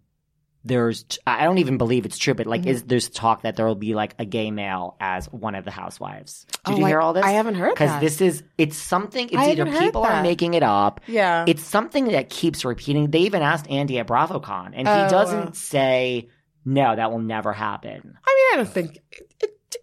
there's, 0.65 1.05
I 1.27 1.43
don't 1.45 1.59
even 1.59 1.77
believe 1.77 2.05
it's 2.05 2.17
true, 2.17 2.33
but 2.33 2.47
like, 2.47 2.61
Mm-hmm. 2.61 2.69
is 2.71 2.83
there's 2.83 3.09
talk 3.09 3.43
that 3.43 3.55
there 3.55 3.65
will 3.67 3.75
be 3.75 3.93
like 3.93 4.15
a 4.19 4.25
gay 4.25 4.49
male 4.51 4.97
as 4.99 5.27
one 5.27 5.53
of 5.55 5.63
the 5.63 5.71
housewives? 5.71 6.45
Did 6.65 6.73
Oh, 6.73 6.77
you 6.77 6.85
I- 6.85 6.89
hear 6.89 6.99
all 7.01 7.13
this? 7.13 7.23
I 7.23 7.31
haven't 7.31 7.55
heard 7.55 7.73
Because 7.75 7.99
this 8.01 8.19
is, 8.19 8.43
it's 8.57 8.75
something, 8.75 9.27
it's 9.27 9.37
I 9.37 9.51
either 9.51 9.65
people 9.65 10.03
are 10.03 10.23
making 10.23 10.55
it 10.55 10.63
up. 10.63 11.01
Yeah. 11.07 11.45
It's 11.47 11.63
something 11.63 12.05
that 12.09 12.29
keeps 12.29 12.65
repeating. 12.65 13.11
They 13.11 13.19
even 13.19 13.41
asked 13.43 13.69
Andy 13.69 13.99
at 13.99 14.07
BravoCon, 14.07 14.71
and 14.73 14.87
he 14.87 14.93
Oh, 14.93 15.07
doesn't 15.09 15.45
wow. 15.45 15.51
say, 15.53 16.29
no, 16.65 16.95
that 16.95 17.11
will 17.11 17.19
never 17.19 17.53
happen. 17.53 17.91
I 17.93 17.99
mean, 18.01 18.15
I 18.53 18.53
don't 18.57 18.73
think. 18.73 18.95
It, 19.11 19.31
it, 19.43 19.75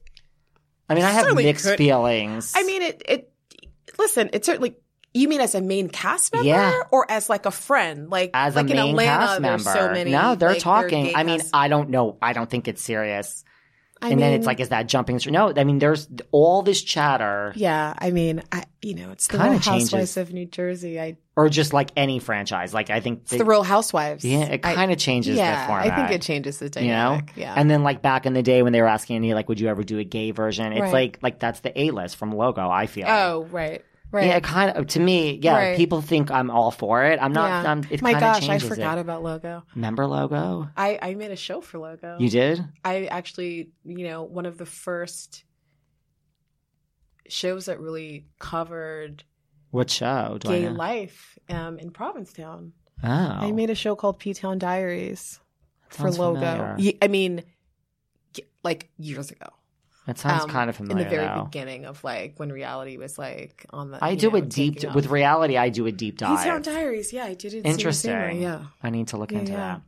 I 0.91 0.95
mean, 0.95 1.05
I 1.05 1.11
have 1.11 1.33
mixed 1.37 1.65
could- 1.65 1.79
feelings. 1.79 2.53
I 2.57 2.65
mean, 2.65 2.83
it. 2.83 3.03
It. 3.09 3.33
Listen, 3.99 4.31
it 4.33 4.45
certainly. 4.45 4.75
You 5.15 5.29
mean 5.29 5.41
as 5.41 5.55
a 5.55 5.61
main 5.61 5.89
cast 5.89 6.33
member, 6.33 6.49
Yeah. 6.49 6.81
or 6.91 7.05
as 7.11 7.29
like 7.29 7.45
a 7.47 7.51
friend? 7.51 8.09
Like 8.11 8.31
as 8.35 8.57
like 8.57 8.69
a 8.69 8.71
in 8.71 8.77
main 8.77 8.91
Atlanta, 8.91 9.27
cast 9.27 9.41
member. 9.41 9.63
so 9.73 9.91
many. 9.93 10.11
no, 10.11 10.35
they're 10.37 10.51
like, 10.51 10.59
talking. 10.63 11.13
I 11.15 11.23
mean, 11.23 11.41
cast- 11.41 11.55
I 11.55 11.69
don't 11.69 11.91
know. 11.91 12.17
I 12.23 12.33
don't 12.33 12.49
think 12.49 12.67
it's 12.69 12.83
serious. 12.83 13.45
I 14.05 14.11
and 14.11 14.21
then 14.21 14.33
it's 14.33 14.47
like, 14.47 14.59
is 14.59 14.71
that 14.71 14.89
jumping? 14.89 15.21
No, 15.29 15.53
I 15.57 15.63
mean, 15.63 15.79
there's 15.79 16.09
all 16.33 16.63
this 16.63 16.83
chatter, 16.83 17.53
yeah. 17.55 17.95
I 17.97 18.11
mean, 18.11 18.43
I 18.51 18.65
you 18.81 18.97
know, 18.97 19.13
it's 19.13 19.29
the 19.29 19.39
Real 19.39 19.61
changes. 19.61 19.93
Housewives 19.93 20.17
of 20.17 20.33
New 20.33 20.45
Jersey. 20.47 21.01
I 21.01 21.19
or 21.37 21.49
just 21.49 21.73
like 21.73 21.91
any 21.97 22.19
franchise. 22.19 22.75
Like 22.75 22.91
I 22.91 22.99
think 22.99 23.21
it's 23.23 23.31
the 23.37 23.45
Real 23.45 23.63
Housewives. 23.63 24.25
yeah, 24.25 24.41
it 24.47 24.63
kind 24.63 24.91
of 24.91 24.99
changes 24.99 25.37
yeah, 25.37 25.61
the 25.61 25.67
format. 25.69 25.93
I 25.93 25.97
think 25.97 26.11
it 26.21 26.23
changes 26.23 26.59
the 26.59 26.65
you 26.83 26.89
know, 26.89 27.11
dynamic. 27.11 27.33
Yeah, 27.37 27.55
And 27.57 27.71
then 27.71 27.85
like 27.85 28.03
back 28.03 28.27
in 28.27 28.33
the 28.33 28.43
day 28.43 28.65
when 28.65 28.73
they 28.73 28.81
were 28.83 28.89
asking 28.89 29.21
me, 29.21 29.35
like, 29.35 29.49
would 29.49 29.61
you 29.61 29.69
ever 29.69 29.85
do 29.85 30.01
a 30.01 30.05
gay 30.05 30.33
version? 30.33 30.73
It's 30.73 30.81
Right. 30.81 30.93
like 30.93 31.19
like 31.23 31.39
that's 31.39 31.61
the 31.61 31.79
A 31.81 31.93
list 31.93 32.17
from 32.17 32.33
Logo. 32.33 32.69
I 32.69 32.87
feel. 32.87 33.07
oh 33.07 33.47
right, 33.53 33.85
right. 34.13 34.27
Yeah, 34.27 34.37
it 34.37 34.45
kind 34.45 34.77
of 34.77 34.87
to 34.89 35.01
me, 35.01 35.41
yeah. 35.43 35.57
Right. 35.57 35.77
People 35.77 36.01
think 36.01 36.31
I'm 36.31 36.51
all 36.51 36.71
for 36.71 37.05
it. 37.05 37.19
I'm 37.21 37.33
not. 37.33 37.65
Yeah. 37.65 37.71
I'm, 37.73 37.85
it 37.91 38.03
My 38.03 38.13
gosh, 38.13 38.49
I 38.49 38.59
forgot 38.59 38.99
It. 38.99 39.01
about 39.01 39.23
Logo. 39.23 39.65
Remember 39.75 40.07
Logo? 40.07 40.69
I 40.77 40.99
I 41.03 41.15
made 41.15 41.31
a 41.33 41.37
show 41.37 41.61
for 41.61 41.79
Logo. 41.79 42.17
You 42.21 42.29
did? 42.31 42.65
I 42.85 43.07
actually, 43.07 43.71
you 43.85 44.07
know, 44.07 44.23
one 44.23 44.47
of 44.47 44.59
the 44.59 44.67
first 44.67 45.45
shows 47.29 47.67
that 47.67 47.81
really 47.81 48.27
covered 48.39 49.25
What 49.71 49.91
show? 49.91 50.39
Do 50.41 50.49
gay 50.49 50.69
life 50.69 51.39
um, 51.49 51.79
in 51.79 51.91
Provincetown. 51.91 52.73
Oh, 53.03 53.09
I 53.09 53.51
made 53.53 53.71
a 53.71 53.75
show 53.75 53.97
called 53.97 54.19
P 54.19 54.35
Town 54.35 54.59
Diaries 54.59 55.41
for 55.89 56.11
Logo. 56.11 56.41
familiar. 56.41 56.93
I 57.03 57.09
mean, 57.09 57.43
like 58.63 58.91
years 58.97 59.31
ago. 59.31 59.49
That 60.07 60.19
sounds 60.19 60.43
Um, 60.45 60.51
kind 60.51 60.69
of 60.69 60.75
familiar. 60.77 61.05
In 61.05 61.11
the 61.11 61.17
very 61.17 61.43
beginning 61.45 61.85
of 61.85 62.03
like 62.03 62.35
when 62.39 62.51
reality 62.51 62.97
was 62.97 63.19
like 63.19 63.67
on 63.71 63.93
the. 63.93 64.05
I 64.05 64.17
do 64.17 64.31
know, 64.31 64.39
a 64.39 64.41
deep 64.41 64.77
taking 64.79 64.95
with 64.95 65.07
reality. 65.07 65.57
I 65.57 65.69
do 65.69 65.87
a 65.87 65.93
deep 65.93 66.19
dive. 66.19 66.45
Town 66.45 66.63
dive. 66.63 66.75
Diaries. 66.75 67.13
Yeah, 67.13 67.25
I 67.27 67.35
did 67.35 67.55
it. 67.55 67.65
Interesting. 67.65 68.43
Yeah. 68.43 68.63
I 68.83 68.91
need 68.91 69.09
to 69.09 69.17
look 69.17 69.31
Yeah, 69.31 69.39
into 69.39 69.53
yeah. 69.53 69.59
that. 69.59 69.81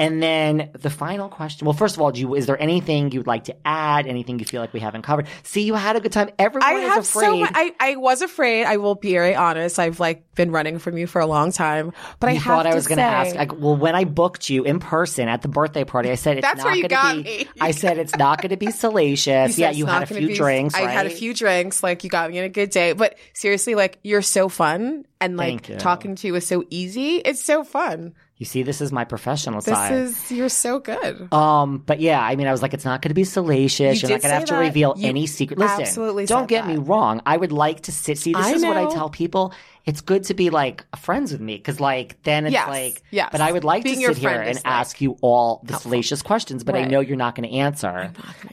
And 0.00 0.22
then 0.22 0.70
the 0.72 0.88
final 0.90 1.28
question. 1.28 1.66
Well, 1.66 1.74
first 1.74 1.94
of 1.96 2.00
all, 2.00 2.10
do 2.10 2.20
you, 2.20 2.34
is 2.34 2.46
there 2.46 2.60
anything 2.60 3.12
you'd 3.12 3.26
like 3.26 3.44
to 3.44 3.56
add? 3.66 4.06
Anything 4.06 4.38
you 4.38 4.46
feel 4.46 4.60
like 4.60 4.72
we 4.72 4.80
haven't 4.80 5.02
covered? 5.02 5.26
See, 5.42 5.62
you 5.62 5.74
had 5.74 5.94
a 5.96 6.00
good 6.00 6.10
time. 6.12 6.30
Everyone 6.38 6.68
I 6.68 6.72
is 6.74 6.88
have 6.88 6.98
afraid. 7.04 7.24
so 7.26 7.36
much. 7.36 7.52
I, 7.54 7.74
I 7.78 7.96
was 7.96 8.22
afraid. 8.22 8.64
I 8.64 8.78
will 8.78 8.94
be 8.94 9.12
very 9.12 9.34
honest. 9.34 9.78
I've 9.78 10.00
like 10.00 10.34
been 10.34 10.50
running 10.52 10.78
from 10.78 10.96
you 10.96 11.06
for 11.06 11.20
a 11.20 11.26
long 11.26 11.52
time, 11.52 11.92
but 12.18 12.30
I 12.30 12.32
you 12.32 12.38
have 12.40 12.44
thought 12.56 12.66
I 12.66 12.74
was 12.74 12.86
going 12.86 12.96
to 12.98 13.04
ask. 13.04 13.34
Like, 13.36 13.52
well, 13.58 13.76
when 13.76 13.94
I 13.94 14.04
booked 14.04 14.48
you 14.48 14.64
in 14.64 14.78
person 14.80 15.28
at 15.28 15.42
the 15.42 15.48
birthday 15.48 15.84
party, 15.84 16.10
I 16.10 16.14
said 16.14 16.38
it's 16.38 16.46
That's 16.46 16.58
not 16.58 16.66
where 16.66 16.74
you 16.76 16.88
gonna 16.88 17.02
got 17.02 17.16
be. 17.16 17.22
me. 17.22 17.48
I 17.60 17.72
said 17.72 17.98
it's 17.98 18.16
not 18.16 18.40
going 18.40 18.50
to 18.50 18.56
be 18.56 18.70
salacious. 18.70 19.56
said 19.56 19.58
yeah, 19.58 19.70
you 19.70 19.84
had 19.84 20.04
a 20.04 20.06
few 20.06 20.28
be- 20.28 20.34
drinks. 20.34 20.74
I 20.74 20.90
had 20.90 21.06
a 21.06 21.10
few 21.10 21.34
drinks. 21.34 21.82
Like 21.82 22.04
you 22.04 22.10
got 22.10 22.30
me 22.30 22.38
in 22.38 22.44
a 22.44 22.48
good 22.48 22.70
day. 22.70 22.94
But 22.94 23.18
seriously, 23.34 23.74
like 23.74 23.98
you're 24.02 24.22
so 24.22 24.48
fun, 24.48 25.04
and 25.20 25.36
like 25.36 25.68
you. 25.68 25.76
talking 25.76 26.14
to 26.16 26.26
you 26.26 26.34
is 26.36 26.46
so 26.46 26.64
easy. 26.70 27.16
It's 27.16 27.44
so 27.44 27.64
fun. 27.64 28.14
You 28.40 28.46
see, 28.46 28.62
this 28.62 28.80
is 28.80 28.90
my 28.90 29.04
professional 29.04 29.60
This 29.60 29.66
side. 29.66 29.92
is 29.92 30.32
you're 30.32 30.48
so 30.48 30.78
good. 30.78 31.30
Um, 31.30 31.76
but 31.84 32.00
yeah, 32.00 32.22
I 32.22 32.36
mean, 32.36 32.46
I 32.46 32.52
was 32.52 32.62
like, 32.62 32.72
it's 32.72 32.86
not 32.86 33.02
going 33.02 33.10
to 33.10 33.14
be 33.14 33.24
salacious. 33.24 34.02
You 34.02 34.08
You're 34.08 34.16
not 34.16 34.22
going 34.22 34.30
to 34.30 34.34
have 34.38 34.44
to 34.46 34.54
that. 34.54 34.60
reveal 34.60 34.94
You 34.96 35.08
any 35.10 35.26
secret. 35.26 35.58
Listen, 35.58 35.82
absolutely 35.82 36.24
don't 36.24 36.48
get 36.48 36.66
me 36.66 36.78
wrong. 36.78 37.20
I 37.26 37.36
would 37.36 37.52
like 37.52 37.82
to 37.82 37.92
sit. 37.92 38.16
See, 38.16 38.32
this 38.32 38.46
I 38.46 38.52
is 38.52 38.64
what 38.64 38.78
I 38.78 38.86
tell 38.94 39.10
people. 39.10 39.52
It's 39.84 40.00
good 40.00 40.24
to 40.24 40.34
be 40.34 40.48
like 40.48 40.86
friends 40.96 41.32
with 41.32 41.42
me 41.42 41.56
because, 41.58 41.80
like, 41.80 42.22
then 42.22 42.46
it's 42.46 42.54
Yes, 42.54 42.68
like, 42.68 43.02
yes. 43.10 43.28
But 43.30 43.42
I 43.42 43.52
would 43.52 43.64
like 43.64 43.82
Being 43.84 44.00
to 44.00 44.06
sit 44.14 44.16
here 44.16 44.30
and 44.30 44.54
like, 44.54 44.64
ask 44.64 45.02
you 45.02 45.18
all 45.20 45.60
the 45.64 45.74
salacious 45.76 46.22
questions, 46.22 46.64
but 46.64 46.74
I 46.74 46.84
know 46.86 47.00
you're 47.00 47.16
not 47.18 47.34
going 47.34 47.46
to 47.48 47.54
answer, 47.56 48.10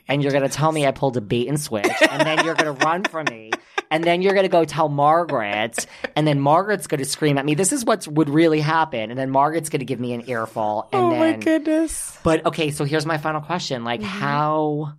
and 0.09 0.21
you're 0.21 0.33
going 0.33 0.43
to 0.43 0.49
tell 0.49 0.71
me 0.73 0.85
I 0.85 0.91
pulled 0.91 1.15
a 1.15 1.21
bait 1.21 1.47
and 1.47 1.57
switch, 1.59 1.87
and 2.11 2.27
then 2.27 2.43
you're 2.45 2.55
going 2.55 2.75
to 2.77 2.85
run 2.85 3.03
from 3.05 3.25
me. 3.29 3.51
And 3.89 4.03
then 4.03 4.21
you're 4.21 4.33
going 4.33 4.43
to 4.45 4.49
go 4.49 4.65
tell 4.65 4.89
Margaret, 4.89 5.85
and 6.15 6.27
then 6.27 6.39
Margaret's 6.39 6.87
going 6.87 6.99
to 6.99 7.05
scream 7.05 7.37
at 7.37 7.45
me. 7.45 7.55
This 7.55 7.71
is 7.71 7.85
what 7.85 8.07
would 8.07 8.29
really 8.29 8.59
happen. 8.59 9.09
And 9.11 9.17
then 9.17 9.29
Margaret's 9.29 9.69
going 9.69 9.79
to 9.79 9.85
give 9.85 9.99
me 9.99 10.13
an 10.13 10.29
earful. 10.29 10.89
And 10.91 11.01
oh 11.03 11.09
then, 11.11 11.19
my 11.19 11.33
goodness. 11.37 12.17
but 12.23 12.45
okay, 12.45 12.71
so 12.71 12.83
here's 12.83 13.05
my 13.05 13.17
final 13.17 13.41
question. 13.41 13.83
Like, 13.83 14.01
Mm-hmm. 14.01 14.09
how 14.19 14.93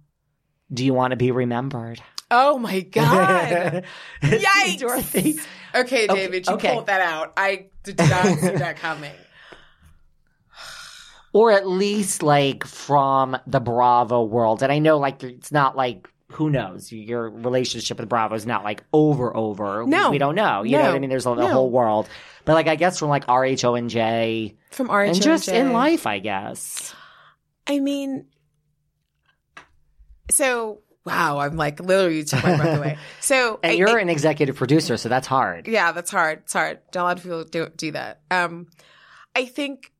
do 0.72 0.84
you 0.84 0.94
want 0.94 1.10
to 1.12 1.16
be 1.16 1.30
remembered? 1.30 2.00
Oh 2.30 2.58
my 2.58 2.80
god. 2.92 3.84
Yikes. 4.22 4.78
Dorothy. 4.80 5.38
Okay, 5.74 6.06
David, 6.06 6.46
you 6.46 6.54
okay. 6.54 6.72
pulled 6.74 6.86
that 6.86 7.00
out. 7.00 7.32
I 7.36 7.66
did 7.84 7.98
not 7.98 8.24
see 8.38 8.48
that 8.50 8.76
coming. 8.80 9.12
Or 11.32 11.52
at 11.52 11.66
least 11.68 12.22
like 12.22 12.66
from 12.66 13.36
the 13.46 13.60
Bravo 13.60 14.24
world. 14.24 14.62
And 14.62 14.72
I 14.72 14.78
know 14.78 14.98
like 14.98 15.22
it's 15.22 15.52
not 15.52 15.76
like 15.76 16.08
who 16.32 16.50
knows? 16.50 16.92
Your 16.92 17.30
relationship 17.30 17.98
with 17.98 18.08
Bravo 18.08 18.34
is 18.34 18.44
not 18.46 18.62
like 18.64 18.84
over 18.92 19.34
over. 19.36 19.84
No. 19.86 20.10
We, 20.10 20.18
don't 20.18 20.34
know. 20.34 20.62
You 20.62 20.76
know 20.76 20.82
what 20.84 20.94
I 20.94 20.98
mean? 20.98 21.08
There's 21.10 21.26
a, 21.26 21.30
the 21.30 21.36
No. 21.36 21.46
whole 21.48 21.70
world. 21.70 22.08
But 22.44 22.54
like 22.54 22.66
I 22.68 22.76
guess 22.76 22.98
from 22.98 23.08
like 23.08 23.26
RHONJ 23.26 24.54
From 24.70 24.90
RH 24.90 24.92
and 25.04 25.22
just 25.22 25.48
in 25.48 25.72
life, 25.72 26.06
I 26.06 26.18
guess. 26.18 26.94
I 27.66 27.80
mean, 27.80 28.26
so 30.30 30.80
wow, 31.04 31.38
I'm 31.38 31.56
like 31.56 31.80
literally 31.80 32.24
took 32.24 32.42
my 32.42 32.56
breath 32.56 32.78
away. 32.78 32.98
So 33.20 33.58
And 33.62 33.72
I- 33.72 33.74
you're 33.76 33.98
I- 33.98 34.00
an 34.02 34.08
executive 34.08 34.56
producer, 34.56 34.96
so 34.96 35.08
that's 35.08 35.26
hard. 35.26 35.66
yeah, 35.66 35.92
that's 35.92 36.10
hard. 36.10 36.40
It's 36.44 36.52
hard. 36.52 36.80
Not 36.94 37.00
a 37.00 37.04
lot 37.04 37.16
of 37.18 37.22
people 37.22 37.44
don't 37.44 37.76
do 37.76 37.92
that. 37.92 38.20
Um, 38.30 38.66
I 39.34 39.46
think, 39.46 39.92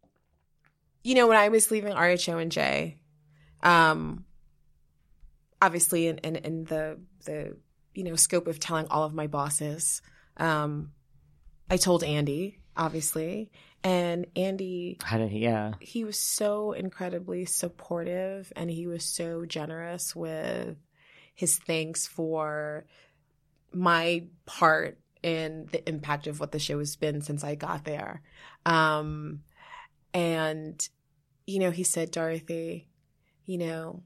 you 1.05 1.15
know, 1.15 1.27
when 1.29 1.37
I 1.39 1.49
was 1.49 1.71
leaving 1.71 1.95
RHONJ, 1.95 2.97
um, 3.63 4.25
obviously 5.61 6.07
in, 6.07 6.19
in 6.19 6.37
in 6.37 6.65
the 6.65 6.99
the 7.25 7.57
you 7.95 8.05
know 8.05 8.17
scope 8.17 8.47
of 8.47 8.61
telling 8.61 8.87
all 8.89 9.05
of 9.05 9.15
my 9.15 9.27
bosses, 9.27 10.03
um, 10.37 10.93
I 11.71 11.77
told 11.77 12.05
Andy 12.05 12.59
obviously, 12.79 13.51
and 13.83 14.27
Andy 14.37 14.99
How 15.03 15.19
did 15.19 15.31
he 15.31 15.41
yeah. 15.41 15.75
he 15.81 16.05
was 16.05 16.17
so 16.17 16.73
incredibly 16.73 17.45
supportive 17.45 18.53
and 18.57 18.71
he 18.71 18.87
was 18.87 19.05
so 19.05 19.45
generous 19.45 20.15
with 20.15 20.77
his 21.35 21.59
thanks 21.59 22.07
for 22.07 22.87
my 23.73 24.25
part 24.47 24.99
in 25.23 25.69
the 25.73 25.87
impact 25.89 26.27
of 26.27 26.41
what 26.41 26.53
the 26.53 26.59
show 26.59 26.79
has 26.79 26.97
been 26.97 27.21
since 27.21 27.45
I 27.45 27.55
got 27.55 27.85
there. 27.85 28.23
Um, 28.65 29.43
and, 30.15 30.89
you 31.47 31.59
know, 31.59 31.71
he 31.71 31.83
said, 31.83 32.11
Dorothy, 32.11 32.89
you 33.45 33.59
know, 33.59 34.03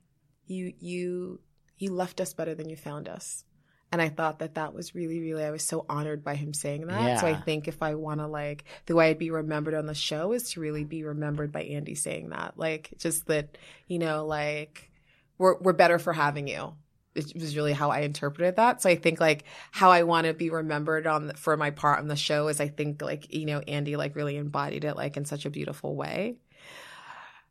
you, 0.53 0.73
you, 0.79 1.41
you 1.79 1.93
left 1.93 2.21
us 2.21 2.35
better 2.35 2.55
than 2.55 2.69
you 2.69 2.77
found 2.77 3.09
us. 3.09 3.45
And 3.91 4.01
I 4.01 4.09
thought 4.09 4.39
that 4.39 4.55
that 4.55 4.73
was 4.73 4.95
really, 4.95 5.21
really, 5.21 5.45
I 5.45 5.51
was 5.51 5.63
so 5.63 5.85
honored 5.87 6.25
by 6.25 6.35
him 6.35 6.55
saying 6.55 6.87
that. 6.87 7.21
So 7.21 7.27
I 7.27 7.35
think 7.35 7.69
if 7.69 7.83
I 7.83 7.95
want 7.95 8.21
to 8.21 8.27
like, 8.27 8.65
the 8.87 8.95
way 8.95 9.11
I'd 9.11 9.19
be 9.19 9.31
remembered 9.31 9.75
on 9.75 9.85
the 9.85 9.95
show 9.95 10.33
is 10.33 10.53
to 10.53 10.61
really 10.61 10.85
be 10.85 11.05
remembered 11.05 11.53
by 11.53 11.65
Andy 11.65 11.95
saying 11.95 12.31
that. 12.31 12.55
Like, 12.57 12.95
just 12.97 13.27
that, 13.27 13.59
you 13.89 13.99
know, 13.99 14.25
like, 14.25 14.91
we're, 15.37 15.59
we're 15.59 15.75
better 15.75 15.99
for 15.99 16.15
having 16.15 16.49
you. 16.49 16.73
It 17.15 17.35
was 17.35 17.55
really 17.55 17.75
how 17.75 17.91
I 17.91 18.01
interpreted 18.01 18.57
that. 18.57 18.81
So 18.81 18.89
I 18.89 18.97
think 18.97 19.21
like 19.21 19.45
how 19.71 19.91
I 19.91 20.05
want 20.05 20.27
to 20.27 20.33
be 20.33 20.49
remembered 20.49 21.07
on 21.07 21.27
the, 21.27 21.35
for 21.35 21.55
my 21.59 21.71
part 21.71 21.99
on 21.99 22.09
the 22.09 22.17
show 22.17 22.49
is 22.49 22.59
I 22.59 22.69
think 22.69 23.03
like, 23.03 23.35
you 23.35 23.45
know, 23.45 23.59
Andy 23.61 23.97
like 23.97 24.17
really 24.17 24.39
embodied 24.39 24.85
it 24.85 24.97
like 24.97 25.19
in 25.19 25.27
such 25.27 25.45
a 25.45 25.51
beautiful 25.51 25.95
way. 25.95 26.39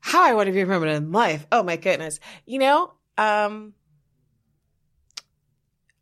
How 0.02 0.24
I 0.24 0.34
want 0.34 0.48
to 0.48 0.52
be 0.52 0.64
remembered 0.64 0.90
in 0.90 1.12
life. 1.12 1.48
Oh 1.52 1.64
my 1.64 1.78
goodness. 1.78 2.20
You 2.46 2.60
know, 2.60 2.94
um, 3.18 3.74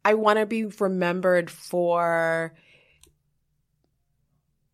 I 0.04 0.16
want 0.16 0.40
to 0.40 0.46
be 0.46 0.66
remembered 0.66 1.52
for 1.52 2.56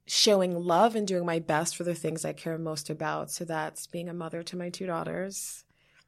showing 0.07 0.55
love 0.55 0.95
and 0.95 1.07
doing 1.07 1.25
my 1.25 1.39
best 1.39 1.75
for 1.75 1.83
the 1.83 1.95
things 1.95 2.23
I 2.23 2.33
care 2.33 2.57
most 2.57 2.89
about. 2.89 3.31
So 3.31 3.43
that's 3.43 3.87
being 3.87 4.07
a 4.07 4.13
mother 4.13 4.43
to 4.43 4.55
my 4.55 4.69
two 4.69 4.85
daughters, 4.85 5.64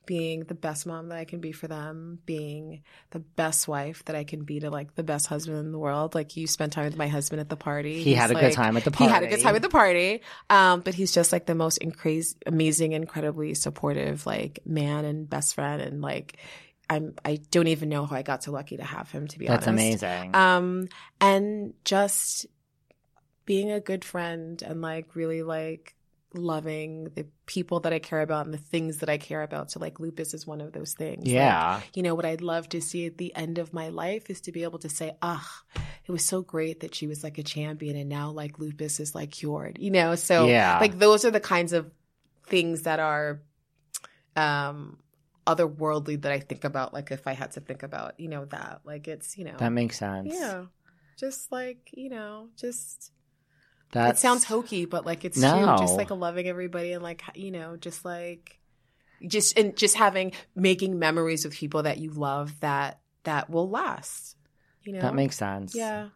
being 0.07 0.39
the 0.45 0.55
best 0.55 0.87
mom 0.87 1.09
that 1.09 1.19
I 1.19 1.25
can 1.25 1.39
be 1.39 1.51
for 1.51 1.67
them, 1.67 2.17
being 2.25 2.81
the 3.11 3.19
best 3.19 3.67
wife 3.67 4.03
that 4.05 4.15
I 4.15 4.23
can 4.23 4.43
be 4.45 4.61
to 4.61 4.71
like 4.71 4.95
the 4.95 5.03
best 5.03 5.27
husband 5.27 5.59
in 5.59 5.71
the 5.71 5.77
world. 5.77 6.15
Like 6.15 6.35
you 6.35 6.47
spent 6.47 6.73
time 6.73 6.85
with 6.85 6.97
my 6.97 7.07
husband 7.07 7.41
at 7.41 7.49
the 7.49 7.57
party. 7.57 8.01
He 8.01 8.15
had 8.15 8.31
a 8.31 8.33
He's, 8.33 8.41
good 8.41 8.53
time 8.53 8.75
at 8.77 8.83
the 8.85 8.89
party. 8.89 9.03
He 9.03 9.13
had 9.13 9.23
a 9.23 9.27
good 9.27 9.41
time 9.41 9.55
at 9.55 9.61
the 9.61 9.69
party. 9.69 10.21
Um, 10.49 10.79
but 10.79 10.95
he's 10.95 11.11
just 11.11 11.31
like 11.31 11.45
the 11.45 11.53
most 11.53 11.79
incra- 11.81 12.35
amazing, 12.47 12.93
incredibly 12.93 13.53
supportive 13.53 14.25
like 14.25 14.59
man 14.65 15.05
and 15.05 15.29
best 15.29 15.53
friend 15.53 15.81
and 15.81 16.01
like 16.01 16.37
I'm 16.89 17.13
I 17.23 17.39
don't 17.51 17.67
even 17.67 17.89
know 17.89 18.05
how 18.05 18.15
I 18.15 18.21
got 18.21 18.43
so 18.43 18.51
lucky 18.51 18.77
to 18.77 18.83
have 18.83 19.11
him 19.11 19.27
to 19.27 19.37
be 19.37 19.45
That's 19.45 19.67
honest. 19.67 20.03
amazing. 20.03 20.35
Um, 20.35 20.87
and 21.19 21.73
just 21.83 22.45
being 23.45 23.71
a 23.71 23.81
good 23.81 24.05
friend 24.05 24.61
and 24.61 24.81
like 24.81 25.15
really 25.15 25.43
like 25.43 25.96
loving 26.33 27.05
the 27.15 27.25
people 27.45 27.79
that 27.81 27.93
I 27.93 27.99
care 27.99 28.21
about 28.21 28.45
and 28.45 28.53
the 28.53 28.57
things 28.59 28.97
that 28.97 29.09
I 29.09 29.17
care 29.17 29.41
about. 29.43 29.71
So 29.71 29.79
like 29.79 29.99
lupus 29.99 30.33
is 30.33 30.45
one 30.45 30.59
of 30.61 30.73
those 30.73 30.93
things. 30.93 31.23
Like, 31.25 31.33
yeah. 31.33 31.81
you 31.93 32.03
know, 32.03 32.15
what 32.15 32.25
I'd 32.25 32.41
love 32.41 32.67
to 32.69 32.81
see 32.81 33.05
at 33.05 33.17
the 33.17 33.33
end 33.35 33.57
of 33.57 33.73
my 33.73 33.87
life 33.89 34.29
is 34.29 34.41
to 34.41 34.51
be 34.51 34.63
able 34.63 34.79
to 34.79 34.89
say, 34.89 35.13
ah, 35.21 35.49
it 35.75 36.11
was 36.11 36.25
so 36.25 36.41
great 36.41 36.81
that 36.81 36.93
she 36.93 37.07
was 37.07 37.23
like 37.23 37.37
a 37.37 37.43
champion 37.43 37.95
and 37.95 38.09
now 38.09 38.31
like 38.31 38.59
lupus 38.59 38.99
is 38.99 39.15
like 39.15 39.31
cured, 39.31 39.77
you 39.79 39.89
know? 39.91 40.15
So 40.15 40.47
Yeah. 40.47 40.79
like 40.79 40.99
those 40.99 41.23
are 41.23 41.31
the 41.31 41.39
kinds 41.39 41.71
of 41.73 41.89
things 42.45 42.83
that 42.83 42.99
are, 42.99 43.41
um, 44.35 44.97
otherworldly 45.45 46.21
that 46.21 46.31
I 46.31 46.39
think 46.39 46.65
about. 46.65 46.93
Like 46.93 47.09
if 47.11 47.25
I 47.25 47.33
had 47.33 47.51
to 47.53 47.61
think 47.61 47.83
about, 47.83 48.19
you 48.19 48.27
know, 48.27 48.45
that 48.45 48.81
like 48.83 49.07
it's, 49.07 49.37
you 49.37 49.45
know, 49.45 49.55
that 49.57 49.71
makes 49.71 49.97
sense. 49.97 50.33
yeah. 50.33 50.65
Just 51.17 51.51
like, 51.51 51.89
you 51.93 52.09
know, 52.09 52.49
just 52.57 53.11
That 53.93 54.11
it 54.15 54.17
sounds 54.17 54.43
hokey, 54.43 54.85
but 54.85 55.05
like 55.05 55.23
it's 55.25 55.37
No. 55.37 55.53
true. 55.65 55.77
Just 55.77 55.95
like 55.97 56.09
loving 56.11 56.47
everybody 56.47 56.91
and 56.93 57.01
like 57.03 57.23
you 57.35 57.51
know, 57.51 57.77
just 57.77 58.03
like 58.05 58.59
just 59.25 59.57
and 59.57 59.75
just 59.75 59.95
having 59.95 60.33
making 60.55 60.99
memories 60.99 61.43
with 61.45 61.53
people 61.55 61.83
that 61.83 61.97
you 61.97 62.11
love 62.11 62.59
that 62.59 62.99
that 63.23 63.49
will 63.49 63.69
last. 63.69 64.35
You 64.83 64.93
know, 64.93 65.01
That 65.01 65.15
makes 65.15 65.35
sense. 65.35 65.75
yeah. 65.75 66.09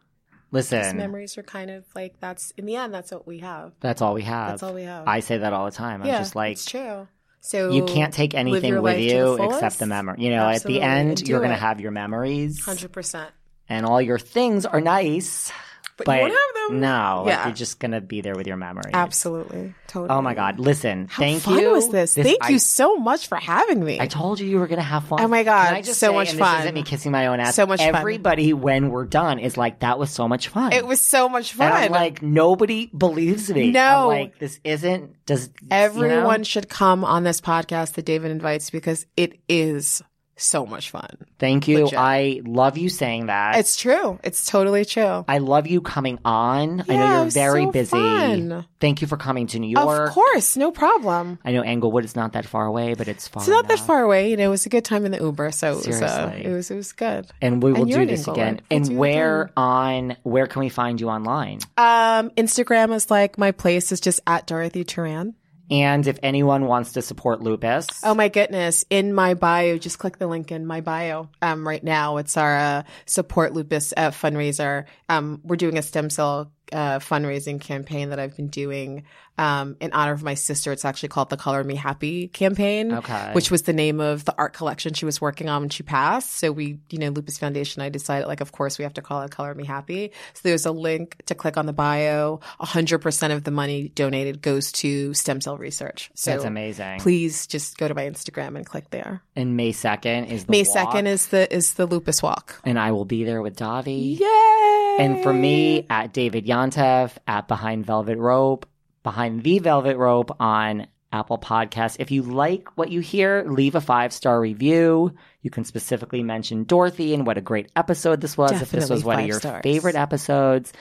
Listen, 0.50 0.98
memories 0.98 1.38
are 1.38 1.42
kind 1.42 1.70
of 1.70 1.84
like 1.94 2.20
that's 2.20 2.50
in 2.58 2.66
the 2.66 2.76
end. 2.76 2.92
That's 2.92 3.10
what 3.10 3.26
we 3.26 3.38
have. 3.38 3.72
that's 3.80 4.02
all 4.02 4.12
we 4.12 4.22
have. 4.22 4.50
That's 4.50 4.62
all 4.62 4.74
we 4.74 4.82
have. 4.82 5.08
I 5.08 5.20
say 5.20 5.38
that 5.38 5.52
all 5.54 5.64
the 5.64 5.70
time. 5.70 6.04
yeah, 6.04 6.16
I'm 6.16 6.20
just 6.20 6.36
like, 6.36 6.52
it's 6.52 6.66
true. 6.66 7.08
So 7.40 7.70
you 7.72 7.86
can't 7.86 8.12
take 8.14 8.34
anything 8.34 8.80
with 8.82 9.00
you 9.00 9.36
the 9.38 9.44
except 9.44 9.78
the 9.78 9.86
memory. 9.86 10.16
You 10.18 10.30
know, 10.30 10.44
Absolutely. 10.44 10.82
at 10.82 10.84
the 10.84 10.90
end, 11.08 11.28
you're 11.28 11.40
going 11.40 11.50
to 11.50 11.56
have 11.56 11.80
your 11.80 11.90
memories, 11.90 12.62
hundred 12.64 12.92
percent. 12.92 13.30
and 13.68 13.84
all 13.86 14.00
your 14.00 14.18
things 14.18 14.64
are 14.66 14.80
nice. 14.80 15.50
But, 15.96 16.06
But 16.06 16.16
you 16.16 16.22
won't 16.22 16.32
have 16.32 16.70
them. 16.70 16.80
No, 16.80 17.22
like, 17.24 17.32
Yeah. 17.34 17.46
you're 17.46 17.54
just 17.54 17.78
going 17.78 17.90
to 17.92 18.00
be 18.00 18.22
there 18.22 18.34
with 18.34 18.46
your 18.46 18.56
memories. 18.56 18.92
Absolutely, 18.94 19.74
totally. 19.88 20.08
Oh 20.18 20.22
my 20.22 20.34
God. 20.34 20.58
Listen, 20.58 21.06
How 21.08 21.22
thank 21.22 21.42
fun 21.42 21.58
you. 21.58 21.70
was 21.70 21.90
this? 21.90 22.14
Thank 22.14 22.38
I- 22.42 22.48
you 22.48 22.58
so 22.58 22.96
much 22.96 23.26
for 23.26 23.36
having 23.36 23.84
me. 23.84 24.00
I 24.00 24.06
told 24.06 24.40
you 24.40 24.48
you 24.48 24.58
were 24.58 24.66
going 24.66 24.78
to 24.78 24.82
have 24.84 25.04
fun. 25.04 25.20
Oh 25.20 25.28
my 25.28 25.42
God, 25.42 25.66
Can 25.66 25.74
I 25.76 25.82
just 25.82 26.00
so 26.00 26.08
say, 26.08 26.14
much 26.14 26.30
and 26.30 26.38
fun. 26.38 26.54
This 26.56 26.60
isn't 26.64 26.74
me 26.74 26.82
kissing 26.82 27.12
my 27.12 27.26
own 27.26 27.40
ass. 27.40 27.54
So 27.54 27.66
much 27.66 27.80
fun. 27.80 27.94
Everybody, 27.94 28.52
when 28.54 28.90
we're 28.90 29.04
done, 29.04 29.38
is 29.38 29.56
like, 29.56 29.80
that 29.80 29.98
was 29.98 30.10
so 30.10 30.26
much 30.26 30.48
fun. 30.48 30.72
it 30.72 30.86
was 30.86 31.00
so 31.00 31.28
much 31.28 31.52
fun. 31.52 31.66
And 31.66 31.76
I'm 31.76 31.92
like, 31.92 32.22
nobody 32.22 32.86
believes 32.86 33.50
me. 33.52 33.70
No. 33.70 34.10
I'm 34.10 34.18
like, 34.22 34.38
this 34.38 34.60
isn't, 34.64 35.24
does, 35.26 35.50
Everyone 35.70 36.10
you 36.10 36.38
know? 36.38 36.42
should 36.44 36.68
come 36.68 37.04
on 37.04 37.22
this 37.22 37.40
podcast 37.40 37.92
that 37.94 38.04
David 38.06 38.30
invites 38.30 38.70
because 38.70 39.04
it 39.16 39.38
is 39.48 40.02
so 40.36 40.66
much 40.66 40.90
fun. 40.90 41.08
Thank 41.38 41.68
you. 41.68 41.84
Legit. 41.84 41.98
I 41.98 42.40
love 42.44 42.76
you 42.78 42.88
saying 42.88 43.26
that. 43.26 43.56
It's 43.58 43.76
true. 43.76 44.18
It's 44.24 44.44
totally 44.46 44.84
true. 44.84 45.24
I 45.28 45.38
love 45.38 45.66
you 45.66 45.80
coming 45.80 46.18
on. 46.24 46.84
I 46.88 46.96
know 46.96 47.22
you're 47.22 47.30
very 47.30 47.64
so 47.64 47.70
busy. 47.70 47.90
fun. 47.90 48.66
Thank 48.80 49.02
you 49.02 49.06
for 49.06 49.16
coming 49.16 49.46
to 49.48 49.58
New 49.58 49.68
York. 49.70 50.08
Of 50.08 50.14
course, 50.14 50.56
no 50.56 50.70
problem. 50.72 51.38
I 51.44 51.52
know 51.52 51.62
Englewood 51.62 52.04
is 52.04 52.16
not 52.16 52.32
that 52.32 52.46
far 52.46 52.66
away, 52.66 52.94
but 52.94 53.08
it's 53.08 53.28
far. 53.28 53.42
It's 53.42 53.48
not 53.48 53.68
that 53.68 53.78
far 53.78 54.02
away. 54.02 54.30
You 54.30 54.36
know, 54.36 54.44
it 54.46 54.48
was 54.48 54.66
a 54.66 54.70
good 54.70 54.84
time 54.84 55.04
in 55.04 55.12
the 55.12 55.18
Uber, 55.18 55.52
so 55.52 55.72
it 55.78 55.86
was, 55.86 56.02
uh, 56.02 56.32
it 56.42 56.48
was 56.50 56.70
it 56.70 56.76
was 56.76 56.92
good. 56.92 57.26
And 57.40 57.62
we 57.62 57.72
will 57.72 57.82
And 57.82 57.92
do 57.92 58.06
this 58.06 58.26
again. 58.26 58.60
We'll 58.70 58.80
and 58.80 58.96
where 58.98 59.42
again. 59.42 59.52
on 59.56 60.16
where 60.22 60.46
can 60.46 60.60
we 60.60 60.68
find 60.70 61.00
you 61.00 61.08
online? 61.08 61.60
Um, 61.76 62.30
Instagram 62.30 62.94
is 62.94 63.10
like 63.10 63.38
my 63.38 63.52
place 63.52 63.92
is 63.92 64.00
just 64.00 64.20
at 64.26 64.46
Dorothy 64.46 64.84
Toran. 64.84 65.34
And 65.70 66.06
if 66.06 66.18
anyone 66.22 66.66
wants 66.66 66.92
to 66.92 67.02
support 67.02 67.40
Lupus, 67.40 67.86
Oh 68.02 68.14
my 68.14 68.28
goodness! 68.28 68.84
In 68.90 69.14
my 69.14 69.34
bio, 69.34 69.78
just 69.78 69.98
click 69.98 70.18
the 70.18 70.26
link 70.26 70.52
in 70.52 70.66
my 70.66 70.80
bio. 70.80 71.28
Um, 71.40 71.66
right 71.66 71.82
now 71.82 72.18
it's 72.18 72.36
our 72.36 72.56
uh, 72.56 72.82
support 73.06 73.54
lupus 73.54 73.94
uh, 73.96 74.10
fundraiser. 74.10 74.84
Um, 75.08 75.40
we're 75.44 75.56
doing 75.56 75.78
a 75.78 75.82
stem 75.82 76.10
cell 76.10 76.52
uh, 76.72 76.98
fundraising 76.98 77.60
campaign 77.60 78.10
that 78.10 78.18
I've 78.18 78.36
been 78.36 78.48
doing 78.48 79.04
um, 79.38 79.76
in 79.80 79.92
honor 79.92 80.12
of 80.12 80.22
my 80.22 80.34
sister. 80.34 80.72
It's 80.72 80.84
actually 80.84 81.08
called 81.08 81.30
the 81.30 81.36
Color 81.38 81.64
Me 81.64 81.74
Happy 81.74 82.28
campaign, 82.28 82.92
Okay. 82.92 83.30
which 83.32 83.50
was 83.50 83.62
the 83.62 83.72
name 83.72 83.98
of 84.00 84.24
the 84.26 84.34
art 84.36 84.52
collection 84.52 84.92
she 84.92 85.04
was 85.06 85.20
working 85.20 85.48
on 85.48 85.62
when 85.62 85.68
she 85.70 85.82
passed. 85.82 86.32
So 86.32 86.52
we, 86.52 86.78
you 86.90 86.98
know, 86.98 87.08
Lupus 87.08 87.38
Foundation, 87.38 87.80
I 87.82 87.88
decided 87.88 88.26
like, 88.28 88.40
of 88.42 88.52
course, 88.52 88.76
we 88.78 88.82
have 88.84 88.94
to 88.94 89.02
call 89.02 89.22
it 89.22 89.30
Color 89.30 89.54
Me 89.54 89.64
Happy. 89.64 90.12
So 90.34 90.40
there's 90.44 90.66
a 90.66 90.72
link 90.72 91.16
to 91.26 91.34
click 91.34 91.56
on 91.56 91.64
the 91.66 91.72
bio. 91.72 92.40
hundred 92.60 92.98
percent 92.98 93.32
of 93.32 93.44
the 93.44 93.50
money 93.50 93.88
donated 93.94 94.42
goes 94.42 94.70
to 94.72 95.14
stem 95.14 95.40
cell 95.40 95.56
research. 95.56 96.10
So 96.14 96.32
that's 96.32 96.44
amazing. 96.44 97.00
please 97.00 97.46
just 97.46 97.78
go 97.78 97.88
to 97.88 97.94
my 97.94 98.02
Instagram 98.04 98.56
and 98.56 98.66
click 98.66 98.90
there. 98.90 99.22
And 99.34 99.56
May 99.56 99.72
second 99.72 100.26
is 100.26 100.44
the 100.44 100.50
May 100.50 100.62
walk, 100.64 100.72
second 100.72 101.06
is 101.06 101.28
the 101.28 101.52
is 101.54 101.74
the 101.74 101.86
lupus 101.86 102.22
walk. 102.22 102.60
and 102.64 102.78
I 102.78 102.92
will 102.92 103.06
be 103.06 103.24
there 103.24 103.40
with 103.40 103.56
Davi. 103.56 104.18
Yay! 104.20 104.96
And 104.98 105.22
for 105.22 105.32
me, 105.32 105.86
at 105.88 106.12
David 106.12 106.44
Yontef, 106.70 107.16
at 107.26 107.48
Behind 107.48 107.84
Velvet 107.84 108.18
Rope, 108.18 108.66
Behind 109.02 109.42
the 109.42 109.58
Velvet 109.58 109.96
Rope 109.96 110.36
on 110.40 110.86
Apple 111.12 111.38
Podcasts. 111.38 111.96
If 111.98 112.10
you 112.10 112.22
like 112.22 112.68
what 112.76 112.90
you 112.90 113.00
hear, 113.00 113.44
leave 113.46 113.74
a 113.74 113.80
five 113.80 114.12
star 114.12 114.40
review. 114.40 115.12
You 115.42 115.50
can 115.50 115.64
specifically 115.64 116.22
mention 116.22 116.64
Dorothy 116.64 117.12
and 117.14 117.26
what 117.26 117.36
a 117.38 117.40
great 117.42 117.70
episode 117.76 118.20
this 118.20 118.38
was. 118.38 118.52
if 118.52 118.70
this 118.70 118.88
was 118.88 119.04
one 119.04 119.20
of 119.20 119.26
your 119.26 119.40
stars. 119.40 119.62
favorite 119.62 119.96
episodes. 119.96 120.72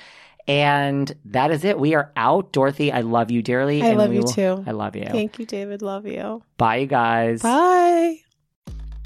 And 0.47 1.11
that 1.25 1.51
is 1.51 1.63
it. 1.65 1.79
We 1.79 1.93
are 1.95 2.11
out. 2.15 2.51
Dorothy, 2.51 2.91
I 2.91 3.01
love 3.01 3.29
you 3.29 3.41
dearly. 3.41 3.83
I 3.83 3.93
love 3.93 4.13
you 4.13 4.21
will- 4.21 4.27
too. 4.27 4.63
I 4.65 4.71
love 4.71 4.95
you. 4.95 5.05
Thank 5.05 5.37
you, 5.39 5.45
David. 5.45 5.81
Love 5.81 6.07
you. 6.07 6.41
Bye, 6.57 6.77
you 6.77 6.87
guys. 6.87 7.41
Bye. 7.41 8.19